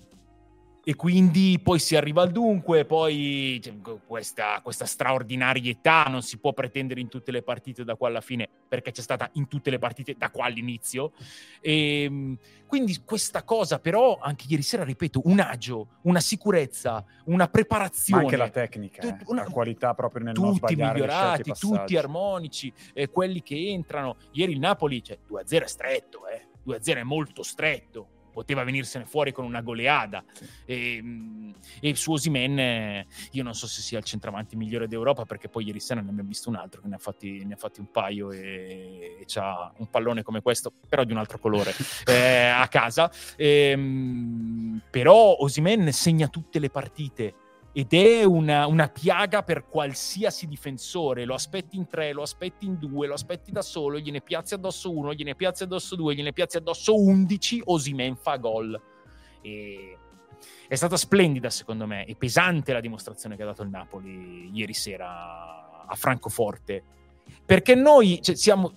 e 0.82 0.94
quindi 0.94 1.60
poi 1.62 1.78
si 1.78 1.94
arriva 1.94 2.22
al 2.22 2.30
dunque, 2.30 2.86
poi 2.86 3.60
cioè, 3.62 3.74
questa, 4.06 4.60
questa, 4.62 4.86
straordinarietà 4.86 6.04
non 6.04 6.22
si 6.22 6.38
può 6.38 6.52
pretendere 6.54 7.00
in 7.00 7.08
tutte 7.08 7.30
le 7.30 7.42
partite 7.42 7.84
da 7.84 7.96
qua 7.96 8.08
alla 8.08 8.22
fine, 8.22 8.48
perché 8.66 8.90
c'è 8.90 9.02
stata 9.02 9.28
in 9.34 9.46
tutte 9.46 9.70
le 9.70 9.78
partite 9.78 10.14
da 10.16 10.30
qua 10.30 10.46
all'inizio. 10.46 11.12
E, 11.60 12.04
ehm, 12.04 12.38
quindi 12.66 13.02
questa 13.04 13.42
cosa 13.42 13.78
però, 13.78 14.18
anche 14.20 14.46
ieri 14.48 14.62
sera, 14.62 14.84
ripeto, 14.84 15.22
un 15.24 15.40
agio, 15.40 15.98
una 16.02 16.20
sicurezza, 16.20 17.04
una 17.24 17.48
preparazione. 17.48 18.22
Ma 18.22 18.28
anche 18.28 18.38
la 18.38 18.48
tecnica, 18.48 19.02
tut- 19.02 19.28
una, 19.28 19.42
la 19.42 19.50
qualità 19.50 19.92
proprio 19.92 20.24
nel 20.24 20.34
tutti 20.34 20.76
migliorati, 20.76 21.52
tutti 21.52 21.96
armonici, 21.96 22.72
eh, 22.94 23.08
quelli 23.08 23.42
che 23.42 23.68
entrano. 23.68 24.16
Ieri 24.32 24.52
il 24.52 24.58
Napoli, 24.58 25.02
cioè 25.02 25.18
2-0 25.28 25.62
è 25.62 25.66
stretto, 25.66 26.26
eh. 26.26 26.46
2-0 26.64 26.96
è 26.96 27.02
molto 27.02 27.42
stretto 27.42 28.18
poteva 28.30 28.64
venirsene 28.64 29.04
fuori 29.04 29.32
con 29.32 29.44
una 29.44 29.60
goleada. 29.60 30.24
E, 30.64 31.00
mm, 31.02 31.50
e 31.80 31.94
su 31.94 32.12
Osimen, 32.12 33.04
io 33.32 33.42
non 33.42 33.54
so 33.54 33.66
se 33.66 33.80
sia 33.80 33.98
il 33.98 34.04
centravanti 34.04 34.56
migliore 34.56 34.88
d'Europa, 34.88 35.24
perché 35.24 35.48
poi 35.48 35.64
ieri 35.64 35.80
sera 35.80 36.00
ne 36.00 36.10
abbiamo 36.10 36.28
visto 36.28 36.48
un 36.48 36.56
altro 36.56 36.80
che 36.80 36.88
ne 36.88 36.94
ha 36.94 36.98
fatti, 36.98 37.44
ne 37.44 37.54
ha 37.54 37.56
fatti 37.56 37.80
un 37.80 37.90
paio 37.90 38.30
e, 38.32 39.16
e 39.20 39.26
ha 39.40 39.72
un 39.76 39.88
pallone 39.90 40.22
come 40.22 40.42
questo, 40.42 40.72
però 40.88 41.04
di 41.04 41.12
un 41.12 41.18
altro 41.18 41.38
colore, 41.38 41.72
eh, 42.06 42.46
a 42.46 42.66
casa. 42.68 43.10
E, 43.36 43.70
ehm, 43.70 44.82
però 44.90 45.36
Osimen 45.38 45.92
segna 45.92 46.28
tutte 46.28 46.58
le 46.58 46.70
partite 46.70 47.34
ed 47.72 47.92
è 47.92 48.24
una, 48.24 48.66
una, 48.66 48.88
piaga 48.88 49.42
per 49.42 49.66
qualsiasi 49.68 50.46
difensore. 50.46 51.24
Lo 51.24 51.34
aspetti 51.34 51.76
in 51.76 51.86
tre, 51.86 52.12
lo 52.12 52.22
aspetti 52.22 52.66
in 52.66 52.78
due, 52.78 53.06
lo 53.06 53.14
aspetti 53.14 53.52
da 53.52 53.62
solo, 53.62 53.98
gliene 53.98 54.20
piazzi 54.20 54.54
addosso 54.54 54.94
uno, 54.94 55.14
gliene 55.14 55.34
piazzi 55.34 55.62
addosso 55.62 55.94
due, 55.94 56.14
gliene 56.14 56.32
piazzi 56.32 56.56
addosso 56.56 57.00
undici, 57.00 57.60
Osimen 57.64 58.16
fa 58.16 58.36
gol. 58.36 58.80
E 59.42 59.96
è 60.66 60.74
stata 60.74 60.96
splendida 60.96 61.50
secondo 61.50 61.86
me 61.86 62.04
e 62.06 62.14
pesante 62.14 62.72
la 62.72 62.80
dimostrazione 62.80 63.36
che 63.36 63.42
ha 63.42 63.46
dato 63.46 63.62
il 63.62 63.70
Napoli 63.70 64.50
ieri 64.52 64.74
sera 64.74 65.84
a 65.86 65.94
Francoforte. 65.94 66.82
Perché 67.44 67.74
noi 67.74 68.20
cioè, 68.22 68.34
siamo 68.34 68.72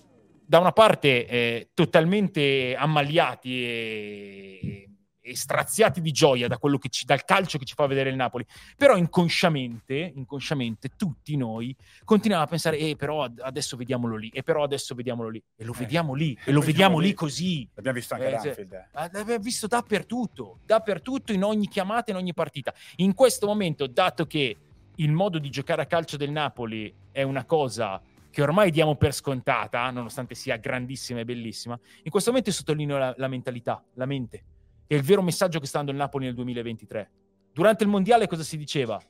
da 0.46 0.58
una 0.58 0.72
parte 0.72 1.26
eh, 1.26 1.70
totalmente 1.74 2.76
ammaliati 2.76 3.64
e 3.64 4.88
e 5.26 5.34
straziati 5.36 6.02
di 6.02 6.12
gioia 6.12 6.48
da 6.48 6.58
quello 6.58 6.76
che 6.76 6.90
ci, 6.90 7.06
dal 7.06 7.24
calcio 7.24 7.56
che 7.56 7.64
ci 7.64 7.72
fa 7.72 7.86
vedere 7.86 8.10
il 8.10 8.16
Napoli. 8.16 8.44
Però 8.76 8.94
inconsciamente, 8.94 10.12
inconsciamente 10.14 10.90
tutti 10.96 11.34
noi 11.38 11.74
continuiamo 12.04 12.44
a 12.44 12.46
pensare, 12.46 12.76
eh, 12.78 12.94
però 12.94 13.26
adesso 13.40 13.74
vediamolo 13.78 14.16
lì, 14.16 14.28
e 14.28 14.42
però 14.42 14.62
adesso 14.62 14.94
vediamolo 14.94 15.30
lì, 15.30 15.42
e 15.56 15.64
lo 15.64 15.72
eh, 15.72 15.78
vediamo 15.78 16.12
lì, 16.12 16.38
e 16.44 16.52
lo 16.52 16.60
vediamo 16.60 16.98
lì, 16.98 17.14
così. 17.14 17.66
L'abbiamo 17.72 17.96
visto 17.96 18.14
anche 18.14 18.26
eh, 18.26 18.30
Danfield. 18.30 18.72
Eh. 18.72 18.86
L'abbiamo 18.92 19.38
visto 19.38 19.66
dappertutto, 19.66 20.58
dappertutto, 20.66 21.32
in 21.32 21.42
ogni 21.42 21.68
chiamata, 21.68 22.10
in 22.10 22.18
ogni 22.18 22.34
partita. 22.34 22.74
In 22.96 23.14
questo 23.14 23.46
momento, 23.46 23.86
dato 23.86 24.26
che 24.26 24.56
il 24.96 25.10
modo 25.10 25.38
di 25.38 25.48
giocare 25.48 25.80
a 25.80 25.86
calcio 25.86 26.18
del 26.18 26.30
Napoli 26.30 26.94
è 27.10 27.22
una 27.22 27.46
cosa 27.46 28.00
che 28.30 28.42
ormai 28.42 28.70
diamo 28.70 28.96
per 28.96 29.14
scontata, 29.14 29.88
nonostante 29.90 30.34
sia 30.34 30.56
grandissima 30.56 31.20
e 31.20 31.24
bellissima, 31.24 31.78
in 32.02 32.10
questo 32.10 32.30
momento 32.30 32.52
sottolineo 32.52 32.98
la, 32.98 33.14
la 33.16 33.28
mentalità, 33.28 33.82
la 33.94 34.06
mente 34.06 34.44
è 34.86 34.94
il 34.94 35.02
vero 35.02 35.22
messaggio 35.22 35.58
che 35.58 35.66
sta 35.66 35.78
dando 35.78 35.92
il 35.92 35.98
Napoli 35.98 36.26
nel 36.26 36.34
2023. 36.34 37.10
Durante 37.52 37.84
il 37.84 37.90
mondiale 37.90 38.26
cosa 38.26 38.42
si 38.42 38.56
diceva? 38.56 39.00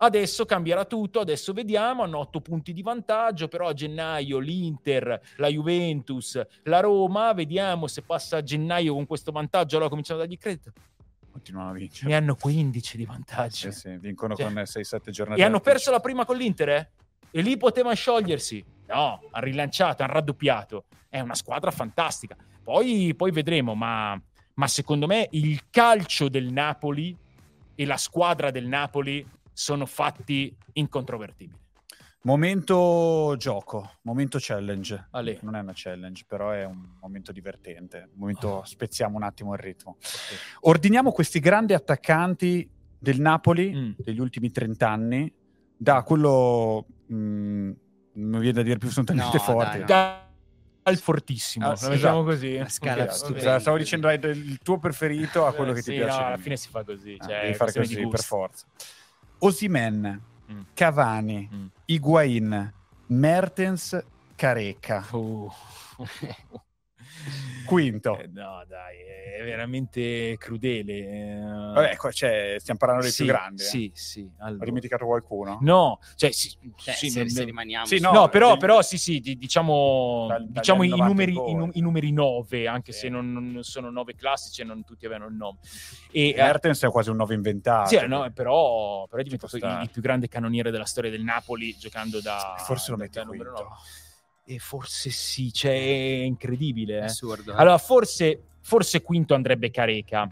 Adesso 0.00 0.44
cambierà 0.44 0.84
tutto, 0.84 1.18
adesso 1.18 1.52
vediamo, 1.52 2.04
hanno 2.04 2.18
otto 2.18 2.40
punti 2.40 2.72
di 2.72 2.82
vantaggio, 2.82 3.48
però 3.48 3.66
a 3.66 3.72
gennaio 3.72 4.38
l'Inter, 4.38 5.20
la 5.36 5.48
Juventus, 5.48 6.40
la 6.64 6.78
Roma, 6.78 7.32
vediamo 7.32 7.88
se 7.88 8.02
passa 8.02 8.36
a 8.36 8.42
gennaio 8.42 8.94
con 8.94 9.06
questo 9.06 9.32
vantaggio, 9.32 9.74
allora 9.74 9.90
cominciano 9.90 10.20
a 10.20 10.22
dargli 10.22 10.38
credito. 10.38 10.70
Continuano 11.32 11.70
a 11.70 11.72
vincere. 11.72 12.10
Ne 12.10 12.16
hanno 12.16 12.36
15 12.36 12.96
di 12.96 13.04
vantaggio. 13.04 13.72
Sì, 13.72 13.80
sì, 13.80 13.96
vincono 13.98 14.36
cioè, 14.36 14.52
con 14.52 14.54
6-7 14.54 15.10
giornate. 15.10 15.40
E 15.40 15.44
hanno 15.44 15.60
perso 15.60 15.90
la 15.90 16.00
prima 16.00 16.24
con 16.24 16.36
l'Inter, 16.36 16.68
eh? 16.68 16.90
E 17.32 17.42
lì 17.42 17.56
potevano 17.56 17.94
sciogliersi. 17.96 18.64
No, 18.86 19.20
hanno 19.30 19.44
rilanciato, 19.44 20.04
hanno 20.04 20.12
raddoppiato. 20.12 20.84
È 21.08 21.18
una 21.18 21.34
squadra 21.34 21.72
fantastica. 21.72 22.36
Poi, 22.62 23.14
poi 23.16 23.30
vedremo, 23.32 23.74
ma 23.74 24.20
ma 24.58 24.66
secondo 24.66 25.06
me 25.06 25.28
il 25.32 25.70
calcio 25.70 26.28
del 26.28 26.52
Napoli 26.52 27.16
e 27.74 27.86
la 27.86 27.96
squadra 27.96 28.50
del 28.50 28.66
Napoli 28.66 29.26
sono 29.52 29.86
fatti 29.86 30.54
incontrovertibili. 30.74 31.56
Momento 32.22 33.36
gioco, 33.38 33.98
momento 34.02 34.38
challenge. 34.40 35.06
Ale. 35.12 35.38
Non 35.42 35.54
è 35.54 35.60
una 35.60 35.72
challenge, 35.74 36.24
però 36.26 36.50
è 36.50 36.64
un 36.64 36.96
momento 37.00 37.30
divertente. 37.30 38.08
Un 38.12 38.18
momento 38.18 38.48
oh. 38.48 38.64
spezziamo 38.64 39.16
un 39.16 39.22
attimo 39.22 39.54
il 39.54 39.60
ritmo. 39.60 39.96
Okay. 39.98 40.36
Ordiniamo 40.62 41.12
questi 41.12 41.38
grandi 41.38 41.72
attaccanti 41.72 42.68
del 42.98 43.20
Napoli 43.20 43.72
mm. 43.72 43.90
degli 43.98 44.18
ultimi 44.18 44.50
30 44.50 44.88
anni, 44.88 45.32
da 45.76 46.02
quello 46.02 46.84
mh, 47.06 47.14
mm, 47.14 47.70
non 48.14 48.40
viene 48.40 48.52
da 48.52 48.62
dire 48.62 48.78
più 48.78 48.90
sono 48.90 49.06
talmente 49.06 49.36
no, 49.36 49.42
forti. 49.42 49.84
Dai, 49.84 50.20
no. 50.20 50.27
Al 50.88 50.98
fortissimo, 50.98 51.70
ah, 51.70 51.76
sì, 51.76 51.90
diciamo 51.90 52.24
così. 52.24 52.56
La 52.56 52.68
scala 52.68 53.04
okay, 53.04 53.60
Stavo 53.60 53.76
dicendo 53.76 54.10
il 54.10 54.58
tuo 54.62 54.78
preferito 54.78 55.46
a 55.46 55.52
quello 55.52 55.72
che 55.72 55.82
sì, 55.82 55.92
ti 55.92 55.96
piace. 55.98 56.18
No, 56.18 56.26
alla 56.26 56.36
fine 56.38 56.56
si 56.56 56.68
fa 56.68 56.82
così. 56.82 57.16
Ah, 57.18 57.26
cioè, 57.26 57.40
devi 57.42 57.54
fare 57.54 57.72
così 57.72 58.08
per 58.08 58.22
forza. 58.22 58.66
Osimen, 59.38 60.20
mm. 60.50 60.60
Cavani, 60.74 61.48
mm. 61.52 61.66
Higuain, 61.84 62.72
Mertens, 63.06 64.02
Careca. 64.34 65.06
Uh. 65.10 65.52
Quinto. 67.68 68.18
Eh, 68.18 68.28
no, 68.32 68.64
dai, 68.66 68.96
è 69.38 69.44
veramente 69.44 70.36
crudele. 70.38 70.94
Eh. 70.94 71.40
Vabbè, 71.74 71.96
qua 71.96 72.10
c'è, 72.10 72.56
stiamo 72.58 72.78
parlando 72.78 73.02
dei 73.04 73.12
sì, 73.12 73.24
più 73.24 73.32
grandi. 73.32 73.62
Sì, 73.62 73.86
eh. 73.86 73.90
sì. 73.94 74.30
Allora. 74.38 74.62
Ho 74.62 74.64
dimenticato 74.64 75.04
qualcuno? 75.04 75.58
No, 75.60 76.00
cioè, 76.16 76.32
sì, 76.32 76.56
cioè 76.76 76.94
sì, 76.94 77.10
se, 77.10 77.28
se 77.28 77.44
rimaniamo. 77.44 77.84
Sì, 77.84 78.00
no, 78.00 78.12
no 78.12 78.28
però, 78.28 78.56
però, 78.56 78.80
sì, 78.80 78.96
sì, 78.96 79.20
diciamo, 79.20 80.26
dal, 80.28 80.46
diciamo 80.48 80.82
i, 80.82 80.88
numeri, 80.88 81.32
i, 81.32 81.70
i, 81.74 81.80
numeri 81.80 82.10
9, 82.10 82.66
anche 82.66 82.92
sì. 82.92 83.00
se 83.00 83.08
non, 83.10 83.30
non, 83.32 83.62
sono 83.62 83.90
9 83.90 84.14
classici 84.14 84.62
e 84.62 84.64
non 84.64 84.82
tutti 84.84 85.04
avevano 85.04 85.28
il 85.28 85.36
nome. 85.36 85.58
E, 86.10 86.32
Mertens 86.36 86.82
è 86.82 86.88
quasi 86.88 87.10
un 87.10 87.16
9 87.16 87.34
inventato. 87.34 87.88
Sì, 87.88 88.06
no, 88.06 88.30
però, 88.32 89.06
però 89.06 89.20
è 89.20 89.24
diventato 89.24 89.56
il, 89.56 89.80
il, 89.82 89.90
più 89.90 90.00
grande 90.00 90.28
cannoniere 90.28 90.70
della 90.70 90.86
storia 90.86 91.10
del 91.10 91.22
Napoli 91.22 91.76
giocando 91.76 92.20
da... 92.20 92.56
Forse 92.58 92.90
lo 92.92 92.96
mette 92.96 93.22
numero 93.24 93.52
9. 93.52 93.66
E 94.50 94.58
forse 94.58 95.10
sì, 95.10 95.52
cioè 95.52 95.72
è 95.72 96.22
incredibile. 96.24 97.00
Eh. 97.00 97.04
Assurdo. 97.04 97.52
Eh? 97.52 97.56
Allora, 97.56 97.76
forse, 97.76 98.44
forse 98.62 99.02
quinto 99.02 99.34
andrebbe 99.34 99.70
Careca. 99.70 100.26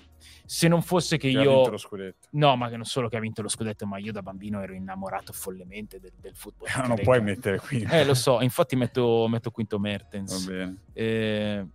Se 0.46 0.68
non 0.68 0.80
fosse 0.80 1.18
che, 1.18 1.30
che 1.30 1.38
io. 1.38 1.50
Ha 1.50 1.54
vinto 1.54 1.70
lo 1.70 1.76
scudetto. 1.76 2.28
No, 2.30 2.56
ma 2.56 2.70
che 2.70 2.76
non 2.76 2.86
solo 2.86 3.10
che 3.10 3.16
ha 3.18 3.20
vinto 3.20 3.42
lo 3.42 3.48
scudetto, 3.48 3.84
ma 3.84 3.98
io 3.98 4.12
da 4.12 4.22
bambino 4.22 4.62
ero 4.62 4.72
innamorato 4.72 5.34
follemente 5.34 6.00
del, 6.00 6.12
del 6.18 6.34
football. 6.34 6.68
No, 6.76 6.86
non 6.86 6.98
puoi 7.02 7.20
mettere 7.20 7.58
quinto. 7.58 7.92
Eh, 7.92 8.06
lo 8.06 8.14
so, 8.14 8.40
infatti 8.40 8.74
metto, 8.74 9.26
metto 9.28 9.50
quinto 9.50 9.78
Mertens. 9.78 10.46
Va 10.46 10.50
bene. 10.50 10.76
Eh, 10.94 11.66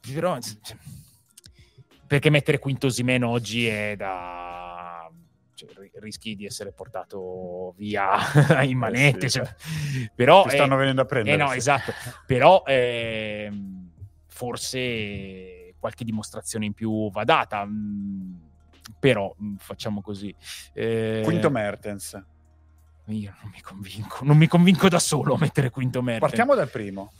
però. 0.00 0.38
Perché 2.06 2.30
mettere 2.30 2.58
quinto 2.58 2.88
Simen 2.88 3.22
oggi 3.22 3.66
è 3.66 3.96
da 3.96 4.69
cioè, 5.66 5.90
rischi 5.94 6.34
di 6.34 6.44
essere 6.44 6.72
portato 6.72 7.74
via 7.76 8.16
in 8.64 8.78
manette. 8.78 9.26
Eh 9.26 9.28
sì, 9.28 9.38
cioè, 9.38 9.54
però, 10.14 10.44
Ti 10.44 10.50
stanno 10.50 10.74
eh, 10.74 10.78
venendo 10.78 11.02
a 11.02 11.04
prendere. 11.04 11.36
Eh 11.36 11.38
no, 11.38 11.52
esatto. 11.52 11.92
però 12.26 12.62
eh, 12.66 13.50
forse 14.26 15.74
qualche 15.78 16.04
dimostrazione 16.04 16.66
in 16.66 16.72
più 16.72 17.10
va 17.10 17.24
data. 17.24 17.64
Mm, 17.64 18.34
però 18.98 19.34
mm, 19.40 19.56
facciamo 19.56 20.00
così. 20.00 20.34
Eh, 20.72 21.22
Quinto 21.24 21.50
Mertens. 21.50 22.22
Io 23.06 23.34
non 23.42 23.50
mi 23.52 23.60
convinco, 23.60 24.24
non 24.24 24.36
mi 24.36 24.46
convinco 24.46 24.88
da 24.88 25.00
solo 25.00 25.34
a 25.34 25.38
mettere 25.38 25.70
quinto 25.70 26.00
Mertens. 26.00 26.30
Partiamo 26.30 26.54
dal 26.54 26.68
primo. 26.68 27.12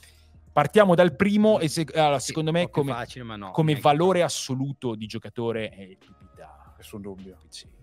Partiamo 0.53 0.95
dal 0.95 1.14
primo 1.14 1.59
e 1.59 1.68
se, 1.68 1.86
allora, 1.95 2.18
sì, 2.18 2.26
secondo 2.26 2.53
me 2.53 2.70
come, 2.70 2.93
facile, 2.93 3.36
no, 3.36 3.51
come 3.51 3.76
valore 3.76 4.22
assoluto 4.22 4.95
di 4.95 5.07
giocatore 5.07 5.68
è 5.70 5.82
il 5.82 5.97
Pipita. 5.97 6.74
Nessun 6.76 7.01
dubbio. 7.01 7.38
Sì 7.49 7.79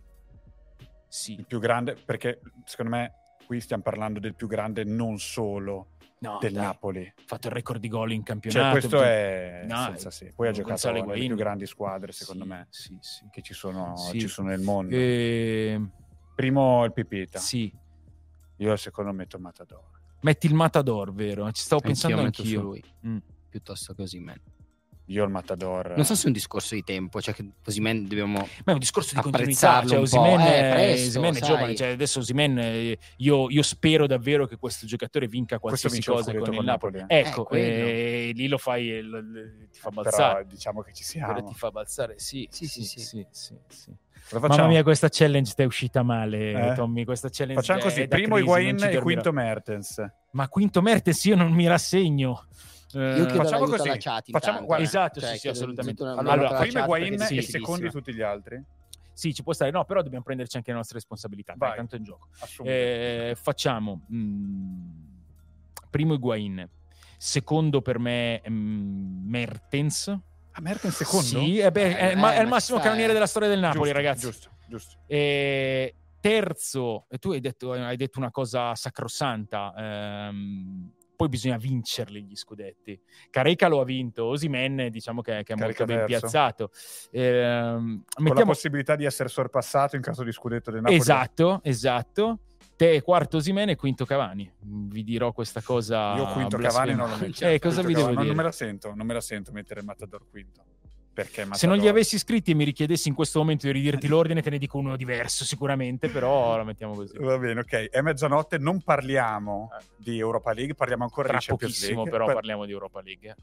sì. 1.07 1.33
Il 1.33 1.45
più 1.45 1.59
grande, 1.59 1.95
perché 1.95 2.41
secondo 2.65 2.95
me 2.95 3.13
qui 3.45 3.61
stiamo 3.61 3.83
parlando 3.83 4.19
del 4.19 4.35
più 4.35 4.47
grande 4.47 4.83
non 4.83 5.19
solo 5.19 5.91
no, 6.19 6.37
del 6.39 6.53
dai. 6.53 6.63
Napoli. 6.63 7.05
Ha 7.05 7.21
fatto 7.25 7.47
il 7.47 7.53
record 7.53 7.79
di 7.79 7.87
gol 7.87 8.11
in 8.11 8.23
campionato. 8.23 8.79
Cioè, 8.79 8.89
questo 8.89 9.01
è 9.03 9.65
no, 9.67 9.83
senza 9.83 10.11
sì. 10.11 10.31
Poi 10.35 10.47
ha 10.47 10.51
giocato 10.51 10.91
nelle 10.91 11.25
più 11.25 11.35
grandi 11.35 11.65
squadre, 11.65 12.11
secondo 12.11 12.43
sì, 12.43 12.49
me, 12.49 12.67
sì, 12.69 12.97
sì. 12.99 13.25
che 13.31 13.41
ci 13.41 13.53
sono, 13.53 13.95
ci 14.11 14.27
sono, 14.27 14.49
nel 14.49 14.61
mondo. 14.61 14.95
E... 14.95 15.81
Primo 16.35 16.83
il 16.85 16.93
Pipita. 16.93 17.39
Sì. 17.39 17.73
Io 18.57 18.71
al 18.71 18.79
secondo 18.79 19.11
metto 19.11 19.37
Matador. 19.39 19.95
Metti 20.21 20.47
il 20.47 20.53
Matador, 20.53 21.13
vero? 21.13 21.51
Ci 21.51 21.61
stavo 21.61 21.81
anch'io 21.83 22.01
pensando 22.01 22.25
anch'io. 22.25 22.61
lui. 22.61 22.83
Mm. 23.05 23.17
Piuttosto 23.49 23.93
così, 23.95 24.19
man. 24.19 24.39
Io 25.07 25.23
il 25.23 25.29
Matador. 25.29 25.93
Non 25.95 26.03
so 26.03 26.15
se 26.15 26.23
è 26.23 26.27
un 26.27 26.33
discorso 26.33 26.75
di 26.75 26.83
tempo, 26.83 27.21
cioè 27.21 27.33
che 27.33 27.49
Osimen 27.65 28.03
dobbiamo. 28.03 28.39
Ma 28.39 28.71
è 28.71 28.71
un 28.71 28.79
discorso 28.79 29.15
di 29.15 29.21
continuità. 29.21 29.85
Cioè, 29.85 29.99
Osimen, 29.99 30.39
eh, 30.41 30.71
presto, 30.73 31.07
Osimen 31.07 31.35
è 31.35 31.39
giovane. 31.39 31.75
Cioè, 31.75 31.87
adesso 31.89 32.19
Osimen, 32.19 32.57
eh, 32.59 32.97
io, 33.17 33.49
io, 33.49 33.61
spero 33.61 34.05
davvero 34.05 34.45
che 34.45 34.57
questo 34.57 34.85
giocatore 34.85 35.27
vinca 35.27 35.59
qualsiasi 35.59 36.03
cosa 36.03 36.33
con 36.35 36.53
il 36.53 36.63
Napoli. 36.63 36.99
Napoli. 36.99 37.19
Ecco, 37.19 37.49
eh, 37.51 37.59
eh, 37.59 38.31
lì 38.35 38.47
lo 38.47 38.57
fai, 38.57 39.01
lo, 39.01 39.21
lo, 39.21 39.41
ti 39.71 39.79
fa 39.79 39.89
balzare. 39.91 40.43
Però 40.43 40.49
diciamo 40.49 40.81
che 40.81 40.93
ci 40.93 41.03
siamo. 41.03 41.33
Però 41.33 41.47
ti 41.47 41.53
fa 41.53 41.71
balzare, 41.71 42.19
sì. 42.19 42.47
Sì, 42.51 42.67
sì, 42.67 42.83
sì. 42.83 42.99
sì, 42.99 43.25
sì, 43.31 43.57
sì. 43.67 43.91
Mamma 44.41 44.67
mia, 44.67 44.83
questa 44.83 45.07
challenge 45.09 45.53
ti 45.55 45.61
è 45.61 45.65
uscita 45.65 46.03
male, 46.03 46.71
eh? 46.71 46.73
Tommy. 46.73 47.05
Questa 47.05 47.29
challenge 47.31 47.61
Facciamo 47.61 47.79
così: 47.79 48.07
primo 48.09 48.37
Higuain 48.37 48.77
e 48.83 48.99
quinto 48.99 49.31
Mertens. 49.31 50.03
Ma 50.31 50.49
quinto 50.49 50.81
Mertens 50.81 51.23
io 51.23 51.37
non 51.37 51.53
mi 51.53 51.65
rassegno. 51.65 52.45
Io 52.97 53.25
chiedo 53.25 53.43
facciamo 53.43 53.65
così. 53.65 53.89
Chat 53.97 54.31
facciamo, 54.31 54.65
guarda, 54.65 54.83
esatto, 54.83 55.19
cioè, 55.19 55.33
sì, 55.33 55.37
sì, 55.39 55.47
assolutamente. 55.49 56.03
Allora, 56.03 56.59
prima 56.59 56.81
Higuain 56.81 57.21
e 57.21 57.41
secondi 57.41 57.89
tutti 57.89 58.13
gli 58.13 58.21
altri. 58.21 58.63
Sì, 59.13 59.33
ci 59.33 59.41
può 59.41 59.51
stare, 59.51 59.71
no, 59.71 59.83
però 59.83 60.03
dobbiamo 60.03 60.23
prenderci 60.23 60.57
anche 60.57 60.69
le 60.69 60.77
nostre 60.77 60.95
responsabilità. 60.95 61.55
Vai. 61.57 61.75
Tanto 61.75 61.95
è 61.95 61.97
in 61.97 62.03
gioco. 62.03 62.27
Eh, 62.63 63.35
facciamo 63.35 64.05
mh, 64.07 64.15
mm, 64.15 64.89
primo 65.89 66.13
Higuain, 66.13 66.69
secondo 67.17 67.81
per 67.81 67.97
me 67.97 68.41
mh, 68.45 68.51
mm, 68.51 69.27
Mertens. 69.27 70.07
Ah, 70.51 70.61
Mertens 70.61 70.95
secondo? 70.95 71.25
Sì, 71.25 71.57
è, 71.57 71.71
beh, 71.71 71.81
eh, 71.81 71.97
è, 71.97 72.15
eh, 72.15 72.33
è 72.35 72.41
il 72.41 72.47
massimo 72.47 72.79
cannoniere 72.79 73.13
della 73.13 73.25
storia 73.25 73.49
del 73.49 73.59
Napoli, 73.59 73.85
giusto, 73.85 73.95
ragazzi. 73.95 74.21
Giusto, 74.21 74.49
giusto. 74.67 74.97
Terzo, 76.19 77.07
tu 77.19 77.31
hai 77.31 77.39
detto, 77.39 77.71
hai 77.71 77.95
detto 77.95 78.19
una 78.19 78.31
cosa 78.31 78.75
sacrosanta. 78.75 79.73
Ehm, 79.77 80.91
poi 81.17 81.29
bisogna 81.29 81.57
vincerli 81.57 82.23
gli 82.23 82.35
scudetti. 82.35 82.97
Careca 83.31 83.67
lo 83.67 83.81
ha 83.81 83.83
vinto, 83.83 84.25
Osimen 84.25 84.87
diciamo 84.91 85.21
che, 85.21 85.41
che 85.43 85.53
è 85.53 85.55
molto 85.57 85.83
ben 85.83 86.05
piazzato. 86.05 86.69
Eh, 87.09 87.71
Con 87.73 88.05
mettiamo... 88.19 88.39
la 88.39 88.45
possibilità 88.45 88.95
di 88.95 89.03
essere 89.03 89.27
sorpassato 89.27 89.95
in 89.95 90.03
caso 90.03 90.23
di 90.23 90.31
scudetto 90.31 90.69
del 90.69 90.81
Napoli. 90.81 90.99
Esatto, 90.99 91.59
esatto. 91.63 92.39
Te 92.75 93.01
quarto 93.01 93.37
Osimen 93.37 93.69
e 93.69 93.75
quinto 93.75 94.05
Cavani. 94.05 94.49
Vi 94.59 95.03
dirò 95.03 95.31
questa 95.31 95.63
cosa. 95.63 96.15
Io 96.15 96.31
quinto 96.33 96.57
Cavani 96.57 96.93
non 96.93 97.09
lo 97.09 97.17
metto. 97.17 97.43
Eh, 97.43 97.57
cosa 97.57 97.81
vi 97.81 97.95
devo 97.95 98.09
dire? 98.09 98.23
Non 98.23 98.35
me 98.35 98.43
la 98.43 98.51
sento, 98.51 98.93
non 98.93 99.07
me 99.07 99.13
la 99.15 99.21
sento 99.21 99.51
mettere 99.51 99.81
Matador 99.81 100.29
quinto. 100.29 100.63
Se 101.25 101.65
non 101.65 101.77
li 101.77 101.87
avessi 101.87 102.15
iscritti 102.15 102.51
e 102.51 102.53
mi 102.53 102.63
richiedessi 102.63 103.07
in 103.07 103.15
questo 103.15 103.39
momento 103.39 103.65
di 103.65 103.71
ridirti 103.71 104.07
l'ordine, 104.07 104.41
te 104.41 104.51
ne 104.51 104.59
dico 104.59 104.77
uno 104.77 104.95
diverso 104.95 105.45
sicuramente, 105.45 106.09
però 106.09 106.55
la 106.57 106.63
mettiamo 106.63 106.93
così. 106.93 107.17
Va 107.17 107.37
bene, 107.37 107.61
ok. 107.61 107.89
È 107.89 108.01
mezzanotte, 108.01 108.57
non 108.59 108.81
parliamo 108.81 109.69
eh. 109.79 109.83
di 109.95 110.19
Europa 110.19 110.53
League, 110.53 110.75
parliamo 110.75 111.03
ancora 111.03 111.29
Tra 111.29 111.37
di 111.39 111.45
Champions 111.45 111.73
pochissimo, 111.73 112.03
League. 112.03 112.11
però 112.11 112.25
per... 112.25 112.35
parliamo 112.35 112.65
di 112.65 112.71
Europa 112.71 113.01
League. 113.01 113.35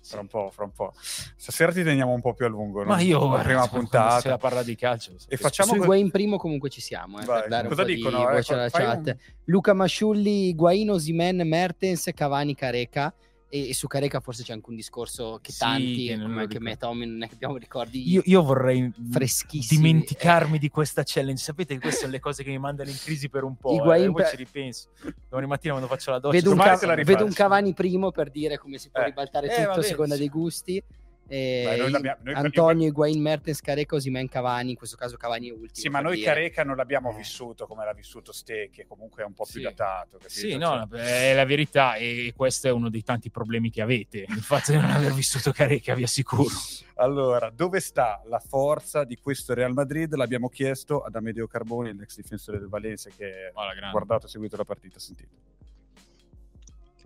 Sì. 0.00 0.12
Fra 0.12 0.20
un 0.20 0.28
po', 0.28 0.50
fra 0.50 0.64
un 0.64 0.72
po'. 0.72 0.92
Stasera 0.96 1.72
ti 1.72 1.82
teniamo 1.82 2.12
un 2.12 2.20
po' 2.20 2.32
più 2.32 2.46
a 2.46 2.48
lungo. 2.48 2.84
Ma 2.84 3.00
io, 3.00 3.30
la 3.30 3.42
prima 3.42 3.66
puntata. 3.66 4.20
Se 4.20 4.28
la 4.28 4.38
parla 4.38 4.62
di 4.62 4.76
calcio. 4.76 5.12
E 5.28 5.36
facciamo 5.36 5.74
Su 5.74 5.82
Higuain 5.82 6.10
primo 6.10 6.38
comunque 6.38 6.70
ci 6.70 6.80
siamo, 6.80 7.20
eh, 7.20 7.24
per 7.24 7.48
dare 7.48 7.68
Cosa 7.68 7.84
dicono? 7.84 8.30
Eh, 8.30 8.42
chat. 8.42 9.06
Un... 9.06 9.16
Luca 9.46 9.74
Masciulli, 9.74 10.48
Higuain, 10.48 10.98
Simen, 10.98 11.46
Mertens, 11.46 12.10
Cavani, 12.14 12.54
Careca 12.54 13.12
e, 13.48 13.70
e, 13.70 13.74
su 13.74 13.86
Careca 13.86 14.20
forse 14.20 14.42
c'è 14.42 14.52
anche 14.52 14.68
un 14.68 14.76
discorso 14.76 15.38
che 15.40 15.52
sì, 15.52 15.58
tanti, 15.58 16.06
che 16.06 16.18
come 16.18 16.42
anche 16.42 16.60
me 16.60 16.76
Tommy, 16.76 17.06
non 17.06 17.22
è 17.22 17.28
che 17.28 17.34
abbiamo 17.34 17.56
ricordi 17.56 18.10
io, 18.10 18.22
io 18.24 18.42
vorrei 18.42 18.92
dimenticarmi 18.94 20.56
eh. 20.56 20.58
di 20.58 20.68
questa 20.68 21.02
challenge. 21.04 21.42
Sapete 21.42 21.74
che 21.74 21.80
queste 21.80 22.00
sono 22.00 22.12
le 22.12 22.20
cose 22.20 22.42
che 22.42 22.50
mi 22.50 22.58
mandano 22.58 22.90
in 22.90 22.96
crisi 22.96 23.28
per 23.28 23.44
un 23.44 23.56
po'. 23.56 23.72
Eh, 23.72 24.10
poi 24.10 24.24
ci 24.28 24.36
ripenso. 24.36 24.88
Domani 25.28 25.48
mattina 25.48 25.72
quando 25.74 25.88
faccio 25.88 26.10
la 26.10 26.18
doccia... 26.18 26.36
Vedo 26.36 26.50
un, 26.50 26.58
cav- 26.58 27.02
vedo 27.02 27.24
un 27.24 27.32
Cavani 27.32 27.72
primo 27.72 28.10
per 28.10 28.30
dire 28.30 28.58
come 28.58 28.78
si 28.78 28.90
può 28.90 29.02
eh. 29.02 29.06
ribaltare 29.06 29.54
eh, 29.54 29.64
tutto 29.64 29.80
a 29.80 29.82
seconda 29.82 30.16
dei 30.16 30.28
gusti. 30.28 30.82
Eh, 31.30 31.64
Beh, 31.66 31.76
noi 31.76 31.90
noi 32.22 32.34
Antonio, 32.34 32.86
Higuain, 32.86 33.20
Mertens, 33.20 33.60
Careca, 33.60 33.96
Osimen, 33.96 34.28
Cavani, 34.28 34.70
in 34.70 34.76
questo 34.76 34.96
caso 34.96 35.18
Cavani 35.18 35.48
è 35.48 35.52
ultimo. 35.52 35.74
Sì, 35.74 35.90
ma 35.90 36.00
noi 36.00 36.16
dire. 36.16 36.26
Careca 36.26 36.64
non 36.64 36.76
l'abbiamo 36.76 37.12
eh. 37.12 37.16
vissuto 37.16 37.66
come 37.66 37.84
l'ha 37.84 37.92
vissuto 37.92 38.32
Ste, 38.32 38.70
che 38.72 38.86
comunque 38.86 39.22
è 39.22 39.26
un 39.26 39.34
po' 39.34 39.44
più 39.44 39.60
sì. 39.60 39.62
datato. 39.62 40.16
Capito? 40.16 40.30
Sì, 40.30 40.56
no, 40.56 40.88
è 40.90 41.34
la 41.34 41.44
verità 41.44 41.96
e 41.96 42.32
questo 42.34 42.68
è 42.68 42.70
uno 42.70 42.88
dei 42.88 43.02
tanti 43.02 43.30
problemi 43.30 43.70
che 43.70 43.82
avete, 43.82 44.24
il 44.26 44.40
fatto 44.40 44.72
di 44.72 44.78
non 44.78 44.90
aver 44.90 45.12
vissuto 45.12 45.52
Careca, 45.52 45.94
vi 45.94 46.04
assicuro. 46.04 46.54
Allora, 46.94 47.50
dove 47.50 47.78
sta 47.80 48.22
la 48.24 48.40
forza 48.40 49.04
di 49.04 49.16
questo 49.16 49.52
Real 49.52 49.74
Madrid? 49.74 50.14
L'abbiamo 50.14 50.48
chiesto 50.48 51.02
ad 51.02 51.14
Amedeo 51.14 51.46
Carboni, 51.46 51.94
l'ex 51.94 52.16
difensore 52.16 52.58
del 52.58 52.68
Valencia 52.68 53.10
che 53.14 53.52
ha 53.52 53.60
oh, 53.60 53.90
guardato 53.90 54.26
e 54.26 54.28
seguito 54.30 54.56
la 54.56 54.64
partita, 54.64 54.98
sentito. 54.98 55.34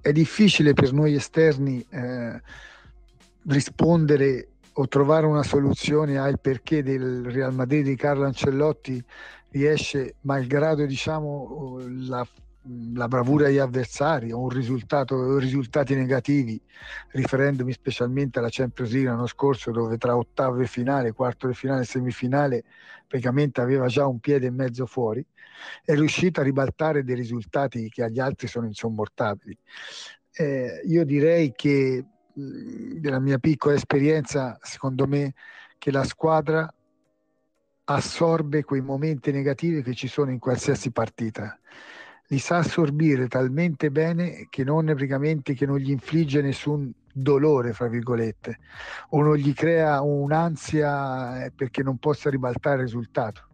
È 0.01 0.13
difficile 0.13 0.75
per 0.75 0.93
noi 0.93 1.15
esterni... 1.15 1.85
Eh 1.91 2.71
rispondere 3.47 4.49
o 4.75 4.89
trovare 4.89 5.27
una 5.27 5.43
soluzione 5.43 6.19
al 6.19 6.41
perché 6.41 6.83
del 6.83 7.25
Real 7.25 7.53
Madrid 7.55 7.85
di 7.85 7.97
Carlo 7.97 8.25
Ancellotti 8.25 9.03
riesce, 9.51 10.15
malgrado 10.23 10.87
diciamo, 10.87 11.79
la, 12.07 12.27
la 12.95 13.09
bravura 13.09 13.47
degli 13.47 13.59
avversari 13.59 14.33
o 14.33 14.49
risultati 14.49 15.95
negativi, 15.95 16.59
riferendomi 17.11 17.73
specialmente 17.73 18.39
alla 18.39 18.49
Champions 18.51 18.93
League 18.93 19.11
l'anno 19.11 19.27
scorso 19.27 19.71
dove 19.71 19.99
tra 19.99 20.17
ottavo 20.17 20.59
e 20.61 20.67
finale, 20.67 21.13
quarto 21.13 21.49
di 21.49 21.55
finale 21.55 21.83
e 21.83 21.87
semifinale 21.87 22.65
praticamente 23.07 23.61
aveva 23.61 23.89
già 23.89 24.07
un 24.07 24.21
piede 24.21 24.47
e 24.47 24.51
mezzo 24.51 24.87
fuori, 24.87 25.25
è 25.85 25.95
riuscito 25.95 26.41
a 26.41 26.45
ribaltare 26.45 27.05
dei 27.05 27.15
risultati 27.15 27.91
che 27.91 28.05
agli 28.05 28.19
altri 28.19 28.47
sono 28.47 28.65
insommortabili 28.67 29.59
eh, 30.35 30.81
io 30.87 31.05
direi 31.05 31.53
che 31.55 32.05
della 32.35 33.21
mia 33.21 33.39
piccola 33.39 33.75
esperienza, 33.75 34.59
secondo 34.63 35.07
me, 35.07 35.35
che 35.79 35.91
la 35.91 36.05
squadra 36.05 36.73
assorbe 37.85 38.65
quei 38.65 38.81
momenti 38.81 39.33
negativi 39.33 39.83
che 39.83 39.95
ci 39.95 40.09
sono 40.09 40.31
in 40.31 40.39
qualsiasi 40.39 40.91
partita. 40.91 41.59
Li 42.29 42.39
sa 42.39 42.59
assorbire 42.59 43.29
talmente 43.29 43.91
bene 43.91 44.47
che 44.49 44.65
non 44.65 44.87
praticamente 44.87 45.55
che 45.55 45.67
non 45.67 45.79
gli 45.79 45.91
infligge 45.91 46.41
nessun 46.41 46.91
dolore, 47.13 47.73
fra 47.73 47.89
virgolette, 47.89 48.59
o 49.11 49.23
non 49.23 49.37
gli 49.37 49.53
crea 49.53 50.01
un'ansia 50.01 51.45
eh, 51.45 51.51
perché 51.51 51.83
non 51.83 51.99
possa 51.99 52.31
ribaltare 52.31 52.77
il 52.77 52.83
risultato. 52.83 53.49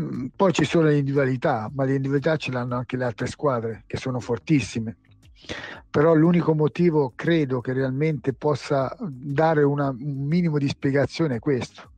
Mm, 0.00 0.26
poi 0.34 0.52
ci 0.52 0.64
sono 0.64 0.86
le 0.86 0.96
individualità, 0.96 1.70
ma 1.74 1.84
le 1.84 1.94
individualità 1.94 2.36
ce 2.36 2.50
l'hanno 2.50 2.76
anche 2.76 2.96
le 2.96 3.04
altre 3.04 3.26
squadre 3.26 3.84
che 3.86 3.98
sono 3.98 4.20
fortissime. 4.20 4.96
Però 5.90 6.14
l'unico 6.14 6.54
motivo 6.54 7.12
credo 7.14 7.60
che 7.60 7.72
realmente 7.72 8.32
possa 8.32 8.96
dare 9.00 9.62
una, 9.62 9.88
un 9.90 10.26
minimo 10.26 10.58
di 10.58 10.68
spiegazione 10.68 11.36
è 11.36 11.38
questo, 11.38 11.92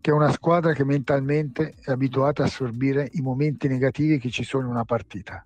che 0.00 0.10
è 0.10 0.14
una 0.14 0.30
squadra 0.30 0.72
che 0.72 0.84
mentalmente 0.84 1.74
è 1.80 1.90
abituata 1.90 2.42
a 2.42 2.46
assorbire 2.46 3.08
i 3.14 3.20
momenti 3.20 3.66
negativi 3.66 4.18
che 4.18 4.30
ci 4.30 4.44
sono 4.44 4.66
in 4.66 4.70
una 4.70 4.84
partita 4.84 5.44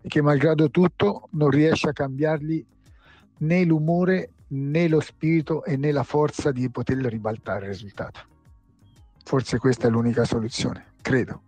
e 0.00 0.08
che 0.08 0.22
malgrado 0.22 0.70
tutto 0.70 1.28
non 1.32 1.50
riesce 1.50 1.88
a 1.88 1.92
cambiarli 1.92 2.64
né 3.38 3.64
l'umore 3.64 4.30
né 4.48 4.88
lo 4.88 5.00
spirito 5.00 5.64
e 5.64 5.76
né 5.76 5.92
la 5.92 6.04
forza 6.04 6.50
di 6.52 6.70
poter 6.70 6.96
ribaltare 6.98 7.66
il 7.66 7.72
risultato. 7.72 8.20
Forse 9.22 9.58
questa 9.58 9.88
è 9.88 9.90
l'unica 9.90 10.24
soluzione, 10.24 10.94
credo. 11.02 11.42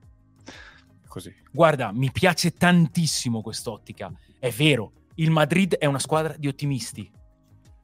Così. 1.09 1.35
Guarda, 1.51 1.93
mi 1.93 2.11
piace 2.13 2.53
tantissimo 2.53 3.41
quest'ottica. 3.41 4.13
È 4.39 4.51
vero, 4.51 4.93
il 5.21 5.31
Madrid 5.31 5.77
è 5.77 5.87
una 5.87 5.99
squadra 5.99 6.35
di 6.37 6.49
ottimisti. 6.49 7.11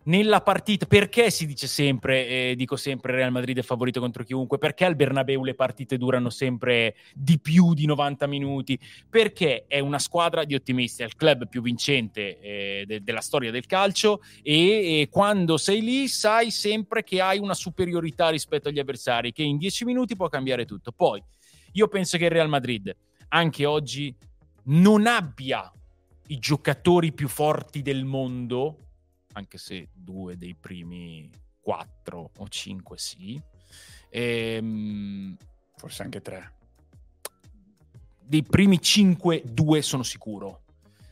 Nella 0.05 0.41
partita, 0.41 0.87
perché 0.87 1.31
si 1.31 1.47
dice 1.47 1.67
sempre, 1.67 2.29
eh, 2.29 2.55
dico 2.57 2.77
sempre, 2.77 3.13
Real 3.13 3.33
Madrid 3.33 3.59
è 3.59 3.63
favorito 3.63 3.99
contro 3.99 4.23
chiunque? 4.23 4.57
Perché 4.57 4.85
al 4.85 4.95
Bernabeu 4.95 5.43
le 5.43 5.55
partite 5.55 5.99
durano 5.99 6.31
sempre 6.31 6.95
di 7.13 7.41
più 7.41 7.75
di 7.75 7.87
90 7.87 8.27
minuti? 8.29 8.79
Perché 9.11 9.65
è 9.67 9.81
una 9.81 9.99
squadra 9.99 10.45
di 10.45 10.55
ottimisti, 10.55 11.03
è 11.03 11.07
il 11.07 11.17
club 11.17 11.49
più 11.49 11.61
vincente 11.61 12.39
eh, 12.39 12.85
de- 12.87 13.03
della 13.03 13.21
storia 13.21 13.51
del 13.51 13.67
calcio 13.67 14.23
e, 14.43 15.01
e 15.01 15.09
quando 15.11 15.57
sei 15.57 15.83
lì 15.83 16.07
sai 16.07 16.53
sempre 16.53 17.03
che 17.03 17.21
hai 17.21 17.39
una 17.39 17.55
superiorità 17.55 18.29
rispetto 18.29 18.69
agli 18.69 18.79
avversari, 18.79 19.33
che 19.33 19.43
in 19.43 19.59
10 19.59 19.85
minuti 19.85 20.15
può 20.15 20.29
cambiare 20.29 20.65
tutto. 20.65 20.93
Poi, 20.93 21.21
io 21.73 21.89
penso 21.89 22.17
che 22.17 22.27
il 22.27 22.31
Real 22.31 22.49
Madrid, 22.49 22.97
anche 23.31 23.67
oggi, 23.67 24.15
non 24.67 25.09
abbia 25.09 25.71
i 26.29 26.39
giocatori 26.39 27.13
più 27.13 27.29
forti 27.29 27.83
del 27.83 28.05
mondo, 28.05 28.79
anche 29.33 29.59
se 29.59 29.91
due 29.93 30.37
dei 30.37 30.55
primi 30.55 31.31
quattro 31.61 32.31
o 32.39 32.49
cinque 32.49 32.99
sì, 32.99 33.41
ehm, 34.11 35.37
forse 35.77 36.03
anche 36.03 36.21
tre. 36.21 36.55
Dei 38.21 38.43
primi 38.43 38.81
cinque, 38.81 39.43
due 39.45 39.83
sono 39.83 40.03
sicuro. 40.03 40.63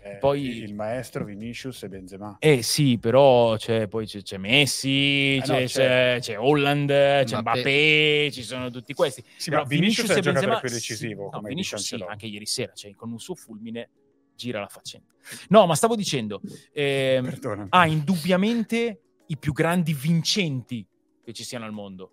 Eh, 0.02 0.16
poi 0.16 0.58
il 0.58 0.74
maestro 0.74 1.24
Vinicius 1.24 1.84
e 1.84 1.88
Benzema. 1.88 2.36
Eh 2.38 2.60
sì, 2.60 2.98
però 2.98 3.56
c'è, 3.56 3.88
poi 3.88 4.06
c'è, 4.06 4.20
c'è 4.20 4.36
Messi, 4.36 5.36
eh 5.36 5.40
c'è, 5.42 5.60
no, 5.60 5.66
c'è, 5.66 6.16
c'è, 6.20 6.38
Holland, 6.38 6.88
c'è 6.88 7.38
Mbappé, 7.38 8.28
ci 8.30 8.42
sono 8.42 8.70
tutti 8.70 8.92
questi. 8.92 9.24
Sì, 9.36 9.48
però 9.48 9.64
Vinicius, 9.64 10.08
Vinicius 10.08 10.10
è 10.10 10.18
il 10.18 10.34
giocatore 10.34 10.60
più 10.60 10.68
decisivo. 10.68 11.30
No, 11.32 11.40
Vinicius 11.40 11.82
sì, 11.82 12.04
anche 12.06 12.26
ieri 12.26 12.44
sera, 12.44 12.72
cioè, 12.74 12.94
con 12.94 13.12
un 13.12 13.18
suo 13.18 13.34
fulmine 13.34 13.88
gira 14.36 14.60
la 14.60 14.68
faccenda. 14.68 15.12
No, 15.48 15.66
ma 15.66 15.74
stavo 15.74 15.96
dicendo, 15.96 16.40
eh, 16.72 17.22
ha 17.70 17.86
indubbiamente 17.86 19.00
i 19.26 19.36
più 19.38 19.52
grandi 19.52 19.94
vincenti 19.94 20.86
che 21.22 21.32
ci 21.32 21.44
siano 21.44 21.64
al 21.64 21.72
mondo. 21.72 22.10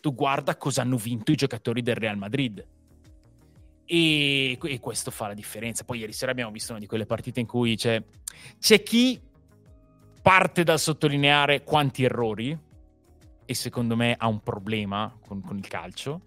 Tu 0.00 0.14
guarda 0.14 0.56
cosa 0.56 0.82
hanno 0.82 0.96
vinto 0.96 1.32
i 1.32 1.36
giocatori 1.36 1.82
del 1.82 1.96
Real 1.96 2.16
Madrid. 2.16 2.66
E, 3.84 4.58
e, 4.60 4.80
questo 4.80 5.10
fa 5.10 5.28
la 5.28 5.34
differenza. 5.34 5.84
Poi 5.84 5.98
ieri 5.98 6.12
sera 6.12 6.30
abbiamo 6.30 6.50
visto 6.52 6.72
una 6.72 6.80
di 6.80 6.86
quelle 6.86 7.06
partite 7.06 7.40
in 7.40 7.46
cui 7.46 7.76
c'è, 7.76 8.02
c'è 8.58 8.82
chi 8.82 9.20
parte 10.22 10.62
dal 10.62 10.78
sottolineare 10.78 11.62
quanti 11.62 12.04
errori, 12.04 12.56
e 13.50 13.54
secondo 13.54 13.96
me 13.96 14.14
ha 14.18 14.26
un 14.26 14.40
problema 14.40 15.16
con, 15.26 15.40
con 15.40 15.56
il 15.56 15.66
calcio, 15.66 16.20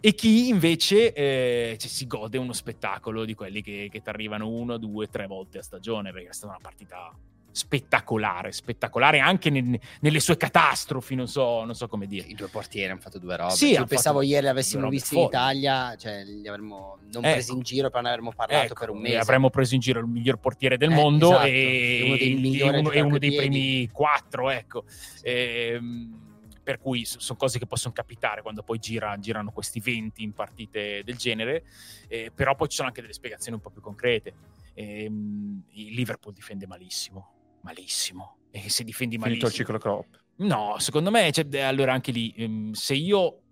e 0.00 0.14
chi 0.14 0.48
invece 0.48 1.12
eh, 1.12 1.76
cioè, 1.78 1.90
si 1.90 2.06
gode 2.06 2.38
uno 2.38 2.52
spettacolo 2.52 3.24
di 3.24 3.34
quelli 3.34 3.62
che, 3.62 3.88
che 3.90 4.00
ti 4.00 4.08
arrivano 4.08 4.48
uno, 4.48 4.78
due, 4.78 5.08
tre 5.08 5.26
volte 5.26 5.58
a 5.58 5.62
stagione, 5.62 6.10
perché 6.12 6.28
è 6.28 6.32
stata 6.32 6.52
una 6.52 6.60
partita 6.62 7.12
spettacolare, 7.52 8.52
spettacolare 8.52 9.18
anche 9.18 9.50
ne, 9.50 9.78
nelle 10.00 10.20
sue 10.20 10.36
catastrofi, 10.36 11.14
non 11.14 11.26
so, 11.26 11.64
non 11.64 11.74
so, 11.74 11.88
come 11.88 12.06
dire. 12.06 12.26
I 12.28 12.34
due 12.34 12.48
portieri 12.48 12.90
hanno 12.90 13.00
fatto 13.00 13.18
due 13.18 13.36
robe. 13.36 13.52
Sì, 13.52 13.74
cioè, 13.74 13.84
pensavo 13.84 14.22
ieri 14.22 14.48
avessimo 14.48 14.88
visto 14.88 15.16
in 15.16 15.24
Italia, 15.24 15.94
cioè 15.96 16.24
li 16.24 16.48
avremmo 16.48 16.98
non 17.12 17.24
ecco. 17.24 17.34
presi 17.34 17.52
in 17.52 17.60
giro, 17.60 17.90
però 17.90 18.02
ne 18.02 18.08
avremmo 18.10 18.32
parlato 18.34 18.64
ecco, 18.64 18.74
per 18.74 18.90
un 18.90 19.00
mese. 19.00 19.18
Avremmo 19.18 19.50
preso 19.50 19.74
in 19.74 19.80
giro 19.80 20.00
il 20.00 20.06
miglior 20.06 20.38
portiere 20.38 20.76
del 20.76 20.92
eh, 20.92 20.94
mondo 20.94 21.30
esatto. 21.30 21.46
e 21.46 22.02
uno 22.04 22.16
dei, 22.16 22.60
uno, 22.62 22.90
e 22.90 23.00
uno 23.00 23.18
dei 23.18 23.34
primi 23.34 23.88
quattro, 23.90 24.50
ecco. 24.50 24.84
Sì. 24.86 25.24
E, 25.24 25.72
ehm, 25.74 26.28
per 26.62 26.78
cui 26.78 27.04
sono 27.04 27.38
cose 27.38 27.58
che 27.58 27.66
possono 27.66 27.92
capitare 27.92 28.42
quando 28.42 28.62
poi 28.62 28.78
gira, 28.78 29.16
girano 29.18 29.50
questi 29.50 29.80
venti 29.80 30.22
in 30.22 30.32
partite 30.32 31.02
del 31.04 31.16
genere, 31.16 31.64
eh, 32.08 32.30
però 32.34 32.54
poi 32.54 32.68
ci 32.68 32.76
sono 32.76 32.88
anche 32.88 33.00
delle 33.00 33.12
spiegazioni 33.12 33.56
un 33.56 33.62
po' 33.62 33.70
più 33.70 33.80
concrete. 33.80 34.34
Eh, 34.74 35.04
il 35.04 35.94
Liverpool 35.94 36.34
difende 36.34 36.66
malissimo, 36.66 37.58
malissimo, 37.62 38.38
e 38.50 38.68
se 38.68 38.84
difendi 38.84 39.16
malissimo... 39.18 39.48
Finito 39.48 39.62
il 39.62 39.66
ciclo 39.66 39.78
Klopp. 39.78 40.14
No, 40.36 40.76
secondo 40.78 41.10
me, 41.10 41.30
cioè, 41.32 41.60
allora 41.60 41.92
anche 41.92 42.12
lì, 42.12 42.32
ehm, 42.36 42.72
se 42.72 42.94
io 42.94 43.42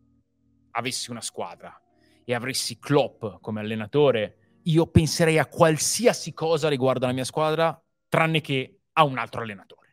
avessi 0.72 1.10
una 1.10 1.20
squadra 1.20 1.80
e 2.24 2.34
avessi 2.34 2.78
Klopp 2.78 3.24
come 3.40 3.60
allenatore, 3.60 4.60
io 4.62 4.86
penserei 4.86 5.38
a 5.38 5.46
qualsiasi 5.46 6.32
cosa 6.32 6.68
riguardo 6.68 7.04
alla 7.04 7.14
mia 7.14 7.24
squadra, 7.24 7.80
tranne 8.08 8.40
che 8.40 8.80
a 8.92 9.04
un 9.04 9.18
altro 9.18 9.42
allenatore 9.42 9.87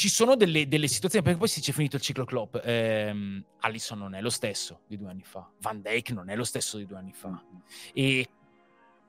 ci 0.00 0.08
sono 0.08 0.34
delle, 0.34 0.66
delle, 0.66 0.88
situazioni, 0.88 1.22
perché 1.22 1.38
poi 1.38 1.48
si 1.48 1.60
c'è 1.60 1.72
finito 1.72 1.96
il 1.96 2.00
ciclo 2.00 2.24
Klopp. 2.24 2.56
Ehm, 2.64 3.44
Allison 3.60 3.98
non 3.98 4.14
è 4.14 4.22
lo 4.22 4.30
stesso 4.30 4.80
di 4.86 4.96
due 4.96 5.10
anni 5.10 5.24
fa, 5.24 5.46
Van 5.60 5.82
Dijk 5.82 6.12
non 6.12 6.30
è 6.30 6.36
lo 6.36 6.44
stesso 6.44 6.78
di 6.78 6.86
due 6.86 6.96
anni 6.96 7.12
fa. 7.12 7.38
E 7.92 8.26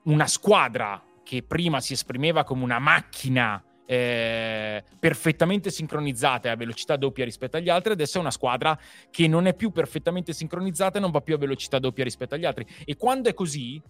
una 0.02 0.26
squadra 0.26 1.02
che 1.22 1.42
prima 1.44 1.80
si 1.80 1.94
esprimeva 1.94 2.44
come 2.44 2.62
una 2.62 2.78
macchina 2.78 3.64
eh, 3.86 4.84
perfettamente 4.98 5.70
sincronizzata 5.70 6.48
e 6.48 6.50
a 6.50 6.56
velocità 6.56 6.96
doppia 6.96 7.24
rispetto 7.24 7.56
agli 7.56 7.70
altri, 7.70 7.92
adesso 7.92 8.18
è 8.18 8.20
una 8.20 8.30
squadra 8.30 8.78
che 9.10 9.26
non 9.26 9.46
è 9.46 9.54
più 9.54 9.70
perfettamente 9.70 10.34
sincronizzata 10.34 10.98
e 10.98 11.00
non 11.00 11.10
va 11.10 11.22
più 11.22 11.32
a 11.32 11.38
velocità 11.38 11.78
doppia 11.78 12.04
rispetto 12.04 12.34
agli 12.34 12.44
altri. 12.44 12.66
E 12.84 12.98
quando 12.98 13.30
è 13.30 13.32
così, 13.32 13.80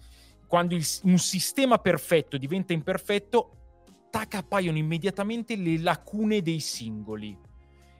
quando 0.46 0.76
il, 0.76 0.86
un 1.02 1.18
sistema 1.18 1.78
perfetto 1.78 2.36
diventa 2.36 2.72
imperfetto, 2.72 3.56
tac 4.12 4.34
appaiono 4.34 4.76
immediatamente 4.76 5.56
le 5.56 5.78
lacune 5.78 6.42
dei 6.42 6.60
singoli. 6.60 7.34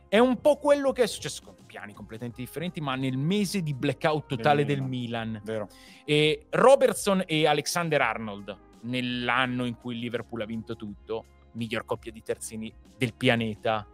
È 0.07 0.19
un 0.19 0.43
po' 0.43 0.59
quello 0.59 0.93
che 0.93 1.05
è 1.05 1.07
successo 1.07 1.43
con 1.43 1.55
piani 1.65 1.95
completamente 1.95 2.43
differenti, 2.43 2.83
ma 2.83 2.97
nel 2.97 3.17
mese 3.17 3.63
di 3.63 3.73
blackout 3.73 4.27
totale 4.27 4.67
del 4.67 4.83
Milan. 4.83 5.41
Vero. 5.43 5.69
E 6.05 6.49
Robertson 6.51 7.25
e 7.27 7.47
Alexander 7.47 8.03
Arnold, 8.03 8.57
nell'anno 8.83 9.65
in 9.65 9.75
cui 9.77 9.95
il 9.95 10.01
Liverpool 10.01 10.43
ha 10.43 10.45
vinto 10.45 10.77
tutto, 10.77 11.25
miglior 11.53 11.87
coppia 11.87 12.13
di 12.13 12.23
terzini 12.23 12.71
del 12.99 13.15
pianeta. 13.15 13.89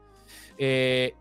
E 0.56 1.14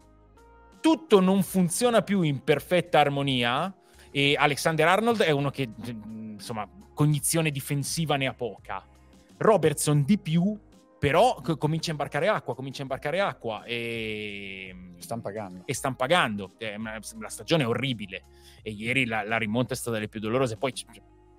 tutto 0.81 1.19
non 1.19 1.43
funziona 1.43 2.01
più 2.01 2.23
in 2.23 2.43
perfetta 2.43 2.99
armonia 2.99 3.71
e 4.09 4.35
Alexander 4.35 4.87
Arnold 4.87 5.21
è 5.21 5.29
uno 5.29 5.51
che, 5.51 5.69
insomma, 5.85 6.67
cognizione 6.95 7.51
difensiva 7.51 8.15
ne 8.15 8.25
ha 8.25 8.33
poca. 8.33 8.83
Robertson 9.37 10.03
di 10.03 10.17
più 10.17 10.57
però 10.99 11.41
comincia 11.57 11.89
a 11.89 11.91
imbarcare 11.91 12.27
acqua, 12.27 12.55
comincia 12.55 12.79
a 12.79 12.83
imbarcare 12.83 13.19
acqua 13.19 13.63
e 13.65 14.93
stanno 14.97 15.21
pagando. 15.21 15.63
E 15.65 15.73
stanno 15.73 15.95
pagando. 15.95 16.51
Eh, 16.57 16.75
la 17.19 17.29
stagione 17.29 17.63
è 17.63 17.67
orribile 17.67 18.23
e 18.63 18.71
ieri 18.71 19.05
la, 19.05 19.23
la, 19.23 19.37
rimonta 19.37 19.73
è 19.73 19.77
stata 19.77 19.95
delle 19.95 20.09
più 20.09 20.19
dolorose. 20.19 20.57
Poi 20.57 20.73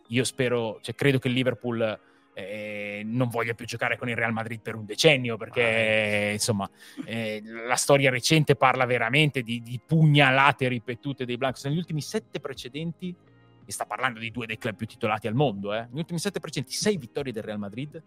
io 0.08 0.24
spero, 0.24 0.78
cioè, 0.80 0.94
credo 0.94 1.18
che 1.18 1.28
il 1.28 1.34
Liverpool 1.34 2.00
eh, 2.34 3.02
non 3.04 3.28
voglia 3.28 3.54
più 3.54 3.66
giocare 3.66 3.98
con 3.98 4.08
il 4.08 4.14
Real 4.14 4.32
Madrid 4.32 4.60
per 4.60 4.76
un 4.76 4.84
decennio 4.84 5.36
perché 5.36 6.28
eh, 6.28 6.32
insomma 6.34 6.70
eh, 7.04 7.42
la 7.44 7.74
storia 7.74 8.10
recente 8.10 8.54
parla 8.54 8.84
veramente 8.84 9.42
di, 9.42 9.60
di 9.60 9.80
pugnalate 9.84 10.68
ripetute 10.68 11.24
dei 11.24 11.36
Blancos 11.36 11.64
negli 11.64 11.78
ultimi 11.78 12.00
sette 12.00 12.38
precedenti 12.38 13.12
e 13.64 13.72
sta 13.72 13.86
parlando 13.86 14.20
di 14.20 14.30
due 14.30 14.46
dei 14.46 14.56
club 14.56 14.76
più 14.76 14.86
titolati 14.86 15.26
al 15.26 15.34
mondo 15.34 15.74
eh. 15.74 15.80
negli 15.90 15.98
ultimi 15.98 16.20
sette 16.20 16.38
precedenti 16.38 16.76
sei 16.76 16.96
vittorie 16.96 17.32
del 17.32 17.42
Real 17.42 17.58
Madrid 17.58 18.00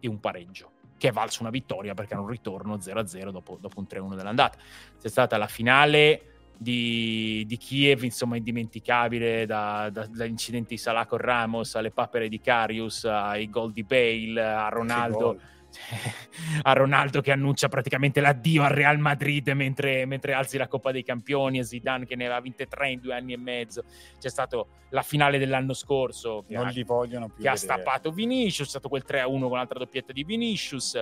e 0.00 0.06
un 0.06 0.20
pareggio 0.20 0.72
che 0.98 1.08
è 1.08 1.12
valso 1.12 1.40
una 1.40 1.50
vittoria 1.50 1.94
perché 1.94 2.12
era 2.12 2.20
un 2.20 2.28
ritorno 2.28 2.76
0-0 2.76 3.30
dopo, 3.30 3.56
dopo 3.58 3.78
un 3.78 3.86
3-1 3.88 4.16
dell'andata. 4.16 4.58
C'è 5.00 5.08
stata 5.08 5.38
la 5.38 5.46
finale 5.46 6.38
di, 6.58 7.44
di, 7.46 7.56
Kiev, 7.56 8.02
insomma, 8.02 8.36
indimenticabile, 8.36 9.46
da, 9.46 9.88
da, 9.90 10.06
dall'incidente 10.06 10.70
di 10.70 10.76
Salah 10.76 11.06
con 11.06 11.18
Ramos 11.18 11.76
alle 11.76 11.92
papere 11.92 12.28
di 12.28 12.40
Carius, 12.40 13.04
ai 13.04 13.48
gol 13.48 13.72
di 13.72 13.84
Bale, 13.84 14.42
a 14.42 14.68
Ronaldo. 14.68 15.38
a 16.62 16.72
Ronaldo 16.72 17.20
che 17.20 17.32
annuncia 17.32 17.68
praticamente 17.68 18.20
l'addio 18.20 18.62
al 18.62 18.70
Real 18.70 18.98
Madrid 18.98 19.48
mentre, 19.50 20.04
mentre, 20.06 20.32
alzi 20.32 20.56
la 20.56 20.68
Coppa 20.68 20.92
dei 20.92 21.02
Campioni, 21.02 21.58
a 21.58 21.64
Zidane 21.64 22.06
che 22.06 22.16
ne 22.16 22.24
aveva 22.24 22.40
vinte 22.40 22.66
tre 22.66 22.90
in 22.90 23.00
due 23.00 23.14
anni 23.14 23.32
e 23.32 23.38
mezzo. 23.38 23.84
C'è 24.18 24.28
stata 24.28 24.64
la 24.90 25.02
finale 25.02 25.38
dell'anno 25.38 25.72
scorso 25.72 26.44
che, 26.46 26.54
non 26.54 26.66
ha, 26.66 26.70
li 26.70 26.84
vogliono 26.84 27.28
più 27.28 27.42
che 27.42 27.48
ha 27.48 27.56
stappato 27.56 28.10
Vinicius, 28.10 28.64
c'è 28.64 28.70
stato 28.70 28.88
quel 28.88 29.04
3-1 29.06 29.40
con 29.40 29.56
l'altra 29.56 29.78
doppietta 29.78 30.12
di 30.12 30.24
Vinicius. 30.24 31.00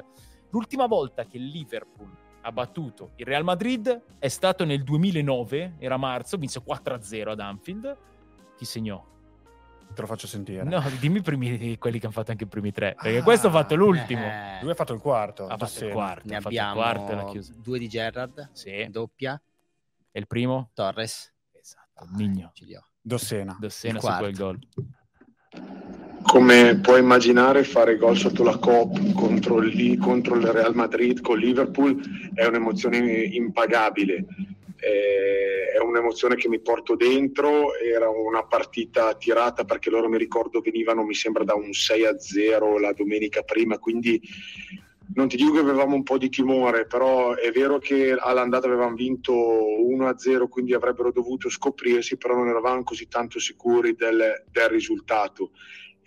L'ultima 0.51 0.87
volta 0.87 1.27
che 1.27 1.39
Liverpool 1.39 2.25
ha 2.43 2.53
battuto 2.53 3.11
il 3.17 3.27
Real 3.27 3.43
Madrid 3.43 4.03
è 4.19 4.29
stato 4.29 4.65
nel 4.65 4.85
2009, 4.85 5.75
era 5.79 5.97
marzo, 5.97 6.37
vinse 6.37 6.63
4-0 6.65 7.29
ad 7.29 7.41
Anfield. 7.41 7.97
Chi 8.57 8.65
segnò? 8.65 9.05
Te 9.95 10.01
lo 10.03 10.07
faccio 10.07 10.27
sentire. 10.27 10.63
No, 10.63 10.83
dimmi 11.01 11.23
primi, 11.23 11.79
quelli 11.79 11.99
che 11.99 12.07
hanno 12.07 12.15
fatto 12.15 12.31
anche 12.31 12.45
i 12.45 12.47
primi 12.47 12.71
tre. 12.71 12.95
Perché 13.01 13.19
ah, 13.19 13.23
questo 13.23 13.49
ha 13.49 13.51
fatto 13.51 13.75
l'ultimo. 13.75 14.25
Eh. 14.25 14.59
Lui 14.61 14.71
ha 14.71 14.75
fatto 14.75 14.93
il 14.93 15.01
quarto. 15.01 15.47
Ha 15.47 15.57
fatto 15.57 15.85
il 15.85 15.93
quarto. 15.93 16.29
Ne 16.29 16.37
abbiamo 16.37 16.75
quarto 16.75 17.33
due 17.57 17.79
di 17.79 17.89
Gerrard. 17.89 18.51
Sì. 18.53 18.87
Doppia. 18.91 19.41
E 20.11 20.19
il 20.19 20.27
primo? 20.27 20.71
Torres. 20.75 21.33
Esatto. 21.53 22.05
Ah, 22.05 22.07
Migno. 22.11 22.53
Dossena. 23.01 23.57
Dossena 23.59 24.01
su 24.01 24.07
quel 24.07 24.37
gol. 24.37 24.59
Come 26.23 26.81
puoi 26.81 27.01
immaginare, 27.01 27.63
fare 27.63 27.97
gol 27.97 28.17
sotto 28.17 28.43
la 28.43 28.59
Cop 28.59 29.13
contro 29.13 29.63
il, 29.63 29.99
contro 29.99 30.35
il 30.35 30.47
Real 30.47 30.75
Madrid 30.75 31.21
con 31.21 31.39
Liverpool 31.39 32.03
è 32.35 32.45
un'emozione 32.45 32.99
impagabile 32.99 34.27
eh, 34.87 35.73
è 35.73 35.79
un'emozione 35.81 36.37
che 36.37 36.49
mi 36.49 36.61
porto 36.61 36.95
dentro, 36.95 37.75
era 37.75 38.09
una 38.09 38.45
partita 38.45 39.15
tirata 39.15 39.65
perché 39.65 39.91
loro 39.91 40.09
mi 40.09 40.19
ricordo 40.19 40.61
venivano 40.61 41.05
mi 41.05 41.15
sembra 41.15 41.45
da 41.45 41.55
un 41.55 41.73
6 41.73 42.05
a 42.07 42.19
0 42.19 42.79
la 42.79 42.93
domenica 42.93 43.43
prima, 43.43 43.79
quindi 43.79 44.21
non 45.15 45.29
ti 45.29 45.37
dico 45.37 45.53
che 45.53 45.61
avevamo 45.61 45.95
un 45.95 46.03
po' 46.03 46.19
di 46.19 46.29
timore, 46.29 46.87
però 46.87 47.35
è 47.35 47.51
vero 47.51 47.79
che 47.79 48.13
all'andata 48.13 48.67
avevamo 48.67 48.95
vinto 48.95 49.33
1 49.35 50.09
a 50.09 50.19
0, 50.19 50.49
quindi 50.49 50.75
avrebbero 50.75 51.11
dovuto 51.11 51.49
scoprirsi, 51.49 52.17
però 52.17 52.35
non 52.35 52.49
eravamo 52.49 52.83
così 52.83 53.09
tanto 53.09 53.39
sicuri 53.39 53.95
del, 53.95 54.45
del 54.51 54.69
risultato 54.69 55.51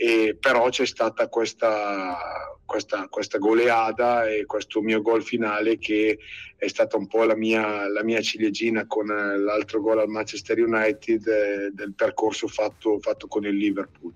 e 0.01 0.37
però 0.39 0.69
c'è 0.69 0.85
stata 0.85 1.27
questa, 1.27 2.15
questa, 2.63 3.09
questa, 3.09 3.37
goleada 3.37 4.29
e 4.29 4.45
questo 4.45 4.81
mio 4.81 5.01
gol 5.01 5.21
finale 5.21 5.77
che 5.77 6.19
è 6.55 6.67
stata 6.69 6.95
un 6.95 7.05
po' 7.07 7.25
la 7.25 7.35
mia, 7.35 7.85
la 7.89 8.01
mia 8.01 8.21
ciliegina 8.21 8.87
con 8.87 9.07
l'altro 9.07 9.81
gol 9.81 9.99
al 9.99 10.07
Manchester 10.07 10.57
United 10.57 11.27
eh, 11.27 11.71
del 11.73 11.93
percorso 11.95 12.47
fatto, 12.47 12.97
fatto 12.99 13.27
con 13.27 13.43
il 13.43 13.57
Liverpool. 13.57 14.13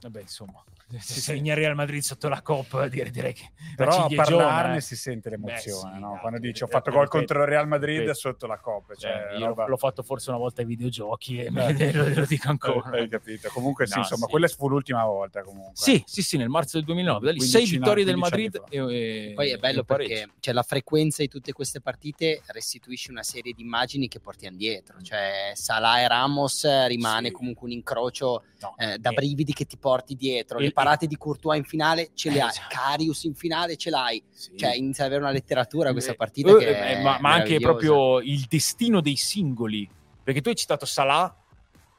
Vabbè, 0.00 0.22
insomma, 0.22 0.64
se 0.98 1.20
segna 1.20 1.54
Real 1.54 1.74
Madrid 1.74 2.00
sotto 2.02 2.28
la 2.28 2.42
Coppa 2.42 2.88
direi, 2.88 3.10
direi 3.10 3.32
che 3.32 3.50
però 3.76 4.04
a 4.04 4.08
parlarne 4.14 4.76
eh. 4.76 4.80
si 4.80 4.96
sente 4.96 5.30
l'emozione 5.30 5.90
Beh, 5.90 5.96
sì, 5.96 6.00
no? 6.00 6.18
quando 6.20 6.38
dici 6.38 6.62
ho 6.62 6.66
fatto 6.66 6.90
gol 6.90 7.08
contro 7.08 7.42
il 7.42 7.48
Real 7.48 7.68
Madrid 7.68 8.00
ripeto. 8.00 8.14
sotto 8.14 8.46
la 8.46 8.58
Coppa 8.58 8.94
cioè, 8.94 9.30
eh, 9.32 9.38
io 9.38 9.46
roba... 9.46 9.66
l'ho 9.66 9.76
fatto 9.76 10.02
forse 10.02 10.30
una 10.30 10.38
volta 10.38 10.60
ai 10.60 10.66
videogiochi 10.66 11.38
e 11.38 11.50
eh. 11.54 11.92
lo, 11.92 12.08
lo, 12.08 12.26
dico 12.26 12.48
ancora 12.48 12.90
hai 12.98 13.08
capito 13.08 13.48
comunque 13.50 13.86
sì, 13.86 13.94
no, 13.94 14.00
insomma 14.00 14.24
sì. 14.24 14.30
quella 14.30 14.48
fu 14.48 14.68
l'ultima 14.68 15.04
volta 15.04 15.42
comunque 15.42 15.72
sì 15.74 16.02
sì 16.06 16.22
sì 16.22 16.36
nel 16.36 16.48
marzo 16.48 16.76
del 16.76 16.86
2009 16.86 17.26
da 17.26 17.32
lì 17.32 17.40
sei 17.40 17.66
vittorie 17.66 18.04
del 18.04 18.16
Madrid 18.16 18.62
e, 18.68 18.78
e, 18.78 19.32
poi 19.34 19.50
è 19.50 19.58
bello 19.58 19.84
perché 19.84 20.30
cioè, 20.40 20.54
la 20.54 20.62
frequenza 20.62 21.22
di 21.22 21.28
tutte 21.28 21.52
queste 21.52 21.80
partite 21.80 22.42
restituisce 22.46 23.10
una 23.10 23.22
serie 23.22 23.52
di 23.52 23.62
immagini 23.62 24.08
che 24.08 24.20
portiamo 24.20 24.56
dietro 24.56 25.00
cioè 25.02 25.52
Salah 25.54 26.00
e 26.00 26.08
Ramos 26.08 26.86
rimane 26.86 27.28
sì. 27.28 27.32
comunque 27.34 27.66
un 27.66 27.72
incrocio 27.72 28.44
no, 28.60 28.74
eh, 28.76 28.98
da 28.98 29.10
brividi 29.12 29.52
che 29.52 29.64
ti 29.64 29.76
porti 29.76 30.14
dietro 30.14 30.58
le 30.58 30.72
parate 30.82 31.06
di 31.06 31.16
Courtois 31.16 31.56
in 31.56 31.64
finale 31.64 32.10
ce 32.14 32.30
le 32.30 32.40
hai, 32.40 32.48
esatto. 32.48 32.66
Carius 32.68 33.24
in 33.24 33.34
finale 33.34 33.76
ce 33.76 33.90
l'hai, 33.90 34.22
sì. 34.30 34.56
cioè 34.56 34.74
inizia 34.74 35.04
ad 35.04 35.10
avere 35.10 35.24
una 35.24 35.32
letteratura 35.32 35.90
eh, 35.90 35.92
questa 35.92 36.14
partita. 36.14 36.56
Eh, 36.58 36.92
eh, 36.92 37.02
ma, 37.02 37.18
ma 37.20 37.32
anche 37.32 37.58
proprio 37.58 38.20
il 38.20 38.46
destino 38.48 39.00
dei 39.00 39.16
singoli, 39.16 39.88
perché 40.22 40.40
tu 40.40 40.48
hai 40.48 40.56
citato 40.56 40.86
Salah 40.86 41.34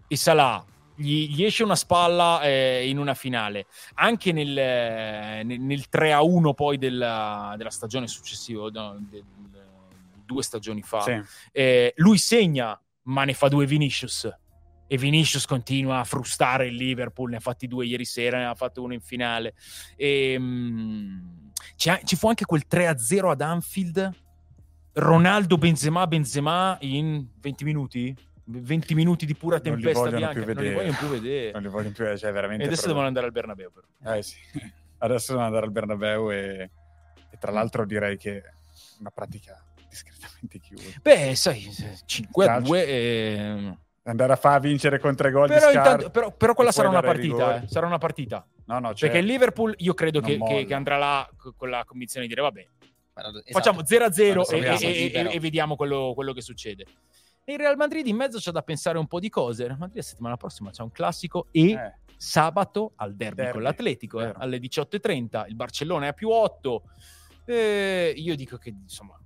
e 0.08 0.18
Salah 0.18 0.66
gli, 0.96 1.34
gli, 1.34 1.44
esce 1.44 1.64
una 1.64 1.76
spalla 1.76 2.42
eh, 2.44 2.88
in 2.88 2.98
una 2.98 3.14
finale. 3.14 3.66
Anche 3.96 4.32
nel, 4.32 4.58
eh, 4.58 5.42
nel, 5.44 5.60
nel 5.60 5.90
3 5.90 6.14
a 6.14 6.22
1 6.22 6.54
poi 6.54 6.78
della, 6.78 7.56
della 7.58 7.72
stagione 7.72 8.08
successiva, 8.08 8.70
no, 8.70 8.98
del, 9.10 9.24
due 10.26 10.44
stagioni 10.44 10.82
fa, 10.82 11.02
sì. 11.02 11.22
eh, 11.52 11.94
lui 11.98 12.18
segna, 12.18 12.80
ma 13.04 13.24
ne 13.24 13.34
fa 13.34 13.50
due 13.50 13.66
Vinicius 13.66 14.32
e 14.88 14.98
Vinicius 14.98 15.46
continua 15.46 16.00
a 16.00 16.04
frustare 16.04 16.68
il 16.68 16.76
Liverpool, 16.76 17.32
ne 17.32 17.38
ha 17.38 17.40
fatti 17.40 17.68
due 17.68 17.86
ieri 17.86 18.06
sera, 18.06 18.38
ne 18.38 18.46
ha 18.46 18.56
fatto 18.56 18.84
uno 18.84 18.94
in 18.94 19.02
finale. 19.02 19.54
E, 19.96 20.36
um, 20.38 21.52
ci 21.76 22.16
fu 22.16 22.28
anche 22.28 22.46
quel 22.46 22.66
3-0 22.70 23.30
ad 23.30 23.42
Anfield, 23.42 24.12
Ronaldo, 24.94 25.58
Benzema, 25.58 26.06
Benzema 26.08 26.78
in 26.82 27.26
20 27.40 27.64
minuti? 27.64 28.16
20 28.46 28.94
minuti 28.94 29.26
di 29.26 29.36
pura 29.36 29.60
tempesta 29.60 30.10
bianca, 30.10 30.44
non 30.54 30.64
li 30.64 30.74
vogliono 30.74 30.98
più 30.98 31.08
vedere. 31.08 31.52
Non 31.52 31.62
li 31.62 31.68
vogliono 31.70 31.94
più 31.94 32.04
vedere, 32.04 32.18
cioè 32.18 32.32
veramente. 32.32 32.64
E 32.64 32.68
adesso 32.68 32.88
devono 32.88 33.08
andare 33.08 33.26
al 33.26 33.32
Bernabeu. 33.32 33.72
Però. 33.72 34.16
Eh 34.16 34.22
sì, 34.22 34.38
adesso 35.00 35.28
devono 35.28 35.48
andare 35.48 35.66
al 35.66 35.72
Bernabeu 35.72 36.32
e, 36.32 36.72
e 37.30 37.38
tra 37.40 37.52
l'altro 37.52 37.86
direi 37.86 38.18
che 38.18 38.38
è 38.38 38.54
una 39.00 39.12
pratica 39.12 39.64
discretamente 39.88 40.60
chiusa. 40.60 41.00
Beh, 41.02 41.36
sai, 41.36 41.70
5 42.06 42.48
a 42.48 42.60
2 42.60 42.86
e 42.86 43.78
andare 44.04 44.34
a 44.34 44.36
far 44.36 44.60
vincere 44.60 45.00
con 45.00 45.16
tre 45.16 45.32
gol 45.32 45.48
però, 45.48 45.72
intanto, 45.72 46.10
però, 46.10 46.32
però 46.32 46.54
quella 46.54 46.72
sarà 46.72 46.90
una 46.90 47.02
partita 47.02 47.62
eh. 47.62 47.68
sarà 47.68 47.86
una 47.86 47.98
partita. 47.98 48.46
No, 48.66 48.80
no, 48.80 48.94
perché 48.98 49.18
il 49.18 49.26
Liverpool 49.26 49.74
io 49.78 49.94
credo 49.94 50.20
che, 50.22 50.38
che, 50.38 50.66
che, 50.66 50.74
andrà 50.74 50.98
là 50.98 51.30
con 51.56 51.70
la 51.70 51.84
convinzione 51.86 52.28
di 52.28 52.34
dire 52.34 52.42
vabbè 52.42 52.68
esatto. 53.14 53.44
facciamo 53.52 53.82
0-0 53.82 54.54
e, 54.54 54.58
e, 54.60 55.12
e, 55.14 55.34
e, 55.34 55.40
vediamo 55.40 55.76
quello, 55.76 56.14
quello, 56.16 56.34
che 56.34 56.42
succede. 56.42 56.86
Il 57.46 57.58
Real 57.58 57.76
Madrid 57.76 58.08
in 58.08 58.16
mezzo 58.16 58.40
c'è 58.40 58.52
da 58.52 58.62
pensare 58.62 58.98
un 58.98 59.08
po' 59.08 59.20
di 59.20 59.30
cose. 59.30 59.64
Il 59.64 59.68
Real 59.70 59.80
Madrid 59.80 59.98
la 59.98 60.04
settimana 60.04 60.38
prossima 60.38 60.72
c'è 60.72 60.82
un 60.82 60.92
classico 60.92 61.48
e 61.52 61.72
eh. 61.72 61.94
sabato 62.18 62.94
al 62.96 63.16
derby, 63.16 63.36
derby 63.36 63.52
con 63.52 63.62
l'Atletico 63.62 64.22
eh, 64.22 64.34
alle 64.36 64.58
18.30 64.58 65.46
il 65.48 65.56
Barcellona 65.56 66.06
è 66.06 66.10
a 66.10 66.14
più 66.14 66.30
8 66.30 66.84
io 67.46 68.36
dico 68.38 68.58
che 68.58 68.70
insomma 68.70 69.20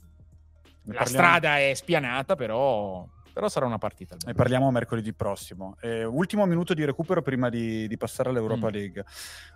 la 0.86 1.06
strada 1.06 1.60
è 1.60 1.76
spianata 1.76 2.36
però 2.36 3.08
però 3.38 3.50
sarà 3.50 3.68
una 3.68 3.78
partita. 3.78 4.18
Ne 4.26 4.34
parliamo 4.34 4.72
mercoledì 4.72 5.14
prossimo. 5.14 5.78
Eh, 5.80 6.04
ultimo 6.04 6.44
minuto 6.48 6.74
di 6.74 6.84
recupero 6.84 7.22
prima 7.22 7.50
di, 7.50 7.88
di 7.88 7.96
passare 7.96 8.30
all'Europa 8.30 8.70
mm. 8.70 8.72
League. 8.72 9.06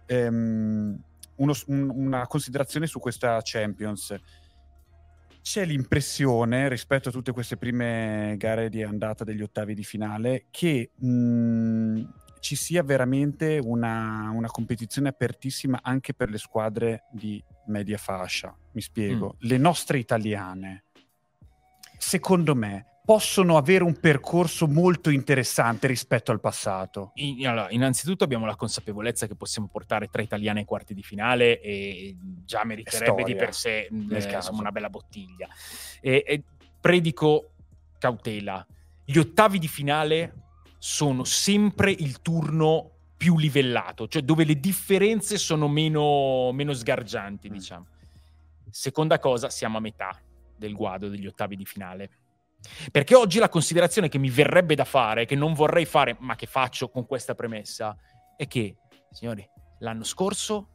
Ehm, 0.06 1.04
uno, 1.38 1.54
un, 1.66 1.90
una 1.90 2.28
considerazione 2.28 2.86
su 2.86 3.00
questa 3.00 3.40
Champions. 3.42 4.16
C'è 5.42 5.66
l'impressione, 5.66 6.70
rispetto 6.70 7.10
a 7.10 7.12
tutte 7.12 7.32
queste 7.32 7.58
prime 7.58 8.36
gare 8.38 8.70
di 8.70 8.84
andata 8.84 9.24
degli 9.24 9.42
ottavi 9.42 9.74
di 9.74 9.84
finale, 9.84 10.46
che 10.52 10.92
mh, 10.96 11.08
mm, 11.08 12.04
ci 12.40 12.56
sia 12.56 12.84
veramente 12.84 13.58
una, 13.58 14.30
una, 14.32 14.48
competizione 14.50 15.10
apertissima 15.10 15.80
anche 15.82 16.14
per 16.14 16.30
le 16.30 16.38
squadre 16.38 17.06
di 17.12 17.44
media 17.66 17.98
fascia. 17.98 18.56
Mi 18.74 18.82
spiego. 18.82 19.38
Mm. 19.38 19.48
Le 19.48 19.58
nostre 19.58 19.98
italiane, 19.98 20.84
secondo 21.98 22.54
me, 22.54 22.86
possono 23.12 23.58
avere 23.58 23.84
un 23.84 24.00
percorso 24.00 24.70
molto 24.70 25.10
interessante 25.10 25.86
rispetto 25.86 26.32
al 26.32 26.40
passato? 26.40 27.12
In, 27.16 27.46
allora, 27.46 27.70
innanzitutto 27.70 28.24
abbiamo 28.24 28.46
la 28.46 28.56
consapevolezza 28.56 29.28
che 29.28 29.36
possiamo 29.36 29.68
portare 29.68 30.08
tre 30.08 30.24
italiane 30.24 30.60
ai 30.60 30.66
quarti 30.66 30.94
di 30.94 31.04
finale 31.04 31.60
e 31.60 32.16
già 32.46 32.64
meriterebbe 32.64 33.06
Storia, 33.06 33.26
di 33.26 33.36
per 33.36 33.54
sé 33.54 33.80
eh, 33.80 33.90
insomma, 34.34 34.62
una 34.62 34.72
bella 34.72 34.90
bottiglia. 34.90 35.50
E, 36.00 36.24
e 36.26 36.44
predico 36.80 37.52
cautela. 38.00 38.66
Gli 39.04 39.18
ottavi 39.18 39.60
di 39.60 39.68
finale 39.68 40.34
sono 40.78 41.26
sempre 41.26 41.92
il 41.92 42.22
turno 42.22 42.92
più 43.18 43.38
livellato, 43.38 44.08
cioè 44.08 44.22
dove 44.22 44.46
le 44.46 44.58
differenze 44.58 45.38
sono 45.38 45.68
meno, 45.68 46.54
meno 46.54 46.72
sgargianti, 46.72 47.50
mm. 47.50 47.52
diciamo. 47.52 47.88
Seconda 48.70 49.20
cosa, 49.20 49.50
siamo 49.50 49.80
a 49.80 49.82
metà 49.82 50.18
del 50.56 50.74
guado 50.74 51.10
degli 51.10 51.28
ottavi 51.28 51.58
di 51.58 51.66
finale 51.66 52.10
perché 52.92 53.16
oggi 53.16 53.40
la 53.40 53.50
considerazione 53.50 54.10
che 54.10 54.18
mi 54.18 54.30
verrebbe 54.30 54.76
da 54.76 54.86
fare, 54.86 55.26
che 55.26 55.36
non 55.36 55.54
vorrei 55.54 55.86
fare, 55.86 56.16
ma 56.20 56.36
che 56.36 56.46
faccio 56.46 56.90
con 56.90 57.06
questa 57.06 57.36
premessa, 57.36 57.96
è 58.36 58.48
che, 58.48 58.78
signori, 59.12 59.48
l'anno 59.80 60.04
scorso 60.04 60.68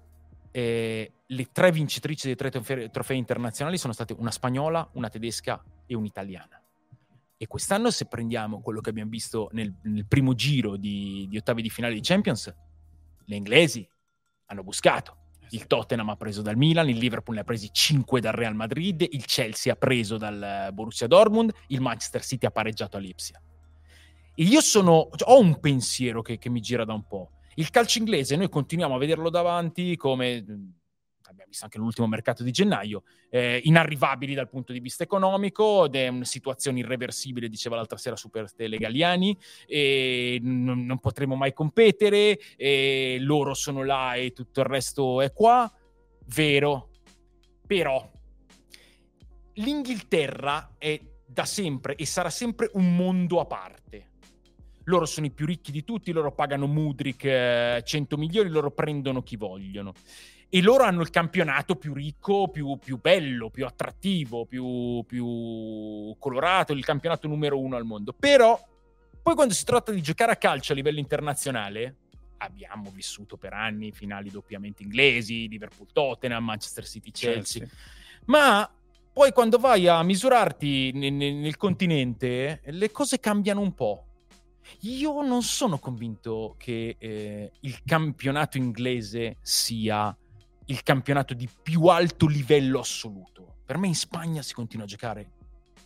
eh, 0.50 1.12
le 1.26 1.48
tre 1.52 1.70
vincitrici 1.70 2.26
dei 2.26 2.36
tre 2.36 2.50
trofei, 2.50 3.18
internazionali 3.18 3.76
sono 3.76 3.92
state 3.92 4.14
una 4.16 4.30
spagnola, 4.30 4.88
una 4.94 5.08
tedesca 5.08 5.62
e 5.84 5.94
un'italiana. 5.94 6.60
E 7.36 7.46
quest'anno, 7.46 7.90
se 7.90 8.06
prendiamo 8.06 8.62
quello 8.62 8.80
che 8.80 8.88
abbiamo 8.88 9.10
visto 9.10 9.50
nel, 9.52 9.74
nel 9.82 10.06
primo 10.06 10.34
giro 10.34 10.76
di, 10.76 11.26
di, 11.28 11.36
ottavi 11.36 11.60
di 11.60 11.68
finale 11.68 11.92
di 11.92 12.00
Champions, 12.00 12.54
le 13.26 13.36
inglesi 13.36 13.86
hanno 14.46 14.62
buscato. 14.62 15.24
Il 15.50 15.66
Tottenham 15.66 16.08
ha 16.08 16.16
preso 16.16 16.42
dal 16.42 16.56
Milan, 16.56 16.88
il 16.88 16.98
Liverpool 16.98 17.36
ne 17.36 17.42
ha 17.42 17.44
presi 17.44 17.68
5 17.72 18.20
dal 18.20 18.32
Real 18.32 18.54
Madrid, 18.54 19.06
il 19.08 19.24
Chelsea 19.24 19.72
ha 19.72 19.76
preso 19.76 20.16
dal 20.16 20.70
Borussia 20.72 21.06
Dortmund, 21.06 21.52
il 21.68 21.80
Manchester 21.80 22.24
City 22.24 22.46
ha 22.46 22.50
pareggiato 22.50 22.96
a 22.96 23.00
Lipsia. 23.00 23.40
E 24.34 24.42
io 24.42 24.60
sono, 24.60 25.08
cioè, 25.14 25.30
ho 25.30 25.40
un 25.40 25.58
pensiero 25.60 26.22
che, 26.22 26.38
che 26.38 26.50
mi 26.50 26.60
gira 26.60 26.84
da 26.84 26.92
un 26.92 27.06
po'. 27.06 27.30
Il 27.54 27.70
calcio 27.70 27.98
inglese 27.98 28.36
noi 28.36 28.50
continuiamo 28.50 28.94
a 28.94 28.98
vederlo 28.98 29.30
davanti 29.30 29.96
come 29.96 30.44
abbiamo 31.30 31.50
visto 31.50 31.64
anche 31.64 31.78
l'ultimo 31.78 32.06
mercato 32.06 32.42
di 32.42 32.50
gennaio, 32.50 33.02
eh, 33.30 33.60
inarrivabili 33.64 34.34
dal 34.34 34.48
punto 34.48 34.72
di 34.72 34.80
vista 34.80 35.02
economico 35.02 35.86
ed 35.86 35.94
è 35.96 36.08
una 36.08 36.24
situazione 36.24 36.80
irreversibile, 36.80 37.48
diceva 37.48 37.76
l'altra 37.76 37.96
sera 37.96 38.16
Super 38.16 38.52
Tele 38.52 38.78
Galliani, 38.78 39.36
e 39.66 40.38
non, 40.42 40.84
non 40.84 40.98
potremo 40.98 41.34
mai 41.34 41.52
competere, 41.52 42.38
e 42.56 43.18
loro 43.20 43.54
sono 43.54 43.84
là 43.84 44.14
e 44.14 44.32
tutto 44.32 44.60
il 44.60 44.66
resto 44.66 45.20
è 45.20 45.32
qua, 45.32 45.70
vero, 46.26 46.90
però 47.66 48.10
l'Inghilterra 49.54 50.74
è 50.78 51.00
da 51.26 51.44
sempre 51.44 51.96
e 51.96 52.06
sarà 52.06 52.30
sempre 52.30 52.70
un 52.74 52.94
mondo 52.96 53.40
a 53.40 53.46
parte. 53.46 54.14
Loro 54.84 55.04
sono 55.04 55.26
i 55.26 55.32
più 55.32 55.46
ricchi 55.46 55.72
di 55.72 55.82
tutti, 55.82 56.12
loro 56.12 56.32
pagano 56.32 56.68
Mudrik 56.68 57.24
eh, 57.24 57.82
100 57.84 58.16
milioni, 58.16 58.48
loro 58.48 58.70
prendono 58.70 59.22
chi 59.22 59.36
vogliono 59.36 59.92
e 60.48 60.62
loro 60.62 60.84
hanno 60.84 61.02
il 61.02 61.10
campionato 61.10 61.76
più 61.76 61.92
ricco, 61.92 62.48
più, 62.48 62.78
più 62.78 62.98
bello, 63.00 63.50
più 63.50 63.66
attrattivo, 63.66 64.46
più, 64.46 65.04
più, 65.06 66.16
colorato, 66.18 66.72
il 66.72 66.84
campionato 66.84 67.26
numero 67.26 67.58
uno 67.58 67.76
al 67.76 67.84
mondo. 67.84 68.12
Però 68.12 68.58
poi 69.20 69.34
quando 69.34 69.54
si 69.54 69.64
tratta 69.64 69.90
di 69.92 70.00
giocare 70.00 70.32
a 70.32 70.36
calcio 70.36 70.72
a 70.72 70.76
livello 70.76 71.00
internazionale, 71.00 71.96
abbiamo 72.38 72.90
vissuto 72.90 73.36
per 73.36 73.54
anni 73.54 73.92
finali 73.92 74.30
doppiamente 74.30 74.82
inglesi, 74.82 75.48
Liverpool 75.48 75.88
Tottenham, 75.92 76.44
Manchester 76.44 76.86
City 76.86 77.10
Chelsea, 77.10 77.60
Chelsea. 77.60 77.78
ma 78.26 78.70
poi 79.12 79.32
quando 79.32 79.58
vai 79.58 79.88
a 79.88 80.02
misurarti 80.02 80.92
nel, 80.92 81.12
nel 81.12 81.56
continente, 81.56 82.60
le 82.66 82.90
cose 82.90 83.18
cambiano 83.18 83.62
un 83.62 83.74
po'. 83.74 84.04
Io 84.80 85.22
non 85.22 85.42
sono 85.42 85.78
convinto 85.78 86.54
che 86.58 86.96
eh, 86.98 87.50
il 87.60 87.82
campionato 87.84 88.58
inglese 88.58 89.38
sia 89.40 90.14
il 90.66 90.82
campionato 90.82 91.34
di 91.34 91.48
più 91.62 91.86
alto 91.86 92.26
livello 92.26 92.80
assoluto. 92.80 93.56
Per 93.64 93.78
me 93.78 93.86
in 93.86 93.94
Spagna 93.94 94.42
si 94.42 94.54
continua 94.54 94.84
a 94.84 94.88
giocare 94.88 95.30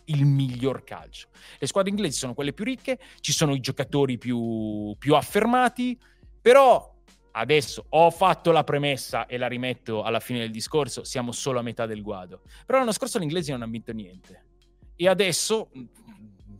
il 0.05 0.25
miglior 0.25 0.83
calcio. 0.83 1.29
Le 1.57 1.67
squadre 1.67 1.91
inglesi 1.91 2.17
sono 2.17 2.33
quelle 2.33 2.53
più 2.53 2.65
ricche, 2.65 2.99
ci 3.19 3.31
sono 3.31 3.53
i 3.53 3.59
giocatori 3.59 4.17
più, 4.17 4.95
più 4.97 5.15
affermati, 5.15 5.97
però 6.41 6.89
adesso 7.33 7.85
ho 7.89 8.09
fatto 8.11 8.51
la 8.51 8.63
premessa 8.63 9.25
e 9.25 9.37
la 9.37 9.47
rimetto 9.47 10.03
alla 10.03 10.19
fine 10.19 10.39
del 10.39 10.51
discorso, 10.51 11.03
siamo 11.03 11.31
solo 11.31 11.59
a 11.59 11.61
metà 11.61 11.85
del 11.85 12.01
guado. 12.01 12.41
Però 12.65 12.79
l'anno 12.79 12.91
scorso 12.91 13.19
gli 13.19 13.23
inglesi 13.23 13.51
non 13.51 13.61
hanno 13.61 13.71
vinto 13.71 13.93
niente. 13.93 14.45
E 14.95 15.07
adesso 15.07 15.69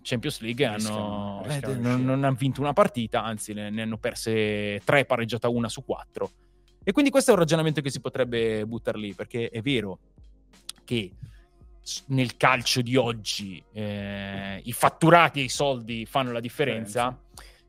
Champions 0.02 0.40
League 0.40 0.66
hanno, 0.66 1.42
rischiano, 1.44 1.74
eh, 1.74 1.78
non, 1.78 2.04
non, 2.04 2.24
hanno 2.24 2.36
vinto 2.36 2.62
una 2.62 2.74
partita, 2.74 3.24
anzi 3.24 3.54
ne, 3.54 3.70
ne 3.70 3.82
hanno 3.84 3.98
perse 3.98 4.82
tre, 4.84 5.06
pareggiata 5.06 5.50
una 5.50 5.70
su 5.70 5.84
quattro. 5.84 6.32
E 6.84 6.92
quindi 6.92 7.12
questo 7.12 7.32
è 7.32 7.34
un 7.34 7.40
ragionamento 7.40 7.82
che 7.82 7.92
si 7.92 8.00
potrebbe 8.00 8.66
buttare 8.66 8.98
lì, 8.98 9.14
perché 9.14 9.50
è 9.50 9.62
vero 9.62 10.00
che 10.84 11.12
nel 12.08 12.38
calcio 12.38 12.82
di 12.82 12.96
oggi 12.96 13.64
eh, 13.74 14.62
i 14.64 14.72
fatturati 14.72 15.40
e 15.40 15.44
i 15.44 15.50
soldi 15.50 16.06
fanno 16.06 16.32
la 16.32 16.40
differenza, 16.40 17.18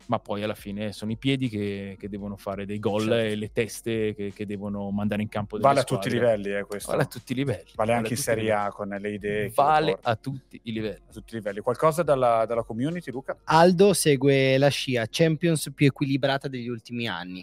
ma 0.07 0.19
poi 0.19 0.43
alla 0.43 0.55
fine 0.55 0.93
sono 0.93 1.13
i 1.13 1.17
piedi 1.17 1.49
che, 1.49 1.97
che 1.99 2.09
devono 2.09 2.37
fare 2.37 2.67
dei 2.67 2.79
gol 2.79 3.03
certo. 3.03 3.15
e 3.17 3.35
le 3.35 3.53
teste 3.53 4.15
che, 4.15 4.33
che, 4.35 4.47
devono 4.47 4.91
mandare 4.91 5.23
in 5.23 5.29
campo 5.29 5.59
Vale 5.59 5.81
a 5.81 5.85
tutti 5.85 6.09
i 6.09 6.11
livelli, 6.11 6.55
eh, 6.55 6.65
questo. 6.65 6.91
Vale 6.91 7.03
a 7.03 7.07
tutti 7.07 7.33
i 7.33 7.35
livelli. 7.35 7.71
Vale, 7.75 7.75
vale 7.75 7.93
anche 7.93 8.15
in 8.15 8.19
Serie 8.19 8.53
A 8.53 8.71
con 8.71 8.89
le 8.89 9.11
idee. 9.11 9.53
Vale 9.55 9.99
a 10.01 10.17
tutti 10.17 10.61
i 10.65 10.73
livelli. 10.73 11.03
A 11.09 11.13
tutti 11.13 11.35
i 11.35 11.37
livelli. 11.37 11.61
Qualcosa 11.61 12.03
dalla, 12.03 12.45
dalla 12.47 12.63
community, 12.63 13.11
Luca? 13.11 13.37
Aldo 13.45 13.93
segue 13.93 14.59
la 14.59 14.69
scia 14.69 15.07
Champions 15.09 15.71
più 15.75 15.87
equilibrata 15.87 16.49
degli 16.49 16.69
ultimi 16.69 17.07
anni. 17.07 17.43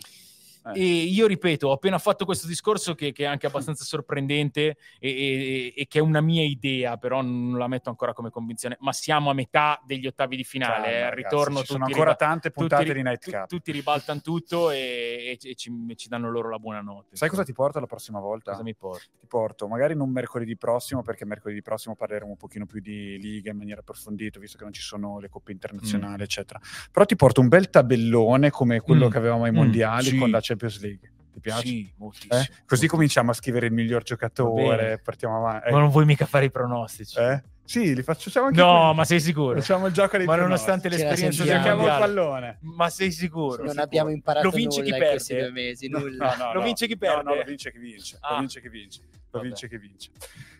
Eh. 0.65 0.79
E 0.79 1.03
io 1.03 1.27
ripeto, 1.27 1.67
ho 1.69 1.71
appena 1.71 1.97
fatto 1.97 2.25
questo 2.25 2.47
discorso 2.47 2.95
che, 2.95 3.11
che 3.11 3.23
è 3.23 3.27
anche 3.27 3.47
abbastanza 3.47 3.83
sorprendente 3.83 4.77
e, 4.99 5.09
e, 5.09 5.73
e, 5.75 5.87
che 5.87 5.99
è 5.99 6.01
una 6.01 6.21
mia 6.21 6.43
idea, 6.43 6.97
però 6.97 7.21
non 7.21 7.57
la 7.57 7.67
metto 7.67 7.89
ancora 7.89 8.13
come 8.13 8.29
convinzione. 8.29 8.77
Ma 8.81 8.91
siamo 8.91 9.29
a 9.29 9.33
metà 9.33 9.81
degli 9.85 10.05
ottavi 10.05 10.35
di 10.35 10.43
finale. 10.43 10.85
Ciao, 10.85 10.93
eh, 10.93 11.01
al 11.01 11.11
ritorno 11.11 11.59
ci 11.59 11.65
sono 11.67 11.85
ancora 11.85 12.11
riba- 12.11 12.15
tante 12.15 12.51
puntate 12.51 12.83
tutti, 12.83 12.97
di 12.97 13.03
Nightcap. 13.03 13.47
Tutti 13.47 13.71
ribaltano 13.71 14.21
tutto 14.21 14.71
e, 14.71 15.37
ci, 15.39 15.71
ci, 15.95 16.07
danno 16.07 16.29
loro 16.29 16.49
la 16.49 16.59
buonanotte. 16.59 17.15
Sai 17.15 17.29
cosa 17.29 17.43
ti 17.43 17.53
porto 17.53 17.79
la 17.79 17.87
prossima 17.87 18.19
volta? 18.19 18.51
Cosa 18.51 18.63
mi 18.63 18.75
porto? 18.75 19.03
Ti 19.19 19.27
porto 19.27 19.67
magari 19.67 19.95
non 19.95 20.09
mercoledì 20.11 20.57
prossimo, 20.57 21.01
perché 21.01 21.25
mercoledì 21.25 21.61
prossimo 21.61 21.95
parleremo 21.95 22.31
un 22.31 22.37
pochino 22.37 22.65
più 22.65 22.81
di 22.81 23.17
liga 23.19 23.51
in 23.51 23.57
maniera 23.57 23.79
approfondita, 23.79 24.39
visto 24.39 24.57
che 24.57 24.63
non 24.63 24.73
ci 24.73 24.81
sono 24.81 25.19
le 25.19 25.29
coppe 25.29 25.51
internazionali, 25.51 26.21
mm. 26.21 26.23
eccetera. 26.23 26.59
Però 26.91 27.05
ti 27.05 27.15
porto 27.15 27.41
un 27.41 27.47
bel 27.47 27.69
tabellone 27.69 28.49
come 28.49 28.81
quello 28.81 29.07
mm. 29.07 29.11
che 29.11 29.17
avevamo 29.17 29.43
ai 29.45 29.51
mm. 29.51 29.55
mondiali 29.55 30.13
mm. 30.13 30.19
con 30.19 30.29
la 30.29 30.41
Champions 30.49 30.81
League. 30.81 31.11
Ti 31.31 31.39
piace? 31.41 31.67
Sì, 31.67 31.93
moltissimo. 31.97 32.33
Eh? 32.33 32.37
Così 32.45 32.55
moltissimo. 32.65 32.91
cominciamo 32.91 33.31
a 33.31 33.33
scrivere 33.33 33.67
il 33.67 33.71
miglior 33.73 34.01
giocatore, 34.03 34.99
partiamo 35.03 35.37
avanti. 35.37 35.71
Ma 35.71 35.79
non 35.79 35.89
vuoi 35.89 36.05
mica 36.05 36.25
fare 36.25 36.45
i 36.45 36.51
pronostici? 36.51 37.19
Eh? 37.19 37.43
Sì, 37.63 37.93
li 37.93 38.01
facciamo 38.01 38.47
anche 38.47 38.59
No, 38.59 38.79
quelli. 38.79 38.95
ma 38.95 39.05
sei 39.05 39.19
sicuro? 39.21 39.59
Facciamo 39.59 39.85
il 39.85 39.93
gioco 39.93 40.17
dei 40.17 40.25
Ma 40.25 40.35
nonostante 40.35 40.89
l'esperienza 40.89 41.43
del 41.43 41.53
giochiamo 41.57 41.83
il 41.83 41.87
pallone. 41.87 42.57
Ma 42.61 42.89
sei 42.89 43.11
sicuro? 43.11 43.57
Non 43.57 43.67
sicuro. 43.67 43.83
abbiamo 43.83 44.09
imparato 44.09 44.45
lo 44.47 44.51
vince 44.51 44.81
chi 44.81 44.89
perde. 44.89 45.39
due 45.39 45.51
mesi, 45.51 45.87
nulla. 45.87 46.35
No, 46.35 46.45
no, 46.45 46.53
lo 46.53 46.61
vince 46.63 46.87
chi 46.87 46.97
perde. 46.97 47.21
No, 47.23 47.29
no, 47.29 47.35
lo 47.35 47.43
vince 47.43 47.71
chi 47.71 47.77
vince. 47.77 48.17
Ah. 48.21 48.33
Lo 48.33 48.39
vince 48.39 48.61
chi 48.61 48.69
vince. 48.69 49.01
Vabbè. 49.31 49.45
vince 49.45 49.69
chi 49.69 49.77
vince. 49.77 50.11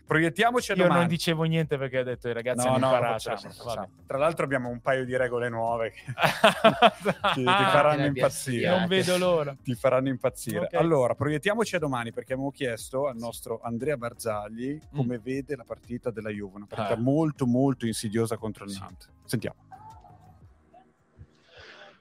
Proiettiamoci 0.06 0.72
a 0.72 0.74
Io 0.74 0.82
domani. 0.82 1.00
non 1.00 1.08
dicevo 1.08 1.44
niente 1.44 1.78
perché 1.78 2.00
ho 2.00 2.02
detto 2.02 2.26
ai 2.26 2.34
ragazzi 2.34 2.66
no, 2.66 2.74
hanno 2.74 2.86
no, 2.88 2.94
imparato. 2.94 3.30
Facciamo, 3.30 3.52
facciamo. 3.54 3.90
Tra 4.06 4.18
l'altro 4.18 4.44
abbiamo 4.44 4.68
un 4.68 4.80
paio 4.80 5.04
di 5.04 5.16
regole 5.16 5.48
nuove 5.48 5.90
che 5.92 6.02
ti, 7.34 7.44
ti 7.44 7.44
faranno 7.44 8.06
impazzire. 8.06 8.68
Non 8.70 8.88
vedo 8.88 9.16
l'ora. 9.18 9.56
Ti 9.62 9.74
faranno 9.74 10.08
impazzire. 10.08 10.64
Okay. 10.64 10.80
Allora, 10.80 11.14
proiettiamoci 11.14 11.76
a 11.76 11.78
domani 11.78 12.12
perché 12.12 12.32
abbiamo 12.32 12.50
chiesto 12.50 13.06
al 13.06 13.16
nostro 13.16 13.60
Andrea 13.62 13.96
Barzagli 13.96 14.80
come 14.92 15.18
mm. 15.18 15.22
vede 15.22 15.54
la 15.56 15.64
partita 15.64 16.10
della 16.10 16.30
Juve, 16.30 16.56
una 16.56 16.66
partita 16.66 16.94
ah. 16.94 17.00
molto 17.00 17.46
molto 17.46 17.86
insidiosa 17.86 18.36
contro 18.36 18.64
il 18.64 18.76
Nantes. 18.78 19.10
Sentiamo. 19.24 19.68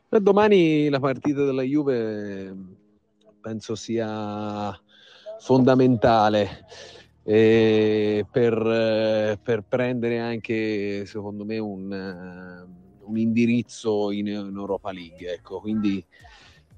Domani 0.10 0.90
la 0.90 1.00
partita 1.00 1.46
della 1.46 1.62
Juve 1.62 2.56
penso 3.40 3.76
sia 3.76 4.76
fondamentale 5.40 6.66
eh, 7.24 8.26
per, 8.30 9.40
per, 9.42 9.64
prendere 9.68 10.20
anche, 10.20 11.06
secondo 11.06 11.46
me, 11.46 11.58
un, 11.58 12.66
un 13.04 13.18
indirizzo 13.18 14.12
in, 14.12 14.28
in, 14.28 14.54
Europa 14.56 14.92
League. 14.92 15.32
Ecco, 15.32 15.60
quindi 15.60 16.04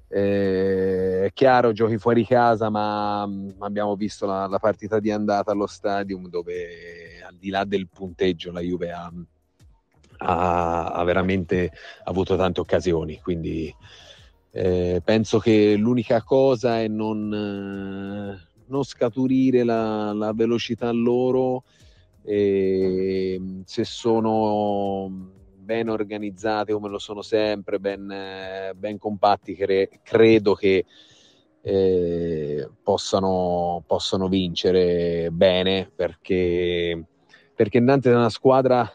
eh, 0.08 1.24
è 1.24 1.32
chiaro, 1.32 1.72
giochi 1.72 1.96
fuori 1.96 2.26
casa, 2.26 2.68
ma 2.68 3.22
abbiamo 3.60 3.96
visto 3.96 4.26
la, 4.26 4.46
la, 4.46 4.58
partita 4.58 5.00
di 5.00 5.10
andata 5.10 5.52
allo 5.52 5.66
stadium 5.66 6.28
dove 6.28 7.22
al 7.26 7.36
di 7.36 7.48
là 7.48 7.64
del 7.64 7.88
punteggio 7.88 8.52
la 8.52 8.60
Juve 8.60 8.92
ha, 8.92 9.10
ha, 10.18 10.84
ha 10.92 11.04
veramente 11.04 11.72
avuto 12.04 12.36
tante 12.36 12.60
occasioni. 12.60 13.20
Quindi 13.22 13.74
eh, 14.50 15.00
penso 15.02 15.38
che 15.38 15.76
l'unica 15.76 16.22
cosa 16.22 16.78
è 16.78 16.88
non 16.88 17.30
non 18.72 18.84
scaturire 18.84 19.62
la, 19.62 20.12
la 20.12 20.32
velocità 20.32 20.90
loro 20.90 21.64
e 22.24 23.40
se 23.64 23.84
sono 23.84 25.10
ben 25.56 25.88
organizzate 25.88 26.72
come 26.72 26.88
lo 26.88 26.98
sono 26.98 27.22
sempre, 27.22 27.78
ben, 27.78 28.72
ben 28.74 28.98
compatti, 28.98 29.54
cre- 29.54 30.00
credo 30.02 30.54
che 30.54 30.84
eh, 31.60 32.68
possano, 32.82 33.84
possano, 33.86 34.28
vincere 34.28 35.30
bene 35.30 35.90
perché, 35.94 37.04
perché 37.54 37.78
Nantes 37.78 38.10
è 38.10 38.16
una 38.16 38.30
squadra 38.30 38.90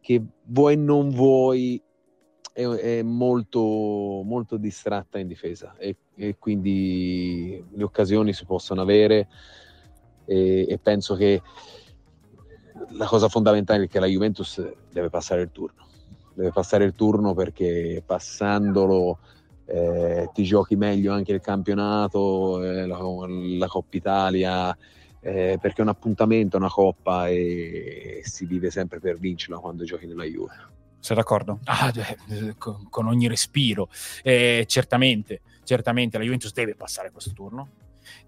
che 0.00 0.22
vuoi 0.44 0.76
non 0.76 1.10
vuoi 1.10 1.82
è, 2.52 2.62
è 2.62 3.02
molto, 3.02 3.60
molto 3.60 4.56
distratta 4.56 5.18
in 5.18 5.26
difesa 5.26 5.74
e, 5.78 5.96
e, 6.14 6.36
quindi 6.38 7.62
le 7.72 7.82
occasioni 7.82 8.32
si 8.32 8.44
possono 8.44 8.80
avere 8.80 9.28
e, 10.24 10.66
e, 10.68 10.78
penso 10.78 11.14
che 11.14 11.42
la 12.90 13.06
cosa 13.06 13.28
fondamentale 13.28 13.84
è 13.84 13.88
che 13.88 14.00
la 14.00 14.06
Juventus 14.06 14.62
deve 14.90 15.10
passare 15.10 15.42
il 15.42 15.50
turno 15.52 15.86
deve 16.34 16.50
passare 16.52 16.84
il 16.84 16.94
turno 16.94 17.34
perché 17.34 18.02
passandolo 18.04 19.18
eh, 19.66 20.30
ti 20.32 20.42
giochi 20.44 20.76
meglio 20.76 21.12
anche 21.12 21.32
il 21.32 21.40
campionato 21.40 22.62
eh, 22.62 22.86
la, 22.86 22.98
la 22.98 23.66
Coppa 23.66 23.96
Italia 23.96 24.76
eh, 25.20 25.58
perché 25.60 25.80
è 25.80 25.82
un 25.82 25.90
appuntamento, 25.90 26.56
una 26.56 26.70
coppa 26.70 27.28
e 27.28 28.20
si 28.24 28.46
vive 28.46 28.70
sempre 28.70 29.00
per 29.00 29.18
vincerla 29.18 29.58
quando 29.58 29.84
giochi 29.84 30.06
nella 30.06 30.24
Juve. 30.24 30.78
Sei 31.00 31.16
d'accordo? 31.16 31.60
Ah, 31.64 31.92
eh, 32.28 32.54
con, 32.58 32.88
con, 32.90 33.06
ogni 33.06 33.26
respiro. 33.26 33.88
Eh, 34.22 34.64
certamente, 34.68 35.40
certamente 35.64 36.18
la 36.18 36.24
Juventus 36.24 36.52
deve 36.52 36.74
passare 36.74 37.10
questo 37.10 37.32
turno. 37.32 37.68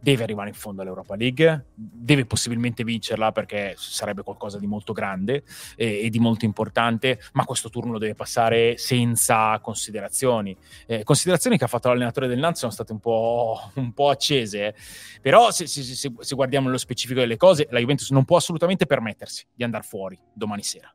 deve 0.00 0.22
arrivare 0.22 0.48
in 0.48 0.54
fondo 0.54 0.82
all'Europa 0.82 1.16
League, 1.16 1.66
deve 1.74 2.24
possibilmente 2.24 2.84
vincerla 2.84 3.32
perché 3.32 3.74
sarebbe 3.76 4.22
qualcosa 4.22 4.58
di 4.58 4.66
molto 4.66 4.92
grande 4.92 5.42
e, 5.76 6.04
e 6.04 6.10
di 6.10 6.18
molto 6.18 6.44
importante, 6.44 7.20
ma 7.32 7.44
questo 7.44 7.68
turno 7.68 7.92
lo 7.92 7.98
deve 7.98 8.14
passare 8.14 8.76
senza 8.78 9.58
considerazioni. 9.60 10.56
Eh, 10.86 11.02
considerazioni 11.04 11.58
che 11.58 11.64
ha 11.64 11.68
fatto 11.68 11.88
l'allenatore 11.88 12.26
del 12.26 12.38
Nantes 12.38 12.60
sono 12.60 12.72
state 12.72 12.92
un 12.92 13.00
po', 13.00 13.70
un 13.74 13.92
po 13.92 14.08
accese, 14.08 14.68
eh. 14.68 14.74
però 15.20 15.50
se, 15.50 15.66
se, 15.66 15.82
se, 15.82 16.12
se 16.18 16.34
guardiamo 16.34 16.66
nello 16.66 16.78
specifico 16.78 17.20
delle 17.20 17.36
cose, 17.36 17.66
la 17.70 17.80
Juventus 17.80 18.10
non 18.10 18.24
può 18.24 18.36
assolutamente 18.36 18.86
permettersi 18.86 19.44
di 19.52 19.64
andare 19.64 19.84
fuori 19.84 20.18
domani 20.32 20.62
sera 20.62 20.92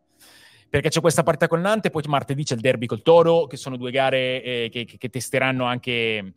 perché 0.69 0.89
c'è 0.89 1.01
questa 1.01 1.23
partita 1.23 1.47
con 1.47 1.61
Nantes, 1.61 1.91
poi 1.91 2.03
martedì 2.07 2.43
c'è 2.43 2.55
il 2.55 2.61
derby 2.61 2.85
col 2.85 3.01
Toro, 3.01 3.47
che 3.47 3.57
sono 3.57 3.77
due 3.77 3.91
gare 3.91 4.43
eh, 4.43 4.69
che, 4.71 4.85
che, 4.85 5.09
testeranno 5.09 5.65
anche 5.65 6.33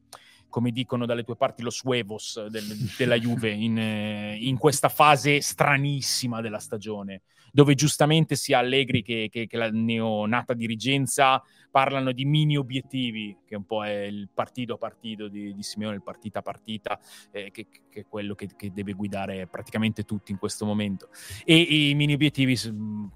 come 0.49 0.71
dicono 0.71 1.07
dalle 1.07 1.25
tue 1.25 1.37
parti, 1.37 1.63
lo 1.63 1.71
suevos 1.71 2.47
del, 2.47 2.65
della 2.97 3.19
Juve 3.19 3.51
in, 3.51 3.79
eh, 3.79 4.37
in, 4.41 4.59
questa 4.59 4.89
fase 4.89 5.41
stranissima 5.41 6.41
della 6.41 6.59
stagione, 6.59 7.23
dove 7.53 7.75
giustamente 7.75 8.37
sia 8.37 8.59
Allegri 8.59 9.03
che, 9.03 9.29
che, 9.31 9.47
che, 9.47 9.57
la 9.57 9.71
neonata 9.71 10.55
dirigenza 10.55 11.43
parlano 11.71 12.13
di 12.13 12.25
mini 12.25 12.57
obiettivi, 12.57 13.37
che 13.47 13.57
un 13.57 13.65
po' 13.65 13.85
è 13.85 14.03
il 14.03 14.29
partito 14.33 14.75
a 14.75 14.79
partito 14.79 15.29
di, 15.29 15.55
di 15.55 15.63
Simeone, 15.63 15.97
il 15.97 16.03
partita 16.03 16.41
a 16.41 16.43
partita, 16.43 16.99
eh, 17.31 17.51
che, 17.51 17.67
che, 17.89 18.01
è 18.01 18.07
quello 18.09 18.35
che, 18.35 18.49
deve 18.73 18.93
guidare 18.93 19.47
praticamente 19.47 20.05
tutti 20.05 20.33
in 20.33 20.39
questo 20.39 20.65
momento. 20.65 21.09
E, 21.45 21.55
e 21.55 21.89
i 21.91 21.95
mini 21.95 22.15
obiettivi 22.15 22.59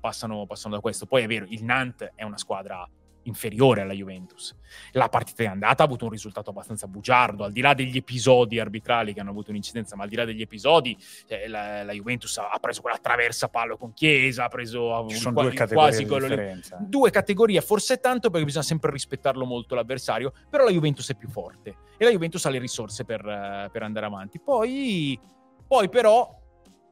passano, 0.00 0.46
passano 0.46 0.74
da 0.74 0.80
questo. 0.80 1.06
Poi 1.06 1.22
è 1.22 1.26
vero, 1.26 1.46
il 1.48 1.64
Nantes 1.64 2.12
è 2.14 2.22
una 2.22 2.38
squadra 2.38 2.88
inferiore 3.24 3.82
alla 3.82 3.92
Juventus. 3.92 4.54
La 4.92 5.08
partita 5.08 5.42
di 5.42 5.48
andata 5.48 5.82
ha 5.82 5.86
avuto 5.86 6.04
un 6.04 6.10
risultato 6.10 6.50
abbastanza 6.50 6.86
bugiardo, 6.86 7.44
al 7.44 7.52
di 7.52 7.60
là 7.60 7.74
degli 7.74 7.96
episodi 7.96 8.58
arbitrali 8.58 9.12
che 9.12 9.20
hanno 9.20 9.30
avuto 9.30 9.50
un'incidenza, 9.50 9.96
ma 9.96 10.04
al 10.04 10.08
di 10.08 10.16
là 10.16 10.24
degli 10.24 10.40
episodi, 10.40 10.96
eh, 11.28 11.48
la, 11.48 11.82
la, 11.82 11.92
Juventus 11.92 12.36
ha, 12.38 12.58
preso 12.60 12.80
quella 12.80 12.98
traversa 12.98 13.48
palo 13.48 13.76
con 13.76 13.92
Chiesa, 13.92 14.44
ha 14.44 14.48
preso 14.48 15.06
Ci 15.08 15.16
sono 15.16 15.42
due 15.42 15.66
quasi 15.68 16.04
gol. 16.04 16.60
Due 16.80 17.10
categorie, 17.10 17.60
forse 17.60 17.98
tanto 17.98 18.30
perché 18.30 18.44
bisogna 18.46 18.64
sempre 18.64 18.90
rispettarlo 18.90 19.44
molto 19.44 19.74
l'avversario, 19.74 20.32
però 20.48 20.64
la 20.64 20.70
Juventus 20.70 21.10
è 21.10 21.14
più 21.14 21.28
forte 21.28 21.76
e 21.96 22.04
la 22.04 22.10
Juventus 22.10 22.44
ha 22.44 22.50
le 22.50 22.58
risorse 22.58 23.04
per, 23.04 23.24
uh, 23.24 23.70
per 23.70 23.82
andare 23.82 24.06
avanti. 24.06 24.40
Poi, 24.40 25.18
poi 25.66 25.88
però 25.88 26.42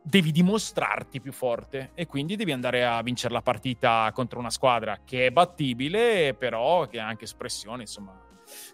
devi 0.02 0.32
dimostrarti 0.32 1.20
più 1.20 1.32
forte 1.32 1.92
e 1.94 2.06
quindi 2.06 2.34
devi 2.34 2.52
andare 2.52 2.84
a 2.84 3.00
vincere 3.02 3.32
la 3.32 3.42
partita 3.42 4.10
contro 4.12 4.40
una 4.40 4.50
squadra 4.50 5.00
che 5.04 5.26
è 5.26 5.30
battibile, 5.30 6.34
però 6.34 6.86
che 6.88 6.98
ha 6.98 7.06
anche 7.06 7.24
espressione, 7.24 7.82
insomma, 7.82 8.20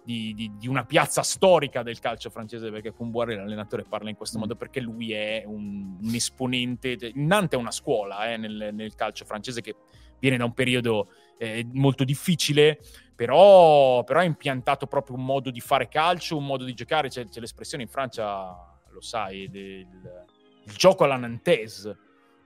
di, 0.04 0.32
di, 0.34 0.52
di 0.56 0.66
una 0.66 0.84
piazza 0.84 1.22
storica 1.22 1.82
del 1.82 1.98
calcio 1.98 2.30
francese, 2.30 2.70
perché 2.70 2.92
Kumbuari, 2.92 3.34
l'allenatore, 3.34 3.84
parla 3.84 4.08
in 4.08 4.16
questo 4.16 4.38
mm. 4.38 4.40
modo 4.40 4.56
perché 4.56 4.80
lui 4.80 5.12
è 5.12 5.44
un, 5.46 5.98
un 6.00 6.14
esponente. 6.14 6.96
Nantes 7.14 7.58
è 7.58 7.60
una 7.60 7.70
scuola 7.70 8.32
eh, 8.32 8.36
nel, 8.36 8.70
nel, 8.72 8.94
calcio 8.94 9.24
francese 9.24 9.60
che 9.60 9.76
viene 10.18 10.36
da 10.36 10.44
un 10.44 10.54
periodo 10.54 11.10
eh, 11.36 11.66
molto 11.72 12.04
difficile. 12.04 12.80
Però, 13.14 14.04
però 14.04 14.20
ha 14.20 14.24
impiantato 14.24 14.86
proprio 14.86 15.16
un 15.16 15.24
modo 15.24 15.50
di 15.50 15.58
fare 15.58 15.88
calcio, 15.88 16.36
un 16.36 16.46
modo 16.46 16.64
di 16.64 16.72
giocare. 16.72 17.08
C'è, 17.08 17.24
c'è 17.26 17.40
l'espressione 17.40 17.82
in 17.82 17.88
Francia, 17.88 18.80
lo 18.90 19.00
sai, 19.00 19.50
del, 19.50 19.84
il 20.68 20.76
gioco 20.76 21.04
alla 21.04 21.16
Nantes 21.16 21.96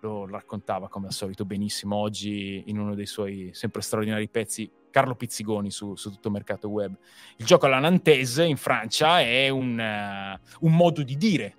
lo 0.01 0.27
raccontava 0.27 0.89
come 0.89 1.07
al 1.07 1.13
solito 1.13 1.45
benissimo 1.45 1.97
oggi 1.97 2.65
in 2.67 2.79
uno 2.79 2.95
dei 2.95 3.07
suoi 3.07 3.51
sempre 3.53 3.83
straordinari 3.83 4.29
pezzi 4.29 4.71
Carlo 4.91 5.15
Pizzigoni 5.15 5.71
su, 5.71 5.97
su 5.97 6.11
tutto 6.11 6.29
il 6.29 6.35
mercato 6.35 6.69
web. 6.69 6.95
Il 7.37 7.47
gioco 7.47 7.67
alla 7.67 7.79
Nantes 7.79 8.37
in 8.39 8.57
Francia 8.57 9.21
è 9.21 9.49
un, 9.49 9.79
uh, 9.79 10.67
un 10.67 10.77
modo 10.77 11.03
di 11.03 11.17
dire 11.17 11.55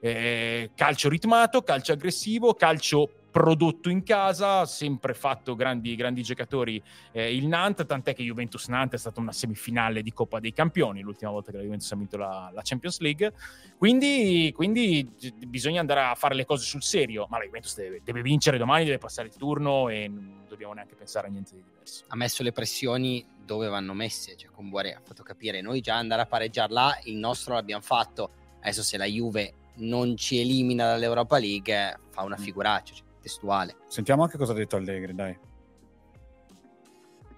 eh, 0.00 0.70
calcio 0.74 1.08
ritmato, 1.08 1.62
calcio 1.62 1.92
aggressivo, 1.92 2.54
calcio 2.54 3.10
prodotto 3.30 3.90
in 3.90 4.02
casa, 4.02 4.64
sempre 4.64 5.14
fatto 5.14 5.54
grandi, 5.54 5.94
grandi 5.94 6.22
giocatori 6.22 6.82
eh, 7.12 7.34
il 7.34 7.46
Nantes, 7.46 7.86
tant'è 7.86 8.14
che 8.14 8.22
Juventus-Nantes 8.22 8.98
è 8.98 9.00
stata 9.00 9.20
una 9.20 9.32
semifinale 9.32 10.02
di 10.02 10.12
Coppa 10.12 10.40
dei 10.40 10.52
Campioni, 10.52 11.00
l'ultima 11.00 11.30
volta 11.30 11.50
che 11.50 11.58
la 11.58 11.62
Juventus 11.62 11.90
ha 11.92 11.96
vinto 11.96 12.16
la, 12.16 12.50
la 12.52 12.62
Champions 12.64 13.00
League, 13.00 13.32
quindi, 13.76 14.52
quindi, 14.54 15.08
bisogna 15.46 15.80
andare 15.80 16.00
a 16.00 16.14
fare 16.14 16.34
le 16.34 16.44
cose 16.44 16.64
sul 16.64 16.82
serio, 16.82 17.26
ma 17.28 17.38
la 17.38 17.44
Juventus 17.44 17.74
deve, 17.76 18.00
deve, 18.02 18.22
vincere 18.22 18.58
domani, 18.58 18.84
deve 18.84 18.98
passare 18.98 19.28
il 19.28 19.34
turno 19.36 19.88
e 19.88 20.08
non 20.08 20.44
dobbiamo 20.48 20.72
neanche 20.72 20.94
pensare 20.94 21.28
a 21.28 21.30
niente 21.30 21.54
di 21.54 21.62
diverso. 21.62 22.04
Ha 22.08 22.16
messo 22.16 22.42
le 22.42 22.52
pressioni 22.52 23.24
dove 23.44 23.68
vanno 23.68 23.94
messe, 23.94 24.36
cioè 24.36 24.50
con 24.50 24.68
Buare 24.68 24.94
ha 24.94 25.00
fatto 25.02 25.22
capire, 25.22 25.60
noi 25.60 25.80
già 25.80 25.96
andare 25.96 26.22
a 26.22 26.26
pareggiare 26.26 26.72
là, 26.72 26.98
il 27.04 27.16
nostro 27.16 27.54
l'abbiamo 27.54 27.82
fatto, 27.82 28.30
adesso 28.60 28.82
se 28.82 28.96
la 28.96 29.06
Juve 29.06 29.54
non 29.76 30.16
ci 30.16 30.40
elimina 30.40 30.86
dall'Europa 30.86 31.38
League 31.38 31.98
fa 32.10 32.22
una 32.22 32.36
mm. 32.38 32.42
figuraccia. 32.42 32.94
Cioè 32.94 33.06
testuale. 33.28 33.76
Sentiamo 33.88 34.22
anche 34.22 34.38
cosa 34.38 34.52
ha 34.52 34.54
detto 34.54 34.76
Allegri, 34.76 35.14
dai. 35.14 35.38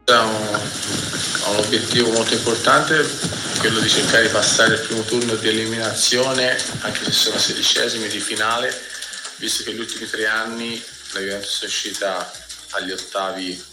Ha 0.07 0.25
un, 0.25 0.61
un 1.51 1.57
obiettivo 1.57 2.11
molto 2.13 2.35
importante, 2.35 3.05
quello 3.59 3.81
di 3.81 3.89
cercare 3.89 4.27
di 4.27 4.33
passare 4.33 4.75
il 4.75 4.81
primo 4.87 5.03
turno 5.03 5.35
di 5.35 5.49
eliminazione, 5.49 6.57
anche 6.81 7.05
se 7.05 7.11
sono 7.11 7.39
sedicesimi 7.39 8.09
di 8.09 8.21
finale, 8.21 8.73
visto 9.37 9.65
che 9.65 9.71
negli 9.71 9.81
ultimi 9.81 10.09
tre 10.09 10.27
anni 10.27 10.83
la 11.13 11.21
Juventus 11.21 11.63
è 11.63 11.67
uscita 11.67 12.31
agli 12.71 12.93
ottavi 12.93 13.65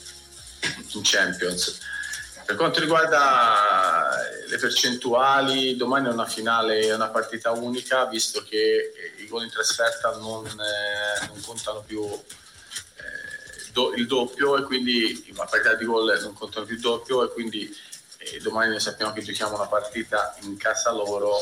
in 0.93 1.01
Champions. 1.03 1.79
Per 2.47 2.55
quanto 2.55 2.79
riguarda 2.79 4.07
le 4.47 4.57
percentuali, 4.57 5.75
domani 5.75 6.07
è 6.07 6.11
una 6.11 6.25
finale, 6.25 6.79
è 6.79 6.95
una 6.95 7.09
partita 7.09 7.51
unica, 7.51 8.05
visto 8.05 8.41
che 8.41 8.93
i 9.17 9.27
gol 9.27 9.43
in 9.43 9.49
trasferta 9.49 10.15
non, 10.15 10.45
eh, 10.45 11.27
non 11.27 11.41
contano 11.41 11.81
più 11.81 12.05
eh, 12.05 13.71
do, 13.73 13.93
il 13.95 14.07
doppio 14.07 14.57
e 14.57 14.63
quindi 14.63 15.25
la 15.35 15.43
parità 15.43 15.75
di 15.75 15.83
gol 15.83 16.17
non 16.21 16.33
contano 16.35 16.65
più 16.65 16.75
il 16.75 16.81
doppio 16.81 17.25
e 17.25 17.33
quindi 17.33 17.69
eh, 18.19 18.39
domani 18.39 18.69
noi 18.69 18.79
sappiamo 18.79 19.11
che 19.11 19.23
giochiamo 19.23 19.55
una 19.55 19.67
partita 19.67 20.33
in 20.43 20.55
casa 20.55 20.93
loro 20.93 21.35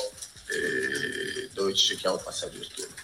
eh, 0.48 1.52
dove 1.53 1.76
ci 1.76 1.86
cerchiamo 1.86 2.15
il 2.15 2.23
passaggio 2.23 2.57
del 2.57 2.68
turno. 2.68 2.95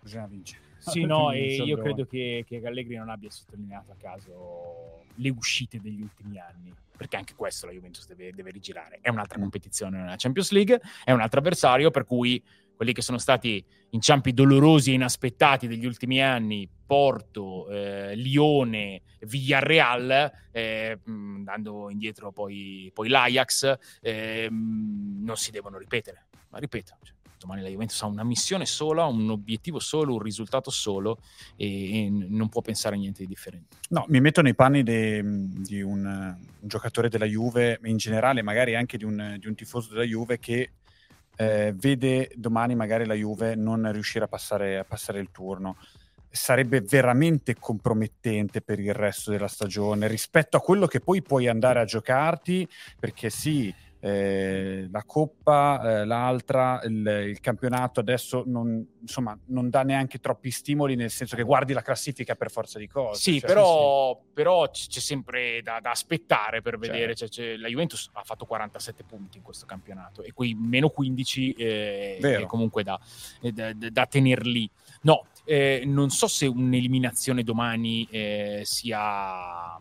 Bisogna 0.00 0.26
vincere. 0.26 0.62
Sì, 0.78 1.04
no, 1.04 1.30
e 1.30 1.56
io 1.56 1.76
credo 1.76 2.06
che, 2.06 2.42
che 2.48 2.62
Allegri 2.64 2.96
non 2.96 3.10
abbia 3.10 3.28
sottolineato 3.30 3.92
a 3.92 3.96
caso 4.00 4.99
le 5.16 5.30
uscite 5.30 5.80
degli 5.80 6.00
ultimi 6.00 6.38
anni 6.38 6.74
perché 7.00 7.16
anche 7.16 7.34
questo 7.34 7.64
la 7.64 7.72
Juventus 7.72 8.06
deve, 8.06 8.30
deve 8.30 8.50
rigirare. 8.50 8.98
È 9.00 9.08
un'altra 9.08 9.38
mm. 9.38 9.40
competizione 9.40 9.98
nella 9.98 10.16
Champions 10.18 10.50
League, 10.50 10.82
è 11.02 11.12
un 11.12 11.22
altro 11.22 11.40
avversario, 11.40 11.90
per 11.90 12.04
cui 12.04 12.42
quelli 12.76 12.92
che 12.92 13.00
sono 13.00 13.16
stati 13.16 13.64
inciampi 13.90 14.34
dolorosi 14.34 14.90
e 14.90 14.94
inaspettati 14.94 15.66
degli 15.66 15.86
ultimi 15.86 16.22
anni, 16.22 16.68
Porto, 16.86 17.68
eh, 17.70 18.14
Lione, 18.16 19.02
Villarreal, 19.20 20.30
eh, 20.50 20.98
andando 21.06 21.88
indietro 21.88 22.32
poi, 22.32 22.90
poi 22.92 23.08
l'Ajax, 23.08 23.78
eh, 24.00 24.48
non 24.50 25.36
si 25.36 25.50
devono 25.50 25.78
ripetere. 25.78 26.26
Ma 26.50 26.58
ripeto, 26.58 26.96
cioè, 27.02 27.14
domani 27.40 27.62
la 27.62 27.68
Juventus 27.68 28.00
ha 28.02 28.06
una 28.06 28.22
missione 28.22 28.66
sola, 28.66 29.06
un 29.06 29.30
obiettivo 29.30 29.78
solo, 29.78 30.12
un 30.12 30.20
risultato 30.20 30.70
solo 30.70 31.18
e, 31.56 32.04
e 32.04 32.10
non 32.10 32.50
può 32.50 32.60
pensare 32.60 32.96
a 32.96 32.98
niente 32.98 33.22
di 33.22 33.28
differente. 33.28 33.78
No, 33.88 34.04
mi 34.08 34.20
metto 34.20 34.42
nei 34.42 34.54
panni 34.54 34.82
de, 34.82 35.22
di 35.24 35.80
un, 35.80 36.04
un, 36.04 36.36
giocatore 36.60 37.08
della 37.08 37.24
Juve, 37.24 37.80
in 37.84 37.96
generale 37.96 38.42
magari 38.42 38.76
anche 38.76 38.98
di 38.98 39.04
un, 39.04 39.36
di 39.38 39.46
un 39.46 39.54
tifoso 39.54 39.90
della 39.92 40.04
Juve 40.04 40.38
che 40.38 40.72
eh, 41.36 41.72
vede 41.74 42.30
domani 42.36 42.74
magari 42.74 43.06
la 43.06 43.14
Juve 43.14 43.54
non 43.54 43.90
riuscire 43.90 44.26
a 44.26 44.28
passare, 44.28 44.78
a 44.78 44.84
passare 44.84 45.20
il 45.20 45.30
turno 45.32 45.76
sarebbe 46.32 46.80
veramente 46.80 47.56
compromettente 47.58 48.60
per 48.60 48.78
il 48.78 48.94
resto 48.94 49.32
della 49.32 49.48
stagione 49.48 50.06
rispetto 50.06 50.56
a 50.56 50.60
quello 50.60 50.86
che 50.86 51.00
poi 51.00 51.22
puoi 51.22 51.48
andare 51.48 51.80
a 51.80 51.84
giocarti 51.84 52.68
perché 53.00 53.30
sì 53.30 53.74
eh, 54.00 54.88
la 54.90 55.04
Coppa, 55.04 56.00
eh, 56.00 56.04
l'altra, 56.06 56.80
il, 56.84 57.26
il, 57.28 57.40
campionato 57.40 58.00
adesso 58.00 58.42
non, 58.46 58.84
insomma, 59.02 59.38
non 59.46 59.68
dà 59.68 59.82
neanche 59.82 60.18
troppi 60.20 60.50
stimoli, 60.50 60.96
nel 60.96 61.10
senso 61.10 61.36
che 61.36 61.42
guardi 61.42 61.74
la 61.74 61.82
classifica 61.82 62.34
per 62.34 62.50
forza 62.50 62.78
di 62.78 62.88
cose. 62.88 63.20
Sì, 63.20 63.38
cioè, 63.38 63.48
però, 63.48 64.18
sì. 64.18 64.32
però, 64.32 64.70
c'è 64.70 65.00
sempre 65.00 65.60
da, 65.62 65.80
da 65.80 65.90
aspettare 65.90 66.62
per 66.62 66.78
vedere. 66.78 67.14
Cioè, 67.14 67.28
cioè, 67.28 67.56
la 67.56 67.68
Juventus 67.68 68.08
ha 68.14 68.22
fatto 68.24 68.46
47 68.46 69.04
punti 69.04 69.36
in 69.36 69.42
questo 69.42 69.66
campionato 69.66 70.22
e 70.22 70.32
quei 70.32 70.54
meno 70.54 70.88
15 70.88 71.52
eh, 71.52 72.18
è 72.18 72.46
comunque 72.46 72.82
da, 72.82 72.98
da, 73.52 73.72
da 73.74 74.06
tener 74.06 74.46
lì. 74.46 74.68
No, 75.02 75.26
eh, 75.44 75.82
non 75.84 76.08
so 76.08 76.26
se 76.26 76.46
un'eliminazione 76.46 77.42
domani 77.42 78.08
eh, 78.10 78.62
sia, 78.64 79.78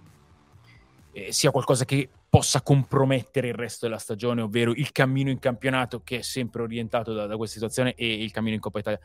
eh, 1.13 1.31
sia 1.31 1.51
qualcosa 1.51 1.85
che 1.85 2.09
possa 2.29 2.61
compromettere 2.61 3.47
il 3.47 3.55
resto 3.55 3.87
della 3.87 3.97
stagione, 3.97 4.41
ovvero 4.41 4.71
il 4.71 4.91
cammino 4.91 5.31
in 5.31 5.39
campionato 5.39 6.03
che 6.03 6.19
è 6.19 6.21
sempre 6.21 6.61
orientato 6.61 7.11
da, 7.13 7.25
da 7.25 7.35
questa 7.35 7.55
situazione 7.55 7.95
e 7.95 8.23
il 8.23 8.31
cammino 8.31 8.55
in 8.55 8.61
Coppa 8.61 8.79
Italia. 8.79 8.99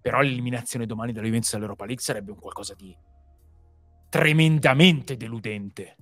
Però 0.00 0.20
l'eliminazione 0.20 0.86
domani 0.86 1.12
dalla 1.12 1.26
Juventus 1.26 1.52
dall'Europa 1.52 1.86
League 1.86 2.02
sarebbe 2.02 2.30
un 2.30 2.38
qualcosa 2.38 2.74
di 2.74 2.94
tremendamente 4.10 5.16
deludente. 5.16 5.96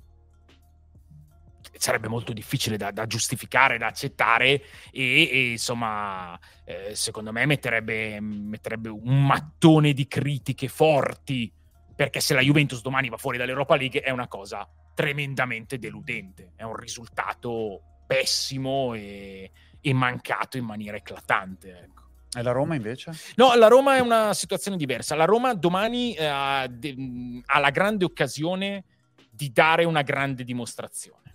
sarebbe 1.76 2.09
molto 2.09 2.32
difficile 2.32 2.76
da, 2.76 2.90
da 2.90 3.06
giustificare, 3.06 3.78
da 3.78 3.86
accettare 3.86 4.62
e, 4.90 5.28
e 5.30 5.51
insomma, 5.52 6.38
eh, 6.64 6.94
secondo 6.94 7.32
me 7.32 7.47
metterebbe, 7.47 8.18
metterebbe, 8.20 8.88
un 8.88 9.24
mattone 9.24 9.93
di 9.93 10.06
critiche 10.09 10.68
forti, 10.68 11.52
perché 11.94 12.20
se 12.20 12.34
la 12.34 12.40
Juventus 12.40 12.82
domani 12.82 13.09
va 13.09 13.16
fuori 13.16 13.38
dall'Europa 13.38 13.76
League 13.76 14.01
è 14.01 14.10
una 14.10 14.26
cosa 14.26 14.68
tremendamente 14.97 15.78
deludente, 15.78 16.52
è 16.56 16.62
un 16.62 16.74
risultato 16.74 17.82
pessimo 18.06 18.94
e, 18.94 19.51
e 19.78 19.93
mancato 19.93 20.56
in 20.56 20.64
maniera 20.64 20.97
eclatante. 20.97 21.82
Ecco. 21.82 22.02
E 22.35 22.43
la 22.43 22.52
Roma 22.52 22.77
invece? 22.77 23.12
No, 23.35 23.55
la 23.56 23.68
Roma 23.68 23.97
è 23.97 24.01
una 24.01 24.32
situazione 24.32 24.78
diversa. 24.78 25.14
La 25.14 25.27
Roma 25.27 25.52
domani 25.52 26.14
eh, 26.14 26.24
ha, 26.24 26.62
ha 26.62 27.59
la 27.59 27.70
grande 27.70 28.06
occasione 28.06 28.85
di 29.31 29.52
dare 29.52 29.85
una 29.85 30.01
grande 30.01 30.44
dimostrazione. 30.44 31.35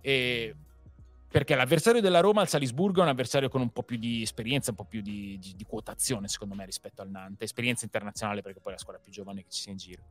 E 0.00 0.56
perché 1.28 1.54
l'avversario 1.54 2.00
della 2.00 2.20
Roma 2.20 2.40
al 2.40 2.48
Salisburgo 2.48 3.00
è 3.00 3.02
un 3.02 3.10
avversario 3.10 3.50
con 3.50 3.60
un 3.60 3.70
po' 3.70 3.82
più 3.82 3.98
di 3.98 4.22
esperienza, 4.22 4.70
un 4.70 4.76
po' 4.76 4.84
più 4.84 5.02
di, 5.02 5.36
di, 5.38 5.54
di, 5.56 5.64
quotazione, 5.64 6.28
secondo 6.28 6.54
me, 6.54 6.64
rispetto 6.64 7.02
al 7.02 7.10
Nantes. 7.10 7.48
Esperienza 7.48 7.84
internazionale, 7.84 8.40
perché 8.40 8.60
poi 8.60 8.72
è 8.72 8.76
la 8.76 8.80
squadra 8.80 9.02
più 9.02 9.12
giovane 9.12 9.42
che 9.42 9.50
ci 9.50 9.60
sia 9.60 9.72
in 9.72 9.76
giro. 9.76 10.04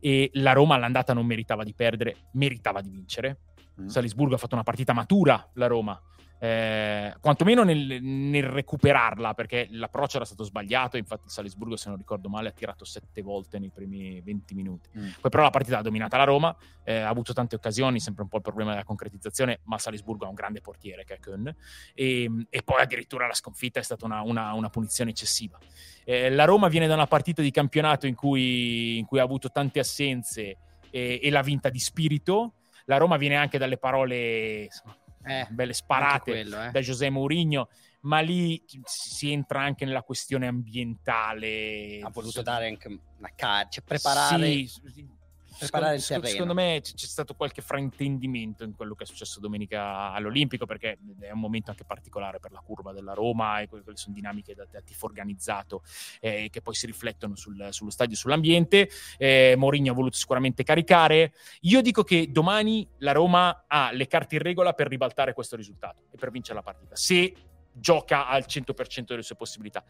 E 0.00 0.30
la 0.34 0.52
Roma 0.52 0.74
all'andata 0.74 1.12
non 1.12 1.26
meritava 1.26 1.64
di 1.64 1.74
perdere, 1.74 2.28
meritava 2.32 2.80
di 2.80 2.90
vincere. 2.90 3.38
Mm. 3.80 3.86
Salisburgo 3.86 4.34
ha 4.34 4.38
fatto 4.38 4.54
una 4.54 4.64
partita 4.64 4.92
matura, 4.92 5.50
la 5.54 5.66
Roma 5.66 6.00
eh, 6.38 7.14
quantomeno 7.20 7.62
nel, 7.62 8.02
nel, 8.02 8.44
recuperarla, 8.44 9.34
perché 9.34 9.68
l'approccio 9.70 10.16
era 10.16 10.26
stato 10.26 10.44
sbagliato. 10.44 10.96
Infatti, 10.96 11.26
il 11.26 11.30
Salisburgo, 11.30 11.76
se 11.76 11.88
non 11.88 11.98
ricordo 11.98 12.28
male, 12.28 12.48
ha 12.48 12.52
tirato 12.52 12.84
sette 12.84 13.22
volte 13.22 13.58
nei 13.58 13.70
primi 13.70 14.20
20 14.20 14.54
minuti. 14.54 14.88
Mm. 14.98 15.08
Poi, 15.20 15.30
però, 15.30 15.42
la 15.44 15.50
partita 15.50 15.78
ha 15.78 15.82
dominata 15.82 16.16
la 16.16 16.24
Roma, 16.24 16.54
eh, 16.84 16.98
ha 16.98 17.08
avuto 17.08 17.32
tante 17.32 17.56
occasioni, 17.56 18.00
sempre 18.00 18.22
un 18.22 18.28
po' 18.28 18.36
il 18.36 18.42
problema 18.42 18.70
della 18.70 18.84
concretizzazione. 18.84 19.60
Ma 19.64 19.78
Salisburgo 19.78 20.26
ha 20.26 20.28
un 20.28 20.34
grande 20.34 20.60
portiere 20.60 21.04
che 21.04 21.14
è 21.14 21.18
Köln, 21.18 21.54
e, 21.94 22.30
e, 22.50 22.62
poi 22.62 22.82
addirittura 22.82 23.26
la 23.26 23.34
sconfitta 23.34 23.80
è 23.80 23.82
stata 23.82 24.04
una, 24.04 24.20
una, 24.20 24.52
una 24.52 24.68
punizione 24.68 25.10
eccessiva. 25.10 25.58
Eh, 26.04 26.30
la 26.30 26.44
Roma 26.44 26.68
viene 26.68 26.86
da 26.86 26.94
una 26.94 27.06
partita 27.06 27.40
di 27.40 27.50
campionato 27.50 28.06
in 28.06 28.14
cui, 28.14 28.98
in 28.98 29.06
cui 29.06 29.18
ha 29.18 29.22
avuto 29.22 29.50
tante 29.50 29.78
assenze 29.78 30.58
e, 30.90 31.20
e 31.22 31.30
l'ha 31.30 31.42
vinta 31.42 31.70
di 31.70 31.78
spirito. 31.78 32.54
La 32.84 32.98
Roma 32.98 33.16
viene 33.16 33.36
anche 33.36 33.58
dalle 33.58 33.78
parole. 33.78 34.64
Insomma, 34.64 34.96
eh, 35.26 35.46
belle 35.50 35.72
sparate 35.72 36.30
quello, 36.30 36.62
eh. 36.62 36.70
da 36.70 36.80
José 36.80 37.10
Mourinho, 37.10 37.68
ma 38.02 38.20
lì 38.20 38.62
si 38.84 39.32
entra 39.32 39.62
anche 39.62 39.84
nella 39.84 40.02
questione 40.02 40.46
ambientale. 40.46 42.00
Ha 42.02 42.10
voluto 42.10 42.42
dare 42.42 42.68
anche 42.68 42.88
una 42.88 43.32
carica, 43.34 43.70
cioè 43.70 43.84
preparare... 43.84 44.66
Sì, 44.66 45.14
preparare 45.58 45.98
secondo, 45.98 46.26
il 46.26 46.32
terreno. 46.32 46.52
Secondo 46.52 46.54
me 46.54 46.80
c'è 46.80 47.06
stato 47.06 47.34
qualche 47.34 47.62
fraintendimento 47.62 48.64
in 48.64 48.74
quello 48.74 48.94
che 48.94 49.04
è 49.04 49.06
successo 49.06 49.40
domenica 49.40 50.12
all'Olimpico, 50.12 50.66
perché 50.66 50.98
è 51.20 51.30
un 51.30 51.40
momento 51.40 51.70
anche 51.70 51.84
particolare 51.84 52.38
per 52.38 52.52
la 52.52 52.60
curva 52.60 52.92
della 52.92 53.12
Roma 53.12 53.60
e 53.60 53.68
quelle 53.68 53.84
sono 53.94 54.14
dinamiche 54.14 54.54
da, 54.54 54.66
da 54.70 54.80
tifo 54.80 55.06
organizzato 55.06 55.82
eh, 56.20 56.48
che 56.50 56.60
poi 56.60 56.74
si 56.74 56.86
riflettono 56.86 57.36
sul, 57.36 57.68
sullo 57.70 57.90
stadio 57.90 58.14
e 58.14 58.18
sull'ambiente. 58.18 58.88
Eh, 59.18 59.54
Mourinho 59.56 59.92
ha 59.92 59.94
voluto 59.94 60.16
sicuramente 60.16 60.62
caricare. 60.62 61.32
Io 61.62 61.80
dico 61.80 62.02
che 62.02 62.30
domani 62.30 62.88
la 62.98 63.12
Roma 63.12 63.64
ha 63.66 63.90
le 63.92 64.06
carte 64.06 64.36
in 64.36 64.42
regola 64.42 64.72
per 64.72 64.88
ribaltare 64.88 65.32
questo 65.32 65.56
risultato 65.56 66.04
e 66.10 66.16
per 66.16 66.30
vincere 66.30 66.54
la 66.54 66.62
partita. 66.62 66.96
Se 66.96 67.34
gioca 67.78 68.26
al 68.26 68.44
100% 68.48 69.04
delle 69.06 69.22
sue 69.22 69.36
possibilità. 69.36 69.84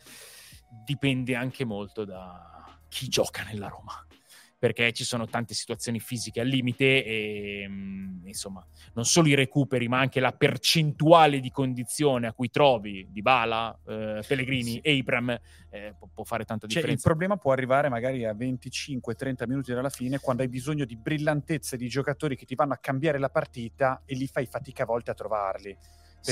Dipende 0.85 1.35
anche 1.35 1.65
molto 1.65 2.05
da 2.05 2.81
chi 2.89 3.09
gioca 3.09 3.45
nella 3.45 3.69
Roma 3.69 4.06
perché 4.67 4.93
ci 4.93 5.05
sono 5.05 5.27
tante 5.27 5.55
situazioni 5.55 6.01
fisiche 6.01 6.41
al 6.41 6.49
limite 6.49 7.05
e 7.05 7.67
mm, 7.69 8.27
insomma 8.27 8.67
non 8.95 9.05
solo 9.05 9.29
i 9.29 9.35
recuperi 9.35 9.87
ma 9.87 10.01
anche 10.01 10.19
la 10.19 10.33
percentuale 10.33 11.39
di 11.39 11.51
condizione 11.53 12.27
a 12.27 12.33
cui 12.33 12.51
trovi 12.51 13.07
di 13.09 13.23
Bala, 13.23 13.79
eh, 13.87 14.25
Pellegrini 14.27 14.81
sì. 14.83 14.91
Ibram 14.91 15.31
eh, 15.71 15.95
può, 15.97 16.09
può, 16.13 16.25
fare 16.25 16.45
tanta 16.45 16.67
differenza. 16.67 16.97
Cioè, 16.97 17.09
il 17.09 17.17
problema 17.17 17.37
può 17.37 17.53
arrivare 17.53 17.89
magari 17.89 18.25
a 18.25 18.33
25-30 18.33 19.47
minuti 19.47 19.73
dalla 19.73 19.89
fine 19.89 20.19
quando 20.19 20.43
hai 20.43 20.49
bisogno 20.49 20.85
di 20.85 20.97
brillantezza 20.97 21.77
di 21.77 21.87
giocatori 21.87 22.37
che 22.37 22.45
ti 22.45 22.57
vanno 22.57 22.73
a 22.73 22.79
cambiare 22.79 23.19
la 23.19 23.31
partita 23.31 24.03
e 24.05 24.17
lì 24.17 24.27
fai 24.27 24.47
fatica 24.47 24.83
a 24.83 24.87
volte 24.87 25.13
a 25.13 25.15
trovarli 25.15 25.77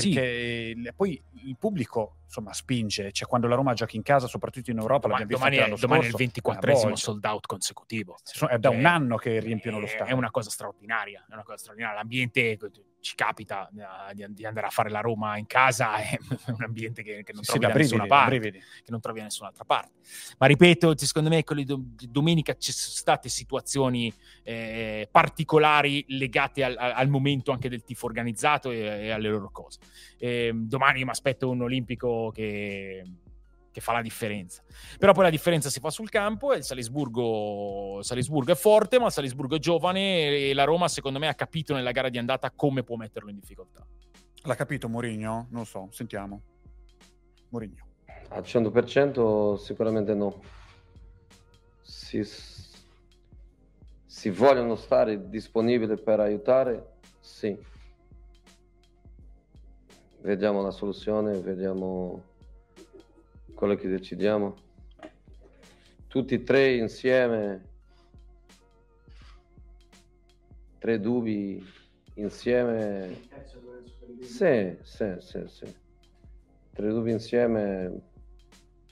perché 0.01 0.73
sì. 0.75 0.91
poi 0.95 1.21
il 1.45 1.55
pubblico 1.57 2.17
insomma 2.25 2.53
spinge, 2.53 3.11
cioè 3.11 3.27
quando 3.27 3.47
la 3.47 3.55
Roma 3.55 3.73
gioca 3.73 3.95
in 3.95 4.01
casa, 4.03 4.27
soprattutto 4.27 4.71
in 4.71 4.77
Europa, 4.77 5.07
domani, 5.07 5.25
domani, 5.25 5.57
è, 5.57 5.73
domani 5.79 6.05
è, 6.05 6.07
il 6.07 6.15
24esimo 6.15 6.93
sold 6.93 7.23
out 7.23 7.45
consecutivo. 7.45 8.17
È 8.49 8.57
da 8.57 8.69
un 8.69 8.85
anno 8.85 9.15
che 9.15 9.39
riempiono 9.39 9.79
lo 9.79 9.87
stadio. 9.87 10.13
È 10.13 10.17
una 10.17 10.31
cosa 10.31 10.49
straordinaria, 10.49 11.25
è 11.29 11.33
una 11.33 11.43
cosa 11.43 11.57
straordinaria. 11.57 11.97
L'ambiente 11.97 12.57
ci 13.05 13.13
capita 13.13 13.69
uh, 13.71 14.13
di, 14.15 14.45
andare 14.45 14.65
a 14.65 14.71
fare 14.71 14.89
la 14.89 14.99
Roma 14.99 15.37
in 15.37 15.45
casa, 15.45 15.97
è 15.97 16.17
un 16.49 16.63
ambiente 16.63 17.03
che, 17.03 17.21
che 17.23 17.33
non 17.33 17.43
trovi 17.43 17.59
sì, 17.59 17.59
da, 17.59 17.67
brividi, 17.67 17.95
nessuna 17.95 18.07
parte, 18.07 18.39
che 18.39 18.89
non 18.89 18.99
trovi 18.99 19.19
da 19.19 19.25
nessun'altra 19.25 19.63
parte. 19.63 19.91
Ma 20.39 20.47
ripeto, 20.47 20.97
secondo 20.97 21.29
me 21.29 21.43
di 21.45 22.09
domenica 22.09 22.57
ci 22.57 22.71
sono 22.71 22.95
state 22.95 23.29
situazioni 23.29 24.11
eh, 24.41 25.07
particolari 25.11 26.03
legate 26.07 26.63
al, 26.63 26.75
al, 26.77 27.07
momento 27.07 27.51
anche 27.51 27.69
del 27.69 27.83
tifo 27.83 28.07
organizzato 28.07 28.71
e, 28.71 28.79
e 28.79 29.11
alle 29.11 29.29
loro 29.29 29.51
cose. 29.51 29.77
E, 30.17 30.47
ehm, 30.47 30.67
domani 30.67 31.03
mi 31.03 31.11
aspetto 31.11 31.47
un 31.47 31.61
olimpico 31.61 32.31
che 32.33 33.03
che 33.75 33.81
fa 33.81 33.91
la 33.91 34.01
differenza. 34.01 34.63
Però 34.97 35.11
poi 35.11 35.25
la 35.25 35.29
differenza 35.29 35.69
si 35.69 35.81
fa 35.81 35.89
sul 35.89 36.09
campo 36.09 36.53
e 36.53 36.57
il 36.59 36.63
Salisburgo, 36.63 37.99
Salisburgo 38.01 38.53
è 38.53 38.55
forte, 38.55 38.99
ma 38.99 39.07
il 39.07 39.11
Salisburgo 39.11 39.57
è 39.57 39.59
giovane 39.59 40.29
e 40.29 40.53
la 40.53 40.63
Roma 40.63 40.87
secondo 40.87 41.19
me 41.19 41.27
ha 41.27 41.33
capito 41.33 41.73
nella 41.73 41.91
gara 41.91 42.07
di 42.07 42.17
andata 42.17 42.51
come 42.51 42.83
può 42.83 42.95
metterlo 42.95 43.29
in 43.29 43.35
difficoltà. 43.35 43.85
L'ha 44.43 44.55
capito 44.55 44.87
Mourinho? 44.87 45.47
Non 45.49 45.59
lo 45.59 45.63
so, 45.65 45.89
sentiamo. 45.91 46.41
Mourinho. 47.49 47.85
Al 48.29 48.43
100% 48.43 49.55
sicuramente 49.55 50.13
no. 50.13 50.41
Si, 51.81 52.23
si 54.05 54.29
vogliono 54.29 54.75
stare 54.75 55.27
disponibili 55.27 55.97
per 55.97 56.21
aiutare? 56.21 56.93
Sì. 57.19 57.59
Vediamo 60.21 60.61
la 60.61 60.71
soluzione, 60.71 61.37
vediamo 61.39 62.34
quello 63.55 63.75
che 63.75 63.87
decidiamo. 63.87 64.55
Tutti 66.07 66.35
e 66.35 66.43
tre 66.43 66.75
insieme, 66.75 67.63
tre 70.77 70.99
dubbi 70.99 71.65
insieme. 72.15 73.21
Sì, 74.21 74.77
sì, 74.83 75.15
sì, 75.19 75.43
sì. 75.47 75.75
Tre 76.71 76.89
dubbi 76.89 77.11
insieme, 77.11 78.01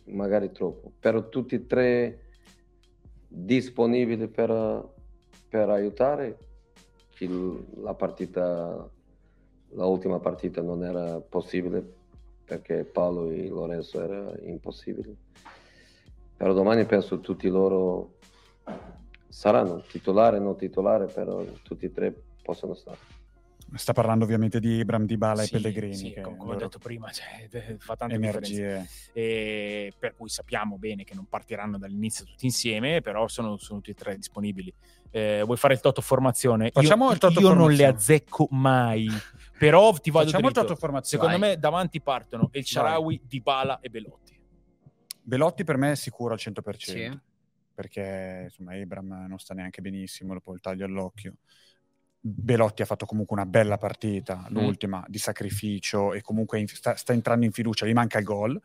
magari 0.06 0.52
troppo, 0.52 0.91
però 0.99 1.30
tutti 1.30 1.56
e 1.56 1.65
tre 1.68 2.23
disponibili 3.27 4.27
per, 4.27 4.94
per 5.49 5.69
aiutare. 5.69 6.38
La 7.76 7.94
partita, 7.94 8.90
la 9.69 9.85
ultima 9.85 10.19
partita 10.19 10.61
non 10.61 10.84
era 10.84 11.22
possibile 11.22 12.02
perché 12.45 12.83
Paolo 12.83 13.29
e 13.29 13.47
Lorenzo 13.47 14.01
era 14.01 14.33
impossibile. 14.43 15.15
Però 16.35 16.53
domani 16.53 16.85
penso 16.85 17.19
tutti 17.19 17.47
loro 17.47 18.17
saranno 19.29 19.81
titolare, 19.81 20.39
non 20.39 20.57
titolare, 20.57 21.05
però 21.05 21.43
tutti 21.63 21.85
e 21.85 21.91
tre 21.91 22.13
possono 22.41 22.73
stare. 22.73 23.21
Sta 23.75 23.93
parlando 23.93 24.23
ovviamente 24.23 24.59
di 24.59 24.77
Ibram, 24.77 25.05
Di 25.05 25.17
Bala 25.17 25.41
sì, 25.41 25.49
e 25.49 25.51
Pellegrini. 25.57 25.95
Sì, 25.95 26.13
come 26.21 26.37
loro... 26.37 26.51
ho 26.51 26.55
detto 26.55 26.77
prima, 26.77 27.09
cioè, 27.09 27.47
fa 27.79 27.95
tante 27.95 28.15
energie. 28.15 28.87
E 29.13 29.93
per 29.97 30.15
cui 30.15 30.29
sappiamo 30.29 30.77
bene 30.77 31.03
che 31.03 31.15
non 31.15 31.25
partiranno 31.25 31.79
dall'inizio 31.79 32.25
tutti 32.25 32.45
insieme, 32.45 33.01
però 33.01 33.27
sono, 33.27 33.57
sono 33.57 33.79
tutti 33.79 33.91
e 33.91 33.95
tre 33.95 34.15
disponibili. 34.15 34.71
Eh, 35.15 35.44
vuoi 35.45 35.57
fare 35.57 35.76
il 35.76 35.80
toto 35.80 36.02
formazione? 36.02 36.72
Facciamo 36.72 37.06
io, 37.06 37.11
il 37.11 37.18
toto 37.19 37.40
io 37.40 37.48
formazione. 37.48 37.69
non 37.69 37.77
le 37.77 37.85
azzecco 37.85 38.48
mai, 38.49 39.07
però 39.60 39.94
ti 39.94 40.10
vado 40.10 40.26
Facciamo 40.26 40.48
dritto. 40.48 40.61
il 40.61 40.65
toto 40.65 40.80
formazione. 40.80 41.23
Secondo 41.23 41.45
me 41.45 41.57
davanti 41.60 42.02
partono 42.02 42.49
El 42.52 42.65
Sharawi, 42.65 43.22
Di 43.23 43.40
Bala 43.40 43.80
e 43.80 43.90
Belotti. 43.90 44.40
Belotti 45.22 45.64
per 45.64 45.77
me 45.77 45.91
è 45.91 45.95
sicuro 45.95 46.34
al 46.34 46.40
100%. 46.41 46.77
Sì. 46.77 47.19
Perché 47.76 48.41
insomma 48.45 48.76
Ibram 48.76 49.26
non 49.27 49.38
sta 49.38 49.53
neanche 49.53 49.81
benissimo, 49.81 50.34
dopo 50.34 50.53
il 50.53 50.60
taglio 50.60 50.85
all'occhio. 50.85 51.35
Belotti 52.19 52.81
ha 52.81 52.85
fatto 52.85 53.06
comunque 53.06 53.35
una 53.35 53.45
bella 53.45 53.77
partita, 53.77 54.48
mm. 54.49 54.53
l'ultima 54.53 55.03
di 55.07 55.18
sacrificio 55.19 56.14
e 56.14 56.22
comunque 56.22 56.60
in, 56.60 56.68
sta, 56.68 56.95
sta, 56.95 57.14
entrando 57.14 57.45
in 57.45 57.52
fiducia, 57.52 57.85
gli 57.85 57.94
manca 57.94 58.18
il 58.18 58.23
gol 58.23 58.61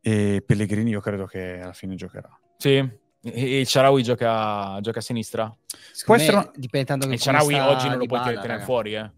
e 0.00 0.42
Pellegrini 0.44 0.90
io 0.90 1.00
credo 1.00 1.26
che 1.26 1.60
alla 1.60 1.72
fine 1.72 1.96
giocherà. 1.96 2.30
Sì, 2.56 2.88
e 3.32 3.60
il 3.60 3.66
Ciaraui 3.66 4.02
gioca, 4.02 4.78
gioca, 4.80 4.98
a 4.98 5.02
sinistra? 5.02 5.56
Può 6.04 6.14
essere 6.14 6.50
dipende 6.54 6.86
tanto 6.86 7.08
Il 7.08 7.18
Ciaraui 7.18 7.54
oggi 7.58 7.88
non 7.88 7.98
lo 7.98 8.06
puoi 8.06 8.20
tenere 8.22 8.46
raga. 8.46 8.64
fuori, 8.64 8.94
eh. 8.94 9.10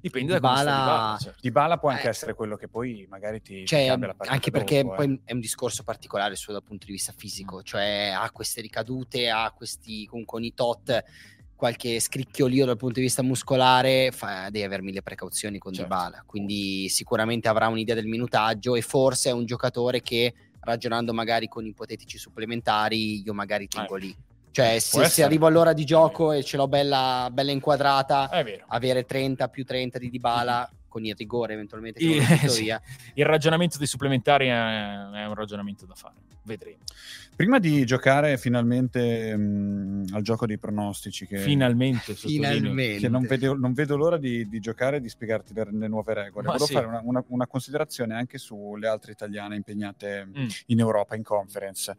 Dipende 0.00 0.34
da 0.34 0.40
Bala... 0.40 0.56
come 0.56 0.62
sta 0.62 0.74
Di 0.74 0.84
Bala. 0.84 1.18
Certo. 1.18 1.38
Di 1.40 1.50
Bala 1.50 1.78
può 1.78 1.88
anche 1.88 2.06
eh. 2.06 2.10
essere 2.10 2.34
quello 2.34 2.56
che 2.56 2.68
poi 2.68 3.06
magari 3.08 3.40
ti, 3.40 3.64
cioè, 3.64 3.86
cambia 3.86 4.08
la 4.08 4.14
partita 4.14 4.34
Anche 4.34 4.50
perché 4.50 4.82
dopo, 4.82 4.96
poi 4.96 5.12
eh. 5.14 5.20
è 5.24 5.32
un 5.32 5.40
discorso 5.40 5.82
particolare 5.82 6.36
suo 6.36 6.52
dal 6.52 6.62
punto 6.62 6.84
di 6.84 6.92
vista 6.92 7.14
fisico, 7.16 7.62
cioè 7.62 8.12
ha 8.14 8.30
queste 8.30 8.60
ricadute, 8.60 9.30
ha 9.30 9.50
questi 9.56 10.04
comunque 10.04 10.38
ogni 10.38 10.52
tot 10.52 11.02
qualche 11.56 12.00
scricchiolio 12.00 12.66
dal 12.66 12.76
punto 12.76 12.96
di 12.96 13.02
vista 13.06 13.22
muscolare, 13.22 14.10
fa, 14.10 14.50
devi 14.50 14.64
avere 14.64 14.82
mille 14.82 15.00
precauzioni 15.00 15.56
con 15.56 15.72
Certo. 15.72 15.88
Dybala. 15.88 16.24
Quindi 16.26 16.90
sicuramente 16.90 17.48
avrà 17.48 17.68
un'idea 17.68 17.94
del 17.94 18.06
minutaggio 18.06 18.74
e 18.74 18.82
forse 18.82 19.30
è 19.30 19.32
un 19.32 19.46
giocatore 19.46 20.02
che 20.02 20.34
ragionando 20.64 21.12
magari 21.12 21.48
con 21.48 21.64
ipotetici 21.66 22.18
supplementari 22.18 23.22
io 23.22 23.34
magari 23.34 23.68
tengo 23.68 23.96
lì. 23.96 24.14
Cioè 24.50 24.78
se, 24.78 24.98
se 24.98 25.02
essere. 25.02 25.26
arrivo 25.26 25.46
all'ora 25.46 25.72
di 25.72 25.84
gioco 25.84 26.30
e 26.32 26.44
ce 26.44 26.56
l'ho 26.56 26.68
bella, 26.68 27.28
bella 27.32 27.50
inquadrata, 27.50 28.30
avere 28.68 29.04
30 29.04 29.48
più 29.48 29.64
30 29.64 29.98
di 29.98 30.10
Dybala 30.10 30.70
con 30.94 31.04
il 31.04 31.16
rigore 31.16 31.54
eventualmente 31.54 31.98
che 31.98 32.20
butto 32.22 32.48
sì. 32.48 32.72
Il 33.14 33.24
ragionamento 33.26 33.78
dei 33.78 33.86
supplementari 33.88 34.46
è, 34.46 34.52
è 34.52 35.26
un 35.26 35.34
ragionamento 35.34 35.86
da 35.86 35.94
fare. 35.96 36.14
Vedremo. 36.44 36.84
Prima 37.34 37.58
di 37.58 37.84
giocare 37.84 38.36
finalmente 38.38 39.34
mh, 39.36 40.04
al 40.12 40.22
gioco 40.22 40.46
dei 40.46 40.56
pronostici, 40.58 41.26
che, 41.26 41.38
Finalmente. 41.38 42.14
Finalmente. 42.14 43.00
che 43.00 43.08
non, 43.08 43.26
vedo, 43.26 43.54
non 43.56 43.72
vedo 43.72 43.96
l'ora 43.96 44.18
di, 44.18 44.48
di 44.48 44.60
giocare 44.60 44.98
e 44.98 45.00
di 45.00 45.08
spiegarti 45.08 45.52
le, 45.52 45.66
le 45.72 45.88
nuove 45.88 46.14
regole. 46.14 46.46
Ma 46.46 46.52
Volevo 46.52 46.66
sì. 46.66 46.72
fare 46.74 46.86
una, 46.86 47.00
una- 47.02 47.24
una 47.26 47.46
considerazione 47.48 48.14
anche 48.14 48.38
sulle 48.38 48.86
altre 48.86 49.10
italiane 49.10 49.56
impegnate 49.56 50.26
Mm. 50.26 50.46
in 50.66 50.78
Europa, 50.78 51.16
in 51.16 51.24
conference. 51.24 51.96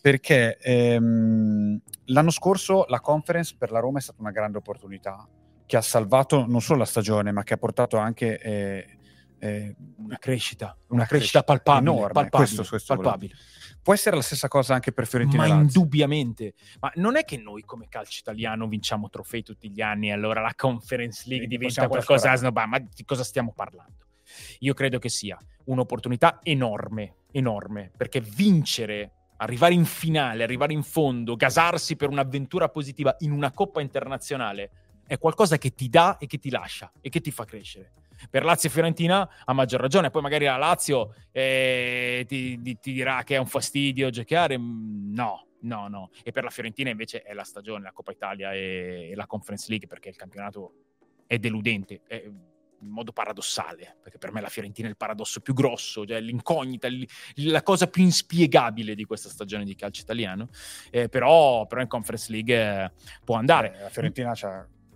Perché 0.00 0.58
ehm, 0.58 1.78
l'anno 2.06 2.30
scorso 2.30 2.84
la 2.88 2.98
conference 3.00 3.54
per 3.56 3.70
la 3.70 3.78
Roma 3.78 3.98
è 3.98 4.02
stata 4.02 4.20
una 4.22 4.32
grande 4.32 4.58
opportunità 4.58 5.24
che 5.66 5.76
ha 5.76 5.80
salvato 5.82 6.46
non 6.46 6.60
solo 6.60 6.80
la 6.80 6.84
stagione, 6.84 7.32
ma 7.32 7.42
che 7.42 7.54
ha 7.54 7.56
portato 7.56 7.96
anche 7.96 8.38
eh, 8.40 8.98
eh, 9.38 9.74
Una 9.98 10.16
crescita, 10.18 10.76
una, 10.88 11.04
crescita 11.04 11.06
crescita 11.06 11.42
palpabile, 11.42 11.90
enorme. 11.90 12.12
palpabile, 12.12 12.54
Questo- 12.54 12.68
questo 12.68 12.94
palpabile. 12.94 13.34
Può 13.82 13.92
essere 13.92 14.16
la 14.16 14.22
stessa 14.22 14.48
cosa 14.48 14.72
anche 14.72 14.92
per 14.92 15.06
Fiorentina 15.06 15.42
Ma 15.42 15.48
Lazio. 15.48 15.62
indubbiamente. 15.80 16.54
Ma 16.80 16.90
non 16.94 17.16
è 17.16 17.24
che 17.24 17.36
noi 17.36 17.62
come 17.64 17.86
calcio 17.90 18.20
italiano 18.20 18.66
vinciamo 18.66 19.10
trofei 19.10 19.42
tutti 19.42 19.70
gli 19.70 19.82
anni 19.82 20.08
e 20.08 20.12
allora 20.12 20.40
la 20.40 20.54
Conference 20.56 21.24
League 21.26 21.44
Sì, 21.44 21.50
diventa 21.50 21.66
possiamo 21.66 21.88
qualcosa 21.90 22.28
a 22.28 22.34
trascurare. 22.34 22.64
snobare. 22.64 22.68
Ma 22.84 22.90
di 22.94 23.04
cosa 23.04 23.22
stiamo 23.24 23.52
parlando? 23.54 24.06
Io 24.60 24.72
credo 24.72 24.98
che 24.98 25.10
sia 25.10 25.36
un'opportunità 25.64 26.40
enorme, 26.42 27.16
enorme, 27.32 27.90
perché 27.94 28.20
vincere, 28.22 29.12
arrivare 29.36 29.74
in 29.74 29.84
finale, 29.84 30.42
arrivare 30.44 30.72
in 30.72 30.82
fondo, 30.82 31.36
gasarsi 31.36 31.94
per 31.96 32.08
un'avventura 32.08 32.70
positiva 32.70 33.14
in 33.18 33.32
una 33.32 33.52
coppa 33.52 33.82
internazionale 33.82 34.70
è 35.06 35.18
qualcosa 35.18 35.58
che 35.58 35.74
ti 35.74 35.88
dà 35.88 36.16
e 36.18 36.26
che 36.26 36.38
ti 36.38 36.50
lascia 36.50 36.90
e 37.00 37.08
che 37.08 37.20
ti 37.20 37.30
fa 37.30 37.44
crescere. 37.44 37.92
Per 38.30 38.44
Lazio 38.44 38.68
e 38.68 38.72
Fiorentina 38.72 39.28
a 39.44 39.52
maggior 39.52 39.80
ragione, 39.80 40.10
poi 40.10 40.22
magari 40.22 40.44
la 40.44 40.56
Lazio 40.56 41.14
eh, 41.32 42.24
ti, 42.26 42.60
ti- 42.62 42.78
ti 42.80 42.92
dirà 42.92 43.22
che 43.22 43.34
è 43.34 43.38
un 43.38 43.46
fastidio 43.46 44.08
giocare, 44.10 44.56
Mm, 44.58 45.12
no, 45.14 45.46
no, 45.62 45.88
no. 45.88 46.10
E 46.22 46.30
per 46.30 46.44
la 46.44 46.50
Fiorentina 46.50 46.90
invece 46.90 47.22
è 47.22 47.34
la 47.34 47.44
stagione, 47.44 47.82
la 47.84 47.92
Coppa 47.92 48.12
Italia 48.12 48.52
e, 48.54 49.10
e 49.10 49.14
la 49.14 49.26
Conference 49.26 49.66
League 49.68 49.86
perché 49.88 50.08
il 50.08 50.16
campionato 50.16 50.72
è 51.26 51.38
deludente, 51.38 52.02
è 52.06 52.22
in 52.24 52.90
modo 52.90 53.12
paradossale, 53.12 53.96
perché 54.02 54.18
per 54.18 54.30
me 54.30 54.40
la 54.42 54.48
Fiorentina 54.48 54.86
è 54.88 54.90
il 54.90 54.96
paradosso 54.96 55.40
più 55.40 55.54
grosso, 55.54 56.04
cioè 56.06 56.20
l'incognita, 56.20 56.86
la 57.36 57.62
cosa 57.62 57.88
più 57.88 58.02
inspiegabile 58.02 58.94
di 58.94 59.04
questa 59.04 59.28
stagione 59.30 59.64
di 59.64 59.74
calcio 59.74 60.02
italiano, 60.02 60.48
Eh, 60.90 61.08
però, 61.08 61.66
però 61.66 61.80
in 61.80 61.88
Conference 61.88 62.30
League 62.30 62.54
eh, 62.54 62.90
può 63.24 63.36
andare. 63.36 63.74
Eh, 63.74 63.80
la 63.82 63.88
Fiorentina 63.88 64.34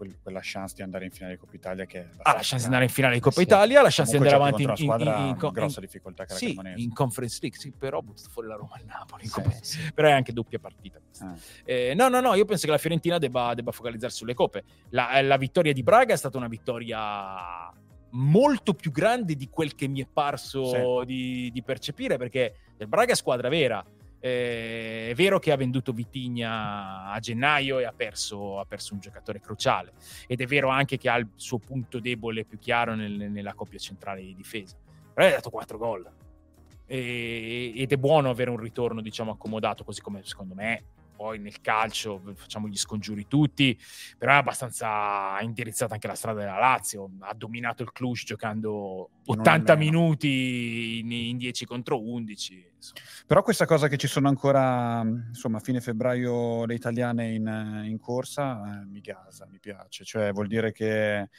ha 0.06 0.14
quella 0.22 0.40
chance 0.42 0.74
di 0.76 0.82
andare 0.82 1.04
in 1.06 1.10
finale 1.10 1.34
di 1.34 1.40
Coppa 1.40 1.56
Italia 1.56 1.84
che 1.86 1.98
Ha 2.16 2.32
la 2.32 2.38
chance 2.40 2.56
di 2.58 2.64
andare 2.64 2.84
in 2.84 2.90
finale 2.90 3.14
di 3.14 3.20
Coppa 3.20 3.36
Sì. 3.36 3.42
Italia, 3.42 3.82
la 3.82 3.88
chance 3.90 4.10
di 4.12 4.16
andare 4.18 4.36
avanti 4.36 4.62
in, 4.62 4.72
in, 4.76 4.84
in- 4.84 5.06
in- 5.06 5.36
in 5.40 5.50
grossa 5.52 5.80
difficoltà 5.80 6.24
che 6.24 6.34
sì, 6.34 6.58
in 6.76 6.92
Conference 6.92 7.38
League, 7.40 7.58
sì, 7.58 7.72
però 7.72 7.98
ho 7.98 8.02
buttato 8.02 8.28
fuori 8.30 8.48
la 8.48 8.54
Roma 8.56 8.78
il 8.78 8.84
Napoli. 8.86 9.26
Sì, 9.26 9.42
sì. 9.62 9.92
Però 9.92 10.08
è 10.08 10.12
anche 10.12 10.32
doppia 10.32 10.58
partita. 10.58 10.98
questa. 11.04 11.34
Eh. 11.64 11.90
Eh, 11.90 11.94
no, 11.94 12.08
no, 12.08 12.20
no, 12.20 12.34
io 12.34 12.44
penso 12.44 12.66
che 12.66 12.72
la 12.72 12.78
Fiorentina 12.78 13.18
debba, 13.18 13.54
debba 13.54 13.72
focalizzarsi 13.72 14.18
sulle 14.18 14.34
coppe. 14.34 14.64
La, 14.90 15.20
la 15.22 15.36
vittoria 15.36 15.72
di 15.72 15.82
Braga 15.82 16.14
è 16.14 16.16
stata 16.16 16.36
una 16.36 16.48
vittoria 16.48 17.72
molto 18.10 18.72
più 18.74 18.90
grande 18.90 19.34
di 19.36 19.48
quel 19.50 19.74
che 19.74 19.86
mi 19.86 20.00
è 20.00 20.06
parso 20.10 21.04
di, 21.04 21.50
di 21.52 21.62
percepire, 21.62 22.16
perché 22.16 22.54
il 22.78 22.86
Braga 22.86 23.12
è 23.12 23.16
squadra 23.16 23.48
vera. 23.48 23.84
Eh, 24.20 25.10
è 25.10 25.14
vero 25.14 25.38
che 25.38 25.52
ha 25.52 25.56
venduto 25.56 25.92
Vitigna 25.92 27.10
a 27.10 27.18
gennaio 27.20 27.78
e 27.78 27.84
ha 27.84 27.92
perso, 27.92 28.58
ha 28.58 28.64
perso 28.64 28.94
un 28.94 29.00
giocatore 29.00 29.40
cruciale. 29.40 29.92
Ed 30.26 30.40
è 30.40 30.46
vero 30.46 30.68
anche 30.68 30.96
che 30.98 31.08
ha 31.08 31.16
il 31.16 31.28
suo 31.36 31.58
punto 31.58 32.00
debole 32.00 32.44
più 32.44 32.58
chiaro 32.58 32.94
nel- 32.94 33.30
nella 33.30 33.54
coppia 33.54 33.78
centrale 33.78 34.22
di 34.22 34.34
difesa. 34.34 34.76
Però 35.14 35.26
ha 35.26 35.30
dato 35.30 35.50
4 35.50 35.78
gol. 35.78 36.10
E- 36.86 37.72
ed 37.76 37.92
è 37.92 37.96
buono 37.96 38.30
avere 38.30 38.50
un 38.50 38.58
ritorno, 38.58 39.00
diciamo, 39.02 39.30
accomodato, 39.32 39.84
così 39.84 40.00
come 40.00 40.22
secondo 40.24 40.54
me 40.54 40.84
poi 41.18 41.40
nel 41.40 41.60
calcio 41.60 42.22
facciamo 42.36 42.68
gli 42.68 42.76
scongiuri 42.76 43.26
tutti, 43.26 43.76
però 44.16 44.34
è 44.34 44.36
abbastanza 44.36 45.36
indirizzata 45.40 45.94
anche 45.94 46.06
la 46.06 46.14
strada 46.14 46.38
della 46.38 46.60
Lazio. 46.60 47.10
Ha 47.18 47.34
dominato 47.34 47.82
il 47.82 47.90
Cluj 47.90 48.22
giocando 48.22 49.10
Non 49.24 49.40
80 49.40 49.74
nemmeno. 49.74 49.98
minuti 50.00 50.98
in, 51.00 51.10
in 51.10 51.36
10 51.38 51.66
contro 51.66 52.00
11. 52.00 52.70
insomma. 52.76 53.00
Però 53.26 53.42
questa 53.42 53.66
cosa 53.66 53.88
che 53.88 53.96
ci 53.96 54.06
sono 54.06 54.28
ancora, 54.28 55.00
insomma, 55.00 55.56
a 55.56 55.60
fine 55.60 55.80
febbraio 55.80 56.64
le 56.66 56.74
italiane 56.74 57.32
in, 57.32 57.82
in 57.84 57.98
corsa, 57.98 58.82
eh, 58.82 58.86
mi 58.86 59.00
gasa, 59.00 59.44
mi 59.50 59.58
piace. 59.58 60.04
Cioè 60.04 60.30
vuol 60.30 60.46
dire 60.46 60.70
che 60.70 61.30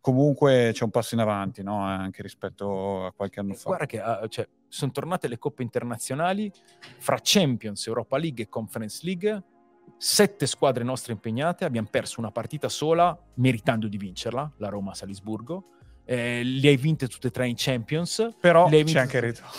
comunque 0.00 0.70
c'è 0.72 0.84
un 0.84 0.90
passo 0.90 1.14
in 1.14 1.20
avanti, 1.20 1.62
no? 1.62 1.86
Eh, 1.86 1.92
Anche 1.92 2.22
rispetto 2.22 3.04
a 3.04 3.12
qualche 3.12 3.40
anno 3.40 3.52
fa. 3.52 3.68
Guarda 3.68 3.86
che 3.86 4.00
ah, 4.00 4.26
cioè, 4.28 4.48
sono 4.76 4.92
tornate 4.92 5.26
le 5.26 5.38
coppe 5.38 5.62
internazionali 5.62 6.52
fra 6.98 7.18
Champions, 7.22 7.86
Europa 7.86 8.18
League 8.18 8.44
e 8.44 8.48
Conference 8.48 9.00
League. 9.04 9.42
Sette 9.96 10.46
squadre 10.46 10.84
nostre 10.84 11.14
impegnate, 11.14 11.64
abbiamo 11.64 11.88
perso 11.90 12.20
una 12.20 12.30
partita 12.30 12.68
sola, 12.68 13.18
meritando 13.36 13.88
di 13.88 13.96
vincerla, 13.96 14.52
la 14.58 14.68
Roma 14.68 14.90
a 14.90 14.94
Salisburgo. 14.94 15.70
Eh, 16.04 16.42
le 16.44 16.68
hai 16.68 16.76
vinte 16.76 17.08
tutte 17.08 17.28
e 17.28 17.30
tre 17.30 17.48
in 17.48 17.54
Champions. 17.56 18.28
Però 18.38 18.68
c'è 18.68 18.98
anche 18.98 19.16
il 19.16 19.22
ritorno. 19.22 19.50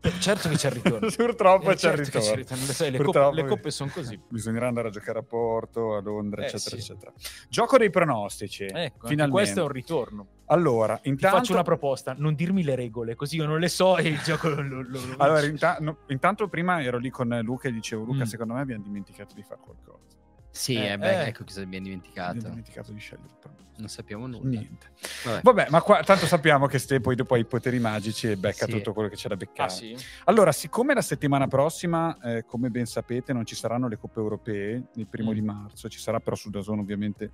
Eh, 0.00 0.12
certo 0.20 0.48
che 0.48 0.56
c'è 0.56 0.68
il 0.68 0.74
ritorno. 0.74 1.08
Purtroppo 1.16 1.70
Eh, 1.70 1.74
c'è 1.74 1.90
il 1.92 1.96
certo 2.04 2.10
che 2.10 2.18
c'è 2.24 2.30
il 2.32 2.36
ritorno. 2.36 2.36
ritorno. 2.36 2.66
Le, 2.66 2.72
sai, 2.72 2.90
le 2.90 2.96
coppe, 2.98 3.04
Purtroppo 3.10 3.34
le 3.34 3.44
coppe 3.46 3.70
sono 3.70 3.90
così. 3.92 4.20
Bisognerà 4.28 4.68
andare 4.68 4.88
a 4.88 4.90
giocare 4.90 5.18
a 5.18 5.22
Porto, 5.22 5.94
a 5.96 6.00
Londra, 6.00 6.42
Eh, 6.42 6.46
eccetera, 6.46 6.76
sì. 6.76 6.92
eccetera. 6.92 7.12
Gioco 7.48 7.78
dei 7.78 7.90
pronostici. 7.90 8.64
Ecco, 8.64 9.08
questo 9.30 9.60
è 9.60 9.62
un 9.62 9.68
ritorno. 9.68 10.26
Allora, 10.46 10.96
Ti 10.96 11.08
intanto... 11.10 11.36
faccio 11.36 11.52
una 11.52 11.62
proposta, 11.62 12.14
non 12.16 12.34
dirmi 12.34 12.62
le 12.62 12.74
regole, 12.74 13.14
così 13.14 13.36
io 13.36 13.44
non 13.46 13.58
le 13.58 13.68
so 13.68 13.98
e 13.98 14.08
il 14.08 14.18
gioco 14.22 14.48
lo, 14.48 14.62
lo- 14.62 14.80
lo- 14.82 15.00
lo 15.06 15.14
Allora, 15.18 15.44
inta- 15.44 15.76
no, 15.80 15.98
intanto 16.08 16.48
prima 16.48 16.82
ero 16.82 16.96
lì 16.96 17.10
con 17.10 17.28
Luca 17.42 17.68
e 17.68 17.72
dicevo, 17.72 18.04
Luca, 18.04 18.22
Mm. 18.24 18.26
secondo 18.26 18.54
me 18.54 18.60
abbiamo 18.62 18.82
dimenticato 18.82 19.34
di 19.34 19.42
fare 19.42 19.60
qualcosa. 19.62 20.16
Sì, 20.58 20.74
Eh, 20.74 20.90
eh, 20.92 20.98
beh, 20.98 21.22
eh. 21.24 21.28
ecco 21.28 21.44
cosa 21.44 21.60
abbiamo 21.62 21.86
Abbiamo 21.86 22.00
dimenticato. 22.02 22.48
dimenticato 22.48 22.92
di 22.92 22.98
scegliere 22.98 23.28
pronostico. 23.40 23.66
Non 23.78 23.88
sappiamo 23.88 24.26
nulla. 24.26 24.48
Niente. 24.48 24.86
Vabbè. 25.24 25.40
Vabbè, 25.42 25.66
ma 25.70 25.80
qua, 25.82 26.02
tanto 26.02 26.26
sappiamo 26.26 26.66
che 26.66 26.80
Ste 26.80 26.98
poi 27.00 27.14
dopo 27.14 27.34
ha 27.34 27.38
i 27.38 27.44
poteri 27.44 27.78
magici 27.78 28.28
e 28.28 28.36
becca 28.36 28.64
Sì. 28.66 28.72
tutto 28.72 28.92
quello 28.92 29.08
che 29.08 29.14
c'è 29.14 29.28
da 29.28 29.36
beccare. 29.36 29.70
Ah 29.70 29.72
sì? 29.72 29.96
Allora, 30.24 30.50
siccome 30.50 30.94
la 30.94 31.00
settimana 31.00 31.46
prossima, 31.46 32.18
eh, 32.20 32.44
come 32.44 32.70
ben 32.70 32.86
sapete, 32.86 33.32
non 33.32 33.44
ci 33.46 33.54
saranno 33.54 33.86
le 33.86 33.96
coppe 33.96 34.18
europee 34.18 34.82
il 34.94 35.06
primo 35.06 35.30
Mm. 35.30 35.34
di 35.34 35.40
marzo, 35.42 35.88
ci 35.88 36.00
sarà 36.00 36.18
però 36.18 36.34
su 36.34 36.50
Dazon 36.50 36.80
ovviamente 36.80 37.30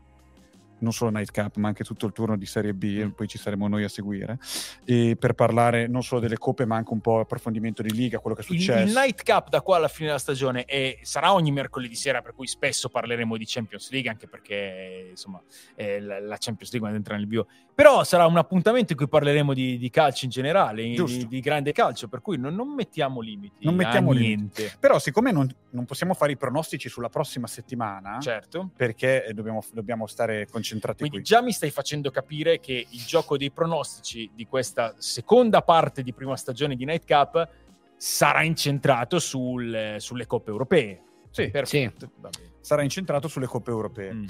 non 0.79 0.93
solo 0.93 1.11
Night 1.11 1.31
Cup, 1.33 1.57
ma 1.57 1.69
anche 1.69 1.85
tutto 1.85 2.07
il 2.07 2.13
turno 2.13 2.37
di 2.37 2.47
Serie 2.47 2.75
B, 2.75 2.83
Mm. 3.05 3.09
poi 3.11 3.27
ci 3.27 3.39
saremo 3.39 3.69
noi 3.69 3.85
a 3.85 3.89
seguire, 3.89 4.39
e 4.85 5.17
per 5.19 5.33
parlare 5.35 5.87
non 5.87 6.03
solo 6.03 6.21
delle 6.21 6.37
coppe, 6.39 6.65
ma 6.67 6.77
anche 6.77 6.93
un 6.93 7.01
po' 7.01 7.21
approfondimento 7.21 7.83
di 7.83 7.93
Liga, 7.93 8.19
quello 8.19 8.37
che 8.37 8.43
è 8.43 8.47
Il, 8.53 8.61
successo. 8.61 8.87
il 8.87 8.93
Night 8.93 9.23
Cup 9.25 9.49
da 9.49 9.61
qua 9.63 9.77
alla 9.77 9.89
fine 9.89 10.07
della 10.09 10.19
stagione 10.19 10.65
è- 10.65 10.99
sarà 11.03 11.33
ogni 11.33 11.53
mercoledì 11.53 11.95
sera, 11.95 12.21
per 12.23 12.35
cui 12.35 12.47
spesso 12.47 12.89
parleremo 12.89 13.37
di 13.37 13.45
Champions 13.47 13.91
League, 13.91 14.11
anche 14.11 14.27
perché 14.29 15.07
insomma 15.11 15.41
eh, 15.77 16.01
la, 16.01 16.21
la 16.21 16.37
Champions 16.39 16.71
League 16.73 16.81
quando 16.81 16.97
entra 16.99 17.17
nel 17.17 17.27
bio. 17.27 17.47
Però 17.75 18.05
sarà 18.05 18.27
un 18.27 18.37
appuntamento 18.37 18.93
in 18.93 18.99
cui 18.99 19.09
parleremo 19.09 19.53
di, 19.53 19.79
di 19.79 19.91
calcio 19.91 20.27
in 20.27 20.31
generale, 20.31 20.83
di, 20.85 21.27
di 21.29 21.41
grande 21.41 21.73
calcio, 21.73 22.07
per 22.09 22.21
cui 22.21 22.37
non, 22.39 22.55
non 22.55 22.73
mettiamo 22.73 23.21
limiti. 23.21 23.65
Non 23.65 23.75
mettiamo 23.75 24.11
a 24.11 24.15
limiti. 24.15 24.35
niente. 24.37 24.77
Però 24.79 24.99
siccome 25.01 25.33
non, 25.33 25.49
non 25.71 25.85
possiamo 25.85 26.15
fare 26.15 26.33
i 26.33 26.37
pronostici 26.37 26.89
sulla 26.89 27.09
prossima 27.09 27.49
settimana, 27.49 28.21
Certo. 28.21 28.71
perché 28.77 29.29
dobbiamo, 29.35 29.61
dobbiamo 29.73 30.07
stare 30.07 30.43
concentrati 30.47 30.63
Quindi 30.97 31.09
qui. 31.19 31.23
già 31.23 31.43
mi 31.43 31.53
stai 31.53 31.71
facendo 31.71 32.11
capire 32.11 32.59
che 32.61 32.87
il 32.89 33.05
gioco 33.05 33.37
dei 33.37 33.51
pronostici 33.51 34.31
di 34.35 34.47
questa 34.47 34.95
seconda 34.99 35.63
parte 35.63 36.03
di 36.03 36.13
prima 36.13 36.37
stagione 36.37 36.75
di 36.77 36.85
Night 36.85 37.07
Cup 37.07 37.49
sarà 37.97 38.43
incentrato 38.43 39.19
sul- 39.19 39.97
sulle 39.99 40.27
coppe 40.27 40.51
europee. 40.51 41.03
Sì, 41.31 41.51
Perfetto. 41.51 42.11
Bene. 42.17 42.53
sarà 42.61 42.83
incentrato 42.83 43.29
sulle 43.29 43.47
coppe 43.47 43.71
europee. 43.71 44.13
Mm. 44.13 44.25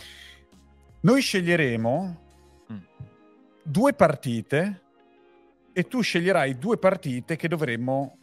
Noi 1.01 1.21
sceglieremo 1.21 2.21
Mm. 2.73 2.77
due 3.63 3.93
partite 3.93 4.81
e 5.73 5.83
tu 5.87 6.01
sceglierai 6.01 6.57
due 6.59 6.79
partite 6.79 7.37
che 7.37 7.47
dovremmo 7.49 8.19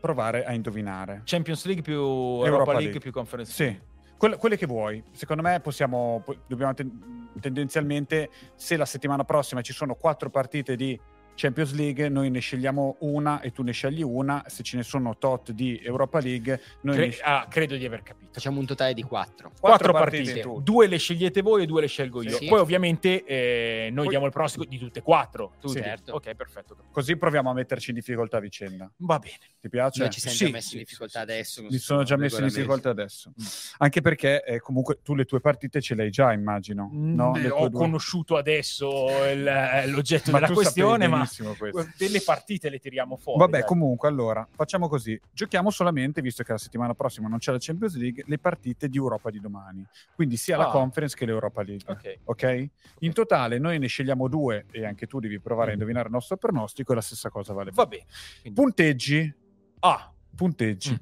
provare 0.00 0.44
a 0.44 0.52
indovinare. 0.52 1.22
Champions 1.24 1.64
League 1.64 1.82
più 1.82 1.94
Europa, 1.94 2.46
Europa 2.46 2.70
League, 2.72 2.84
League. 2.86 3.00
più 3.00 3.12
Conference 3.12 3.52
Sì, 3.52 3.62
League. 3.64 3.78
quelle, 3.78 3.87
quelle 4.18 4.56
che 4.56 4.66
vuoi. 4.66 5.02
Secondo 5.12 5.42
me 5.42 5.60
possiamo, 5.60 6.20
po- 6.24 6.36
dobbiamo 6.46 6.74
ten- 6.74 7.30
tendenzialmente, 7.40 8.30
se 8.54 8.76
la 8.76 8.84
settimana 8.84 9.24
prossima 9.24 9.62
ci 9.62 9.72
sono 9.72 9.94
quattro 9.94 10.28
partite 10.28 10.76
di 10.76 10.98
Champions 11.40 11.72
League, 11.72 12.08
noi 12.08 12.30
ne 12.30 12.40
scegliamo 12.40 12.96
una 13.00 13.40
e 13.40 13.52
tu 13.52 13.62
ne 13.62 13.70
scegli 13.70 14.02
una, 14.02 14.42
se 14.48 14.64
ce 14.64 14.76
ne 14.76 14.82
sono 14.82 15.16
tot 15.18 15.52
di 15.52 15.80
Europa 15.80 16.18
League, 16.18 16.60
noi 16.80 16.96
Cre- 16.96 17.06
ne 17.06 17.16
ah, 17.22 17.46
credo 17.48 17.76
di 17.76 17.84
aver 17.86 18.02
capito. 18.02 18.32
Facciamo 18.32 18.58
un 18.58 18.66
totale 18.66 18.92
di 18.92 19.02
quattro. 19.02 19.52
Quattro 19.60 19.92
partite 19.92 20.40
partite, 20.42 20.62
due 20.64 20.88
le 20.88 20.96
scegliete 20.98 21.40
voi 21.40 21.62
e 21.62 21.66
due 21.66 21.80
le 21.82 21.86
scelgo 21.86 22.22
io. 22.22 22.36
Sì. 22.38 22.46
Poi 22.46 22.58
ovviamente 22.58 23.24
eh, 23.24 23.84
noi 23.92 24.00
Poi- 24.02 24.08
diamo 24.08 24.26
il 24.26 24.32
pronostico 24.32 24.64
di 24.64 24.78
tutte 24.78 24.98
e 24.98 25.02
quattro. 25.02 25.52
Tu- 25.60 25.68
Sì. 25.68 25.78
Certo. 25.78 26.12
Ok, 26.14 26.34
perfetto. 26.34 26.76
Così 26.90 27.16
proviamo 27.16 27.50
a 27.50 27.54
metterci 27.54 27.90
in 27.90 27.96
difficoltà 27.96 28.38
a 28.38 28.40
vicenda. 28.40 28.90
Va 28.96 29.18
bene. 29.20 29.36
Ti 29.60 29.68
piace? 29.68 30.00
Noi 30.00 30.10
ci 30.10 30.18
siamo 30.20 30.36
sì, 30.36 30.44
già 30.46 30.50
messi 30.50 30.72
in 30.74 30.80
difficoltà 30.80 31.20
adesso. 31.20 31.62
Mi 31.62 31.78
sono 31.78 32.02
già 32.02 32.16
messo 32.16 32.40
in 32.40 32.46
difficoltà 32.48 32.90
adesso. 32.90 33.30
Mm. 33.40 33.44
Anche 33.78 34.00
perché 34.00 34.42
eh, 34.44 34.58
comunque 34.58 35.00
tu 35.02 35.14
le 35.14 35.24
tue 35.24 35.40
partite 35.40 35.80
ce 35.80 35.94
le 35.94 36.02
hai 36.04 36.10
già, 36.10 36.32
immagino. 36.32 36.88
No? 36.92 37.32
Mm, 37.36 37.46
ho 37.50 37.68
due. 37.68 37.78
conosciuto 37.78 38.36
adesso 38.36 39.06
il- 39.32 39.46
eh, 39.46 39.86
l'oggetto 39.86 40.30
Ma 40.32 40.40
della 40.40 40.52
questione, 40.52 41.04
sapevi 41.04 41.10
ma 41.12 41.26
benissimo 41.28 41.54
questo. 41.54 41.92
delle 41.96 42.20
partite 42.20 42.68
le 42.70 42.78
tiriamo 42.78 43.16
fuori. 43.16 43.38
Vabbè, 43.38 43.58
dai. 43.58 43.66
comunque, 43.66 44.08
allora, 44.08 44.46
facciamo 44.50 44.88
così. 44.88 45.20
Giochiamo 45.32 45.70
solamente, 45.70 46.20
visto 46.22 46.42
che 46.42 46.52
la 46.52 46.58
settimana 46.58 46.94
prossima 46.94 47.28
non 47.28 47.38
c'è 47.38 47.52
la 47.52 47.58
Champions 47.60 47.96
League, 47.96 48.24
le 48.26 48.38
partite 48.38 48.88
di 48.88 48.96
Europa 48.96 49.30
di 49.30 49.40
domani. 49.40 49.86
Quindi 50.14 50.36
sia 50.36 50.56
la 50.56 50.68
Ah. 50.68 50.70
Conference 50.70 51.16
che 51.16 51.26
l'Europa 51.26 51.62
League. 51.62 51.84
Ok. 51.92 52.18
Ok? 52.24 52.68
In 53.00 53.12
totale 53.12 53.58
noi 53.58 53.78
ne 53.78 53.86
scegliamo 53.86 54.28
due 54.28 54.66
e 54.70 54.84
anche 54.84 55.06
tu 55.06 55.20
devi 55.20 55.38
provare 55.40 55.68
a 55.68 55.70
Mm. 55.70 55.74
indovinare 55.74 56.06
il 56.08 56.12
nostro 56.14 56.36
pronostico 56.36 56.92
e 56.92 56.94
la 56.96 57.00
stessa 57.00 57.30
cosa 57.30 57.52
vale. 57.52 57.70
Va 57.72 57.86
bene. 57.86 58.06
Quindi- 58.40 58.60
Punteggi. 58.60 59.34
Ah, 59.80 60.12
Punteggi. 60.34 60.92
Mm. 60.92 60.96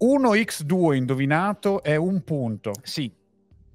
1x2 0.00 0.94
indovinato 0.94 1.82
è 1.82 1.96
un 1.96 2.22
punto. 2.22 2.72
sì. 2.82 3.12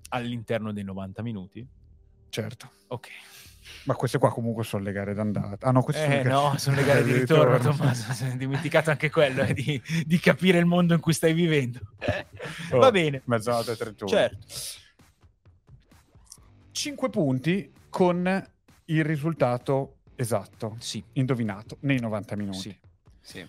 All'interno 0.10 0.72
dei 0.72 0.84
90 0.84 1.24
minuti. 1.24 1.66
Certo. 2.30 2.72
Ok. 2.88 3.08
Ma 3.86 3.96
queste 3.96 4.18
qua 4.18 4.32
comunque 4.32 4.64
sono 4.64 4.84
le 4.84 4.92
gare 4.92 5.14
d'andata. 5.14 5.68
Ah 5.68 5.72
no, 5.72 5.84
queste 5.84 6.04
sono 6.04 6.14
Eh 6.14 6.18
le 6.18 6.24
gare- 6.24 6.36
no, 6.36 6.58
sono 6.60 6.76
le 6.76 6.84
gare 6.84 7.04
di 7.04 7.14
ritorno, 7.14 7.58
Tommaso. 7.60 8.26
È 8.26 8.36
dimenticato 8.38 8.90
anche 8.90 9.10
quello, 9.10 9.42
eh, 9.44 9.54
di, 9.54 9.82
di 10.06 10.20
capire 10.20 10.58
il 10.60 10.66
mondo 10.66 10.94
in 10.94 11.00
cui 11.00 11.14
stai 11.14 11.34
vivendo. 11.34 11.80
Oh, 12.72 12.80
Va 12.80 12.92
bene. 12.92 13.22
Mezzanotte 13.26 13.72
e 13.72 13.76
31. 13.78 14.10
Certo. 14.10 14.38
5 16.72 17.10
punti 17.10 17.72
con 17.90 18.48
il 18.86 19.04
risultato 19.06 19.98
esatto, 20.16 20.76
Sì. 20.80 21.04
indovinato, 21.14 21.78
nei 21.82 22.00
90 22.00 22.36
minuti. 22.36 22.60
Sì. 22.60 22.78
Sì. 23.40 23.48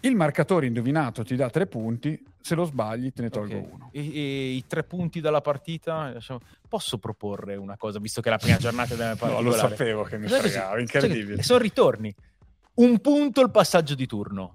Il 0.00 0.14
marcatore 0.14 0.66
indovinato 0.66 1.24
ti 1.24 1.34
dà 1.36 1.50
3 1.50 1.66
punti, 1.66 2.22
se 2.46 2.54
lo 2.54 2.62
sbagli 2.64 3.12
te 3.12 3.22
ne 3.22 3.28
tolgo 3.30 3.56
Ok. 3.56 3.72
uno. 3.72 3.88
E, 3.92 4.00
e 4.14 4.48
i 4.52 4.64
tre 4.68 4.84
punti 4.84 5.20
dalla 5.20 5.40
partita, 5.40 6.12
lasciamo- 6.12 6.38
posso 6.68 6.98
proporre 6.98 7.56
una 7.56 7.76
cosa, 7.76 7.98
visto 7.98 8.20
che 8.20 8.28
è 8.28 8.30
la 8.30 8.38
prima 8.38 8.56
giornata 8.56 8.94
della 8.94 9.10
No, 9.14 9.16
particolare? 9.16 9.44
lo 9.44 9.52
sapevo 9.68 10.02
che 10.04 10.16
mi 10.18 10.28
fregava, 10.28 10.78
incredibile. 10.78 11.36
che 11.36 11.42
sono 11.42 11.58
ritorni. 11.58 12.14
Un 12.74 13.00
punto 13.00 13.40
il 13.40 13.50
passaggio 13.50 13.96
di 13.96 14.06
turno. 14.06 14.54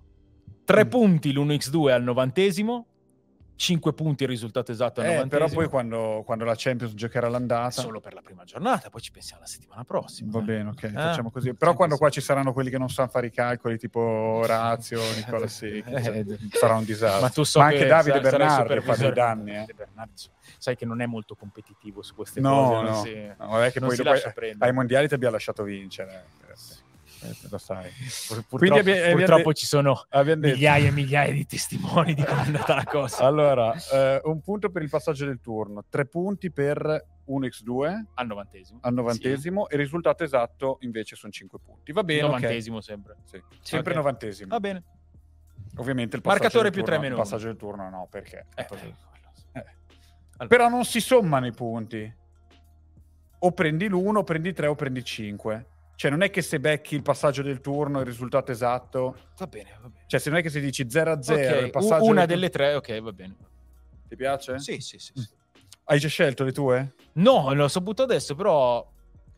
Tre 0.63 0.85
Mm. 0.85 0.89
punti 0.89 1.33
l'1x2 1.33 1.91
al 1.91 2.03
novantesimo. 2.03 2.85
5 3.61 3.93
punti 3.93 4.23
il 4.23 4.29
risultato 4.29 4.71
esatto 4.71 5.01
Eh, 5.03 5.27
però 5.27 5.47
poi 5.47 5.67
quando, 5.67 6.23
quando 6.25 6.45
la 6.45 6.55
Champions 6.57 6.95
giocherà 6.95 7.29
l'andata... 7.29 7.69
solo 7.69 7.99
per 7.99 8.15
la 8.15 8.21
prima 8.21 8.43
giornata, 8.43 8.89
poi 8.89 9.01
ci 9.01 9.11
pensiamo 9.11 9.41
la 9.43 9.47
settimana 9.47 9.83
prossima. 9.83 10.31
Va 10.31 10.39
eh. 10.39 10.41
bene, 10.41 10.69
ok, 10.69 10.83
Eh, 10.83 10.89
facciamo 10.89 11.29
così. 11.29 11.49
Però 11.53 11.57
sempre 11.57 11.75
quando 11.75 11.93
sì. 11.95 12.01
qua 12.01 12.09
ci 12.09 12.21
saranno 12.21 12.53
quelli 12.53 12.71
che 12.71 12.79
non 12.79 12.89
sanno 12.89 13.09
fare 13.09 13.27
i 13.27 13.31
calcoli, 13.31 13.77
tipo 13.77 13.99
Orazio, 13.99 14.99
Nicola 15.15 15.45
Secchi, 15.47 15.91
Eh, 15.91 16.03
cioè, 16.03 16.17
eh, 16.17 16.37
sarà 16.57 16.73
un 16.73 16.85
disastro. 16.85 17.21
Ma 17.21 17.29
tu 17.29 17.43
so 17.43 17.59
Ma 17.59 17.65
anche 17.65 17.77
che 17.77 17.85
Davide 17.85 18.15
sa- 18.15 18.19
Bernardi 18.31 18.81
fa 18.81 18.95
dei 18.95 19.13
danni, 19.13 19.51
eh. 19.55 19.65
Bernardi, 19.75 20.23
sai 20.57 20.75
che 20.75 20.85
non 20.85 20.99
è 21.01 21.05
molto 21.05 21.35
competitivo 21.35 22.01
su 22.01 22.15
queste 22.15 22.39
No, 22.39 22.49
cose. 22.49 22.73
non 22.73 22.83
no, 22.85 23.01
si- 23.03 23.31
no, 23.37 23.47
vabbè 23.47 23.71
che 23.71 23.79
non 23.79 23.89
poi 23.89 23.97
dopo 23.97 24.11
ai 24.57 24.73
mondiali 24.73 25.07
ti 25.07 25.13
abbia 25.13 25.29
lasciato 25.29 25.61
vincere. 25.61 26.25
Eh, 27.23 27.35
lo 27.49 27.57
sai. 27.59 27.89
Pur- 28.27 28.45
Quindi 28.47 28.47
Purtroppo, 28.47 28.79
abbi- 28.79 28.91
abbiamo 28.91 29.15
purtroppo 29.17 29.49
de- 29.49 29.55
ci 29.55 29.65
sono 29.67 30.05
migliaia 30.37 30.87
e 30.87 30.91
migliaia 30.91 31.31
di 31.33 31.45
testimoni 31.45 32.13
di 32.15 32.23
come 32.23 32.41
è 32.41 32.45
andata 32.45 32.75
la 32.75 32.83
cosa. 32.83 33.23
Allora, 33.25 33.73
eh, 33.91 34.21
un 34.23 34.41
punto 34.41 34.69
per 34.71 34.81
il 34.81 34.89
passaggio 34.89 35.25
del 35.25 35.39
turno, 35.39 35.83
tre 35.87 36.07
punti 36.07 36.51
per 36.51 37.05
1x2 37.27 38.05
Al 38.15 38.25
novantesimo. 38.27 38.79
al 38.81 38.93
novantesimo 38.93 39.69
e 39.69 39.75
il 39.75 39.81
risultato 39.81 40.23
esatto 40.23 40.77
invece 40.81 41.15
sono 41.15 41.31
5 41.31 41.59
punti. 41.63 41.91
Va 41.91 41.99
Sì, 42.01 42.05
bene, 42.07 42.21
novantesimo 42.21 42.81
sempre. 42.81 43.17
Sì, 43.25 43.41
Sempre 43.61 43.91
Ok. 43.91 43.97
novantesimo. 43.97 44.49
Va 44.49 44.59
bene. 44.59 44.83
Ovviamente 45.77 46.15
il 46.17 46.21
Marcatore 46.25 46.69
più 46.71 46.81
turno, 46.81 46.95
3 46.97 46.97
meno 47.07 47.15
il 47.15 47.21
passaggio 47.21 47.45
del 47.45 47.55
turno 47.55 47.89
no, 47.89 48.07
perché? 48.09 48.47
Eh, 48.55 48.65
poi- 48.65 48.95
eh. 49.53 50.47
Però 50.47 50.67
non 50.69 50.83
si 50.85 50.99
sommano 50.99 51.45
i 51.45 51.53
punti. 51.53 52.11
O 53.43 53.51
prendi 53.53 53.87
l'1, 53.87 54.17
o 54.17 54.23
prendi 54.23 54.53
3 54.53 54.67
o 54.67 54.75
prendi 54.75 55.03
5. 55.03 55.65
Cioè 56.01 56.09
non 56.09 56.23
è 56.23 56.31
che 56.31 56.41
se 56.41 56.59
becchi 56.59 56.95
il 56.95 57.03
passaggio 57.03 57.43
del 57.43 57.61
turno 57.61 57.99
il 57.99 58.07
risultato 58.07 58.51
esatto, 58.51 59.15
Va 59.37 59.45
bene, 59.45 59.77
va 59.83 59.87
bene. 59.87 60.05
cioè 60.07 60.19
se 60.19 60.31
non 60.31 60.39
è 60.39 60.41
che 60.41 60.49
se 60.49 60.59
dici 60.59 60.89
0 60.89 61.11
a 61.11 61.21
0 61.21 61.57
Ok, 61.57 61.63
il 61.65 61.69
passaggio 61.69 62.03
u- 62.05 62.07
una 62.09 62.25
del 62.25 62.37
delle 62.37 62.49
tre, 62.49 62.73
ok, 62.73 63.01
va 63.01 63.11
bene. 63.13 63.35
ti 64.07 64.15
piace? 64.15 64.57
Sì, 64.57 64.79
sì, 64.79 64.97
sì. 64.97 65.11
sì. 65.13 65.29
Hai 65.83 65.99
già 65.99 66.07
scelto 66.07 66.43
le 66.43 66.51
tue? 66.53 66.95
No, 67.13 67.53
l'ho 67.53 67.67
saputo 67.67 68.01
adesso, 68.01 68.33
però 68.33 68.83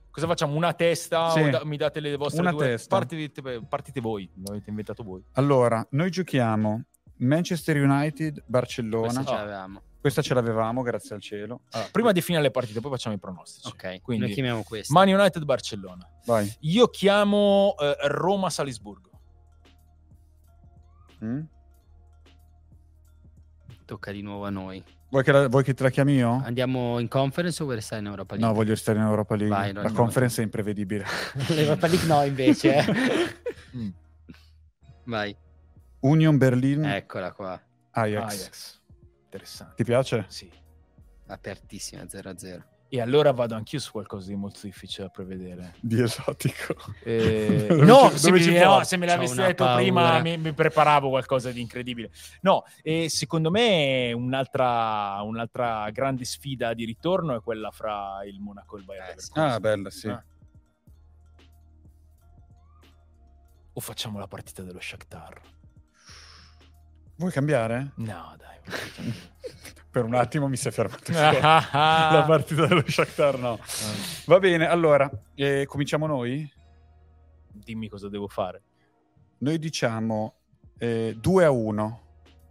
cosa 0.10 0.26
facciamo? 0.26 0.56
Una 0.56 0.72
testa? 0.72 1.32
Sì. 1.32 1.42
o 1.42 1.50
da- 1.50 1.66
mi 1.66 1.76
date 1.76 2.00
le 2.00 2.16
vostre 2.16 2.40
Una 2.40 2.52
due? 2.52 2.66
testa. 2.66 2.96
Partite, 2.96 3.60
partite 3.68 4.00
voi, 4.00 4.32
l'avete 4.46 4.70
inventato 4.70 5.04
voi. 5.04 5.22
Allora, 5.34 5.86
noi 5.90 6.10
giochiamo 6.12 6.82
Manchester 7.18 7.76
United, 7.76 8.42
Barcellona. 8.46 9.02
Questa 9.08 9.20
Questa, 9.24 9.36
ce 9.38 9.44
l'avevamo. 9.46 9.82
Ce 10.12 10.34
l'avevamo, 10.34 10.82
grazie 10.82 11.16
al 11.16 11.22
cielo. 11.22 11.62
Allora, 11.72 11.90
prima 11.92 12.12
definire 12.12 12.44
le 12.44 12.52
partite, 12.52 12.80
poi 12.82 12.92
facciamo 12.92 13.16
i 13.16 13.20
pronostici. 13.20 13.68
Ok, 13.68 14.02
Quindi, 14.02 14.26
noi 14.26 14.34
chiamiamo 14.34 14.64
questa. 14.64 14.94
Man 14.94 15.08
United 15.08 15.44
Barcellona. 15.44 16.08
Vai. 16.26 16.52
Io 16.62 16.88
chiamo 16.90 17.76
eh, 17.80 17.96
Roma 18.08 18.50
Salisburgo. 18.50 19.10
Mm? 21.24 21.40
Tocca 23.86 24.12
di 24.12 24.22
nuovo 24.22 24.46
a 24.46 24.50
noi. 24.50 24.84
Vuoi, 25.10 25.24
che 25.24 25.32
la- 25.32 25.48
vuoi 25.48 25.64
che 25.64 25.74
te 25.74 25.84
la 25.84 25.90
chiami 25.90 26.16
io? 26.16 26.42
Andiamo 26.44 26.98
in 27.00 27.08
conference 27.08 27.62
o 27.62 27.66
vuoi 27.66 27.78
restare 27.78 28.02
in 28.02 28.08
Europa 28.08 28.34
League? 28.36 28.50
No, 28.50 28.56
voglio 28.58 28.72
restare 28.72 28.98
in 28.98 29.06
Europa 29.06 29.36
League. 29.36 29.56
Vai, 29.56 29.74
la 29.74 29.92
conference 29.92 30.42
è 30.42 30.44
imprevedibile. 30.44 31.06
L'Europa 31.50 31.88
League 31.88 32.08
no 32.08 32.24
invece. 32.24 32.76
eh. 32.76 33.42
Mm. 33.76 33.90
Vai, 35.06 35.36
Union 36.02 36.38
Berlin, 36.38 36.86
eccola 36.86 37.32
qua. 37.32 37.60
Ajax. 37.90 38.34
Ajax. 38.34 38.82
Interessante. 39.34 39.74
Ti 39.76 39.84
piace? 39.84 40.26
Sì. 40.28 40.52
Apertissima 41.26 42.04
0-0. 42.04 42.62
E 42.90 43.02
allora 43.02 43.32
vado 43.32 43.56
anch'io 43.56 43.80
su 43.80 43.92
qualcosa 43.92 44.28
di 44.28 44.36
molto 44.36 44.60
difficile 44.64 45.08
da 45.08 45.10
prevedere. 45.10 45.74
Di 45.80 46.00
esotico. 46.00 46.76
Eh, 47.04 47.66
no, 47.82 48.12
ci- 48.12 48.20
se, 48.20 48.32
mi, 48.32 48.46
no, 48.60 48.66
porti? 48.66 48.86
se 48.86 48.98
me 48.98 49.08
l'avessi 49.08 49.36
detto 49.38 49.64
paura. 49.64 49.82
prima 49.82 50.22
mi, 50.22 50.38
mi 50.38 50.54
preparavo 50.54 51.10
qualcosa 51.10 51.52
di 51.52 51.60
incredibile. 51.60 52.12
No, 52.42 52.64
e 52.84 53.10
secondo 53.10 53.50
me 53.50 54.12
un'altra, 54.14 55.20
un'altra 55.24 55.90
grande 55.90 56.24
sfida 56.26 56.76
di 56.76 56.86
ritorno 56.86 57.36
è 57.36 57.42
quella 57.42 57.72
fra 57.72 58.24
il 58.26 58.40
Monaco 58.40 58.76
e 58.76 58.80
il 58.82 58.86
Bayern. 58.86 59.18
Eh. 59.18 59.42
Ah, 59.42 59.60
bella, 59.60 59.90
sì. 59.90 60.10
Ah. 60.10 60.24
O 63.74 63.80
facciamo 63.80 64.20
la 64.20 64.28
partita 64.28 64.62
dello 64.62 64.80
Shakhtar? 64.80 65.42
Vuoi 67.16 67.32
cambiare? 67.32 67.92
No, 67.96 68.36
dai. 68.38 68.58
Per 69.94 70.04
un 70.04 70.16
attimo 70.16 70.48
mi 70.48 70.58
si 70.58 70.68
è 70.68 70.72
fermato. 70.72 71.12
Ah, 71.14 71.30
ah, 71.62 71.70
ah. 72.10 72.14
La 72.14 72.24
partita 72.24 72.66
dello 72.66 72.84
Shakhtar 72.88 73.38
no. 73.38 73.60
Va 74.26 74.40
bene, 74.40 74.66
allora, 74.68 75.10
eh, 75.36 75.66
cominciamo 75.68 76.08
noi? 76.08 76.52
Dimmi 77.52 77.88
cosa 77.90 78.10
devo 78.10 78.28
fare. 78.28 78.64
Noi 79.40 79.60
diciamo 79.60 80.34
eh, 80.80 81.16
2 81.20 81.46
a 81.46 81.52
1 81.52 82.02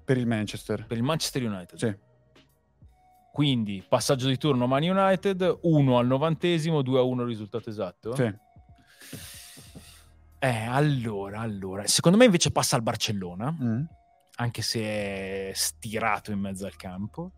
per 0.04 0.18
il 0.18 0.26
Manchester. 0.28 0.86
Per 0.86 0.96
il 0.96 1.02
Manchester 1.02 1.42
United. 1.42 1.76
Sì. 1.78 1.96
Quindi 3.32 3.84
passaggio 3.88 4.28
di 4.28 4.36
turno 4.38 4.68
Man 4.68 4.82
United, 4.84 5.58
1 5.62 5.98
al 5.98 6.06
novantesimo, 6.06 6.82
2 6.82 6.98
a 6.98 7.02
1 7.02 7.22
il 7.22 7.28
risultato 7.28 7.68
esatto. 7.70 8.14
Sì. 8.14 8.32
Eh, 10.38 10.64
allora, 10.66 11.40
allora. 11.40 11.86
Secondo 11.88 12.18
me 12.18 12.26
invece 12.26 12.52
passa 12.52 12.76
al 12.76 12.82
Barcellona, 12.82 13.50
Mm. 13.60 13.82
Anche 14.36 14.62
se 14.62 14.80
è 15.50 15.52
stirato 15.54 16.30
in 16.32 16.38
mezzo 16.40 16.66
al 16.66 16.76
campo. 16.76 17.32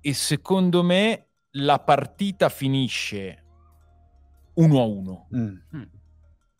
E 0.00 0.14
secondo 0.14 0.82
me 0.82 1.26
la 1.52 1.78
partita 1.80 2.48
finisce 2.48 3.44
1 4.54 4.80
a 4.80 4.84
1. 4.84 5.28
Mm. 5.34 5.56
Mm. 5.76 5.82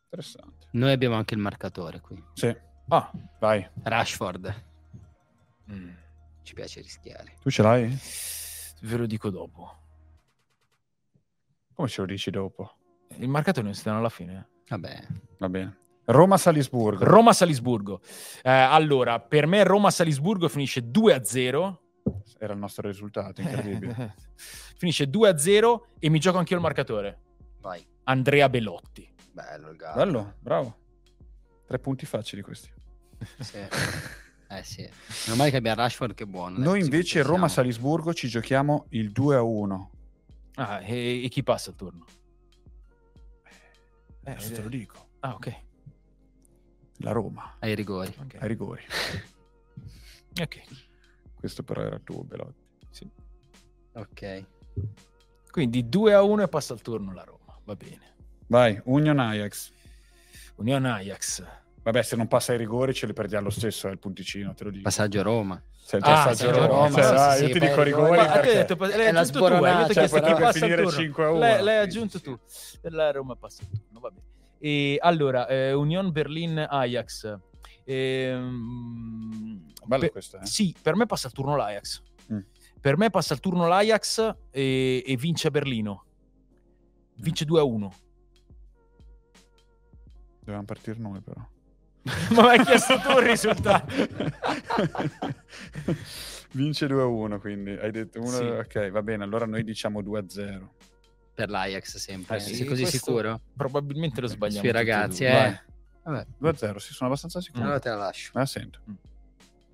Interessante. 0.05 0.66
Noi 0.73 0.93
abbiamo 0.93 1.15
anche 1.16 1.35
il 1.35 1.40
marcatore 1.40 2.01
qui. 2.01 2.23
Sì, 2.35 2.55
Ah, 2.90 3.10
vai. 3.39 3.69
Rashford. 3.82 4.65
mm, 5.70 5.90
Ci 6.43 6.55
piace 6.55 6.81
rischiare. 6.81 7.35
Tu 7.43 7.51
ce 7.51 7.62
l'hai? 7.62 7.98
ve 8.82 8.97
lo 8.97 9.06
dico 9.06 9.28
dopo. 9.28 9.77
Come 11.74 11.89
ce 11.89 12.01
lo 12.01 12.06
dici 12.06 12.31
dopo? 12.31 12.73
Il 13.19 13.28
marcatore 13.28 13.66
non 13.66 13.74
si 13.74 13.82
danno 13.85 13.98
alla 13.98 14.09
fine. 14.09 14.48
Vabbè. 14.69 15.06
Va 15.39 15.48
bene. 15.48 15.78
Roma-Salisburgo. 16.10 17.05
Roma-Salisburgo. 17.05 18.01
Eh, 18.43 18.51
allora, 18.51 19.20
per 19.20 19.47
me 19.47 19.62
Roma-Salisburgo 19.62 20.48
finisce 20.48 20.90
2 20.90 21.14
a 21.14 21.22
0. 21.22 21.82
Era 22.39 22.55
il 22.55 22.59
nostro 22.59 22.86
risultato, 22.86 23.43
incredibile. 23.43 24.14
finisce 24.78 25.09
2 25.09 25.28
a 25.28 25.36
0 25.36 25.86
e 25.98 26.09
mi 26.09 26.18
gioco 26.18 26.39
anch'io 26.39 26.56
il 26.56 26.62
marcatore. 26.62 27.20
Vai. 27.60 27.86
Andrea 28.05 28.48
Belotti. 28.48 29.06
Bello 29.32 29.68
il 29.68 29.76
Gallo. 29.76 29.97
Bello, 29.97 30.35
bravo. 30.40 30.76
Tre 31.66 31.78
punti 31.78 32.06
facili 32.06 32.43
questi. 32.43 32.72
Sì. 33.40 33.59
Eh 34.51 34.64
sì. 34.64 34.80
Meno 35.26 35.36
male 35.36 35.51
che 35.51 35.59
abbiamo 35.59 35.82
Rashford 35.82 36.14
che 36.14 36.24
è 36.24 36.26
buono. 36.26 36.56
Noi 36.56 36.80
invece. 36.80 37.20
Roma-Salisburgo 37.20 38.14
ci 38.14 38.28
giochiamo 38.28 38.86
il 38.93 39.12
2 39.12 39.36
a 39.36 39.43
1. 39.43 39.90
Ah, 40.55 40.80
e, 40.80 41.22
e 41.22 41.28
chi 41.28 41.43
passa 41.43 41.68
il 41.68 41.76
turno? 41.76 42.06
Eh, 44.24 44.30
adesso 44.30 44.55
te 44.55 44.62
lo 44.62 44.70
dico. 44.70 45.09
Ah, 45.20 45.35
ok. 45.35 45.66
La 46.99 47.12
Roma, 47.12 47.57
Ai 47.61 47.75
rigori. 47.75 48.12
Ok. 48.20 48.37
ai 48.41 48.49
rigori. 48.49 48.83
Ok. 50.41 50.61
Questo 51.35 51.62
però 51.65 51.83
era 51.83 51.99
tuo, 51.99 52.23
Belotti. 52.23 52.65
Sì. 52.91 53.11
Ok. 53.95 54.45
Quindi 55.51 55.89
2 55.89 56.15
a 56.15 56.23
1 56.23 56.43
e 56.45 56.49
passa 56.49 56.75
il 56.75 56.81
turno 56.83 57.12
la 57.12 57.25
Roma. 57.25 57.59
Va 57.65 57.75
bene. 57.75 58.15
Vai, 58.47 58.81
Union 58.85 59.19
Ajax. 59.19 59.73
Unione 60.57 60.91
Ajax. 60.93 61.45
Vabbè, 61.83 62.03
se 62.03 62.15
non 62.15 62.29
passa 62.29 62.53
ai 62.53 62.59
rigori 62.59 62.95
ce 62.95 63.07
li 63.07 63.12
perdiamo 63.15 63.45
lo 63.47 63.51
stesso, 63.51 63.89
è 63.89 63.91
il 63.91 63.99
punticino, 63.99 64.55
te 64.55 64.65
lo 64.65 64.70
dico. 64.70 64.83
Passaggio 64.85 65.19
a 65.20 65.23
Roma. 65.23 65.61
Il 65.91 65.99
Ah, 66.03 66.25
passaggio 66.25 66.51
Roma, 66.53 66.66
Roma, 66.66 66.91
cioè, 66.91 67.31
sì, 67.31 67.37
sì, 67.39 67.45
io 67.45 67.53
ti 67.53 67.59
dico 67.59 67.83
rigori. 67.83 68.11
rigori 68.11 68.16
Ma 68.19 68.23
hai 68.33 68.41
perché... 68.41 68.53
detto, 68.55 68.77
l'hai 68.77 68.91
È 69.07 69.12
la 69.12 69.20
aggiunto 69.20 69.39
tu, 69.39 69.45
hai 69.45 69.51
sboronata, 69.51 69.79
detto 69.89 69.93
cioè, 69.95 70.03
che 70.03 70.09
se 70.09 70.15
potrebbe 70.20 70.37
chi 70.37 70.43
passa 70.43 70.59
il 70.59 70.62
finire 70.65 70.83
turno. 70.83 70.99
5 70.99 71.25
a 71.25 71.31
1. 71.31 71.39
L'hai, 71.39 71.62
l'hai 71.62 71.75
Sì, 71.75 71.81
aggiunto 71.97 72.19
sì, 72.19 72.23
tu. 72.25 72.39
La 72.91 73.11
Roma 73.11 73.35
passa 73.37 73.62
il 73.62 73.69
turno, 73.70 74.01
va 74.01 74.11
bene. 74.11 74.27
E 74.59 74.98
allora, 75.01 75.47
eh, 75.47 75.72
Union 75.72 76.10
Berlin 76.12 76.66
Ajax. 76.68 77.39
Ehm, 77.85 79.64
Bello 79.85 80.01
per- 80.02 80.10
questo, 80.10 80.39
eh? 80.39 80.47
Sì, 80.47 80.74
per 80.80 80.94
me 80.97 81.06
passa 81.06 81.28
il 81.28 81.32
turno 81.32 81.56
l'Ajax. 81.56 82.02
Mm. 82.32 82.40
Per 82.80 82.97
me 82.97 83.10
passa 83.10 83.35
il 83.35 83.40
turno 83.40 83.66
l'Ajax 83.66 84.36
e, 84.51 85.02
e 85.06 85.16
vince 85.16 85.48
a 85.48 85.51
Berlino. 85.51 86.05
Vince 87.16 87.44
2 87.44 87.60
a 87.60 87.64
1. 87.64 87.93
Dovevamo 90.40 90.64
partire 90.64 90.98
noi 90.98 91.20
però. 91.20 91.40
Ma 92.35 92.43
mi 92.43 92.48
hai 92.48 92.64
chiesto 92.64 92.98
tu 93.01 93.10
il 93.18 93.26
risultato. 93.26 93.93
Vince 96.52 96.86
2 96.86 97.02
a 97.02 97.06
1, 97.06 97.40
quindi 97.40 97.72
hai 97.72 97.90
detto 97.90 98.20
uno... 98.20 98.30
Sì. 98.30 98.44
Ok, 98.44 98.90
va 98.90 99.02
bene, 99.02 99.24
allora 99.24 99.44
noi 99.47 99.62
diciamo 99.64 100.01
2 100.01 100.18
a 100.18 100.24
0. 100.26 100.74
Per 101.39 101.51
l'Ajax 101.51 101.98
sempre. 101.98 102.39
Eh 102.39 102.40
sì, 102.40 102.56
Sei 102.56 102.66
così 102.66 102.85
sicuro? 102.85 103.40
Probabilmente 103.55 104.20
lo 104.20 104.27
sbagliamo. 104.27 104.59
Sui 104.60 104.73
ragazzi, 104.73 105.23
eh. 105.23 105.60
Vabbè, 106.02 106.27
2 106.36 106.51
a 106.51 106.56
0, 106.56 106.78
sì, 106.81 106.93
sono 106.93 107.09
abbastanza 107.09 107.40
sicuro. 107.40 107.62
allora 107.62 107.78
te 107.78 107.90
la 107.90 107.94
lascio. 107.94 108.32
La 108.35 108.44
sento. 108.44 108.81
Mm. 108.90 108.94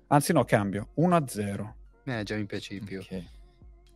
Anzi 0.09 0.31
no, 0.31 0.43
cambio. 0.43 0.89
1 0.93 1.15
a 1.15 1.27
0. 1.27 1.75
Eh, 2.03 2.21
già 2.21 2.35
mi 2.35 2.45
piace 2.45 2.77
di 2.77 2.85
più. 2.85 2.99
Ok. 2.99 3.23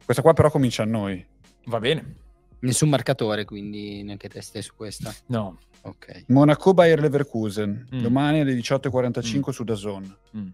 Questa 0.04 0.24
qua 0.24 0.34
però 0.34 0.50
comincia 0.50 0.82
a 0.82 0.88
noi. 0.88 1.24
Va 1.66 1.78
bene. 1.78 2.16
Nessun 2.62 2.90
marcatore, 2.90 3.46
quindi 3.46 4.02
neanche 4.02 4.30
te 4.30 4.42
stai 4.42 4.64
su 4.64 4.74
questa. 4.76 5.14
No. 5.28 5.60
Ok. 5.82 6.24
Monaco 6.30 6.74
Bayer 6.74 7.00
Leverkusen. 7.00 7.88
Mm. 7.94 8.02
Domani 8.02 8.40
alle 8.40 8.56
18.45 8.56 9.52
su 9.52 9.64
Dazon. 9.64 10.18
Mm. 10.36 10.48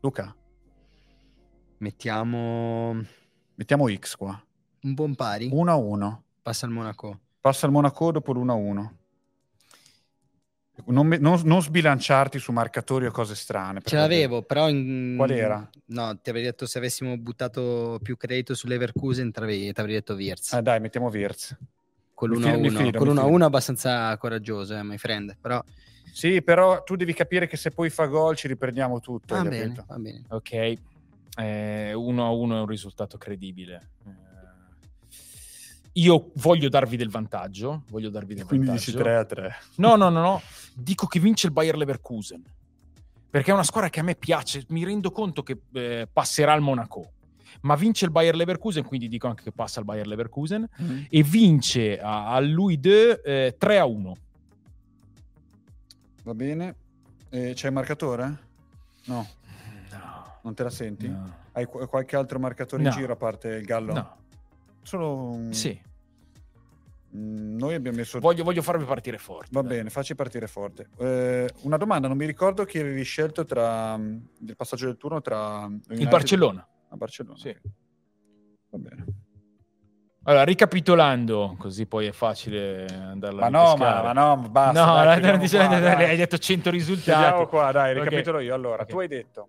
Luca, 0.00 0.34
Mettiamo 1.78 3.00
mettiamo 3.54 3.88
X 3.88 4.16
qua. 4.16 4.42
Un 4.82 4.94
buon 4.94 5.14
pari. 5.14 5.48
1 5.52 5.70
a 5.70 5.74
1. 5.74 6.22
Passa 6.42 6.66
al 6.66 6.72
Monaco. 6.72 7.18
Passa 7.40 7.66
il 7.66 7.72
Monaco 7.72 8.12
dopo 8.12 8.32
l'1 8.32 8.50
a 8.50 8.54
1. 8.54 8.94
Non, 10.86 11.08
non- 11.20 11.40
non 11.44 11.60
sbilanciarti 11.60 12.38
su 12.38 12.52
marcatori 12.52 13.04
o 13.04 13.10
cose 13.10 13.34
strane. 13.34 13.80
Ce 13.84 13.96
l'avevo, 13.96 14.42
però... 14.42 14.68
In... 14.70 15.14
Qual 15.16 15.30
era? 15.30 15.68
No, 15.86 16.18
ti 16.18 16.30
avrei 16.30 16.44
detto 16.44 16.64
se 16.64 16.78
avessimo 16.78 17.18
buttato 17.18 17.98
più 18.02 18.16
credito 18.16 18.54
sull'Everkusen, 18.54 19.30
ti 19.30 19.38
avrei, 19.40 19.72
ti 19.72 19.80
avrei 19.80 19.96
detto 19.96 20.14
Wirtz. 20.14 20.54
Eh, 20.54 20.62
dai, 20.62 20.80
mettiamo 20.80 21.08
Wirtz. 21.08 21.54
con 22.14 22.30
mi 22.30 22.36
l'1 22.36 22.40
a 22.40 22.44
fido- 22.46 22.58
mi 22.60 22.68
1. 22.68 22.78
fido, 22.78 22.98
Con 22.98 23.08
mi 23.08 23.12
l'1 23.14 23.18
a 23.18 23.22
fido. 23.24 23.34
1 23.34 23.44
abbastanza 23.44 24.16
coraggioso, 24.16 24.74
eh, 24.76 24.82
my 24.82 24.96
friend. 24.96 25.36
Però 25.38 25.62
Sì, 26.12 26.40
però 26.42 26.82
tu 26.82 26.96
devi 26.96 27.12
capire 27.12 27.46
che 27.46 27.56
se 27.58 27.70
poi 27.70 27.90
fa 27.90 28.06
gol 28.06 28.34
ci 28.36 28.48
riprendiamo 28.48 29.00
tutto. 29.00 29.34
va 29.34 29.42
bene, 29.44 29.84
va 29.86 29.98
bene. 29.98 30.24
Ok. 30.30 30.78
1 31.36 32.24
a 32.24 32.30
1 32.30 32.56
è 32.56 32.60
un 32.60 32.66
risultato 32.66 33.18
credibile. 33.18 33.90
Eh, 34.06 34.10
Io 35.94 36.30
voglio 36.36 36.68
darvi 36.68 36.96
del 36.96 37.10
vantaggio. 37.10 37.82
Voglio 37.88 38.10
darvi 38.10 38.34
del 38.34 38.44
Quindi 38.46 38.66
vantaggio. 38.66 38.90
dici 38.92 39.02
3 39.02 39.16
a 39.16 39.24
3. 39.24 39.56
No, 39.76 39.96
no, 39.96 40.08
no, 40.08 40.20
no. 40.20 40.42
Dico 40.74 41.06
che 41.06 41.18
vince 41.18 41.46
il 41.48 41.52
Bayer 41.52 41.76
Leverkusen. 41.76 42.42
Perché 43.28 43.50
è 43.50 43.54
una 43.54 43.62
squadra 43.64 43.90
che 43.90 44.00
a 44.00 44.02
me 44.02 44.14
piace. 44.14 44.64
Mi 44.68 44.84
rendo 44.84 45.10
conto 45.10 45.42
che 45.42 45.60
eh, 45.72 46.08
passerà 46.12 46.52
al 46.52 46.60
Monaco. 46.60 47.12
Ma 47.62 47.74
vince 47.74 48.04
il 48.04 48.10
Bayer 48.12 48.34
Leverkusen, 48.36 48.84
quindi 48.84 49.08
dico 49.08 49.26
anche 49.26 49.42
che 49.42 49.52
passa 49.52 49.80
il 49.80 49.84
Bayer 49.84 50.06
Leverkusen. 50.06 50.68
E 51.08 51.22
vince 51.22 51.98
a, 52.00 52.30
a 52.32 52.40
Louis 52.40 52.78
II 52.82 52.90
eh, 53.24 53.54
3 53.58 53.78
a 53.78 53.84
1. 53.84 54.16
Va 56.24 56.34
bene. 56.34 56.74
Eh, 57.30 57.52
c'è 57.54 57.68
il 57.68 57.72
marcatore? 57.72 58.38
No, 59.06 59.26
No. 59.92 60.38
non 60.42 60.54
te 60.54 60.62
la 60.62 60.70
senti? 60.70 61.08
no. 61.08 61.38
Hai 61.52 61.66
qu- 61.66 61.86
qualche 61.88 62.14
altro 62.16 62.38
marcatore 62.38 62.82
No. 62.82 62.88
in 62.90 62.94
giro 62.94 63.12
a 63.12 63.16
parte 63.16 63.48
il 63.48 63.64
Gallo? 63.64 63.92
No. 63.92 64.16
Solo 64.82 65.30
un- 65.30 65.52
Sì. 65.52 65.80
Mm, 67.16 67.56
Noi 67.58 67.74
abbiamo 67.74 67.96
messo... 67.96 68.20
Voglio, 68.20 68.44
voglio 68.44 68.62
farvi 68.62 68.84
partire 68.84 69.18
forte. 69.18 69.48
Va 69.52 69.62
dai. 69.62 69.76
bene, 69.78 69.90
facci 69.90 70.14
partire 70.14 70.46
forte. 70.46 70.88
Eh, 70.98 71.48
una 71.62 71.76
domanda, 71.76 72.06
non 72.08 72.16
mi 72.16 72.24
ricordo 72.26 72.64
chi 72.64 72.78
avevi 72.78 73.02
scelto 73.02 73.44
tra 73.44 73.96
mm, 73.96 74.16
il 74.46 74.56
passaggio 74.56 74.86
del 74.86 74.96
turno 74.96 75.20
tra 75.20 75.64
Il 75.68 75.80
United- 75.88 76.08
Barcellona. 76.08 76.66
a 76.90 76.96
Barcellona. 76.96 77.36
Sì. 77.36 77.56
Va 78.70 78.78
bene. 78.78 79.04
Allora, 80.24 80.44
ricapitolando, 80.44 81.56
così 81.58 81.86
poi 81.86 82.06
è 82.06 82.12
facile 82.12 82.84
andarla 82.86 83.40
Ma 83.40 83.46
a 83.46 83.48
no, 83.48 83.76
ma, 83.76 84.02
ma 84.02 84.12
no, 84.12 84.48
basta. 84.48 84.84
no, 84.84 85.02
dai, 85.20 85.38
dice- 85.38 85.56
qua, 85.66 85.80
dai. 85.80 86.04
hai 86.04 86.16
detto 86.16 86.36
100 86.38 86.70
risultati. 86.70 87.18
Chiudiamo 87.18 87.46
qua, 87.46 87.72
dai, 87.72 87.94
ricapitolo 87.94 88.38
io. 88.38 88.54
Allora, 88.54 88.82
Ok. 88.82 88.88
tu 88.88 88.98
hai 88.98 89.08
detto 89.08 89.48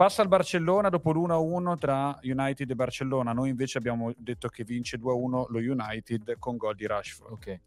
passa 0.00 0.22
il 0.22 0.28
Barcellona 0.28 0.88
dopo 0.88 1.12
l'1-1 1.12 1.76
tra 1.76 2.18
United 2.22 2.70
e 2.70 2.74
Barcellona. 2.74 3.34
Noi 3.34 3.50
invece 3.50 3.76
abbiamo 3.76 4.10
detto 4.16 4.48
che 4.48 4.64
vince 4.64 4.98
2-1 4.98 5.44
lo 5.48 5.58
United 5.58 6.36
con 6.38 6.56
gol 6.56 6.74
di 6.74 6.86
Rashford. 6.86 7.32
Ok. 7.32 7.60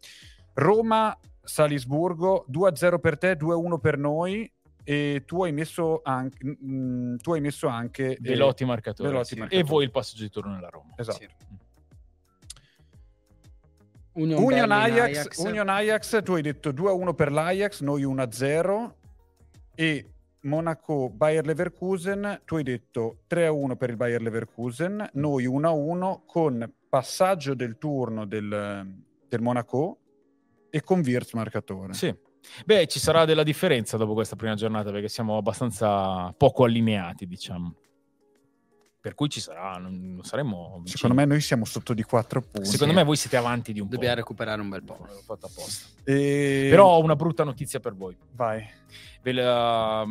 Roma 0.54 1.16
Salisburgo 1.40 2.44
2-0 2.50 2.98
per 2.98 3.18
te, 3.18 3.36
2-1 3.36 3.78
per 3.78 3.98
noi 3.98 4.52
e 4.82 5.22
tu 5.24 5.44
hai 5.44 5.52
messo 5.52 6.00
anche 6.02 6.58
mm, 6.60 7.18
tu 7.18 7.34
hai 7.34 7.40
messo 7.40 7.68
anche 7.68 8.16
eh, 8.16 8.18
Velotti 8.20 8.64
marcatore. 8.64 9.10
Velotti 9.10 9.34
sì. 9.34 9.38
marcatore. 9.38 9.64
E 9.64 9.68
voi 9.68 9.84
il 9.84 9.92
passaggio 9.92 10.22
di 10.24 10.30
turno 10.30 10.54
nella 10.54 10.70
Roma. 10.70 10.92
Esatto. 10.96 11.18
Sì. 11.18 11.28
Union, 14.14 14.42
Union 14.42 14.68
Berlin, 14.70 15.00
Ajax, 15.00 15.36
Union 15.38 15.68
Ajax, 15.68 16.22
tu 16.24 16.32
hai 16.32 16.42
detto 16.42 16.70
2-1 16.70 17.14
per 17.14 17.30
l'Ajax, 17.30 17.80
noi 17.82 18.02
1-0 18.02 18.92
e 19.76 20.13
Monaco 20.44 21.10
Bayer 21.10 21.44
Leverkusen, 21.44 22.42
tu 22.44 22.56
hai 22.56 22.62
detto 22.62 23.20
3-1 23.28 23.76
per 23.76 23.90
il 23.90 23.96
Bayer 23.96 24.22
Leverkusen, 24.22 25.10
noi 25.14 25.46
1-1 25.46 26.20
con 26.26 26.72
passaggio 26.88 27.54
del 27.54 27.78
turno 27.78 28.26
del, 28.26 29.02
del 29.28 29.40
Monaco 29.40 29.98
e 30.70 30.82
con 30.82 31.00
Wirtz 31.00 31.32
marcatore. 31.32 31.92
Sì. 31.94 32.14
Beh, 32.64 32.86
ci 32.86 32.98
sarà 32.98 33.24
della 33.24 33.42
differenza 33.42 33.96
dopo 33.96 34.12
questa 34.12 34.36
prima 34.36 34.54
giornata 34.54 34.90
perché 34.90 35.08
siamo 35.08 35.36
abbastanza 35.36 36.32
poco 36.36 36.64
allineati, 36.64 37.26
diciamo. 37.26 37.74
Per 39.04 39.14
cui 39.14 39.28
ci 39.28 39.38
sarà, 39.38 39.76
non, 39.76 40.14
non 40.14 40.24
saremo 40.24 40.76
vicini. 40.78 40.88
Secondo 40.96 41.14
me 41.14 41.26
noi 41.26 41.42
siamo 41.42 41.66
sotto 41.66 41.92
di 41.92 42.02
4 42.04 42.40
punti. 42.40 42.70
Secondo 42.70 42.94
me 42.94 43.04
voi 43.04 43.16
siete 43.16 43.36
avanti 43.36 43.74
di 43.74 43.80
un 43.80 43.86
Dobbiamo 43.86 44.14
po'. 44.14 44.20
recuperare 44.20 44.62
un 44.62 44.70
bel 44.70 44.82
po'. 44.82 44.96
L'ho 45.06 45.20
fatto 45.22 45.44
apposta. 45.44 45.88
E- 46.04 46.68
Però 46.70 46.86
ho 46.88 47.02
una 47.02 47.14
brutta 47.14 47.44
notizia 47.44 47.80
per 47.80 47.94
voi. 47.94 48.16
Vai. 48.32 48.66
La- 49.26 50.04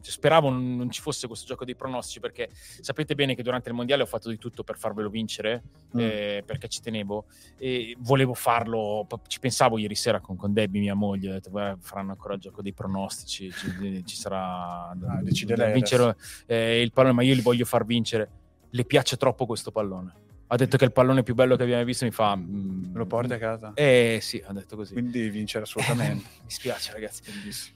Speravo 0.00 0.48
non 0.48 0.76
non 0.76 0.90
ci 0.90 1.00
fosse 1.02 1.26
questo 1.26 1.46
gioco 1.46 1.64
dei 1.66 1.74
pronostici 1.76 2.18
perché 2.20 2.48
sapete 2.80 3.14
bene 3.14 3.34
che 3.34 3.42
durante 3.42 3.68
il 3.68 3.74
mondiale 3.74 4.02
ho 4.02 4.06
fatto 4.06 4.30
di 4.30 4.38
tutto 4.38 4.64
per 4.64 4.78
farvelo 4.78 5.08
vincere 5.10 5.62
Mm. 5.94 5.98
eh, 6.00 6.42
perché 6.46 6.66
ci 6.68 6.80
tenevo 6.80 7.26
e 7.58 7.94
volevo 8.00 8.34
farlo. 8.34 9.06
Ci 9.26 9.38
pensavo 9.38 9.78
ieri 9.78 9.94
sera 9.94 10.20
con, 10.20 10.36
con 10.36 10.52
Debbie, 10.52 10.80
mia 10.80 10.94
moglie. 10.94 11.30
Ho 11.30 11.32
detto, 11.34 11.50
"Beh, 11.50 11.76
faranno 11.80 12.10
ancora 12.12 12.34
il 12.34 12.40
gioco 12.40 12.60
dei 12.62 12.72
pronostici. 12.72 13.50
Ci, 13.52 14.02
ci 14.04 14.16
sarà 14.16 14.88
Ah, 14.90 15.22
decide 15.22 15.54
da 15.54 15.64
lei 15.66 15.74
vincere 15.74 16.16
eh, 16.46 16.80
il 16.82 16.92
pallone, 16.92 17.14
ma 17.14 17.22
io 17.22 17.34
li 17.34 17.40
voglio 17.42 17.64
far 17.64 17.84
vincere. 17.84 18.28
Le 18.74 18.84
piace 18.84 19.16
troppo 19.16 19.46
questo 19.46 19.70
pallone. 19.70 20.12
Ha 20.48 20.56
detto 20.56 20.76
che 20.76 20.84
è 20.84 20.86
il 20.88 20.92
pallone 20.92 21.22
più 21.22 21.34
bello 21.34 21.54
che 21.56 21.62
abbiamo 21.62 21.80
mai 21.80 21.88
visto. 21.90 22.04
Mi 22.04 22.10
fa. 22.10 22.34
mm, 22.36 22.94
lo 22.94 23.06
porti 23.06 23.32
a 23.32 23.38
casa? 23.38 23.72
Eh 23.74 24.18
sì, 24.20 24.42
ha 24.44 24.52
detto 24.52 24.74
così. 24.76 24.92
Quindi 24.92 25.28
vincere 25.30 25.64
assolutamente. 25.64 26.24
Mi 26.42 26.50
spiace, 26.50 26.92
ragazzi. 26.92 27.22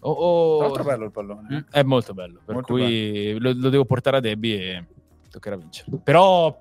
Oh, 0.01 0.11
oh. 0.11 0.57
Tra 0.59 0.67
l'altro 0.67 0.85
bello 0.85 1.05
il 1.05 1.11
pallone. 1.13 1.49
eh. 1.51 1.55
Mm, 1.57 1.61
È 1.71 1.83
molto 1.83 2.15
bello, 2.15 2.41
per 2.45 2.55
Molto 2.57 2.73
cui 2.73 3.39
Lo, 3.39 3.53
lo 3.55 3.69
devo 3.69 3.85
portare 3.85 4.17
a 4.17 4.21
Debbie 4.21 4.59
e 4.61 4.85
toccherà 5.31 5.57
vincere. 5.57 5.91
Però 6.03 6.61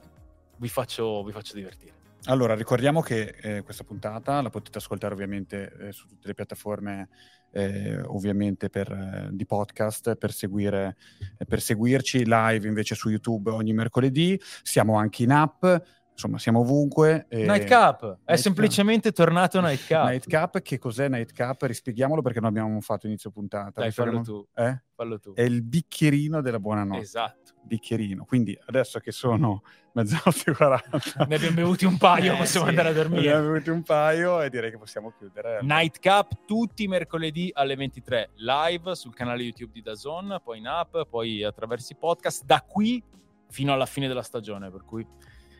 vi 0.57 0.67
faccio, 0.69 1.23
vi 1.23 1.31
faccio 1.31 1.55
divertire. 1.55 1.93
Allora, 2.29 2.55
ricordiamo 2.55 3.01
che 3.01 3.35
eh, 3.41 3.61
questa 3.63 3.85
puntata 3.85 4.41
la 4.41 4.49
potete 4.49 4.79
ascoltare 4.79 5.13
ovviamente 5.13 5.71
eh, 5.79 5.91
su 5.93 6.07
tutte 6.07 6.27
le 6.27 6.33
piattaforme 6.33 7.07
eh, 7.51 8.01
ovviamente 8.01 8.69
per, 8.69 8.91
eh, 8.91 9.29
di 9.31 9.45
podcast 9.45 10.15
per, 10.15 10.33
seguire, 10.33 10.97
eh, 11.37 11.45
per 11.45 11.61
seguirci 11.61 12.25
live 12.25 12.67
invece 12.67 12.95
su 12.95 13.07
YouTube 13.09 13.49
ogni 13.51 13.71
mercoledì. 13.71 14.37
Siamo 14.61 14.97
anche 14.97 15.23
in 15.23 15.31
app. 15.31 15.65
insomma 16.11 16.37
siamo 16.37 16.59
ovunque. 16.59 17.27
E... 17.29 17.45
Nightcap, 17.45 18.19
è 18.25 18.35
semplicemente 18.35 19.13
tornato 19.13 19.61
Nightcap. 19.61 20.09
Nightcap, 20.09 20.61
che 20.61 20.77
cos'è 20.77 21.07
Nightcap? 21.07 21.61
Rispieghiamolo 21.61 22.21
perché 22.21 22.41
non 22.41 22.49
abbiamo 22.49 22.81
fatto 22.81 23.07
inizio 23.07 23.31
puntata. 23.31 23.79
Dai, 23.79 23.91
fallo 23.91 24.19
tu. 24.19 24.45
Eh? 24.53 24.81
fallo 24.93 25.17
tu. 25.17 25.31
È 25.33 25.43
il 25.43 25.63
bicchierino 25.63 26.41
della 26.41 26.59
buonanotte. 26.59 27.01
Esatto. 27.01 27.46
Bicchierino. 27.67 28.25
Quindi 28.25 28.57
adesso 28.65 28.99
che 28.99 29.11
sono 29.11 29.61
mezzanotte 29.93 30.51
e 30.51 30.55
40... 30.55 31.25
ne 31.27 31.35
abbiamo 31.35 31.55
bevuti 31.55 31.85
un 31.85 31.97
paio, 31.97 32.33
eh, 32.33 32.37
possiamo 32.37 32.65
sì. 32.65 32.69
andare 32.71 32.89
a 32.89 32.93
dormire. 32.93 33.21
Ne 33.21 33.27
abbiamo 33.29 33.51
bevuti 33.51 33.69
un 33.69 33.83
paio 33.83 34.41
e 34.41 34.49
direi 34.49 34.71
che 34.71 34.77
possiamo 34.77 35.13
chiudere. 35.17 35.59
Nightcap 35.61 36.45
tutti 36.45 36.83
i 36.83 36.87
mercoledì 36.87 37.51
alle 37.53 37.75
23, 37.75 38.31
live 38.35 38.95
sul 38.95 39.13
canale 39.13 39.43
YouTube 39.43 39.71
di 39.73 39.81
Dazon, 39.81 40.39
poi 40.43 40.57
in 40.57 40.67
app, 40.67 40.97
poi 41.09 41.43
attraverso 41.43 41.93
i 41.93 41.95
podcast, 41.95 42.43
da 42.45 42.63
qui 42.67 43.03
fino 43.49 43.73
alla 43.73 43.85
fine 43.85 44.07
della 44.07 44.23
stagione, 44.23 44.71
per 44.71 44.83
cui 44.83 45.05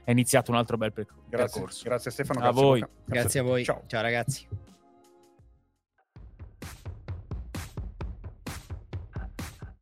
è 0.03 0.11
iniziato 0.11 0.51
un 0.51 0.57
altro 0.57 0.77
bel 0.77 0.93
percorso. 0.93 1.25
Grazie, 1.29 1.65
grazie 1.83 2.11
Stefano. 2.11 2.39
A 2.39 2.43
grazie 2.43 2.61
voi. 2.61 2.85
Grazie 3.05 3.39
a 3.39 3.43
voi. 3.43 3.63
Ciao, 3.63 3.83
Ciao 3.87 4.01
ragazzi. 4.01 4.65